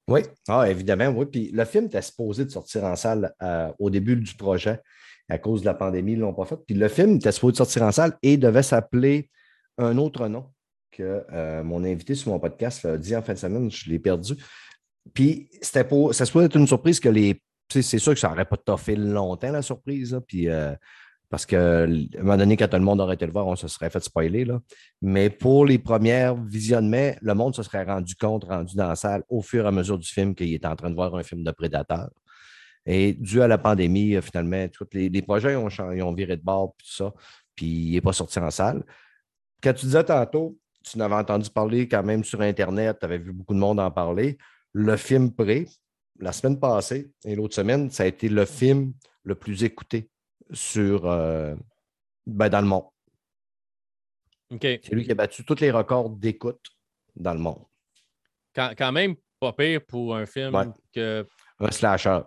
Oui, 0.09 0.20
ah, 0.48 0.68
évidemment, 0.68 1.09
oui. 1.09 1.26
Puis 1.26 1.50
le 1.52 1.64
film 1.64 1.86
était 1.86 2.02
supposé 2.02 2.44
de 2.44 2.50
sortir 2.50 2.84
en 2.84 2.96
salle 2.96 3.32
euh, 3.42 3.72
au 3.78 3.90
début 3.90 4.16
du 4.16 4.34
projet. 4.34 4.80
À 5.28 5.38
cause 5.38 5.62
de 5.62 5.66
la 5.66 5.74
pandémie, 5.74 6.12
ils 6.12 6.18
ne 6.18 6.22
l'ont 6.22 6.34
pas 6.34 6.44
fait. 6.44 6.59
Puis 6.66 6.74
le 6.74 6.88
film 6.88 7.16
était 7.16 7.32
supposé 7.32 7.57
sortir 7.57 7.82
en 7.82 7.92
salle 7.92 8.16
et 8.22 8.36
devait 8.36 8.62
s'appeler 8.62 9.30
un 9.78 9.96
autre 9.96 10.28
nom 10.28 10.50
que 10.92 11.24
euh, 11.32 11.64
mon 11.64 11.82
invité 11.84 12.14
sur 12.14 12.30
mon 12.30 12.38
podcast 12.38 12.84
a 12.84 12.98
dit 12.98 13.16
en 13.16 13.22
fin 13.22 13.32
de 13.32 13.38
semaine. 13.38 13.70
Je 13.70 13.88
l'ai 13.88 13.98
perdu. 13.98 14.34
Puis 15.14 15.48
c'était 15.62 15.84
pour. 15.84 16.14
Ça 16.14 16.26
se 16.26 16.38
être 16.38 16.57
une 16.57 16.66
surprise 16.66 17.00
que 17.00 17.09
les 17.09 17.40
c'est 17.70 17.98
sûr 17.98 18.12
que 18.14 18.20
ça 18.20 18.28
n'aurait 18.28 18.44
pas 18.44 18.57
toffé 18.57 18.96
longtemps, 18.96 19.50
la 19.50 19.62
surprise. 19.62 20.18
puis, 20.28 20.48
euh, 20.48 20.74
parce 21.30 21.46
qu'à 21.46 21.82
un 21.82 21.86
moment 22.18 22.36
donné, 22.36 22.56
quand 22.56 22.68
tout 22.68 22.76
le 22.76 22.82
monde 22.82 23.00
aurait 23.00 23.14
été 23.14 23.26
le 23.26 23.32
voir, 23.32 23.46
on 23.46 23.56
se 23.56 23.66
serait 23.66 23.90
fait 23.90 24.02
spoiler. 24.02 24.44
Là. 24.44 24.60
Mais 25.02 25.30
pour 25.30 25.66
les 25.66 25.78
premières 25.78 26.36
visionnements, 26.36 27.12
le 27.20 27.34
monde 27.34 27.54
se 27.54 27.62
serait 27.62 27.84
rendu 27.84 28.14
compte, 28.14 28.44
rendu 28.44 28.76
dans 28.76 28.88
la 28.88 28.96
salle, 28.96 29.24
au 29.28 29.42
fur 29.42 29.64
et 29.64 29.68
à 29.68 29.72
mesure 29.72 29.98
du 29.98 30.08
film, 30.08 30.34
qu'il 30.34 30.52
était 30.52 30.66
en 30.66 30.76
train 30.76 30.90
de 30.90 30.94
voir 30.94 31.14
un 31.16 31.22
film 31.22 31.42
de 31.42 31.50
prédateur. 31.50 32.10
Et 32.86 33.14
dû 33.14 33.40
à 33.42 33.48
la 33.48 33.58
pandémie, 33.58 34.14
euh, 34.14 34.20
finalement, 34.20 34.68
tous 34.68 34.86
les, 34.92 35.22
projets 35.22 35.56
ont, 35.56 35.68
ont, 35.78 36.14
viré 36.14 36.36
de 36.36 36.42
bord, 36.42 36.74
puis 36.76 36.86
tout 36.86 36.94
ça, 36.94 37.12
puis 37.56 37.66
il 37.66 37.92
n'est 37.92 38.00
pas 38.00 38.12
sorti 38.12 38.38
en 38.38 38.50
salle. 38.50 38.84
Quand 39.62 39.72
tu 39.72 39.86
disais 39.86 40.04
tantôt, 40.04 40.58
tu 40.84 40.98
n'avais 40.98 41.14
entendu 41.14 41.48
parler 41.48 41.88
quand 41.88 42.02
même 42.02 42.22
sur 42.22 42.42
Internet, 42.42 42.98
tu 43.00 43.06
avais 43.06 43.18
vu 43.18 43.32
beaucoup 43.32 43.54
de 43.54 43.58
monde 43.58 43.80
en 43.80 43.90
parler. 43.90 44.36
Le 44.72 44.96
film 44.96 45.32
prêt, 45.32 45.66
la 46.20 46.32
semaine 46.32 46.60
passée 46.60 47.10
et 47.24 47.34
l'autre 47.34 47.54
semaine, 47.54 47.90
ça 47.90 48.02
a 48.02 48.06
été 48.06 48.28
le 48.28 48.44
film 48.44 48.92
le 49.22 49.34
plus 49.34 49.64
écouté 49.64 50.10
sur, 50.55 51.07
euh, 51.07 51.55
ben, 52.26 52.48
dans 52.48 52.61
le 52.61 52.66
monde. 52.66 52.84
C'est 54.61 54.92
lui 54.92 55.05
qui 55.05 55.11
a 55.11 55.14
battu 55.14 55.44
tous 55.44 55.61
les 55.61 55.70
records 55.70 56.11
d'écoute 56.11 56.64
dans 57.16 57.34
le 57.34 57.40
monde. 57.40 57.64
Quand, 58.55 58.92
même 58.92 59.16
pas 59.40 59.52
pire 59.52 59.84
pour 59.84 60.14
un 60.14 60.26
film 60.26 60.72
que. 60.92 61.26
Un 61.59 61.70
slasher. 61.70 62.20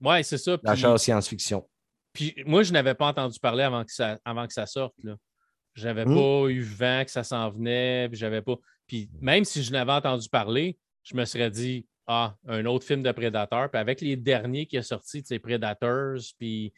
Oui, 0.00 0.24
c'est 0.24 0.38
ça. 0.38 0.56
Slasher 0.58 0.98
science-fiction. 0.98 1.68
Puis 2.12 2.34
moi, 2.46 2.62
je 2.62 2.72
n'avais 2.72 2.94
pas 2.94 3.06
entendu 3.06 3.38
parler 3.38 3.64
avant 3.64 3.84
que 3.84 3.92
ça, 3.92 4.18
avant 4.24 4.46
que 4.46 4.52
ça 4.52 4.66
sorte. 4.66 4.94
Je 5.74 5.84
n'avais 5.84 6.06
hmm. 6.06 6.14
pas 6.14 6.48
eu 6.48 6.62
vent 6.62 7.02
que 7.04 7.10
ça 7.10 7.24
s'en 7.24 7.50
venait. 7.50 8.08
Puis 8.08 8.18
j'avais 8.18 8.40
pas. 8.40 8.56
Puis 8.86 9.10
même 9.20 9.44
si 9.44 9.62
je 9.62 9.72
n'avais 9.72 9.92
entendu 9.92 10.28
parler, 10.28 10.78
je 11.02 11.16
me 11.16 11.24
serais 11.24 11.50
dit 11.50 11.86
ah, 12.06 12.34
un 12.46 12.64
autre 12.66 12.86
film 12.86 13.02
de 13.02 13.12
Predator. 13.12 13.70
Puis 13.70 13.80
avec 13.80 14.00
les 14.00 14.16
derniers 14.16 14.66
qui 14.66 14.76
sont 14.76 14.96
sortis, 14.96 15.22
tu 15.22 15.28
sais, 15.28 15.38
Predators, 15.38 16.20
puis 16.38 16.72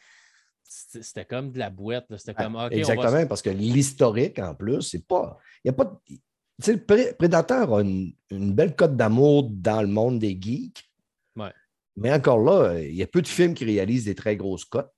c'était 0.76 1.24
comme 1.24 1.50
de 1.52 1.58
la 1.58 1.70
boîte. 1.70 2.06
C'était 2.16 2.34
comme, 2.34 2.56
Exactement, 2.70 3.26
parce 3.26 3.42
que 3.42 3.50
l'historique, 3.50 4.38
en 4.38 4.54
plus, 4.54 4.82
c'est 4.82 5.06
pas. 5.06 5.38
Il 5.64 5.70
a 5.70 5.72
pas. 5.72 6.00
Tu 6.06 6.18
sais, 6.60 6.72
le 6.74 7.12
Predator 7.14 7.78
a 7.78 7.82
une, 7.82 8.14
belle 8.30 8.74
cote 8.74 8.96
d'amour 8.96 9.48
dans 9.50 9.82
le 9.82 9.88
monde 9.88 10.18
des 10.18 10.38
geeks. 10.40 10.90
Ouais. 11.36 11.52
Mais 11.96 12.12
encore 12.12 12.38
là, 12.38 12.78
il 12.78 12.94
y 12.94 13.02
a 13.02 13.06
peu 13.06 13.22
de 13.22 13.28
films 13.28 13.54
qui 13.54 13.64
réalisent 13.64 14.04
des 14.06 14.14
très 14.14 14.36
grosses 14.36 14.64
cotes, 14.64 14.92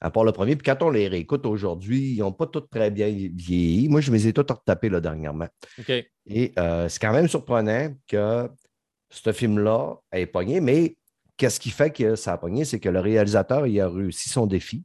à 0.00 0.10
part 0.10 0.24
le 0.24 0.32
premier. 0.32 0.56
Puis 0.56 0.64
quand 0.64 0.82
on 0.82 0.90
les 0.90 1.08
réécoute 1.08 1.44
aujourd'hui, 1.46 2.12
ils 2.12 2.18
n'ont 2.18 2.32
pas 2.32 2.46
tous 2.46 2.62
très 2.70 2.90
bien 2.90 3.08
vieilli. 3.08 3.88
Moi, 3.88 4.00
je 4.00 4.10
me 4.10 4.16
les 4.16 4.28
ai 4.28 4.32
tous 4.32 4.50
retapés 4.50 4.88
là, 4.88 5.00
dernièrement. 5.00 5.48
Et 6.26 6.52
euh, 6.58 6.88
c'est 6.88 7.00
quand 7.00 7.12
même 7.12 7.28
surprenant 7.28 7.94
que 8.06 8.48
ce 9.10 9.32
film-là 9.32 9.96
est 10.12 10.26
pogné, 10.26 10.60
mais 10.60 10.96
qu'est-ce 11.36 11.60
qui 11.60 11.70
fait 11.70 11.90
que 11.90 12.16
ça 12.16 12.32
a 12.32 12.38
pogné? 12.38 12.64
C'est 12.64 12.80
que 12.80 12.88
le 12.88 13.00
réalisateur, 13.00 13.66
il 13.66 13.78
a 13.80 13.88
réussi 13.88 14.30
son 14.30 14.46
défi. 14.46 14.84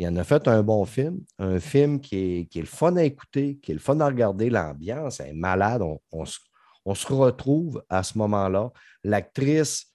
Il 0.00 0.08
en 0.08 0.16
a 0.16 0.24
fait 0.24 0.48
un 0.48 0.62
bon 0.62 0.86
film, 0.86 1.20
un 1.38 1.60
film 1.60 2.00
qui 2.00 2.48
est, 2.50 2.56
le 2.56 2.64
fun 2.64 2.96
à 2.96 3.04
écouter, 3.04 3.58
qui 3.58 3.72
est 3.72 3.74
le 3.74 3.80
fun 3.80 4.00
à 4.00 4.06
regarder, 4.06 4.48
l'ambiance 4.48 5.20
est 5.20 5.34
malade. 5.34 5.82
On, 6.10 6.24
se, 6.24 7.06
retrouve 7.12 7.84
à 7.90 8.02
ce 8.02 8.16
moment-là. 8.16 8.72
L'actrice, 9.04 9.92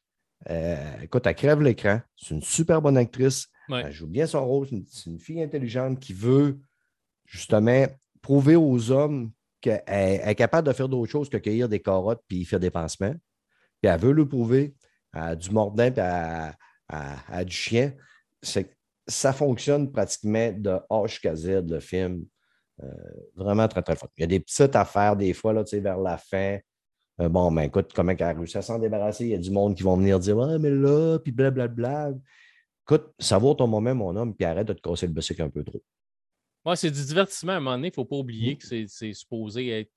euh, 0.49 1.01
écoute, 1.01 1.25
elle 1.25 1.35
crève 1.35 1.61
l'écran. 1.61 2.01
C'est 2.15 2.35
une 2.35 2.43
super 2.43 2.83
bonne 2.83 2.97
actrice. 2.97 3.47
Elle 3.67 3.91
joue 3.91 4.05
bien 4.05 4.27
son 4.27 4.45
rôle. 4.45 4.67
C'est 4.87 5.09
une, 5.09 5.19
fille 5.19 5.41
intelligente 5.41 5.99
qui 5.99 6.13
veut 6.13 6.59
justement 7.25 7.87
prouver 8.21 8.55
aux 8.55 8.91
hommes 8.91 9.31
qu'elle 9.59 9.81
est 9.87 10.35
capable 10.35 10.67
de 10.67 10.73
faire 10.73 10.87
d'autres 10.87 11.11
choses 11.11 11.29
que 11.29 11.37
cueillir 11.37 11.67
des 11.67 11.81
carottes 11.81 12.21
puis 12.27 12.45
faire 12.45 12.59
des 12.59 12.69
pansements 12.69 13.15
elle 13.87 13.99
veut 13.99 14.11
le 14.11 14.27
prouver 14.27 14.75
à 15.13 15.35
du 15.35 15.51
mordin 15.51 15.91
et 15.93 15.99
à, 15.99 17.43
du 17.43 17.55
chien. 17.55 17.93
C'est 18.41 18.75
ça 19.07 19.33
fonctionne 19.33 19.91
pratiquement 19.91 20.51
de 20.51 20.79
A 20.89 21.07
jusqu'à 21.07 21.35
Z, 21.35 21.69
le 21.69 21.79
film. 21.79 22.25
Euh, 22.83 22.87
vraiment 23.35 23.67
très, 23.67 23.81
très 23.81 23.95
fort. 23.95 24.09
Il 24.17 24.21
y 24.21 24.23
a 24.23 24.27
des 24.27 24.39
petites 24.39 24.75
affaires 24.75 25.15
des 25.15 25.33
fois, 25.33 25.53
là, 25.53 25.63
vers 25.71 25.97
la 25.97 26.17
fin. 26.17 26.59
Euh, 27.21 27.29
bon, 27.29 27.51
ben 27.51 27.63
écoute, 27.63 27.91
comment 27.93 28.11
elle 28.11 28.23
a 28.23 28.33
réussi 28.33 28.57
à 28.57 28.61
s'en 28.61 28.79
débarrasser? 28.79 29.25
Il 29.25 29.31
y 29.31 29.35
a 29.35 29.37
du 29.37 29.51
monde 29.51 29.75
qui 29.75 29.83
vont 29.83 29.95
venir 29.95 30.19
dire 30.19 30.35
Ouais, 30.35 30.59
mais 30.59 30.71
là, 30.71 31.17
puis 31.19 31.31
blablabla. 31.31 32.11
Écoute, 32.83 33.13
ça 33.17 33.37
vaut 33.37 33.53
ton 33.53 33.67
moment, 33.67 33.95
mon 33.95 34.15
homme, 34.15 34.35
puis 34.35 34.45
arrête 34.45 34.67
de 34.67 34.73
te 34.73 34.81
casser 34.81 35.07
le 35.07 35.13
bicycle 35.13 35.41
un 35.41 35.49
peu 35.49 35.63
trop. 35.63 35.81
Ouais, 36.65 36.75
c'est 36.75 36.91
du 36.91 37.03
divertissement 37.05 37.53
à 37.53 37.55
un 37.55 37.59
moment 37.59 37.75
donné. 37.77 37.87
Il 37.87 37.91
ne 37.91 37.95
faut 37.95 38.05
pas 38.05 38.17
oublier 38.17 38.55
mm. 38.55 38.57
que 38.57 38.87
c'est 38.87 39.13
supposé 39.13 39.69
être 39.69 39.91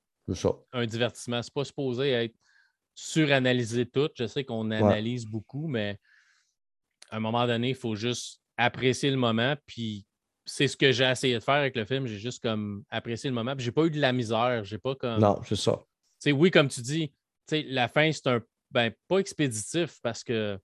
un 0.72 0.86
divertissement. 0.86 1.42
Ce 1.42 1.48
n'est 1.48 1.52
pas 1.54 1.64
supposé 1.64 2.10
être 2.10 2.34
suranalysé 2.94 3.86
tout. 3.86 4.10
Je 4.14 4.26
sais 4.26 4.44
qu'on 4.44 4.70
analyse 4.70 5.26
beaucoup, 5.26 5.66
mais 5.66 5.98
à 7.10 7.16
un 7.16 7.20
moment 7.20 7.46
donné, 7.46 7.70
il 7.70 7.74
faut 7.74 7.94
juste 7.94 8.40
apprécier 8.58 9.10
le 9.10 9.16
moment. 9.16 9.54
Puis 9.66 10.04
c'est 10.44 10.68
ce 10.68 10.76
que 10.76 10.92
j'ai 10.92 11.04
essayé 11.04 11.34
de 11.34 11.40
faire 11.40 11.54
avec 11.54 11.76
le 11.76 11.84
film. 11.84 12.06
J'ai 12.06 12.18
juste 12.18 12.42
comme 12.42 12.84
apprécié 12.90 13.30
le 13.30 13.34
moment. 13.34 13.54
Puis 13.56 13.64
j'ai 13.64 13.72
pas 13.72 13.84
eu 13.84 13.90
de 13.90 14.00
la 14.00 14.12
misère. 14.12 14.64
J'ai 14.64 14.78
pas 14.78 14.94
comme. 14.94 15.20
Non, 15.20 15.40
c'est 15.46 15.56
ça. 15.56 15.78
oui, 16.26 16.50
comme 16.50 16.68
tu 16.68 16.82
dis, 16.82 17.12
la 17.50 17.88
fin, 17.88 18.10
c'est 18.12 18.26
un. 18.26 18.42
Ben, 18.70 18.92
pas 19.06 19.18
expéditif 19.18 19.98
parce 20.02 20.22
que, 20.22 20.58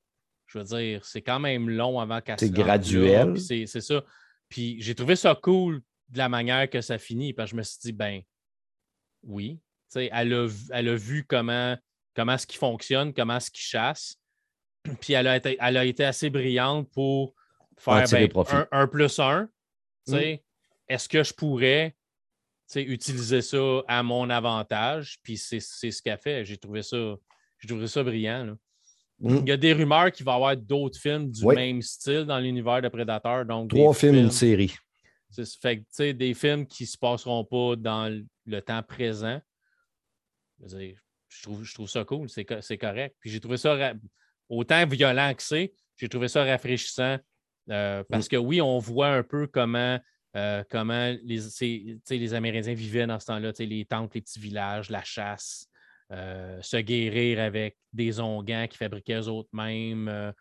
je 0.46 0.58
veux 0.58 0.64
dire, 0.64 1.04
c'est 1.06 1.22
quand 1.22 1.40
même 1.40 1.70
long 1.70 1.98
avant 1.98 2.20
qu'elle 2.20 2.38
C'est 2.38 2.50
graduel. 2.50 3.40
C'est 3.40 3.66
ça. 3.66 4.04
Puis 4.50 4.76
j'ai 4.80 4.94
trouvé 4.94 5.16
ça 5.16 5.34
cool 5.34 5.80
de 6.10 6.18
la 6.18 6.28
manière 6.28 6.68
que 6.68 6.82
ça 6.82 6.98
finit. 6.98 7.32
Parce 7.32 7.50
que 7.50 7.52
je 7.52 7.56
me 7.56 7.62
suis 7.62 7.78
dit, 7.80 7.92
ben, 7.92 8.20
oui. 9.22 9.58
Elle 9.96 10.34
a, 10.34 10.48
elle 10.70 10.88
a 10.88 10.96
vu 10.96 11.24
comment, 11.24 11.78
comment 12.16 12.36
ce 12.36 12.46
qui 12.46 12.56
fonctionne, 12.56 13.14
comment 13.14 13.38
ce 13.38 13.50
qui 13.50 13.62
chasse. 13.62 14.16
Puis 15.00 15.12
elle 15.12 15.28
a 15.28 15.36
été, 15.36 15.56
elle 15.60 15.76
a 15.76 15.84
été 15.84 16.04
assez 16.04 16.30
brillante 16.30 16.90
pour 16.90 17.34
faire 17.78 18.04
ben, 18.10 18.66
un, 18.70 18.86
plus 18.86 19.18
un. 19.18 19.48
Mm. 20.06 20.36
Est-ce 20.88 21.08
que 21.08 21.22
je 21.22 21.32
pourrais 21.32 21.94
utiliser 22.74 23.42
ça 23.42 23.82
à 23.88 24.02
mon 24.02 24.28
avantage? 24.30 25.18
Puis 25.22 25.36
c'est 25.36 25.60
ce 25.60 26.02
qu'elle 26.02 26.18
fait. 26.18 26.44
J'ai 26.44 26.56
trouvé 26.56 26.82
ça, 26.82 27.16
trouvé 27.66 27.86
ça 27.86 28.02
brillant. 28.02 28.56
Mm. 29.20 29.36
Il 29.42 29.48
y 29.48 29.52
a 29.52 29.56
des 29.56 29.72
rumeurs 29.72 30.12
qu'il 30.12 30.24
va 30.24 30.32
y 30.32 30.34
avoir 30.34 30.56
d'autres 30.56 30.98
films 30.98 31.30
du 31.30 31.46
même 31.46 31.80
style 31.82 32.24
dans 32.24 32.38
l'univers 32.38 32.82
de 32.82 32.88
Predator. 32.88 33.44
Donc 33.44 33.70
Trois 33.70 33.94
films, 33.94 34.16
une 34.16 34.30
série. 34.30 34.74
Fait 35.60 36.12
des 36.12 36.34
films 36.34 36.66
qui 36.66 36.84
ne 36.84 36.88
se 36.88 36.98
passeront 36.98 37.44
pas 37.44 37.74
dans 37.76 38.22
le 38.46 38.62
temps 38.62 38.82
présent. 38.82 39.40
Je 40.66 41.42
trouve, 41.42 41.64
je 41.64 41.74
trouve 41.74 41.88
ça 41.88 42.04
cool, 42.04 42.28
c'est 42.28 42.44
correct. 42.78 43.16
Puis 43.20 43.30
j'ai 43.30 43.40
trouvé 43.40 43.56
ça 43.56 43.94
autant 44.48 44.86
violent 44.86 45.34
que 45.34 45.42
c'est, 45.42 45.72
j'ai 45.96 46.08
trouvé 46.08 46.28
ça 46.28 46.44
rafraîchissant. 46.44 47.18
Euh, 47.70 48.04
parce 48.08 48.28
que 48.28 48.36
oui, 48.36 48.60
on 48.60 48.78
voit 48.78 49.08
un 49.08 49.22
peu 49.22 49.46
comment, 49.46 49.98
euh, 50.36 50.62
comment 50.70 51.14
les, 51.22 51.40
les 52.10 52.34
Amérindiens 52.34 52.74
vivaient 52.74 53.06
dans 53.06 53.18
ce 53.18 53.26
temps-là, 53.26 53.52
les 53.58 53.84
tentes, 53.84 54.14
les 54.14 54.20
petits 54.20 54.40
villages, 54.40 54.90
la 54.90 55.02
chasse, 55.02 55.68
euh, 56.12 56.60
se 56.60 56.76
guérir 56.76 57.40
avec 57.40 57.76
des 57.92 58.20
ongans 58.20 58.66
qui 58.68 58.76
fabriquaient 58.76 59.20
eux-mêmes, 59.22 60.32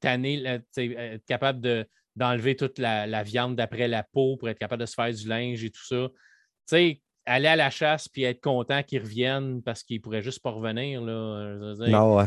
tanner, 0.00 0.44
être 0.76 1.26
capable 1.26 1.60
de, 1.60 1.86
d'enlever 2.16 2.56
toute 2.56 2.78
la, 2.78 3.22
viande 3.22 3.54
d'après 3.54 3.86
la 3.86 4.02
peau 4.02 4.36
pour 4.36 4.48
être 4.48 4.58
capable 4.58 4.80
de 4.80 4.86
se 4.86 4.94
faire 4.94 5.12
du 5.12 5.28
linge 5.28 5.62
et 5.62 5.70
tout 5.70 5.84
ça. 5.84 6.08
Aller 7.30 7.48
à 7.48 7.56
la 7.56 7.68
chasse 7.68 8.08
puis 8.08 8.22
être 8.22 8.40
content 8.40 8.82
qu'ils 8.82 9.02
reviennent 9.02 9.62
parce 9.62 9.82
qu'ils 9.82 10.00
pourraient 10.00 10.22
juste 10.22 10.42
pas 10.42 10.50
revenir. 10.50 11.02
Là, 11.02 11.74
non, 11.86 12.16
ouais. 12.16 12.24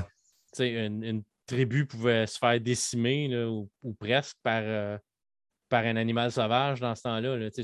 Une, 0.60 1.04
une, 1.04 1.24
tribu 1.46 1.86
pouvait 1.86 2.28
se 2.28 2.38
faire 2.38 2.60
décimer 2.60 3.28
là, 3.28 3.50
ou, 3.50 3.70
presque 4.00 4.38
par, 4.44 4.62
euh, 4.64 4.98
par 5.70 5.86
un 5.86 5.96
animal 5.96 6.32
sauvage 6.32 6.80
dans 6.80 6.96
ce 6.96 7.04
temps-là. 7.04 7.38
Là. 7.38 7.52
Tu, 7.52 7.64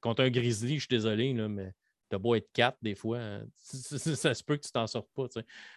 contre 0.00 0.22
un 0.22 0.30
grizzly, 0.30 0.74
je 0.74 0.80
suis 0.80 0.88
désolé, 0.88 1.32
là, 1.32 1.48
mais 1.48 1.72
t'as 2.08 2.18
beau 2.18 2.34
être 2.34 2.48
quatre 2.52 2.78
des 2.82 2.94
fois, 2.94 3.18
hein, 3.18 3.46
ça 3.58 4.34
se 4.34 4.42
peut 4.42 4.56
que 4.56 4.64
tu 4.64 4.72
t'en 4.72 4.86
sortes 4.86 5.10
pas. 5.14 5.26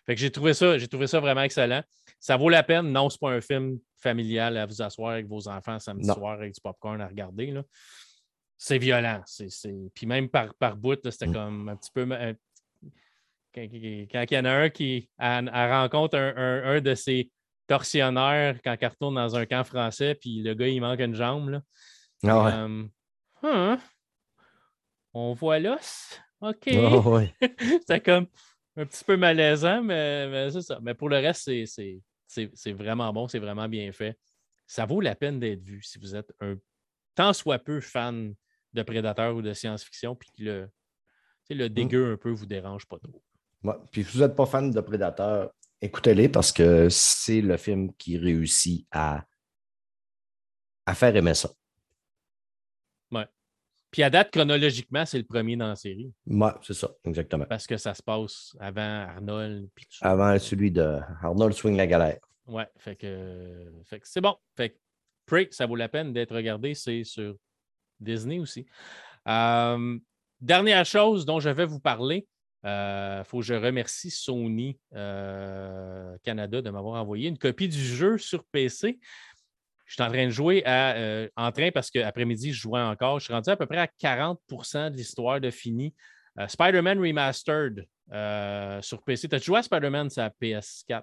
Fait 0.05 0.15
que 0.15 0.21
j'ai 0.21 0.31
trouvé 0.31 0.53
ça, 0.53 0.77
j'ai 0.77 0.87
trouvé 0.87 1.07
ça 1.07 1.19
vraiment 1.19 1.41
excellent. 1.41 1.83
Ça 2.19 2.37
vaut 2.37 2.49
la 2.49 2.63
peine? 2.63 2.91
Non, 2.91 3.09
c'est 3.09 3.19
pas 3.19 3.31
un 3.31 3.41
film 3.41 3.79
familial 3.97 4.57
à 4.57 4.65
vous 4.65 4.81
asseoir 4.81 5.11
avec 5.13 5.27
vos 5.27 5.47
enfants 5.47 5.79
samedi 5.79 6.07
soir 6.07 6.33
avec 6.33 6.53
du 6.53 6.61
popcorn 6.61 7.01
à 7.01 7.07
regarder. 7.07 7.53
C'est 8.57 8.77
violent. 8.77 9.21
C'est, 9.25 9.49
Puis 9.93 10.05
même 10.05 10.29
par, 10.29 10.53
par 10.55 10.77
bout, 10.77 10.99
c'était 11.09 11.27
mm. 11.27 11.33
comme 11.33 11.69
un 11.69 11.75
petit 11.75 11.91
peu. 11.91 12.07
Quand, 13.54 13.68
il 13.72 14.34
y 14.34 14.38
en 14.38 14.45
a 14.45 14.52
un 14.52 14.70
qui 14.70 15.10
rencontre 15.20 16.18
un, 16.18 16.82
de 16.82 16.95
ses 16.95 17.32
tortionnaires 17.68 18.60
quand 18.64 18.76
il 18.80 18.88
retourne 18.88 19.16
dans 19.16 19.36
un 19.36 19.45
camp 19.45 19.64
français, 19.64 20.16
puis 20.16 20.41
le 20.41 20.54
gars, 20.54 20.68
il 20.68 20.82
manque 20.82 20.99
une 20.99 21.16
jambe. 21.16 21.49
Là. 21.49 21.62
Ah 22.28 22.68
hein? 23.43 23.80
on 25.14 25.34
voit 25.34 25.60
l'os? 25.60 26.20
OK. 26.41 26.70
Oh, 26.76 27.20
c'est 27.88 28.04
comme 28.04 28.28
un 28.78 28.86
petit 28.86 29.04
peu 29.04 29.18
malaisant, 29.18 29.82
mais, 29.84 30.49
c'est 30.52 30.62
ça. 30.62 30.80
Mais 30.82 30.93
pour 30.93 31.10
le 31.10 31.18
reste, 31.18 31.49
c'est 31.66 32.72
vraiment 32.74 33.12
bon, 33.14 33.28
c'est 33.28 33.39
vraiment 33.39 33.68
bien 33.68 33.91
fait. 33.91 34.18
Ça 34.66 34.86
vaut 34.86 35.02
la 35.02 35.16
peine 35.16 35.39
d'être 35.39 35.64
vu 35.64 35.82
si 35.84 35.99
vous 35.99 36.16
êtes 36.16 36.32
un 36.39 36.56
tant 37.16 37.34
soit 37.34 37.60
peu 37.60 37.82
fan 37.82 38.34
de 38.74 38.84
Prédateur 38.84 39.36
ou 39.36 39.41
de 39.41 39.54
science-fiction, 39.54 40.16
puis 40.16 40.30
que 40.38 40.43
le, 40.43 40.70
le 41.49 41.66
mm. 41.66 41.74
dégueu 41.74 42.14
un 42.14 42.18
peu 42.18 42.32
vous 42.32 42.45
dérange 42.45 42.86
pas 42.86 42.97
trop. 42.99 43.22
Puis 43.91 44.03
si 44.03 44.18
vous 44.18 44.24
n'êtes 44.24 44.36
pas 44.36 44.45
fan 44.45 44.72
de 44.72 44.82
Prédateur, 44.82 45.51
écoutez-les 45.82 46.30
parce 46.30 46.51
que 46.51 46.88
c'est 46.89 47.41
le 47.41 47.57
film 47.57 47.93
qui 47.93 48.18
réussit 48.18 48.88
à, 48.91 49.24
à 50.86 50.95
faire 50.95 51.16
aimer 51.16 51.34
ça. 51.34 51.49
Puis 53.91 54.03
à 54.03 54.09
date, 54.09 54.32
chronologiquement, 54.32 55.05
c'est 55.05 55.18
le 55.18 55.26
premier 55.26 55.57
dans 55.57 55.68
la 55.68 55.76
série. 55.76 56.14
Oui, 56.26 56.49
c'est 56.62 56.74
ça, 56.74 56.89
exactement. 57.03 57.45
Parce 57.45 57.68
que 57.68 57.76
ça 57.76 57.93
se 57.93 58.01
passe 58.01 58.55
avant 58.57 58.82
Arnold. 58.82 59.70
avant 59.99 60.39
celui 60.39 60.72
de 60.72 60.99
Arnold 61.22 61.53
Swing 61.53 61.76
la 61.76 61.88
galère. 61.88 62.20
Ouais, 62.47 62.68
fait 62.78 62.95
que, 62.95 63.70
fait 63.84 63.99
que 63.99 64.07
c'est 64.07 64.22
bon. 64.22 64.36
Fait 64.55 64.70
que 64.70 64.78
Prey, 65.26 65.49
ça 65.51 65.66
vaut 65.66 65.76
la 65.76 65.89
peine 65.89 66.14
d'être 66.14 66.34
regardé. 66.34 66.74
C'est 66.74 67.03
sur 67.03 67.36
Disney 67.99 68.39
aussi. 68.39 68.66
Euh, 69.28 69.99
dernière 70.39 70.86
chose 70.86 71.26
dont 71.26 71.41
je 71.41 71.49
vais 71.49 71.66
vous 71.66 71.82
parler. 71.82 72.28
Il 72.64 72.70
euh, 72.70 73.24
faut 73.24 73.39
que 73.39 73.45
je 73.45 73.55
remercie 73.55 74.12
Sony 74.12 74.80
euh, 74.95 76.16
Canada 76.24 76.62
de 76.62 76.70
m'avoir 76.70 77.01
envoyé 77.01 77.28
une 77.28 77.38
copie 77.38 77.68
du 77.68 77.80
jeu 77.80 78.20
sur 78.20 78.43
PC. 78.51 78.99
Je 79.86 79.93
suis 79.93 80.03
en 80.03 80.09
train 80.09 80.26
de 80.26 80.32
jouer 80.32 80.64
euh, 80.68 81.28
en 81.36 81.51
train 81.51 81.72
parce 81.72 81.89
qu'après-midi, 81.89 82.53
je 82.53 82.62
jouais 82.62 82.80
encore. 82.80 83.20
Je 83.20 83.26
suis 83.26 83.34
rendu 83.34 83.49
à 83.49 83.57
peu 83.57 83.66
près 83.66 83.80
à 83.80 83.88
40% 83.88 84.91
de 84.91 84.95
l'histoire 84.95 85.41
de 85.41 85.49
fini. 85.49 85.93
Spider-Man 86.47 86.99
Remastered 86.99 87.86
sur 88.82 89.01
PC. 89.03 89.28
Tu 89.28 89.36
as 89.36 89.39
joué 89.39 89.59
à 89.59 89.64
Spider-Man 89.64 90.09
sur 90.09 90.24
PS4? 90.41 91.01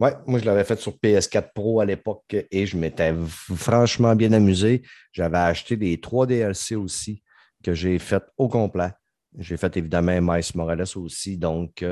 Oui, 0.00 0.10
moi 0.26 0.40
je 0.40 0.44
l'avais 0.44 0.64
fait 0.64 0.78
sur 0.80 0.92
PS4 0.92 1.52
Pro 1.54 1.80
à 1.80 1.84
l'époque 1.84 2.34
et 2.50 2.66
je 2.66 2.76
m'étais 2.76 3.14
franchement 3.54 4.16
bien 4.16 4.32
amusé. 4.32 4.82
J'avais 5.12 5.38
acheté 5.38 5.76
les 5.76 6.00
trois 6.00 6.26
DLC 6.26 6.74
aussi 6.76 7.22
que 7.62 7.74
j'ai 7.74 7.98
fait 7.98 8.22
au 8.36 8.48
complet. 8.48 8.90
J'ai 9.38 9.56
fait 9.56 9.76
évidemment 9.76 10.20
Miles 10.20 10.44
Morales 10.54 10.84
aussi. 10.96 11.36
Donc, 11.36 11.84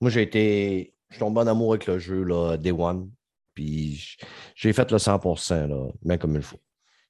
moi 0.00 0.10
j'ai 0.10 0.22
été, 0.22 0.94
je 1.08 1.14
suis 1.14 1.20
tombé 1.20 1.40
en 1.40 1.46
amour 1.46 1.72
avec 1.72 1.86
le 1.86 1.98
jeu 1.98 2.22
là, 2.24 2.56
Day 2.56 2.72
One. 2.72 3.10
Puis 3.54 4.16
j'ai 4.54 4.72
fait 4.72 4.90
le 4.90 4.98
100 4.98 5.20
là, 5.50 5.88
bien 6.02 6.18
comme 6.18 6.34
il 6.36 6.42
faut. 6.42 6.60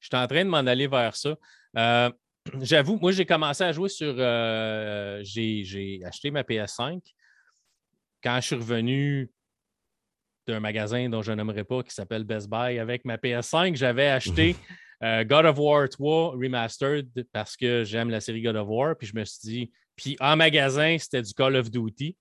Je 0.01 0.09
suis 0.09 0.17
en 0.17 0.27
train 0.27 0.45
de 0.45 0.51
m'en 0.51 0.59
aller 0.59 0.87
vers 0.87 1.15
ça. 1.15 1.37
Euh, 1.77 2.11
j'avoue, 2.61 2.97
moi, 2.97 3.13
j'ai 3.13 3.27
commencé 3.27 3.63
à 3.63 3.73
jouer 3.73 3.89
sur. 3.89 4.15
Euh, 4.19 5.21
j'ai 5.23 6.01
acheté 6.05 6.31
ma 6.31 6.43
PS5. 6.43 7.01
Quand 8.23 8.37
je 8.41 8.47
suis 8.47 8.57
revenu 8.57 9.31
d'un 10.47 10.61
magasin 10.61 11.09
dont 11.09 11.23
je 11.23 11.33
n'aimerais 11.33 11.65
pas, 11.65 11.83
qui 11.83 11.95
s'appelle 11.95 12.25
Best 12.25 12.49
Buy, 12.49 12.79
avec 12.79 13.05
ma 13.05 13.17
PS5, 13.17 13.77
j'avais 13.77 14.09
acheté 14.09 14.57
euh, 15.03 15.25
God 15.25 15.47
of 15.47 15.59
War 15.59 15.89
3 15.89 16.33
Remastered 16.33 17.09
parce 17.33 17.57
que 17.57 17.85
j'aime 17.85 18.11
la 18.11 18.21
série 18.21 18.43
God 18.43 18.57
of 18.57 18.69
War. 18.69 18.97
Puis 18.97 19.09
je 19.09 19.17
me 19.17 19.25
suis 19.25 19.49
dit. 19.49 19.73
Puis 19.97 20.17
en 20.21 20.37
magasin, 20.37 20.97
c'était 20.99 21.23
du 21.23 21.35
Call 21.35 21.57
of 21.57 21.71
Duty 21.71 22.17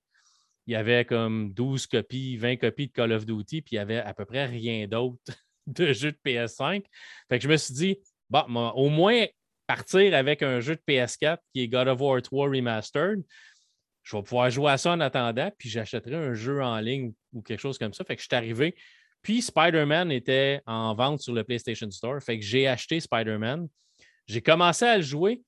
il 0.70 0.74
y 0.74 0.76
avait 0.76 1.04
comme 1.04 1.52
12 1.52 1.88
copies, 1.88 2.36
20 2.36 2.56
copies 2.56 2.86
de 2.86 2.92
Call 2.92 3.12
of 3.12 3.26
Duty, 3.26 3.60
puis 3.60 3.74
il 3.74 3.76
y 3.76 3.78
avait 3.80 3.98
à 3.98 4.14
peu 4.14 4.24
près 4.24 4.46
rien 4.46 4.86
d'autre 4.86 5.20
de 5.66 5.92
jeux 5.92 6.12
de 6.12 6.18
PS5. 6.24 6.84
Fait 7.28 7.38
que 7.38 7.42
je 7.42 7.48
me 7.48 7.56
suis 7.56 7.74
dit, 7.74 7.98
bon, 8.28 8.44
au 8.76 8.88
moins 8.88 9.24
partir 9.66 10.14
avec 10.14 10.44
un 10.44 10.60
jeu 10.60 10.76
de 10.76 10.82
PS4 10.86 11.38
qui 11.52 11.62
est 11.62 11.68
God 11.68 11.88
of 11.88 12.00
War 12.00 12.22
3 12.22 12.50
Remastered, 12.50 13.22
je 14.04 14.16
vais 14.16 14.22
pouvoir 14.22 14.48
jouer 14.48 14.70
à 14.70 14.78
ça 14.78 14.92
en 14.92 15.00
attendant, 15.00 15.50
puis 15.58 15.68
j'achèterai 15.68 16.14
un 16.14 16.34
jeu 16.34 16.62
en 16.62 16.78
ligne 16.78 17.12
ou 17.32 17.42
quelque 17.42 17.60
chose 17.60 17.76
comme 17.76 17.92
ça. 17.92 18.04
Fait 18.04 18.14
que 18.14 18.22
je 18.22 18.28
suis 18.28 18.36
arrivé. 18.36 18.76
Puis 19.22 19.42
Spider-Man 19.42 20.10
était 20.10 20.62
en 20.66 20.94
vente 20.94 21.20
sur 21.20 21.34
le 21.34 21.44
PlayStation 21.44 21.90
Store. 21.90 22.22
Fait 22.22 22.38
que 22.38 22.44
j'ai 22.44 22.66
acheté 22.66 23.00
Spider-Man. 23.00 23.68
J'ai 24.26 24.40
commencé 24.40 24.84
à 24.84 24.96
le 24.96 25.02
jouer. 25.02 25.42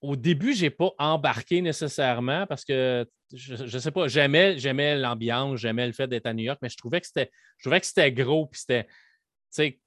au 0.00 0.16
début, 0.16 0.54
je 0.54 0.64
n'ai 0.64 0.70
pas 0.70 0.90
embarqué 0.98 1.60
nécessairement 1.60 2.46
parce 2.46 2.64
que 2.64 3.06
je 3.32 3.62
ne 3.62 3.78
sais 3.78 3.90
pas, 3.90 4.08
j'aimais, 4.08 4.58
j'aimais 4.58 4.96
l'ambiance, 4.96 5.60
j'aimais 5.60 5.86
le 5.86 5.92
fait 5.92 6.06
d'être 6.06 6.26
à 6.26 6.34
New 6.34 6.44
York, 6.44 6.58
mais 6.62 6.68
je 6.68 6.76
trouvais 6.76 7.00
que 7.00 7.06
c'était, 7.06 7.30
je 7.58 7.64
trouvais 7.64 7.80
que 7.80 7.86
c'était 7.86 8.12
gros, 8.12 8.46
puis 8.46 8.60
c'était, 8.60 8.86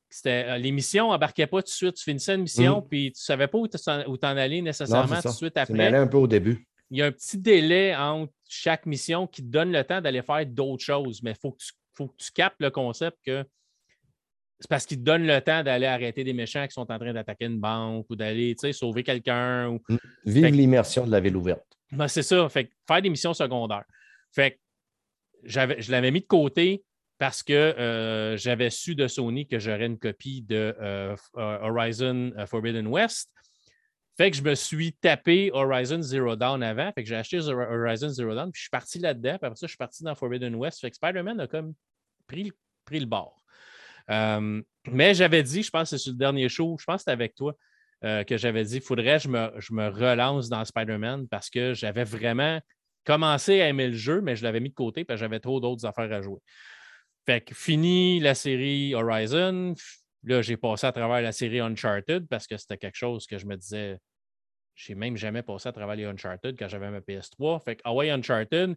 c'était, 0.09 0.45
euh, 0.47 0.57
l'émission 0.57 1.17
pas 1.17 1.31
tout 1.33 1.61
de 1.61 1.67
suite. 1.67 1.95
Tu 1.95 2.03
finissais 2.03 2.35
une 2.35 2.41
mission, 2.41 2.79
mm. 2.81 2.87
puis 2.87 3.11
tu 3.11 3.19
ne 3.19 3.23
savais 3.23 3.47
pas 3.47 3.57
où 3.57 4.17
t'en 4.17 4.37
allais 4.37 4.61
nécessairement 4.61 5.21
tout 5.21 5.29
de 5.29 5.33
suite 5.33 5.57
après. 5.57 5.85
allais 5.85 5.97
un 5.97 6.07
peu 6.07 6.17
au 6.17 6.27
début. 6.27 6.67
Il 6.89 6.97
y 6.97 7.01
a 7.01 7.07
un 7.07 7.11
petit 7.11 7.37
délai 7.37 7.95
entre 7.95 8.31
chaque 8.47 8.85
mission 8.85 9.27
qui 9.27 9.41
te 9.43 9.47
donne 9.47 9.71
le 9.71 9.83
temps 9.83 9.99
d'aller 9.99 10.21
faire 10.21 10.45
d'autres 10.45 10.83
choses, 10.83 11.21
mais 11.21 11.31
il 11.31 11.37
faut, 11.37 11.55
faut, 11.97 12.07
que 12.07 12.17
tu 12.17 12.31
captes 12.31 12.59
le 12.59 12.69
concept 12.69 13.17
que 13.25 13.43
c'est 14.59 14.69
parce 14.69 14.85
qu'il 14.85 14.97
te 14.97 15.03
donne 15.03 15.27
le 15.27 15.39
temps 15.39 15.63
d'aller 15.63 15.85
arrêter 15.85 16.23
des 16.23 16.33
méchants 16.33 16.65
qui 16.65 16.73
sont 16.73 16.91
en 16.91 16.97
train 16.97 17.13
d'attaquer 17.13 17.45
une 17.45 17.59
banque 17.59 18.07
ou 18.09 18.15
d'aller 18.15 18.55
sauver 18.71 19.03
quelqu'un. 19.03 19.69
Ou... 19.69 19.81
Mm. 19.87 19.97
Vive 20.25 20.45
l'immersion 20.47 21.05
de 21.05 21.11
la 21.11 21.19
ville 21.19 21.35
ouverte. 21.35 21.65
Ben, 21.91 22.07
c'est 22.07 22.23
ça. 22.23 22.49
Fait 22.49 22.69
faire 22.87 23.01
des 23.01 23.09
missions 23.09 23.33
secondaires. 23.33 23.85
Fait 24.33 24.59
je 25.43 25.91
l'avais 25.91 26.11
mis 26.11 26.21
de 26.21 26.25
côté 26.25 26.83
parce 27.19 27.43
que 27.43 27.53
euh, 27.53 28.37
j'avais 28.37 28.69
su 28.69 28.95
de 28.95 29.07
Sony 29.07 29.47
que 29.47 29.59
j'aurais 29.59 29.85
une 29.85 29.97
copie 29.97 30.41
de 30.41 30.75
euh, 30.81 31.15
euh, 31.37 31.59
Horizon 31.61 32.33
Forbidden 32.47 32.87
West. 32.87 33.31
Fait 34.17 34.31
que 34.31 34.37
je 34.37 34.41
me 34.41 34.55
suis 34.55 34.93
tapé 34.93 35.51
Horizon 35.53 36.01
Zero 36.01 36.35
Dawn 36.35 36.63
avant. 36.63 36.91
Fait 36.93 37.03
que 37.03 37.09
j'ai 37.09 37.15
acheté 37.15 37.39
Horizon 37.39 38.09
Zero 38.09 38.33
Dawn, 38.33 38.51
puis 38.51 38.59
je 38.59 38.63
suis 38.63 38.69
parti 38.71 38.97
là-dedans. 38.97 39.37
Puis 39.37 39.45
après 39.45 39.55
ça, 39.55 39.67
je 39.67 39.71
suis 39.71 39.77
parti 39.77 40.03
dans 40.03 40.15
Forbidden 40.15 40.55
West. 40.55 40.79
Fait 40.81 40.89
que 40.89 40.95
Spider-Man 40.95 41.39
a 41.39 41.47
comme 41.47 41.73
pris, 42.27 42.51
pris 42.85 42.99
le 42.99 43.05
bord. 43.05 43.43
mais 44.09 45.13
j'avais 45.13 45.43
dit, 45.43 45.63
je 45.63 45.69
pense 45.69 45.89
que 45.89 45.97
c'est 45.97 46.03
sur 46.03 46.11
le 46.13 46.17
dernier 46.17 46.49
show, 46.49 46.77
je 46.79 46.85
pense 46.85 46.95
que 46.95 46.99
c'était 47.01 47.11
avec 47.11 47.35
toi, 47.35 47.55
que 48.01 48.37
j'avais 48.37 48.63
dit, 48.63 48.75
il 48.75 48.81
faudrait 48.81 49.17
que 49.17 49.23
je 49.23 49.29
me, 49.29 49.51
je 49.57 49.73
me 49.73 49.87
relance 49.89 50.49
dans 50.49 50.63
Spider-Man 50.63 51.27
parce 51.27 51.49
que 51.49 51.73
j'avais 51.73 52.03
vraiment 52.03 52.59
commencé 53.07 53.61
à 53.61 53.69
aimer 53.69 53.87
le 53.87 53.95
jeu, 53.95 54.21
mais 54.21 54.35
je 54.35 54.43
l'avais 54.43 54.59
mis 54.59 54.69
de 54.69 54.75
côté 54.75 55.05
parce 55.05 55.19
que 55.19 55.25
j'avais 55.25 55.39
trop 55.39 55.59
d'autres 55.59 55.85
affaires 55.85 56.11
à 56.11 56.21
jouer. 56.21 56.39
Fait 57.25 57.41
que 57.41 57.55
fini 57.55 58.19
la 58.19 58.35
série 58.35 58.93
Horizon, 58.93 59.73
là, 60.23 60.41
j'ai 60.41 60.57
passé 60.57 60.87
à 60.87 60.91
travers 60.91 61.21
la 61.21 61.31
série 61.31 61.59
Uncharted 61.59 62.27
parce 62.27 62.47
que 62.47 62.57
c'était 62.57 62.77
quelque 62.77 62.97
chose 62.97 63.25
que 63.25 63.37
je 63.37 63.45
me 63.45 63.55
disais, 63.55 63.97
j'ai 64.75 64.93
même 64.93 65.17
jamais 65.17 65.41
passé 65.41 65.69
à 65.69 65.71
travers 65.71 65.95
les 65.95 66.05
Uncharted 66.05 66.57
quand 66.57 66.67
j'avais 66.67 66.91
ma 66.91 66.99
PS3. 66.99 67.63
Fait 67.63 67.77
que, 67.77 67.81
ah 67.85 67.93
Uncharted, 67.93 68.75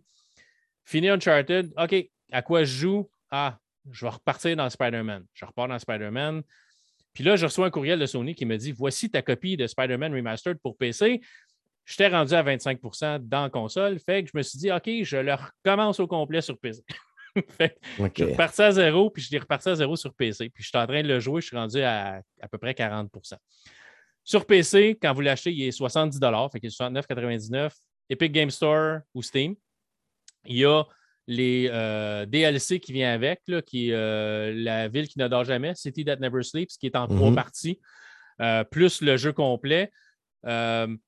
fini 0.85 1.09
Uncharted, 1.09 1.73
OK, 1.77 2.11
à 2.33 2.43
quoi 2.43 2.65
je 2.65 2.73
joue? 2.73 3.11
Ah, 3.31 3.59
je 3.91 4.05
vais 4.05 4.11
repartir 4.11 4.57
dans 4.57 4.69
Spider-Man. 4.69 5.25
Je 5.33 5.45
repars 5.45 5.69
dans 5.69 5.79
Spider-Man. 5.79 6.43
Puis 7.13 7.25
là, 7.25 7.37
je 7.37 7.47
reçois 7.47 7.67
un 7.67 7.71
courriel 7.71 7.99
de 7.99 8.07
Sony 8.07 8.35
qui 8.35 8.47
me 8.47 8.57
dit 8.57 8.73
Voici 8.73 9.11
ta 9.11 9.23
copie 9.23 9.57
de 9.57 9.67
Spider-Man 9.67 10.15
Remastered 10.15 10.59
pour 10.59 10.77
PC. 10.77 11.21
J'étais 11.85 12.09
rendu 12.09 12.35
à 12.35 12.43
25% 12.43 13.19
dans 13.27 13.43
la 13.43 13.51
console. 13.51 13.99
Fait 13.99 14.23
que 14.23 14.31
je 14.33 14.37
me 14.37 14.43
suis 14.43 14.59
dit 14.59 14.71
OK, 14.71 14.89
je 15.03 15.17
le 15.17 15.35
recommence 15.35 15.99
au 15.99 16.07
complet 16.07 16.41
sur 16.41 16.59
PC. 16.59 16.83
Je 17.37 18.13
suis 18.13 18.25
reparti 18.25 18.61
à 18.61 18.73
zéro, 18.73 19.09
puis 19.09 19.23
je 19.23 19.31
l'ai 19.31 19.39
reparti 19.39 19.69
à 19.69 19.77
zéro 19.77 19.95
sur 19.95 20.13
PC. 20.13 20.51
Puis 20.51 20.65
je 20.65 20.69
suis 20.69 20.79
en 20.79 20.85
train 20.85 21.01
de 21.01 21.07
le 21.07 21.21
jouer, 21.21 21.41
je 21.41 21.47
suis 21.47 21.57
rendu 21.57 21.81
à 21.81 22.23
à 22.41 22.49
peu 22.49 22.59
près 22.59 22.73
40% 22.73 23.37
Sur 24.25 24.45
PC, 24.45 24.99
quand 25.01 25.13
vous 25.15 25.21
l'achetez, 25.21 25.53
il 25.53 25.63
est 25.63 25.71
70 25.71 26.19
fait 26.53 26.59
qu'il 26.59 26.69
est 26.69 26.77
69,99 26.77 27.71
Epic 28.09 28.33
Game 28.33 28.51
Store 28.51 29.01
ou 29.15 29.23
Steam. 29.23 29.55
Il 30.45 30.57
y 30.57 30.65
a 30.65 30.83
les 31.31 31.71
euh, 31.73 32.27
DLC 32.27 32.81
qui 32.81 32.93
viennent 32.93 33.15
avec, 33.15 33.43
là, 33.47 33.63
qui 33.63 33.91
est 33.91 33.95
euh, 33.95 34.53
La 34.53 34.89
ville 34.89 35.07
qui 35.07 35.17
ne 35.21 35.29
dort 35.29 35.45
jamais, 35.45 35.77
City 35.77 36.05
That 36.05 36.17
Never 36.17 36.43
Sleeps, 36.43 36.77
qui 36.77 36.87
est 36.87 36.97
en 36.97 37.07
trois 37.07 37.31
mm-hmm. 37.31 37.35
parties, 37.37 37.81
euh, 38.41 38.65
plus 38.65 39.01
le 39.01 39.17
jeu 39.17 39.33
complet. 39.33 39.93
Le, 40.43 40.99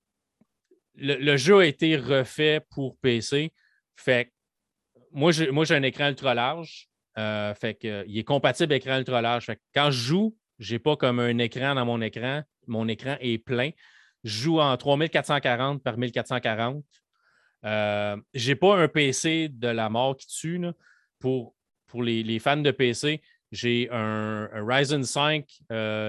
le, 0.95 1.37
jeu 1.37 1.59
a 1.59 1.67
été 1.67 1.97
refait 1.97 2.61
pour 2.71 2.97
PC. 2.99 3.53
Fait 3.97 4.31
moi, 5.11 5.33
j'ai, 5.33 5.75
un 5.75 5.83
écran 5.83 6.09
ultra 6.09 6.35
large. 6.35 6.89
Fait 7.17 7.75
que, 7.75 8.05
il 8.07 8.17
est 8.17 8.25
compatible 8.25 8.75
écran 8.75 8.99
ultra 8.99 9.21
large. 9.23 9.51
quand 9.75 9.91
je 9.91 9.99
joue, 9.99 10.37
je 10.61 10.75
n'ai 10.75 10.79
pas 10.79 10.97
comme 10.97 11.19
un 11.19 11.39
écran 11.39 11.75
dans 11.75 11.85
mon 11.85 12.01
écran. 12.01 12.43
Mon 12.69 12.87
écran 12.87 13.17
est 13.21 13.39
plein. 13.39 13.71
Je 14.23 14.43
joue 14.43 14.61
en 14.61 14.77
3440 14.77 15.83
par 15.83 15.99
1440. 15.99 16.85
Euh, 17.65 18.17
je 18.35 18.51
n'ai 18.51 18.57
pas 18.57 18.77
un 18.77 18.89
PC 18.89 19.49
de 19.49 19.69
la 19.69 19.89
mort 19.89 20.17
qui 20.17 20.27
tue. 20.27 20.61
Pour, 21.19 21.55
pour 21.87 22.03
les, 22.03 22.39
fans 22.41 22.57
de 22.57 22.71
PC, 22.71 23.23
j'ai 23.53 23.89
un, 23.91 24.49
Ryzen 24.53 25.05
5 25.05 25.47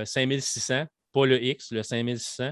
5600, 0.05 0.85
pas 1.11 1.25
le 1.25 1.43
X, 1.43 1.71
le 1.71 1.83
5600. 1.83 2.51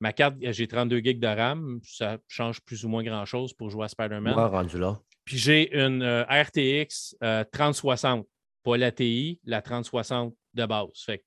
Ma 0.00 0.12
carte, 0.12 0.34
j'ai 0.40 0.66
32 0.66 0.96
GB 0.96 1.14
de 1.14 1.28
RAM. 1.28 1.80
Ça 1.84 2.18
change 2.26 2.60
plus 2.60 2.84
ou 2.84 2.88
moins 2.88 3.04
grand-chose 3.04 3.54
pour 3.54 3.70
jouer 3.70 3.84
à 3.84 3.88
Spider-Man. 3.88 4.34
rendu 4.34 4.78
là. 4.78 5.00
Puis 5.24 5.38
j'ai 5.38 5.72
une 5.78 6.02
euh, 6.02 6.24
RTX 6.24 7.16
3060, 7.52 8.20
euh, 8.20 8.28
pas 8.64 8.76
la 8.76 8.90
TI, 8.90 9.40
la 9.44 9.62
3060 9.62 10.34
de 10.54 10.66
base. 10.66 10.88
Fait 11.06 11.24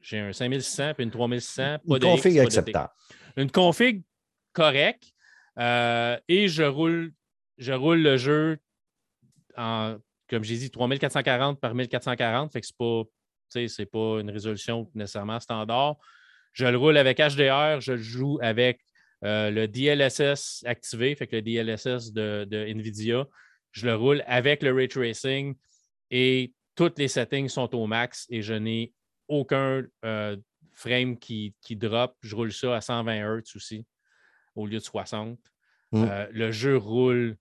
j'ai 0.00 0.18
un 0.18 0.32
5600 0.32 0.94
puis 0.94 1.04
une 1.04 1.10
3600. 1.10 1.78
Pas 1.86 1.96
une 1.96 2.00
config 2.00 2.38
acceptable. 2.38 2.90
Une 3.36 3.50
config 3.50 4.02
correcte. 4.52 5.13
Euh, 5.58 6.18
et 6.28 6.48
je 6.48 6.62
roule, 6.62 7.12
je 7.58 7.72
roule 7.72 8.00
le 8.00 8.16
jeu 8.16 8.58
en, 9.56 9.96
comme 10.28 10.44
j'ai 10.44 10.56
dit, 10.56 10.70
3440 10.70 11.60
par 11.60 11.74
1440. 11.74 12.52
Fait 12.52 12.60
que 12.60 12.66
c'est 12.66 12.76
pas, 12.76 13.98
pas 13.98 14.20
une 14.20 14.30
résolution 14.30 14.90
nécessairement 14.94 15.40
standard. 15.40 15.96
Je 16.52 16.66
le 16.66 16.76
roule 16.76 16.96
avec 16.96 17.18
HDR, 17.18 17.80
je 17.80 17.92
le 17.92 17.98
joue 17.98 18.38
avec 18.40 18.80
euh, 19.24 19.50
le 19.50 19.66
DLSS 19.66 20.64
activé, 20.66 21.14
fait 21.14 21.26
que 21.26 21.36
le 21.36 21.42
DLSS 21.42 22.12
de, 22.12 22.46
NVIDIA, 22.72 23.26
je 23.72 23.86
le 23.86 23.96
roule 23.96 24.22
avec 24.26 24.62
le 24.62 24.72
ray 24.72 24.86
tracing 24.86 25.54
et 26.10 26.52
toutes 26.76 26.98
les 26.98 27.08
settings 27.08 27.48
sont 27.48 27.74
au 27.74 27.86
max 27.86 28.26
et 28.30 28.42
je 28.42 28.54
n'ai 28.54 28.92
aucun 29.26 29.82
euh, 30.04 30.36
frame 30.74 31.18
qui, 31.18 31.54
qui 31.60 31.74
drop. 31.74 32.14
Je 32.20 32.36
roule 32.36 32.52
ça 32.52 32.76
à 32.76 32.80
120 32.80 33.40
Hz 33.40 33.56
aussi 33.56 33.84
au 34.54 34.66
lieu 34.66 34.78
de 34.78 34.84
60. 34.84 35.38
Mm. 35.92 36.04
Euh, 36.04 36.26
le 36.32 36.50
jeu 36.50 36.76
roule 36.76 37.36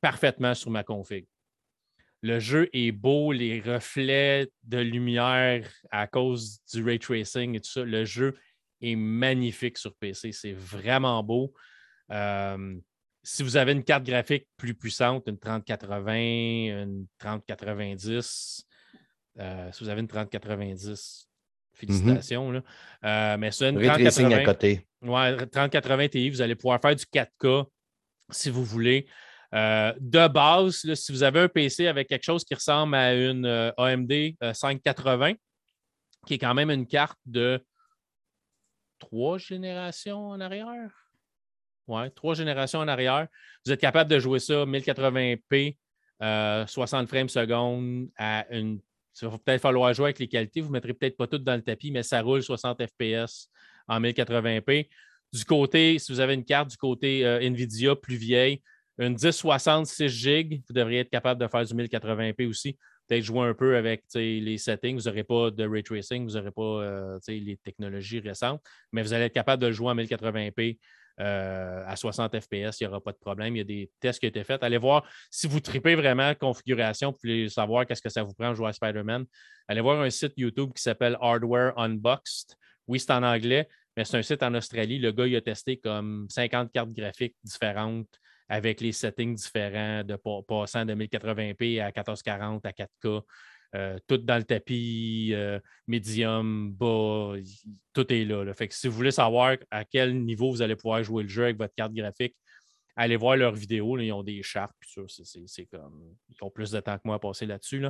parfaitement 0.00 0.54
sur 0.54 0.70
ma 0.70 0.84
config. 0.84 1.26
Le 2.22 2.40
jeu 2.40 2.68
est 2.72 2.90
beau, 2.90 3.32
les 3.32 3.60
reflets 3.60 4.48
de 4.64 4.78
lumière 4.78 5.70
à 5.90 6.06
cause 6.06 6.60
du 6.72 6.82
ray 6.82 6.98
tracing 6.98 7.54
et 7.54 7.60
tout 7.60 7.70
ça. 7.70 7.84
Le 7.84 8.04
jeu 8.04 8.36
est 8.80 8.96
magnifique 8.96 9.78
sur 9.78 9.94
PC. 9.94 10.32
C'est 10.32 10.52
vraiment 10.52 11.22
beau. 11.22 11.52
Euh, 12.10 12.76
si 13.22 13.42
vous 13.42 13.56
avez 13.56 13.72
une 13.72 13.84
carte 13.84 14.04
graphique 14.04 14.48
plus 14.56 14.74
puissante, 14.74 15.28
une 15.28 15.38
3080, 15.38 16.14
une 16.14 17.06
3090, 17.18 18.66
euh, 19.38 19.72
si 19.72 19.84
vous 19.84 19.90
avez 19.90 20.00
une 20.00 20.08
3090, 20.08 21.28
félicitations. 21.72 22.52
Mm 22.52 22.62
mais 23.38 23.50
c'est 23.52 23.68
une 23.68 23.80
3080, 23.80 24.30
à 24.32 24.44
côté. 24.44 24.87
Ouais, 25.02 25.36
3080 25.46 26.08
Ti, 26.08 26.30
vous 26.30 26.42
allez 26.42 26.56
pouvoir 26.56 26.80
faire 26.80 26.96
du 26.96 27.04
4K 27.04 27.66
si 28.30 28.50
vous 28.50 28.64
voulez. 28.64 29.06
de 29.52 30.28
base, 30.28 30.94
si 30.94 31.12
vous 31.12 31.22
avez 31.22 31.40
un 31.40 31.48
PC 31.48 31.86
avec 31.86 32.08
quelque 32.08 32.24
chose 32.24 32.44
qui 32.44 32.54
ressemble 32.54 32.94
à 32.94 33.14
une 33.14 33.46
AMD 33.76 34.12
580, 34.52 35.34
qui 36.26 36.34
est 36.34 36.38
quand 36.38 36.54
même 36.54 36.70
une 36.70 36.86
carte 36.86 37.18
de 37.26 37.64
trois 38.98 39.38
générations 39.38 40.28
en 40.30 40.40
arrière. 40.40 40.90
Oui, 41.86 42.12
trois 42.14 42.34
générations 42.34 42.80
en 42.80 42.88
arrière. 42.88 43.28
Vous 43.64 43.72
êtes 43.72 43.80
capable 43.80 44.10
de 44.10 44.18
jouer 44.18 44.40
ça 44.40 44.66
1080p, 44.66 45.76
60 46.20 47.08
frames 47.08 47.28
secondes 47.28 48.08
à 48.18 48.46
une. 48.50 48.80
Il 49.20 49.26
va 49.28 49.38
peut-être 49.38 49.62
falloir 49.62 49.92
jouer 49.94 50.06
avec 50.06 50.18
les 50.20 50.28
qualités. 50.28 50.60
Vous 50.60 50.68
ne 50.68 50.74
mettrez 50.74 50.94
peut-être 50.94 51.16
pas 51.16 51.26
tout 51.26 51.38
dans 51.38 51.56
le 51.56 51.62
tapis, 51.62 51.90
mais 51.90 52.04
ça 52.04 52.20
roule 52.20 52.42
60 52.42 52.80
FPS 52.86 53.48
en 53.88 54.00
1080p. 54.00 54.88
Du 55.32 55.44
côté, 55.44 55.98
si 55.98 56.12
vous 56.12 56.20
avez 56.20 56.34
une 56.34 56.44
carte 56.44 56.70
du 56.70 56.76
côté 56.76 57.26
euh, 57.26 57.40
NVIDIA 57.40 57.96
plus 57.96 58.16
vieille, 58.16 58.62
une 58.98 59.12
1060 59.12 59.86
6 59.86 60.08
GB, 60.08 60.62
vous 60.66 60.74
devriez 60.74 61.00
être 61.00 61.10
capable 61.10 61.40
de 61.40 61.46
faire 61.48 61.64
du 61.64 61.74
1080p 61.74 62.48
aussi 62.48 62.76
peut-être 63.08 63.24
jouer 63.24 63.48
un 63.48 63.54
peu 63.54 63.76
avec 63.76 64.04
les 64.14 64.58
settings. 64.58 64.96
Vous 64.96 65.04
n'aurez 65.04 65.24
pas 65.24 65.50
de 65.50 65.66
ray 65.66 65.82
tracing, 65.82 66.26
vous 66.26 66.34
n'aurez 66.34 66.50
pas 66.50 66.62
euh, 66.62 67.18
les 67.26 67.56
technologies 67.56 68.20
récentes, 68.20 68.62
mais 68.92 69.02
vous 69.02 69.12
allez 69.12 69.24
être 69.24 69.32
capable 69.32 69.62
de 69.62 69.72
jouer 69.72 69.90
en 69.90 69.96
1080p 69.96 70.78
euh, 71.20 71.82
à 71.84 71.96
60 71.96 72.38
FPS, 72.38 72.80
il 72.80 72.84
n'y 72.84 72.86
aura 72.86 73.00
pas 73.00 73.10
de 73.10 73.18
problème. 73.18 73.56
Il 73.56 73.58
y 73.58 73.62
a 73.62 73.64
des 73.64 73.90
tests 73.98 74.20
qui 74.20 74.26
ont 74.26 74.28
été 74.28 74.44
faits. 74.44 74.62
Allez 74.62 74.78
voir 74.78 75.04
si 75.30 75.48
vous 75.48 75.58
tripez 75.58 75.96
vraiment 75.96 76.32
configuration, 76.34 77.10
vous 77.10 77.18
voulez 77.20 77.48
savoir 77.48 77.86
qu'est-ce 77.86 78.02
que 78.02 78.08
ça 78.08 78.22
vous 78.22 78.34
prend 78.34 78.50
de 78.50 78.54
jouer 78.54 78.68
à 78.68 78.72
Spider-Man. 78.72 79.24
Allez 79.66 79.80
voir 79.80 80.00
un 80.00 80.10
site 80.10 80.34
YouTube 80.36 80.70
qui 80.74 80.82
s'appelle 80.82 81.16
Hardware 81.20 81.76
Unboxed. 81.76 82.54
Oui, 82.88 82.98
c'est 82.98 83.12
en 83.12 83.22
anglais, 83.22 83.68
mais 83.96 84.04
c'est 84.04 84.16
un 84.16 84.22
site 84.22 84.42
en 84.42 84.54
Australie. 84.54 84.98
Le 84.98 85.12
gars, 85.12 85.26
il 85.26 85.36
a 85.36 85.40
testé 85.40 85.76
comme 85.76 86.26
50 86.30 86.72
cartes 86.72 86.92
graphiques 86.92 87.36
différentes 87.44 88.18
avec 88.48 88.80
les 88.80 88.92
settings 88.92 89.34
différents, 89.34 90.02
de 90.02 90.16
passant 90.16 90.86
de 90.86 90.94
1080p 90.94 91.80
à 91.82 91.86
1440 91.86 92.64
à 92.64 92.72
4K. 92.72 93.22
tout 94.06 94.16
dans 94.16 94.38
le 94.38 94.44
tapis, 94.44 95.34
médium, 95.86 96.72
bas, 96.72 97.34
tout 97.92 98.10
est 98.12 98.24
là, 98.24 98.54
Fait 98.54 98.68
que 98.68 98.74
si 98.74 98.88
vous 98.88 98.94
voulez 98.94 99.10
savoir 99.10 99.56
à 99.70 99.84
quel 99.84 100.18
niveau 100.24 100.50
vous 100.50 100.62
allez 100.62 100.76
pouvoir 100.76 101.02
jouer 101.02 101.24
le 101.24 101.28
jeu 101.28 101.44
avec 101.44 101.58
votre 101.58 101.74
carte 101.74 101.92
graphique, 101.92 102.34
allez 102.96 103.16
voir 103.16 103.36
leurs 103.36 103.54
vidéos. 103.54 103.98
ils 103.98 104.12
ont 104.12 104.22
des 104.22 104.42
chartes, 104.42 104.74
c'est 105.06 105.66
comme. 105.66 106.16
Ils 106.30 106.36
ont 106.40 106.50
plus 106.50 106.70
de 106.70 106.80
temps 106.80 106.96
que 106.96 107.02
moi 107.04 107.16
à 107.16 107.18
passer 107.18 107.44
là-dessus. 107.44 107.84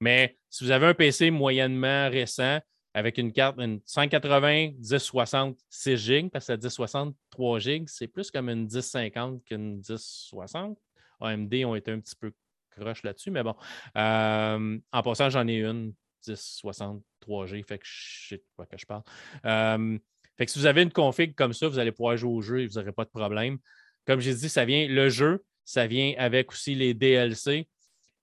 Mais 0.00 0.38
si 0.48 0.64
vous 0.64 0.70
avez 0.70 0.86
un 0.86 0.94
PC 0.94 1.30
moyennement 1.30 2.08
récent, 2.08 2.60
avec 2.96 3.18
une 3.18 3.30
carte, 3.30 3.58
une 3.58 3.80
180, 3.84 4.70
1060, 4.78 5.58
6 5.68 5.96
GB, 5.98 6.30
parce 6.30 6.46
que 6.46 6.52
la 6.52 6.56
1060, 6.56 7.14
3 7.28 7.58
GB, 7.58 7.84
c'est 7.88 8.08
plus 8.08 8.30
comme 8.30 8.48
une 8.48 8.62
1050 8.62 9.44
qu'une 9.44 9.76
1060. 9.76 10.78
AMD 11.20 11.54
ont 11.66 11.74
été 11.74 11.92
un 11.92 12.00
petit 12.00 12.16
peu 12.16 12.32
croche 12.70 13.02
là-dessus, 13.02 13.30
mais 13.30 13.42
bon. 13.42 13.54
Euh, 13.98 14.78
en 14.92 15.02
passant, 15.02 15.28
j'en 15.28 15.46
ai 15.46 15.58
une 15.58 15.92
1060 16.26 17.02
3G, 17.20 17.66
fait 17.66 17.76
que 17.76 17.84
je 17.86 18.28
sais 18.28 18.36
de 18.38 18.44
quoi 18.56 18.64
que 18.64 18.78
je 18.78 18.86
parle. 18.86 19.02
Euh, 19.44 19.98
fait 20.38 20.46
que 20.46 20.52
si 20.52 20.58
vous 20.58 20.66
avez 20.66 20.80
une 20.80 20.92
config 20.92 21.34
comme 21.34 21.52
ça, 21.52 21.68
vous 21.68 21.78
allez 21.78 21.92
pouvoir 21.92 22.16
jouer 22.16 22.32
au 22.32 22.40
jeu 22.40 22.62
et 22.62 22.66
vous 22.66 22.78
n'aurez 22.78 22.92
pas 22.92 23.04
de 23.04 23.10
problème. 23.10 23.58
Comme 24.06 24.20
j'ai 24.20 24.34
dit, 24.34 24.48
ça 24.48 24.64
vient, 24.64 24.88
le 24.88 25.10
jeu, 25.10 25.44
ça 25.66 25.86
vient 25.86 26.14
avec 26.16 26.50
aussi 26.50 26.74
les 26.74 26.94
DLC. 26.94 27.68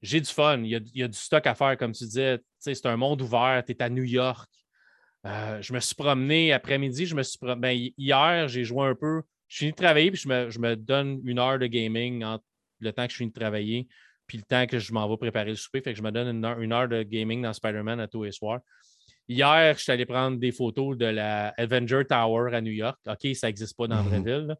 J'ai 0.02 0.20
du 0.20 0.30
fun, 0.30 0.64
il 0.64 0.82
y, 0.96 1.04
a, 1.04 1.08
du 1.08 1.18
stock 1.18 1.46
à 1.46 1.54
faire, 1.54 1.78
comme 1.78 1.92
tu 1.92 2.06
disais. 2.06 2.40
C'est 2.58 2.86
un 2.88 2.98
monde 2.98 3.22
ouvert, 3.22 3.64
tu 3.66 3.72
es 3.72 3.84
à 3.84 3.90
New 3.90 4.04
York, 4.04 4.50
euh, 5.26 5.62
je 5.62 5.74
me 5.74 5.80
suis 5.80 5.96
promené 5.96 6.52
après-midi, 6.52 7.06
je 7.06 7.16
me 7.16 7.24
suis 7.24 7.40
ben, 7.58 7.90
hier, 7.98 8.48
j'ai 8.48 8.64
joué 8.64 8.88
un 8.88 8.96
peu. 8.96 9.22
Je 9.48 9.58
finis 9.60 9.72
de 9.72 9.76
travailler, 9.76 10.12
puis 10.12 10.20
je 10.20 10.28
me, 10.60 10.76
donne 10.76 11.22
une 11.24 11.40
heure 11.40 11.60
de 11.60 11.68
gaming 11.68 12.24
entre 12.24 12.44
le 12.80 12.92
temps 12.92 13.06
que 13.06 13.12
je 13.12 13.18
finis 13.18 13.30
de 13.30 13.40
travailler, 13.40 13.88
puis 14.28 14.38
le 14.38 14.44
temps 14.44 14.66
que 14.66 14.80
je 14.80 14.92
m'en 14.92 15.08
vais 15.08 15.18
préparer 15.18 15.52
le 15.52 15.56
souper. 15.56 15.82
Fait 15.82 15.94
que 15.94 15.98
je 15.98 16.04
me 16.04 16.12
donne 16.12 16.44
une 16.62 16.74
heure, 16.74 16.90
de 16.90 17.04
gaming 17.04 17.42
dans 17.42 17.54
Spider-Man 17.54 18.00
à 18.00 18.08
tous 18.08 18.24
les 18.24 18.32
soirs. 18.32 18.60
Hier, 19.30 19.76
je 19.78 19.84
suis 19.84 19.92
allé 19.92 20.06
prendre 20.06 20.38
des 20.38 20.52
photos 20.52 20.98
de 20.98 21.06
la 21.06 21.50
Avenger 21.58 22.04
Tower 22.10 22.54
à 22.54 22.60
New 22.60 22.74
York. 22.74 22.98
OK, 23.08 23.36
ça 23.36 23.48
n'existe 23.48 23.78
pas 23.78 23.88
dans 23.88 23.96
la 23.96 24.02
vraie 24.02 24.20
mhm. 24.20 24.26
ville, 24.26 24.56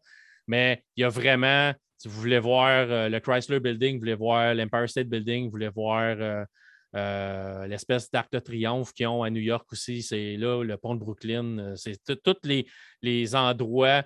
mais 0.46 0.82
il 0.96 1.02
y 1.02 1.04
a 1.04 1.10
vraiment, 1.10 1.74
si 1.98 2.08
vous 2.08 2.18
voulez 2.18 2.38
voir 2.38 2.86
euh, 2.88 3.08
le 3.10 3.20
Chrysler 3.20 3.60
Building, 3.60 3.96
vous 3.96 4.00
voulez 4.00 4.14
voir 4.14 4.54
l'Empire 4.54 4.88
State 4.88 5.08
Building, 5.08 5.46
vous 5.46 5.50
voulez 5.50 5.68
voir 5.68 6.16
euh, 6.18 6.44
euh, 6.94 7.66
l'espèce 7.66 8.10
d'arc 8.10 8.30
de 8.32 8.38
triomphe 8.38 8.92
qu'ils 8.92 9.08
ont 9.08 9.24
à 9.24 9.30
New 9.30 9.40
York 9.40 9.66
aussi, 9.72 10.02
c'est 10.02 10.36
là, 10.36 10.62
le 10.62 10.76
pont 10.76 10.94
de 10.94 11.00
Brooklyn. 11.00 11.58
Euh, 11.58 11.76
c'est 11.76 11.98
tous 12.22 12.36
les, 13.02 13.34
endroits 13.34 14.04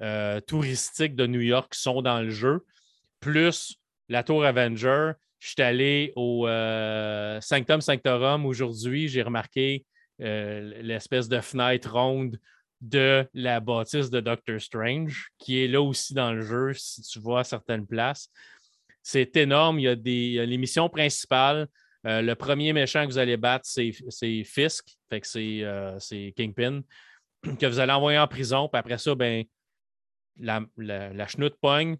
euh, 0.00 0.40
touristiques 0.40 1.16
de 1.16 1.26
New 1.26 1.40
York 1.40 1.74
sont 1.74 2.00
dans 2.00 2.20
le 2.20 2.30
jeu, 2.30 2.64
plus 3.20 3.76
la 4.08 4.22
Tour 4.22 4.44
Avenger. 4.44 5.12
Je 5.38 5.50
suis 5.50 5.62
allé 5.62 6.12
au 6.16 6.46
Sanctum 7.40 7.80
Sanctorum 7.80 8.44
aujourd'hui. 8.44 9.08
J'ai 9.08 9.22
remarqué 9.22 9.86
l'espèce 10.18 11.28
de 11.28 11.40
fenêtre 11.40 11.90
ronde 11.92 12.38
de 12.82 13.26
la 13.32 13.60
bâtisse 13.60 14.10
de 14.10 14.20
Doctor 14.20 14.60
Strange, 14.60 15.30
qui 15.38 15.62
est 15.62 15.68
là 15.68 15.80
aussi 15.80 16.12
dans 16.12 16.32
le 16.32 16.42
jeu, 16.42 16.74
si 16.74 17.00
tu 17.02 17.20
vois 17.20 17.44
certaines 17.44 17.86
places. 17.86 18.28
C'est 19.02 19.34
énorme. 19.36 19.78
Il 19.78 19.82
y 19.82 19.88
a, 19.88 19.96
des, 19.96 20.44
les 20.44 20.58
missions 20.58 20.90
principales. 20.90 21.68
Euh, 22.06 22.22
le 22.22 22.34
premier 22.34 22.72
méchant 22.72 23.06
que 23.06 23.12
vous 23.12 23.18
allez 23.18 23.36
battre, 23.36 23.66
c'est 23.66 24.44
Fisk, 24.44 24.96
fait 25.08 25.20
que 25.20 25.62
euh, 25.64 25.98
c'est 25.98 26.32
Kingpin, 26.36 26.80
que 27.58 27.66
vous 27.66 27.78
allez 27.78 27.92
envoyer 27.92 28.18
en 28.18 28.26
prison. 28.26 28.68
Puis 28.68 28.78
après 28.78 28.98
ça, 28.98 29.14
ben, 29.14 29.44
la, 30.38 30.60
la, 30.78 31.26
chenoute 31.26 31.56
pogne. 31.60 31.96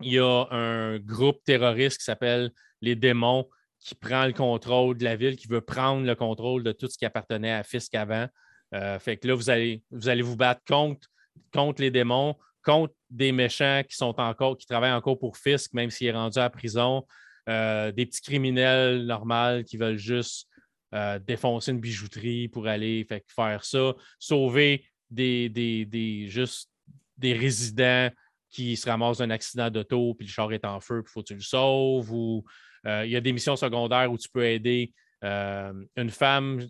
Il 0.00 0.12
y 0.12 0.18
a 0.18 0.46
un 0.50 0.98
groupe 0.98 1.42
terroriste 1.44 1.98
qui 1.98 2.04
s'appelle 2.04 2.50
les 2.82 2.94
démons 2.94 3.48
qui 3.80 3.94
prend 3.94 4.26
le 4.26 4.32
contrôle 4.32 4.98
de 4.98 5.04
la 5.04 5.16
ville, 5.16 5.36
qui 5.36 5.46
veut 5.46 5.60
prendre 5.60 6.04
le 6.04 6.14
contrôle 6.14 6.62
de 6.62 6.72
tout 6.72 6.88
ce 6.88 6.98
qui 6.98 7.04
appartenait 7.04 7.52
à 7.52 7.62
Fisk 7.62 7.94
avant. 7.94 8.26
Euh, 8.74 8.98
fait 8.98 9.16
que 9.16 9.28
là, 9.28 9.34
vous 9.34 9.48
allez, 9.48 9.82
vous 9.90 10.08
allez 10.08 10.22
vous 10.22 10.36
battre 10.36 10.60
contre, 10.66 11.08
contre 11.52 11.80
les 11.80 11.90
démons, 11.90 12.36
contre 12.64 12.94
des 13.10 13.32
méchants 13.32 13.82
qui 13.88 13.96
sont 13.96 14.18
encore, 14.20 14.58
qui 14.58 14.66
travaillent 14.66 14.92
encore 14.92 15.18
pour 15.18 15.36
Fisk, 15.36 15.72
même 15.72 15.90
s'il 15.90 16.08
est 16.08 16.12
rendu 16.12 16.38
à 16.38 16.50
prison. 16.50 17.06
Euh, 17.48 17.92
des 17.92 18.06
petits 18.06 18.22
criminels 18.22 19.06
normaux 19.06 19.62
qui 19.64 19.76
veulent 19.76 19.98
juste 19.98 20.48
euh, 20.94 21.20
défoncer 21.20 21.70
une 21.70 21.80
bijouterie 21.80 22.48
pour 22.48 22.66
aller 22.66 23.06
faire 23.28 23.64
ça, 23.64 23.94
sauver 24.18 24.84
des, 25.10 25.48
des, 25.48 26.26
juste 26.28 26.70
des 27.16 27.34
résidents 27.34 28.10
qui 28.50 28.76
se 28.76 28.88
ramassent 28.88 29.18
d'un 29.18 29.30
accident 29.30 29.70
d'auto, 29.70 30.14
puis 30.14 30.26
le 30.26 30.32
char 30.32 30.52
est 30.52 30.64
en 30.64 30.80
feu, 30.80 31.02
puis 31.02 31.10
il 31.10 31.12
faut 31.12 31.22
que 31.22 31.28
tu 31.28 31.34
le 31.34 31.40
sauves. 31.40 32.12
Ou 32.12 32.44
euh, 32.84 33.04
il 33.04 33.12
y 33.12 33.16
a 33.16 33.20
des 33.20 33.32
missions 33.32 33.56
secondaires 33.56 34.10
où 34.10 34.18
tu 34.18 34.28
peux 34.28 34.44
aider 34.44 34.92
une 35.22 36.10
femme 36.10 36.64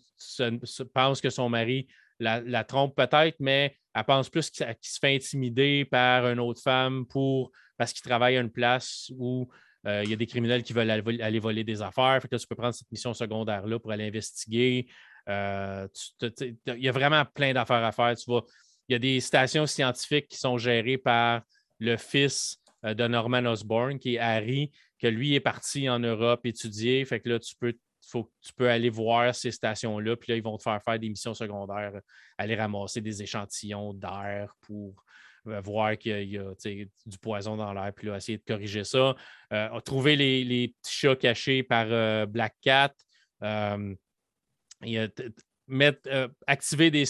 pense 0.94 1.20
que 1.20 1.28
son 1.28 1.48
mari 1.50 1.88
la, 2.18 2.64
trompe 2.64 2.96
peut-être, 2.96 3.36
mais 3.38 3.76
elle 3.94 4.04
pense 4.04 4.30
plus 4.30 4.50
qu'il 4.50 4.66
se 4.80 4.98
fait 4.98 5.16
intimider 5.16 5.84
par 5.84 6.26
une 6.28 6.40
autre 6.40 6.62
femme 6.62 7.04
parce 7.76 7.92
qu'il 7.92 8.02
travaille 8.02 8.36
à 8.36 8.40
une 8.40 8.50
place 8.50 9.10
où 9.18 9.48
euh, 9.86 10.02
il 10.02 10.10
y 10.10 10.12
a 10.12 10.16
des 10.16 10.26
criminels 10.26 10.62
qui 10.62 10.72
veulent 10.72 10.90
aller 10.90 11.38
voler 11.38 11.62
des 11.62 11.80
affaires. 11.80 12.18
Fait 12.20 12.28
que 12.28 12.36
tu 12.36 12.46
peux 12.46 12.56
prendre 12.56 12.74
cette 12.74 12.90
mission 12.90 13.14
secondaire-là 13.14 13.78
pour 13.78 13.92
aller 13.92 14.06
investiguer. 14.06 14.88
Euh, 15.28 15.86
il 16.20 16.82
y 16.82 16.88
a 16.88 16.92
vraiment 16.92 17.24
plein 17.24 17.52
d'affaires 17.52 17.84
à 17.84 17.92
faire. 17.92 18.16
Tu 18.16 18.30
il 18.88 18.92
y 18.92 18.94
a 18.94 18.98
des 18.98 19.20
stations 19.20 19.66
scientifiques 19.66 20.28
qui 20.28 20.38
sont 20.38 20.58
gérées 20.58 20.98
par 20.98 21.42
le 21.78 21.96
fils 21.96 22.58
euh, 22.84 22.94
de 22.94 23.06
Norman 23.06 23.44
Osborn, 23.46 23.98
qui 23.98 24.14
est 24.14 24.18
Harry, 24.18 24.72
que 25.00 25.06
lui 25.06 25.34
est 25.34 25.40
parti 25.40 25.88
en 25.88 25.98
Europe 25.98 26.46
étudier. 26.46 27.04
Fait 27.04 27.20
que 27.20 27.28
là, 27.28 27.38
tu 27.38 27.54
peux, 27.56 27.74
faut, 28.08 28.30
tu 28.40 28.52
peux 28.54 28.70
aller 28.70 28.90
voir 28.90 29.34
ces 29.34 29.50
stations-là, 29.50 30.16
puis 30.16 30.32
là, 30.32 30.36
ils 30.36 30.42
vont 30.42 30.56
te 30.56 30.62
faire 30.62 30.80
faire 30.82 30.98
des 30.98 31.08
missions 31.08 31.34
secondaires, 31.34 31.92
aller 32.38 32.54
ramasser 32.54 33.00
des 33.00 33.22
échantillons 33.22 33.92
d'air 33.92 34.52
pour 34.62 35.04
voir 35.46 35.96
qu'il 35.96 36.28
y 36.28 36.38
a, 36.38 36.54
du 37.06 37.18
poison 37.18 37.56
dans 37.56 37.72
l'air, 37.72 37.92
puis 37.94 38.08
là, 38.08 38.16
essayer 38.16 38.38
de 38.38 38.44
corriger 38.46 38.84
ça. 38.84 39.14
Euh, 39.52 39.80
trouver 39.80 40.16
les, 40.16 40.68
petits 40.68 40.92
chats 40.92 41.16
cachés 41.16 41.62
par 41.62 41.86
euh, 41.88 42.26
Black 42.26 42.54
Cat. 42.62 42.92
mettre, 45.68 46.30
activer 46.46 46.90
des, 46.90 47.04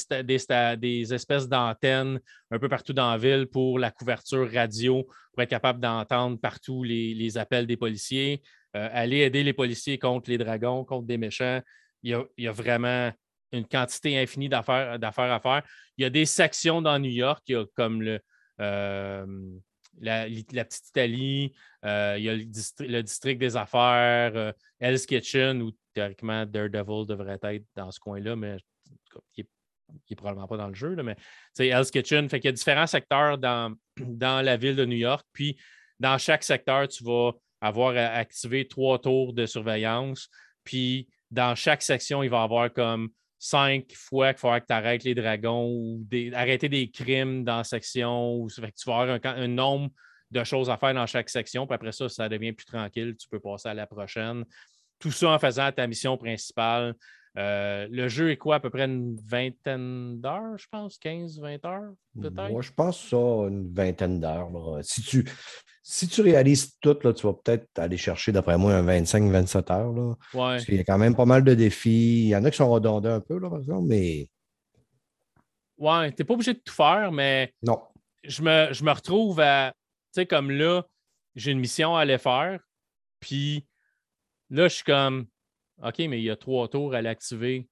des, 0.78 1.14
espèces 1.14 1.49
d'antennes 1.49 2.20
un 2.51 2.59
peu 2.59 2.68
partout 2.68 2.93
dans 2.93 3.11
la 3.11 3.18
ville 3.18 3.47
pour 3.47 3.78
la 3.78 3.91
couverture 3.91 4.51
radio, 4.51 5.07
pour 5.32 5.43
être 5.43 5.51
capable 5.51 5.80
d'entendre 5.80 6.39
partout 6.39 6.82
les, 6.82 7.39
appels 7.39 7.66
des 7.66 7.76
policiers. 7.76 8.43
aller 8.72 9.18
aider 9.18 9.43
les 9.43 9.53
policiers 9.53 9.99
contre 9.99 10.30
les 10.30 10.39
dragons, 10.39 10.84
contre 10.84 11.07
des 11.07 11.18
méchants. 11.18 11.61
Il 12.03 12.24
y 12.39 12.47
a, 12.47 12.53
vraiment 12.53 13.11
une 13.53 13.67
quantité 13.67 14.19
infinie 14.19 14.49
d'affaires 14.49 14.99
à 15.01 15.41
faire. 15.41 15.63
Il 15.97 16.03
y 16.03 16.05
a 16.05 16.11
des 16.11 16.27
sections 16.27 16.83
dans 16.83 16.99
New 16.99 17.11
York, 17.11 17.43
il 17.49 17.53
y 17.53 17.57
a 17.57 17.65
comme 17.75 18.19
euh, 18.61 19.27
la, 20.01 20.27
petite 20.27 20.89
Italie, 20.89 21.53
euh, 21.85 22.17
il 22.19 22.25
y 22.25 22.29
a 22.29 22.35
le, 22.35 23.03
district, 23.03 23.39
des 23.39 23.57
affaires, 23.57 24.33
euh, 24.35 24.53
Hell's 24.81 25.07
Kitchen, 25.07 25.63
où 25.63 25.73
théoriquement 25.95 26.45
Daredevil 26.45 27.07
devrait 27.07 27.39
être 27.43 27.65
dans 27.75 27.91
ce 27.91 28.01
coin-là, 28.01 28.37
mais 28.37 28.57
il 29.39 29.47
n'est 30.11 30.17
probablement 30.17 30.49
pas 30.49 30.57
dans 30.57 30.69
le 30.69 30.75
jeu, 30.75 30.95
mais 30.97 31.17
Hell's 31.59 31.91
Kitchen, 31.91 32.29
fait 32.29 32.41
qu'il 32.41 32.49
y 32.49 32.51
a 32.51 32.53
différents 32.53 32.87
secteurs 32.87 33.39
dans, 33.39 33.75
dans 33.97 34.45
la 34.45 34.57
ville 34.57 34.77
de 34.77 34.85
New 34.85 34.99
York, 34.99 35.27
puis 35.33 35.59
dans 35.99 36.19
chaque 36.19 36.43
secteur, 36.43 36.89
tu 36.89 37.05
vas 37.05 37.33
avoir 37.61 37.97
à 37.97 38.17
activer 38.17 38.69
trois 38.69 38.99
tours 38.99 39.33
de 39.33 39.47
surveillance, 39.47 40.29
puis 40.63 41.09
dans 41.31 41.55
chaque 41.55 41.83
section, 41.83 42.23
il 42.23 42.29
va 42.29 42.41
y 42.41 42.45
avoir 42.45 42.73
comme 42.73 43.09
cinq 43.39 43.93
fois 43.95 44.32
qu'il 44.32 44.41
faudra 44.41 44.61
que 44.61 44.66
tu 44.66 44.72
arrêtes 44.72 45.05
les 45.05 45.14
dragons 45.14 45.66
ou 45.66 46.07
arrêter 46.34 46.68
des 46.68 46.91
crimes 46.91 47.45
dans 47.45 47.59
la 47.59 47.64
section. 47.64 48.37
Ou, 48.37 48.49
tu 48.51 48.61
vas 48.61 49.01
avoir 49.01 49.20
un, 49.24 49.49
nombre 49.49 49.91
de 50.30 50.45
choses 50.45 50.70
à 50.70 50.76
faire 50.76 50.95
dans 50.95 51.07
chaque 51.07 51.28
section. 51.28 51.66
Puis 51.66 51.74
après 51.74 51.93
ça, 51.93 52.09
ça 52.09 52.28
devient 52.28 52.53
plus 52.53 52.66
tranquille. 52.66 53.16
Tu 53.18 53.28
peux 53.28 53.41
passer 53.41 53.68
à 53.68 53.74
la 53.74 53.87
prochaine. 53.87 54.45
Tout 54.99 55.12
ça 55.12 55.30
en 55.30 55.39
faisant 55.39 55.70
ta 55.72 55.87
mission 55.87 56.16
principale. 56.16 56.95
Euh, 57.39 57.87
le 57.91 58.09
jeu 58.09 58.30
est 58.30 58.39
quoi, 58.39 58.57
à 58.57 58.61
peu 58.61 58.70
près 58.70 58.84
une 58.84 59.14
vingtaine 59.16 60.20
d'heures, 60.20 60.57
je 60.57 60.66
pense, 60.70 60.99
15-20 60.99 61.66
heures, 61.66 61.93
peut-être? 62.18 62.51
Moi, 62.51 62.62
je 62.62 62.72
pense 62.72 62.99
ça, 62.99 63.16
une 63.16 63.72
vingtaine 63.74 64.20
d'heures. 64.20 64.51
Si 64.80 65.03
tu, 65.03 65.28
si 65.82 66.09
tu 66.09 66.22
réalises 66.22 66.78
tout, 66.80 66.97
là, 67.05 67.12
tu 67.12 67.26
vas 67.26 67.34
peut-être 67.34 67.78
aller 67.78 67.99
chercher, 67.99 68.32
d'après 68.32 68.57
moi, 68.57 68.74
un 68.74 68.87
25-27 68.87 69.72
heures. 69.72 69.93
Là, 69.93 70.14
Parce 70.32 70.64
qu'il 70.64 70.76
y 70.76 70.80
a 70.80 70.84
quand 70.84 70.99
même 70.99 71.14
pas 71.14 71.26
mal 71.26 71.45
de 71.45 71.55
défis. 71.55 72.24
Il 72.24 72.28
y 72.28 72.37
en 72.37 72.45
a 72.45 72.51
qui 72.51 72.57
sont 72.57 72.70
redondants 72.70 73.14
un 73.14 73.20
peu, 73.20 73.39
là, 73.39 73.51
par 73.51 73.59
exemple, 73.59 73.87
mais. 73.87 74.28
Ouais, 75.76 76.11
tu 76.12 76.22
n'es 76.22 76.26
pas 76.26 76.34
obligé 76.34 76.55
de 76.55 76.61
tout 76.64 76.72
faire, 76.72 77.12
mais. 77.12 77.53
Non. 77.62 77.82
Je 78.24 78.43
me, 78.43 78.72
je 78.72 78.82
me 78.82 78.91
retrouve 78.93 79.41
à. 79.41 79.74
Tu 80.14 80.22
sais, 80.22 80.26
comme 80.26 80.51
là, 80.51 80.87
j'ai 81.34 81.53
une 81.53 81.61
mission 81.61 81.95
à 81.95 82.01
aller 82.01 82.18
faire. 82.18 82.59
Puis 83.20 83.66
là, 84.49 84.68
je 84.68 84.76
suis 84.76 84.84
comme. 84.84 85.26
OK, 85.83 85.99
mais 85.99 86.18
il 86.18 86.24
y 86.24 86.31
a 86.31 86.37
trois 86.37 86.68
tours 86.68 86.95
à 86.95 87.03
l'activer 87.03 87.68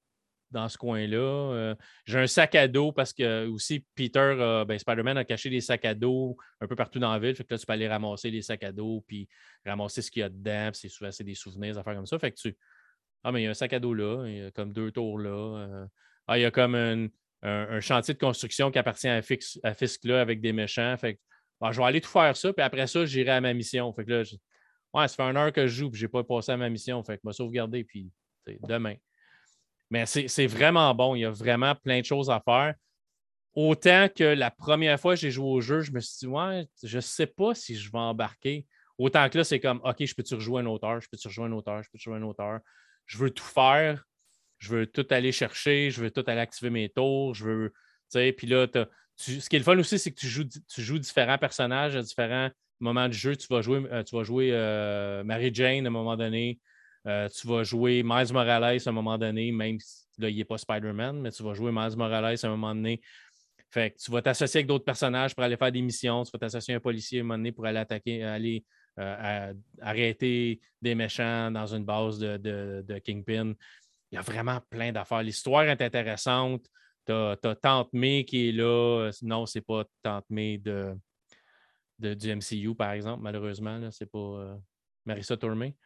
dans 0.50 0.68
ce 0.68 0.78
coin-là. 0.78 1.16
Euh, 1.16 1.74
j'ai 2.06 2.18
un 2.18 2.26
sac 2.26 2.54
à 2.54 2.68
dos 2.68 2.92
parce 2.92 3.12
que 3.12 3.46
aussi 3.48 3.84
Peter, 3.94 4.64
ben, 4.66 4.78
Spider-Man 4.78 5.18
a 5.18 5.24
caché 5.24 5.50
des 5.50 5.60
sacs 5.60 5.84
à 5.84 5.94
dos 5.94 6.36
un 6.60 6.66
peu 6.66 6.76
partout 6.76 6.98
dans 6.98 7.12
la 7.12 7.18
ville. 7.18 7.34
Fait 7.34 7.44
que 7.44 7.54
là, 7.54 7.58
tu 7.58 7.66
peux 7.66 7.72
aller 7.72 7.88
ramasser 7.88 8.30
les 8.30 8.42
sacs 8.42 8.62
à 8.62 8.72
dos 8.72 9.04
puis 9.06 9.28
ramasser 9.66 10.02
ce 10.02 10.10
qu'il 10.10 10.20
y 10.20 10.22
a 10.22 10.28
dedans. 10.28 10.70
c'est 10.72 10.88
souvent 10.88 11.10
des 11.18 11.34
souvenirs, 11.34 11.74
des 11.74 11.78
affaires 11.78 11.94
comme 11.94 12.06
ça. 12.06 12.18
Fait 12.18 12.30
que 12.30 12.36
tu, 12.36 12.56
Ah, 13.24 13.32
mais 13.32 13.42
il 13.42 13.44
y 13.44 13.46
a 13.46 13.50
un 13.50 13.54
sac 13.54 13.72
à 13.72 13.80
dos 13.80 13.94
là, 13.94 14.24
il 14.26 14.36
y 14.36 14.42
a 14.42 14.50
comme 14.50 14.72
deux 14.72 14.92
tours 14.92 15.18
là. 15.18 15.86
ah, 16.28 16.38
il 16.38 16.42
y 16.42 16.44
a 16.44 16.50
comme 16.50 16.74
un, 16.74 17.80
chantier 17.80 18.14
de 18.14 18.18
construction 18.18 18.70
qui 18.70 18.78
appartient 18.78 19.08
à, 19.08 19.20
Fix, 19.22 19.58
à 19.62 19.74
Fisk 19.74 20.04
là 20.04 20.20
avec 20.20 20.40
des 20.40 20.52
méchants. 20.52 20.96
Fait 20.96 21.18
ah, 21.60 21.72
je 21.72 21.80
vais 21.80 21.86
aller 21.86 22.00
tout 22.00 22.10
faire 22.10 22.36
ça, 22.36 22.52
puis 22.52 22.62
après 22.62 22.86
ça, 22.86 23.06
j'irai 23.06 23.30
à 23.30 23.40
ma 23.40 23.54
mission. 23.54 23.90
Fait 23.94 24.04
que 24.04 24.10
là, 24.10 24.22
ouais, 24.94 25.08
ça 25.08 25.16
fait 25.16 25.22
une 25.22 25.36
heure 25.36 25.52
que 25.52 25.66
je 25.66 25.74
joue, 25.74 25.90
puis 25.90 26.00
je 26.00 26.06
n'ai 26.06 26.10
pas 26.10 26.24
passé 26.24 26.52
à 26.52 26.56
ma 26.56 26.68
mission. 26.70 27.02
Fait 27.02 27.16
que 27.16 27.22
je 27.24 27.28
vais 27.28 27.34
sauvegarder, 27.34 27.84
puis 27.84 28.10
demain. 28.62 28.94
Mais 29.90 30.06
c'est 30.06 30.46
vraiment 30.46 30.94
bon. 30.94 31.14
Il 31.14 31.20
y 31.20 31.24
a 31.24 31.30
vraiment 31.30 31.74
plein 31.74 32.00
de 32.00 32.04
choses 32.04 32.30
à 32.30 32.40
faire. 32.40 32.74
Autant 33.54 34.08
que 34.08 34.24
la 34.24 34.50
première 34.50 34.98
fois 34.98 35.14
que 35.14 35.20
j'ai 35.20 35.30
joué 35.30 35.46
au 35.46 35.60
jeu, 35.60 35.80
je 35.80 35.92
me 35.92 36.00
suis 36.00 36.20
dit, 36.20 36.26
ouais, 36.26 36.66
je 36.82 36.96
ne 36.96 37.00
sais 37.00 37.26
pas 37.26 37.54
si 37.54 37.76
je 37.76 37.90
vais 37.92 37.98
embarquer. 37.98 38.66
Autant 38.98 39.28
que 39.28 39.38
là, 39.38 39.44
c'est 39.44 39.60
comme, 39.60 39.80
OK, 39.84 40.04
je 40.04 40.14
peux-tu 40.14 40.34
rejouer 40.34 40.62
un 40.62 40.66
auteur, 40.66 41.00
je 41.00 41.08
peux-tu 41.08 41.28
rejouer 41.28 41.46
un 41.46 41.52
auteur, 41.52 41.82
je 41.82 41.90
peux-tu 41.90 42.04
jouer 42.04 42.16
un 42.16 42.22
auteur. 42.22 42.60
Je 43.06 43.18
veux 43.18 43.30
tout 43.30 43.44
faire, 43.44 44.04
je 44.58 44.70
veux 44.70 44.86
tout 44.86 45.06
aller 45.10 45.30
chercher, 45.30 45.90
je 45.90 46.00
veux 46.00 46.10
tout 46.10 46.24
aller 46.26 46.40
activer 46.40 46.70
mes 46.70 46.88
tours, 46.88 47.34
je 47.34 47.44
veux, 47.44 47.70
tu 47.70 48.18
sais, 48.18 48.32
puis 48.32 48.46
là, 48.46 48.66
ce 49.16 49.48
qui 49.48 49.56
est 49.56 49.58
le 49.58 49.64
fun 49.64 49.78
aussi, 49.78 49.98
c'est 49.98 50.10
que 50.10 50.18
tu 50.18 50.26
joues, 50.26 50.44
tu 50.44 50.82
joues 50.82 50.98
différents 50.98 51.38
personnages 51.38 51.94
à 51.94 52.02
différents 52.02 52.50
moments 52.80 53.08
du 53.08 53.16
jeu. 53.16 53.36
Tu 53.36 53.46
vas 53.48 53.62
jouer, 53.62 53.82
euh, 53.90 54.02
tu 54.02 54.16
vas 54.16 54.24
jouer 54.24 54.50
euh, 54.52 55.24
Mary-Jane 55.24 55.84
à 55.84 55.88
un 55.88 55.92
moment 55.92 56.16
donné, 56.16 56.58
euh, 57.06 57.28
tu 57.28 57.46
vas 57.46 57.62
jouer 57.62 58.02
Miles 58.02 58.32
Morales 58.32 58.78
à 58.84 58.88
un 58.88 58.92
moment 58.92 59.18
donné, 59.18 59.52
même 59.52 59.78
si 59.80 60.04
là, 60.18 60.28
il 60.28 60.36
n'est 60.36 60.44
pas 60.44 60.58
Spider-Man, 60.58 61.20
mais 61.20 61.30
tu 61.30 61.42
vas 61.42 61.54
jouer 61.54 61.72
Miles 61.72 61.96
Morales 61.96 62.36
à 62.42 62.46
un 62.46 62.50
moment 62.50 62.74
donné. 62.74 63.00
Fait 63.70 63.90
que 63.90 63.98
tu 63.98 64.10
vas 64.10 64.22
t'associer 64.22 64.58
avec 64.58 64.68
d'autres 64.68 64.84
personnages 64.84 65.34
pour 65.34 65.42
aller 65.42 65.56
faire 65.56 65.72
des 65.72 65.82
missions. 65.82 66.22
Tu 66.22 66.30
vas 66.32 66.38
t'associer 66.38 66.74
à 66.74 66.76
un 66.76 66.80
policier 66.80 67.18
à 67.18 67.22
un 67.22 67.24
moment 67.24 67.38
donné 67.38 67.50
pour 67.50 67.66
aller 67.66 67.80
attaquer, 67.80 68.22
aller 68.22 68.64
arrêter 68.96 70.60
des 70.80 70.94
méchants 70.94 71.50
dans 71.50 71.66
une 71.66 71.84
base 71.84 72.20
de, 72.20 72.98
Kingpin. 73.04 73.54
Il 74.12 74.14
y 74.14 74.18
a 74.18 74.20
vraiment 74.20 74.60
plein 74.70 74.92
d'affaires. 74.92 75.24
L'histoire 75.24 75.64
est 75.64 75.82
intéressante. 75.82 76.64
Tu 77.04 77.12
as, 77.12 77.36
Tante 77.60 77.92
May 77.92 78.24
qui 78.24 78.50
est 78.50 78.52
là. 78.52 79.10
Non, 79.22 79.44
c'est 79.44 79.60
pas 79.60 79.84
Tante 80.04 80.26
May 80.30 80.58
de, 80.58 80.94
du 82.12 82.34
MCU, 82.34 82.74
par 82.74 82.92
exemple, 82.92 83.22
malheureusement. 83.22 83.80
C'est 83.90 84.10
pas 84.10 84.18
euh, 84.18 84.54
Marissa 85.06 85.36
Tormé. 85.36 85.76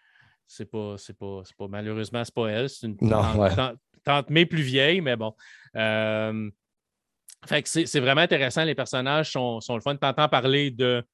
C'est 0.47 0.71
pas, 0.71 0.97
c'est 0.99 1.17
pas, 1.17 1.43
pas, 1.57 1.69
malheureusement, 1.69 2.25
c'est 2.25 2.35
pas 2.35 2.49
elle. 2.49 2.69
C'est 2.69 2.87
une 2.87 2.97
tante, 4.05 4.31
May 4.31 4.47
plus 4.47 4.63
vieille, 4.63 5.01
mais 5.01 5.17
bon. 5.17 5.35
Euh, 5.77 6.51
fait 7.47 7.63
que 7.63 7.69
c'est 7.69 8.01
vraiment 8.01 8.23
intéressant. 8.23 8.65
Les 8.65 8.75
personnages 8.75 9.33
sont, 9.33 9.61
sont 9.61 9.75
le 9.75 9.83
fun. 9.83 9.95
Tu 9.97 10.07
entends 10.07 10.29
parler 10.29 10.71
de 10.71 11.05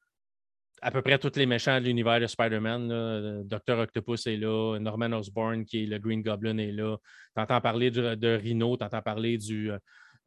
à 0.80 0.90
peu 0.90 1.00
près 1.00 1.18
tous 1.18 1.36
les 1.36 1.46
méchants 1.46 1.80
de 1.80 1.86
l'univers 1.86 2.20
de 2.20 2.26
Spider-Man. 2.26 3.42
Docteur 3.44 3.78
Octopus 3.78 4.26
est 4.26 4.36
là, 4.36 4.78
Norman 4.78 5.12
Osborn, 5.12 5.64
qui 5.64 5.84
est 5.84 5.86
le 5.86 5.98
Green 5.98 6.22
Goblin, 6.22 6.58
est 6.58 6.72
là. 6.72 6.96
Tu 7.34 7.42
entends 7.42 7.60
parler 7.60 7.90
de, 7.90 8.36
Rhino, 8.36 8.76
tu 8.76 8.84
entends 8.84 9.02
parler 9.02 9.38
du, 9.38 9.72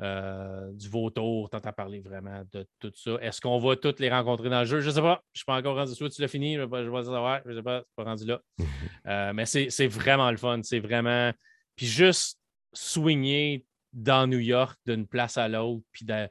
euh, 0.02 0.72
du 0.74 0.90
Vautour, 0.90 1.50
tu 1.50 1.56
entends 1.56 1.74
parler 1.74 2.00
vraiment 2.00 2.44
de 2.52 2.68
tout 2.80 2.92
ça. 2.96 3.18
Est-ce 3.22 3.42
qu'on 3.42 3.58
va 3.58 3.76
tous 3.76 4.00
les 4.00 4.10
rencontrer 4.10 4.50
dans 4.50 4.60
le 4.60 4.66
jeu? 4.66 4.80
Je 4.80 4.90
ne 4.90 4.94
sais 4.94 5.02
pas. 5.02 5.22
Je 5.34 5.38
ne 5.38 5.40
suis 5.40 5.46
pas 5.46 5.58
encore 5.58 5.76
rendu. 5.76 5.94
Soit 5.96 6.10
tu 6.10 6.22
l'as 6.22 6.28
fini, 6.28 6.56
je 6.56 6.62
vais, 6.62 6.84
je 6.84 7.04
savoir. 7.04 7.42
Je 7.46 7.52
ne 7.52 7.56
sais 7.56 7.64
pas, 7.64 7.84
pas 7.96 8.04
rendu 8.04 8.26
là. 8.26 8.42
Euh, 9.08 9.32
mais 9.32 9.46
c'est 9.46 9.88
vraiment 9.88 10.30
le 10.30 10.36
fun. 10.36 10.60
C'est 10.64 10.82
vraiment. 10.82 11.32
Puis 11.78 11.86
juste 11.86 12.42
swinger 12.74 13.66
dans 13.94 14.28
New 14.28 14.40
York 14.40 14.78
d'une 14.86 15.08
place 15.08 15.38
à 15.38 15.48
l'autre, 15.48 15.86
puis 15.94 16.04
de 16.04 16.28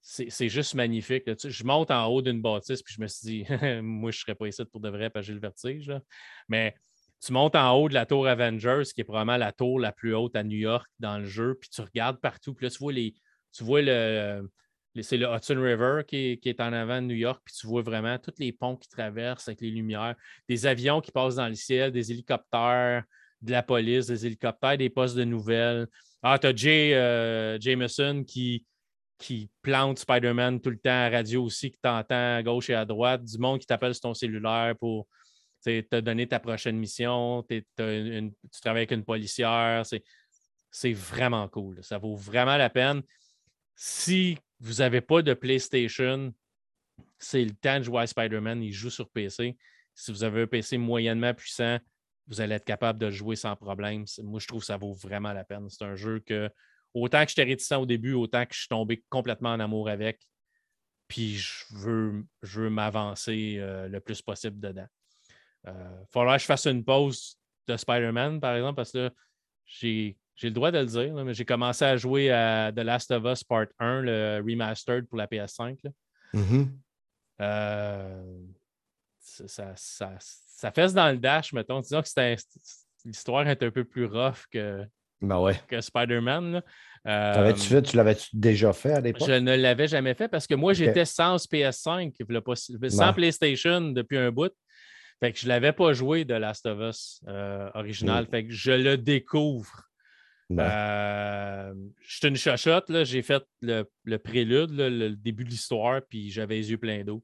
c'est 0.00 0.48
juste 0.48 0.74
magnifique. 0.74 1.24
je 1.26 1.64
monte 1.64 1.90
en 1.90 2.06
haut 2.06 2.22
d'une 2.22 2.40
bâtisse, 2.40 2.82
puis 2.82 2.94
je 2.94 3.02
me 3.02 3.06
suis 3.06 3.26
dit, 3.26 3.46
moi, 3.82 4.10
je 4.10 4.16
ne 4.16 4.20
serais 4.20 4.34
pas 4.34 4.48
ici 4.48 4.64
pour 4.64 4.80
de 4.80 4.88
vrai, 4.88 5.10
parce 5.10 5.24
que 5.24 5.28
j'ai 5.28 5.34
le 5.34 5.40
vertige. 5.40 5.92
Mais 6.48 6.74
tu 7.20 7.32
montes 7.32 7.56
en 7.56 7.72
haut 7.72 7.88
de 7.88 7.94
la 7.94 8.06
tour 8.06 8.26
Avengers, 8.26 8.84
qui 8.94 9.02
est 9.02 9.04
probablement 9.04 9.36
la 9.36 9.52
tour 9.52 9.78
la 9.78 9.92
plus 9.92 10.14
haute 10.14 10.36
à 10.36 10.42
New 10.42 10.56
York 10.56 10.86
dans 10.98 11.18
le 11.18 11.26
jeu, 11.26 11.56
puis 11.60 11.68
tu 11.68 11.80
regardes 11.82 12.18
partout, 12.20 12.54
puis 12.54 12.66
là, 12.66 12.70
tu 12.70 12.78
vois, 12.78 12.92
les, 12.92 13.14
tu 13.52 13.64
vois 13.64 13.82
le. 13.82 14.48
C'est 15.02 15.18
le 15.18 15.28
Hudson 15.28 15.62
River 15.62 16.02
qui 16.04 16.40
est, 16.44 16.60
en 16.60 16.72
avant 16.72 17.00
de 17.00 17.06
New 17.06 17.14
York, 17.14 17.40
puis 17.44 17.54
tu 17.54 17.68
vois 17.68 17.80
vraiment 17.80 18.18
tous 18.18 18.34
les 18.38 18.50
ponts 18.50 18.74
qui 18.74 18.88
traversent 18.88 19.46
avec 19.46 19.60
les 19.60 19.70
lumières, 19.70 20.16
des 20.48 20.66
avions 20.66 21.00
qui 21.00 21.12
passent 21.12 21.36
dans 21.36 21.46
le 21.46 21.54
ciel, 21.54 21.92
des 21.92 22.10
hélicoptères, 22.10 23.04
de 23.40 23.52
la 23.52 23.62
police, 23.62 24.08
des 24.08 24.26
hélicoptères, 24.26 24.76
des 24.76 24.90
postes 24.90 25.14
de 25.16 25.22
nouvelles. 25.22 25.86
Ah, 26.24 26.40
tu 26.40 26.48
as 26.48 26.56
Jay 26.56 26.94
euh, 26.94 27.56
Jameson 27.60 28.24
qui, 28.26 28.66
qui 29.16 29.48
plante 29.62 30.00
Spider-Man 30.00 30.60
tout 30.60 30.70
le 30.70 30.78
temps 30.78 31.06
à 31.06 31.08
radio 31.08 31.44
aussi, 31.44 31.70
qui 31.70 31.78
t'entend 31.80 32.36
à 32.38 32.42
gauche 32.42 32.68
et 32.70 32.74
à 32.74 32.84
droite, 32.84 33.22
du 33.22 33.38
monde 33.38 33.60
qui 33.60 33.66
t'appelle 33.66 33.94
sur 33.94 34.02
ton 34.02 34.14
cellulaire 34.14 34.74
pour 34.80 35.06
te 35.62 36.00
donner 36.00 36.26
ta 36.26 36.40
prochaine 36.40 36.76
mission, 36.76 37.44
tu 37.48 37.64
travailles 37.76 38.42
avec 38.64 38.92
une 38.92 39.04
policière. 39.04 39.84
C'est 40.70 40.92
vraiment 40.92 41.48
cool. 41.48 41.82
Ça 41.82 41.98
vaut 41.98 42.16
vraiment 42.16 42.56
la 42.56 42.70
peine. 42.70 43.02
Si 43.74 44.38
vous 44.60 44.74
n'avez 44.74 45.00
pas 45.00 45.22
de 45.22 45.34
PlayStation, 45.34 46.32
c'est 47.18 47.44
le 47.44 47.52
temps 47.52 47.78
de 47.78 47.84
jouer 47.84 48.06
Spider-Man. 48.06 48.62
Il 48.62 48.72
joue 48.72 48.90
sur 48.90 49.08
PC. 49.10 49.56
Si 49.94 50.12
vous 50.12 50.24
avez 50.24 50.42
un 50.42 50.46
PC 50.46 50.78
moyennement 50.78 51.34
puissant, 51.34 51.78
vous 52.26 52.40
allez 52.40 52.54
être 52.54 52.64
capable 52.64 52.98
de 52.98 53.10
jouer 53.10 53.36
sans 53.36 53.56
problème. 53.56 54.04
Moi, 54.22 54.40
je 54.40 54.46
trouve 54.46 54.60
que 54.60 54.66
ça 54.66 54.76
vaut 54.76 54.92
vraiment 54.92 55.32
la 55.32 55.44
peine. 55.44 55.68
C'est 55.68 55.84
un 55.84 55.96
jeu 55.96 56.20
que 56.20 56.48
autant 56.94 57.22
que 57.24 57.30
j'étais 57.30 57.44
réticent 57.44 57.72
au 57.72 57.86
début, 57.86 58.12
autant 58.12 58.44
que 58.46 58.54
je 58.54 58.60
suis 58.60 58.68
tombé 58.68 59.02
complètement 59.08 59.50
en 59.50 59.60
amour 59.60 59.88
avec. 59.88 60.20
Puis 61.08 61.36
je 61.36 61.64
veux, 61.72 62.24
je 62.42 62.62
veux 62.62 62.70
m'avancer 62.70 63.56
euh, 63.58 63.88
le 63.88 64.00
plus 64.00 64.22
possible 64.22 64.60
dedans. 64.60 64.86
Il 65.64 65.70
euh, 65.70 66.04
faudra 66.10 66.36
que 66.36 66.42
je 66.42 66.46
fasse 66.46 66.66
une 66.66 66.84
pause 66.84 67.36
de 67.68 67.76
Spider-Man, 67.76 68.40
par 68.40 68.54
exemple, 68.54 68.76
parce 68.76 68.92
que 68.92 69.10
j'ai, 69.66 70.16
le 70.42 70.50
droit 70.50 70.70
de 70.70 70.78
le 70.78 70.86
dire, 70.86 71.14
mais 71.14 71.34
j'ai 71.34 71.44
commencé 71.44 71.84
à 71.84 71.96
jouer 71.96 72.30
à 72.30 72.72
The 72.72 72.80
Last 72.80 73.10
of 73.10 73.24
Us 73.24 73.44
Part 73.44 73.66
1, 73.78 74.02
le 74.02 74.42
remastered 74.44 75.06
pour 75.06 75.18
la 75.18 75.26
PS5. 75.26 75.78
Mm-hmm. 76.34 76.68
Euh, 77.42 78.22
ça, 79.20 79.72
ça, 79.76 80.16
ça, 80.18 80.72
fesse 80.72 80.94
dans 80.94 81.10
le 81.10 81.18
dash, 81.18 81.52
mettons. 81.52 81.80
Disons 81.80 82.02
que 82.02 82.36
l'histoire 83.04 83.46
est 83.48 83.62
un 83.62 83.70
peu 83.70 83.84
plus 83.84 84.06
rough 84.06 84.46
que, 84.50 84.84
ben 85.20 85.52
que 85.68 85.80
Spider-Man. 85.80 86.62
Euh, 87.06 87.52
tu 87.54 87.96
l'avais 87.96 88.16
déjà 88.32 88.72
fait 88.72 88.92
à 88.92 89.00
l'époque? 89.00 89.28
Je 89.28 89.34
ne 89.34 89.56
l'avais 89.56 89.88
jamais 89.88 90.14
fait 90.14 90.28
parce 90.28 90.46
que 90.46 90.54
moi, 90.54 90.72
j'étais 90.72 91.04
sans 91.04 91.36
PS5, 91.36 92.90
sans 92.90 93.12
PlayStation 93.12 93.80
depuis 93.80 94.18
un 94.18 94.30
bout. 94.30 94.52
Fait 95.20 95.32
que 95.32 95.38
je 95.38 95.44
ne 95.44 95.50
l'avais 95.50 95.72
pas 95.72 95.92
joué 95.92 96.24
de 96.24 96.34
Last 96.34 96.66
of 96.66 96.78
Us 96.80 97.20
euh, 97.28 97.70
original. 97.74 98.26
Fait 98.26 98.46
que 98.46 98.52
je 98.52 98.72
le 98.72 98.96
découvre. 98.96 99.84
Ben. 100.48 100.64
Euh, 100.64 101.74
je 102.00 102.16
suis 102.16 102.26
une 102.26 102.36
chochotte. 102.36 103.04
J'ai 103.04 103.22
fait 103.22 103.44
le, 103.60 103.84
prélude, 104.16 104.70
le 104.72 105.10
début 105.10 105.44
de 105.44 105.50
l'histoire, 105.50 106.00
puis 106.08 106.30
j'avais 106.30 106.56
les 106.56 106.70
yeux 106.70 106.78
pleins 106.78 107.04
d'eau. 107.04 107.22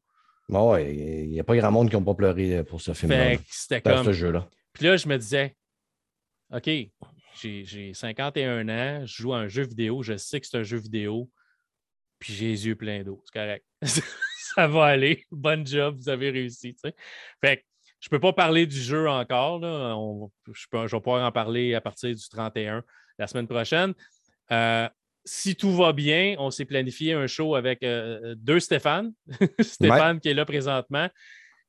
il 0.49 1.28
n'y 1.30 1.40
a 1.40 1.44
pas 1.44 1.57
grand 1.57 1.72
monde 1.72 1.90
qui 1.90 1.97
n'a 1.97 2.03
pas 2.03 2.14
pleuré 2.14 2.62
pour 2.64 2.80
ce 2.80 2.92
film-là. 2.92 3.38
C'était 3.49 3.80
comme. 3.80 4.05
ce 4.05 4.12
jeu-là. 4.12 4.49
Puis 4.74 4.84
là, 4.84 4.97
je 4.99 5.09
me 5.09 5.16
disais, 5.16 5.57
OK, 6.53 6.70
j'ai 7.42 7.94
51 7.94 8.68
ans, 8.68 9.07
je 9.07 9.22
joue 9.22 9.32
à 9.32 9.38
un 9.38 9.49
jeu 9.49 9.62
vidéo, 9.64 10.03
je 10.03 10.16
sais 10.18 10.38
que 10.38 10.47
c'est 10.47 10.59
un 10.59 10.62
jeu 10.62 10.76
vidéo, 10.76 11.30
puis 12.18 12.34
j'ai 12.34 12.49
les 12.49 12.66
yeux 12.66 12.76
pleins 12.76 13.03
d'eau. 13.03 13.22
C'est 13.24 13.40
correct. 13.40 13.64
ça 14.55 14.66
va 14.66 14.84
aller. 14.84 15.24
Bonne 15.30 15.66
job, 15.66 15.97
vous 15.97 16.09
avez 16.09 16.30
réussi. 16.30 16.76
Fait 17.40 17.59
que 17.59 17.62
je 18.01 18.09
ne 18.09 18.11
peux 18.11 18.20
pas 18.20 18.32
parler 18.32 18.66
du 18.66 18.80
jeu 18.80 19.09
encore. 19.09 19.61
je, 19.61 20.66
peux, 20.70 20.86
vais 20.86 21.01
pouvoir 21.01 21.26
en 21.26 21.32
parler 21.32 21.74
à 21.74 21.80
partir 21.80 22.14
du 22.14 22.28
31 22.28 22.82
la 23.18 23.26
semaine 23.26 23.49
prochaine. 23.49 23.94
Euh, 24.53 24.88
si 25.24 25.57
tout 25.57 25.72
va 25.74 25.92
bien, 25.92 26.36
on 26.38 26.51
s'est 26.51 26.64
planifié 26.64 27.14
un 27.14 27.26
show 27.26 27.57
avec 27.57 27.82
euh, 27.82 28.34
deux 28.36 28.61
Stéphane. 28.61 29.12
Stéphane 29.61 30.20
qui 30.20 30.28
est 30.28 30.34
là 30.34 30.44
présentement 30.44 31.09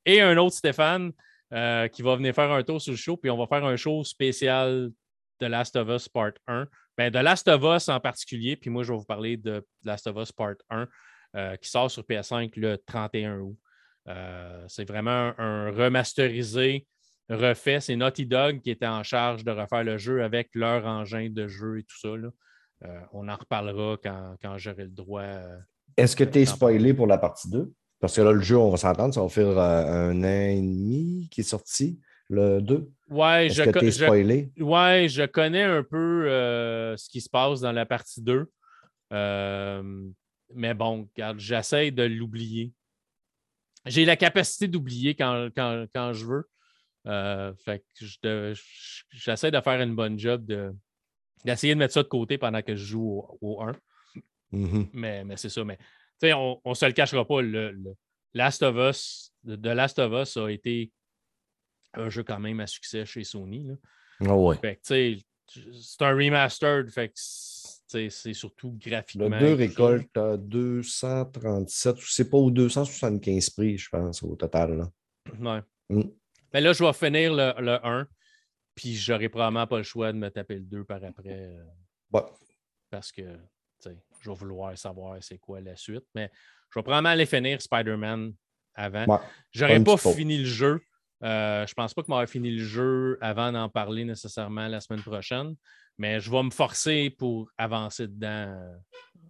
et 0.04 0.20
un 0.20 0.36
autre 0.36 0.56
Stéphane 0.56 1.12
euh, 1.52 1.88
qui 1.88 2.02
va 2.02 2.16
venir 2.16 2.34
faire 2.34 2.50
un 2.52 2.62
tour 2.62 2.80
sur 2.80 2.92
le 2.92 2.96
show. 2.96 3.16
Puis 3.16 3.30
on 3.30 3.36
va 3.36 3.46
faire 3.46 3.64
un 3.64 3.76
show 3.76 4.04
spécial 4.04 4.90
The 5.40 5.44
Last 5.44 5.76
of 5.76 5.88
Us 5.88 6.08
Part 6.08 6.34
1. 6.46 6.66
Ben, 6.96 7.10
The 7.10 7.22
Last 7.22 7.48
of 7.48 7.62
Us 7.62 7.88
en 7.88 8.00
particulier, 8.00 8.56
puis 8.56 8.70
moi, 8.70 8.82
je 8.82 8.92
vais 8.92 8.98
vous 8.98 9.04
parler 9.04 9.36
de 9.36 9.64
Last 9.84 10.06
of 10.06 10.16
Us 10.16 10.32
Part 10.32 10.56
1 10.70 10.88
euh, 11.36 11.56
qui 11.56 11.68
sort 11.68 11.90
sur 11.90 12.02
PS5 12.02 12.52
le 12.56 12.78
31 12.78 13.38
août. 13.40 13.56
Euh, 14.06 14.64
c'est 14.68 14.86
vraiment 14.86 15.32
un, 15.38 15.70
remasterisé, 15.70 16.86
refait. 17.28 17.80
C'est 17.80 17.96
Naughty 17.96 18.26
Dog 18.26 18.60
qui 18.60 18.70
était 18.70 18.86
en 18.86 19.02
charge 19.02 19.44
de 19.44 19.50
refaire 19.50 19.84
le 19.84 19.98
jeu 19.98 20.22
avec 20.22 20.50
leur 20.54 20.86
engin 20.86 21.28
de 21.30 21.48
jeu 21.48 21.78
et 21.78 21.82
tout 21.82 21.98
ça. 21.98 22.08
Euh, 22.08 23.00
on 23.12 23.28
en 23.28 23.36
reparlera 23.36 23.96
quand, 24.02 24.36
quand 24.40 24.56
j'aurai 24.56 24.84
le 24.84 24.90
droit. 24.90 25.24
Est-ce 25.96 26.14
que 26.14 26.24
tu 26.24 26.38
es 26.38 26.44
spoilé 26.44 26.94
pour 26.94 27.06
la 27.06 27.18
partie 27.18 27.50
2? 27.50 27.72
Parce 28.00 28.14
que 28.14 28.20
là, 28.20 28.32
le 28.32 28.40
jeu, 28.40 28.56
on 28.56 28.70
va 28.70 28.76
s'entendre, 28.76 29.12
ça 29.12 29.22
va 29.22 29.28
faire 29.28 29.58
un 29.58 30.22
an 30.22 30.48
et 30.48 30.60
demi 30.60 31.28
qui 31.30 31.40
est 31.40 31.44
sorti 31.44 31.98
le 32.28 32.60
2? 32.60 32.90
Ouais, 33.10 33.48
je, 33.50 33.64
je, 33.64 34.62
ouais, 34.62 35.08
je 35.08 35.26
connais 35.26 35.62
un 35.62 35.82
peu 35.82 36.28
euh, 36.28 36.96
ce 36.96 37.08
qui 37.08 37.20
se 37.20 37.28
passe 37.28 37.60
dans 37.60 37.72
la 37.72 37.86
partie 37.86 38.22
2. 38.22 38.46
Euh, 39.12 39.82
mais 40.54 40.74
bon, 40.74 41.08
j'essaie 41.38 41.90
de 41.90 42.04
l'oublier. 42.04 42.72
J'ai 43.86 44.04
la 44.04 44.16
capacité 44.16 44.68
d'oublier 44.68 45.14
quand, 45.14 45.48
quand, 45.54 46.12
je 46.12 46.26
veux. 46.26 47.54
fait 47.64 47.84
que 47.98 48.54
j'essaie 49.10 49.50
de 49.50 49.60
faire 49.60 49.80
une 49.80 49.94
bonne 49.94 50.18
job 50.18 50.44
d'essayer 51.44 51.74
de, 51.74 51.78
mettre 51.78 51.94
ça 51.94 52.02
de 52.02 52.08
côté 52.08 52.38
pendant 52.38 52.62
que 52.62 52.74
je 52.74 52.84
joue 52.84 53.24
au, 53.40 53.62
1. 53.62 53.72
Mm-hmm. 54.52 54.88
Mais, 54.92 55.24
mais 55.24 55.36
c'est 55.36 55.48
ça. 55.48 55.62
Mais 55.64 55.78
on 56.22 56.60
ne 56.64 56.74
se 56.74 56.84
le 56.84 56.92
cachera 56.92 57.24
pas. 57.26 57.40
Le, 57.40 57.76
Last 58.34 58.62
of 58.62 58.76
Us, 58.76 59.32
The 59.46 59.66
Last 59.66 59.98
of 59.98 60.12
Us 60.12 60.36
a 60.36 60.48
été 60.48 60.92
un 61.94 62.08
jeu 62.08 62.22
quand 62.22 62.38
même 62.38 62.60
à 62.60 62.66
succès 62.66 63.06
chez 63.06 63.24
Sony. 63.24 63.66
Oh 64.28 64.54
c'est 64.82 65.22
un 66.00 66.14
remastered. 66.14 66.90
Fait 66.90 67.12
c'est 67.88 68.34
surtout 68.34 68.76
graphiquement. 68.78 69.28
Le 69.28 69.38
2 69.38 69.54
récolte 69.54 70.16
à 70.16 70.36
237, 70.36 71.96
c'est 72.00 72.30
pas 72.30 72.36
au 72.36 72.50
275 72.50 73.50
prix, 73.50 73.78
je 73.78 73.88
pense, 73.88 74.22
au 74.22 74.36
total. 74.36 74.76
Là. 74.78 74.90
Ouais. 75.38 75.62
Mm. 75.88 76.08
Mais 76.52 76.60
là, 76.60 76.72
je 76.72 76.84
vais 76.84 76.92
finir 76.92 77.32
le, 77.34 77.52
le 77.60 77.84
1, 77.84 78.06
puis 78.74 78.94
j'aurai 78.94 79.28
probablement 79.28 79.66
pas 79.66 79.78
le 79.78 79.82
choix 79.82 80.12
de 80.12 80.18
me 80.18 80.30
taper 80.30 80.54
le 80.54 80.60
2 80.60 80.84
par 80.84 81.02
après. 81.04 81.48
Euh, 81.48 82.20
parce 82.90 83.12
que 83.12 83.22
je 83.84 84.30
vais 84.30 84.36
vouloir 84.36 84.76
savoir 84.76 85.22
c'est 85.22 85.38
quoi 85.38 85.60
la 85.60 85.76
suite. 85.76 86.04
Mais 86.14 86.30
je 86.70 86.78
vais 86.78 86.82
probablement 86.82 87.10
aller 87.10 87.26
finir 87.26 87.60
Spider-Man 87.60 88.34
avant. 88.74 89.20
Je 89.50 89.60
J'aurais 89.60 89.82
pas 89.82 89.96
fini 89.96 90.38
le 90.38 90.44
jeu. 90.44 90.80
Euh, 91.24 91.66
je 91.66 91.74
pense 91.74 91.94
pas 91.94 92.02
que 92.02 92.10
m'aurait 92.10 92.26
fini 92.26 92.50
le 92.50 92.64
jeu 92.64 93.18
avant 93.20 93.50
d'en 93.50 93.68
parler 93.68 94.04
nécessairement 94.04 94.68
la 94.68 94.80
semaine 94.80 95.02
prochaine, 95.02 95.54
mais 95.98 96.20
je 96.20 96.30
vais 96.30 96.42
me 96.42 96.50
forcer 96.50 97.10
pour 97.10 97.50
avancer 97.58 98.06
dedans 98.06 98.28
euh, 98.28 98.76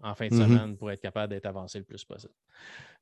en 0.03 0.15
fin 0.15 0.29
de 0.29 0.35
mm-hmm. 0.35 0.43
semaine 0.43 0.77
pour 0.77 0.91
être 0.91 1.01
capable 1.01 1.33
d'être 1.33 1.47
avancé 1.47 1.79
le 1.79 1.85
plus 1.85 2.05
possible. 2.05 2.35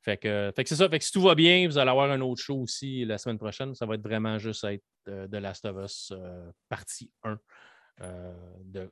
Fait 0.03 0.17
que, 0.17 0.53
c'est 0.57 0.75
ça. 0.77 0.89
Fait 0.89 1.01
que 1.01 1.05
si 1.05 1.11
tout 1.11 1.23
va 1.23 1.35
bien, 1.35 1.67
vous 1.67 1.79
allez 1.79 1.91
avoir 1.91 2.11
un 2.11 2.21
autre 2.21 2.41
show 2.41 2.61
aussi 2.61 3.05
la 3.05 3.19
semaine 3.19 3.39
prochaine. 3.39 3.75
Ça 3.75 3.87
va 3.87 3.97
être 3.97 4.03
vraiment 4.03 4.39
juste 4.39 4.63
être 4.63 4.85
euh, 5.09 5.27
de 5.27 5.39
Last 5.39 5.65
of 5.65 5.85
Us 5.85 6.13
partie 6.69 7.11
1. 7.25 7.39
De, 8.63 8.91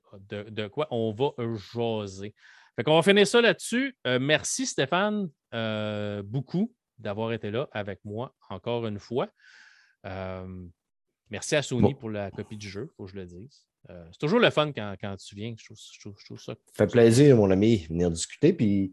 de, 0.49 0.67
quoi 0.67 0.89
on 0.91 1.13
va 1.13 1.35
jaser. 1.75 2.35
Fait 2.75 2.83
qu'on 2.83 2.97
va 2.97 3.03
finir 3.03 3.27
ça 3.27 3.41
là-dessus. 3.41 3.97
Euh, 4.07 4.19
merci 4.19 4.67
Stéphane 4.67 5.29
beaucoup 6.25 6.73
d'avoir 6.99 7.33
été 7.33 7.51
là 7.51 7.69
avec 7.73 8.01
moi 8.05 8.35
encore 8.49 8.87
une 8.87 8.99
fois. 8.99 9.29
Euh, 10.05 10.67
merci 11.31 11.57
à 11.57 11.63
Sony 11.63 11.95
pour 11.95 12.11
la 12.11 12.31
copie 12.31 12.57
du 12.57 12.69
jeu, 12.69 12.91
il 12.91 12.95
faut 12.97 13.05
que 13.05 13.13
je 13.13 13.17
le 13.17 13.27
dise. 13.27 13.67
c'est 13.89 14.19
toujours 14.19 14.41
le 14.41 14.51
fun 14.51 14.73
quand, 14.73 15.17
tu 15.17 15.35
viens. 15.35 15.55
Je 15.57 16.01
trouve, 16.01 16.41
ça. 16.41 16.55
fait 16.73 16.87
plaisir, 16.87 17.37
mon 17.37 17.51
ami, 17.51 17.87
venir 17.89 18.11
discuter. 18.11 18.53
Puis 18.53 18.93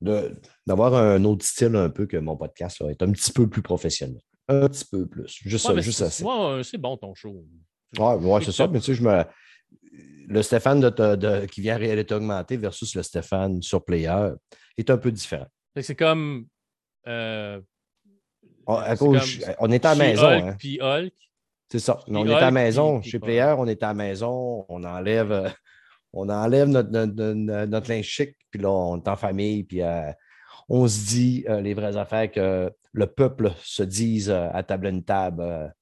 d'avoir 0.00 0.94
un 0.94 1.24
autre 1.24 1.44
style 1.44 1.76
un 1.76 1.90
peu 1.90 2.06
que 2.06 2.16
mon 2.16 2.36
podcast, 2.36 2.80
là, 2.80 2.90
être 2.90 3.02
un 3.02 3.12
petit 3.12 3.32
peu 3.32 3.48
plus 3.48 3.62
professionnel. 3.62 4.20
Un 4.48 4.68
petit 4.68 4.84
peu 4.84 5.06
plus. 5.06 5.40
Juste, 5.44 5.66
ça, 5.66 5.78
juste 5.80 6.02
assez. 6.02 6.24
c'est 6.64 6.78
bon 6.78 6.96
ton 6.96 7.14
show. 7.14 7.44
Oui, 7.98 8.04
ouais, 8.04 8.44
c'est 8.44 8.52
ça. 8.52 8.66
Mais 8.72 8.80
tu 8.80 8.86
sais, 8.86 8.94
je 8.94 9.02
me, 9.02 9.24
le 10.30 10.42
Stéphane 10.42 10.80
de, 10.80 11.46
qui 11.46 11.60
vient 11.60 11.74
à 11.74 11.78
réalité 11.78 12.14
augmentée 12.14 12.56
versus 12.56 12.94
le 12.94 13.02
Stéphane 13.02 13.60
sur 13.62 13.84
Player 13.84 14.30
est 14.76 14.90
un 14.90 14.96
peu 14.96 15.10
différent. 15.10 15.46
C'est 15.80 15.96
comme. 15.96 16.46
Euh, 17.06 17.60
on, 18.66 19.18
on 19.58 19.72
était 19.72 19.88
à 19.88 19.94
la 19.94 20.04
maison. 20.04 20.28
Hulk, 20.28 20.42
hein. 20.44 20.56
Puis 20.58 20.80
Hulk. 20.80 21.12
C'est 21.70 21.78
ça. 21.78 22.00
on 22.08 22.26
est 22.26 22.34
à 22.34 22.40
la 22.40 22.50
maison. 22.50 23.00
Chez 23.02 23.18
Player, 23.18 23.54
on 23.56 23.66
est 23.66 23.82
à 23.82 23.88
la 23.88 23.94
maison. 23.94 24.66
On 24.68 24.82
enlève, 24.82 25.32
euh, 25.32 25.48
on 26.12 26.28
enlève 26.28 26.68
notre, 26.68 26.90
notre, 26.90 27.88
linge 27.88 28.06
chic. 28.06 28.36
Puis 28.50 28.60
là, 28.60 28.70
on 28.70 28.96
est 28.96 29.08
en 29.08 29.16
famille. 29.16 29.64
Puis 29.64 29.82
euh, 29.82 30.10
on 30.68 30.88
se 30.88 31.06
dit 31.06 31.44
les 31.48 31.74
vraies 31.74 31.96
affaires 31.96 32.30
que 32.30 32.72
le 32.92 33.06
peuple 33.06 33.52
se 33.62 33.82
dise 33.82 34.30
à 34.30 34.62
table 34.62 34.88
une 34.88 35.04
table 35.04 35.72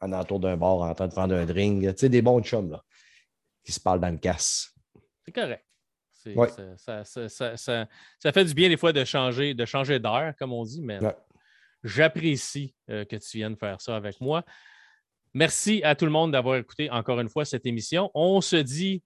en 0.00 0.12
entour 0.12 0.40
d'un 0.40 0.56
bar 0.56 0.80
en 0.80 0.94
train 0.94 1.06
de 1.06 1.12
prendre 1.12 1.34
un 1.34 1.44
drink. 1.44 1.82
Tu 1.82 1.92
sais, 1.96 2.08
des 2.08 2.22
bons 2.22 2.40
chums, 2.42 2.72
là 2.72 2.82
qui 3.68 3.72
se 3.72 3.80
parlent 3.80 4.00
dans 4.00 4.10
le 4.10 4.16
casse. 4.16 4.74
C'est 5.26 5.32
correct. 5.32 5.62
Ça, 6.78 8.32
fait 8.32 8.44
du 8.46 8.54
bien 8.54 8.70
des 8.70 8.78
fois 8.78 8.94
de 8.94 9.04
changer, 9.04 9.52
de 9.52 9.64
changer 9.66 9.98
d'air, 9.98 10.32
comme 10.38 10.54
on 10.54 10.64
dit, 10.64 10.80
mais 10.80 10.98
j'apprécie 11.84 12.74
euh, 12.90 13.04
que 13.04 13.16
tu 13.16 13.38
viennes 13.38 13.56
faire 13.56 13.80
ça 13.80 13.96
avec 13.96 14.20
moi. 14.20 14.44
Merci 15.34 15.82
à 15.84 15.94
tout 15.94 16.04
le 16.04 16.10
monde 16.10 16.32
d'avoir 16.32 16.56
écouté 16.56 16.90
encore 16.90 17.20
une 17.20 17.28
fois 17.28 17.44
cette 17.44 17.66
émission. 17.66 18.10
On 18.14 18.40
se 18.40 18.56
dit 18.56 19.02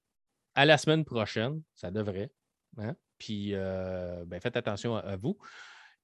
à 0.55 0.64
la 0.64 0.79
semaine 0.79 1.05
prochaine, 1.05 1.62
ça 1.75 1.91
devrait. 1.91 2.31
Hein? 2.79 2.95
Puis 3.18 3.51
euh, 3.53 4.25
ben, 4.27 4.41
faites 4.41 4.57
attention 4.57 4.97
à, 4.97 5.16
vous. 5.16 5.37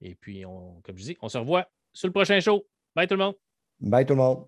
Et 0.01 0.15
puis, 0.15 0.43
comme 0.43 0.97
je 0.97 1.03
dis, 1.05 1.17
on 1.21 1.29
se 1.29 1.39
revoit 1.39 1.69
sur 1.93 2.09
le 2.09 2.13
prochain 2.13 2.39
show. 2.41 2.67
Bye 2.95 3.07
tout 3.07 3.15
le 3.15 3.25
monde. 3.25 3.35
Bye 3.81 4.07
tout 4.07 4.15
le 4.15 4.21
monde. 4.21 4.47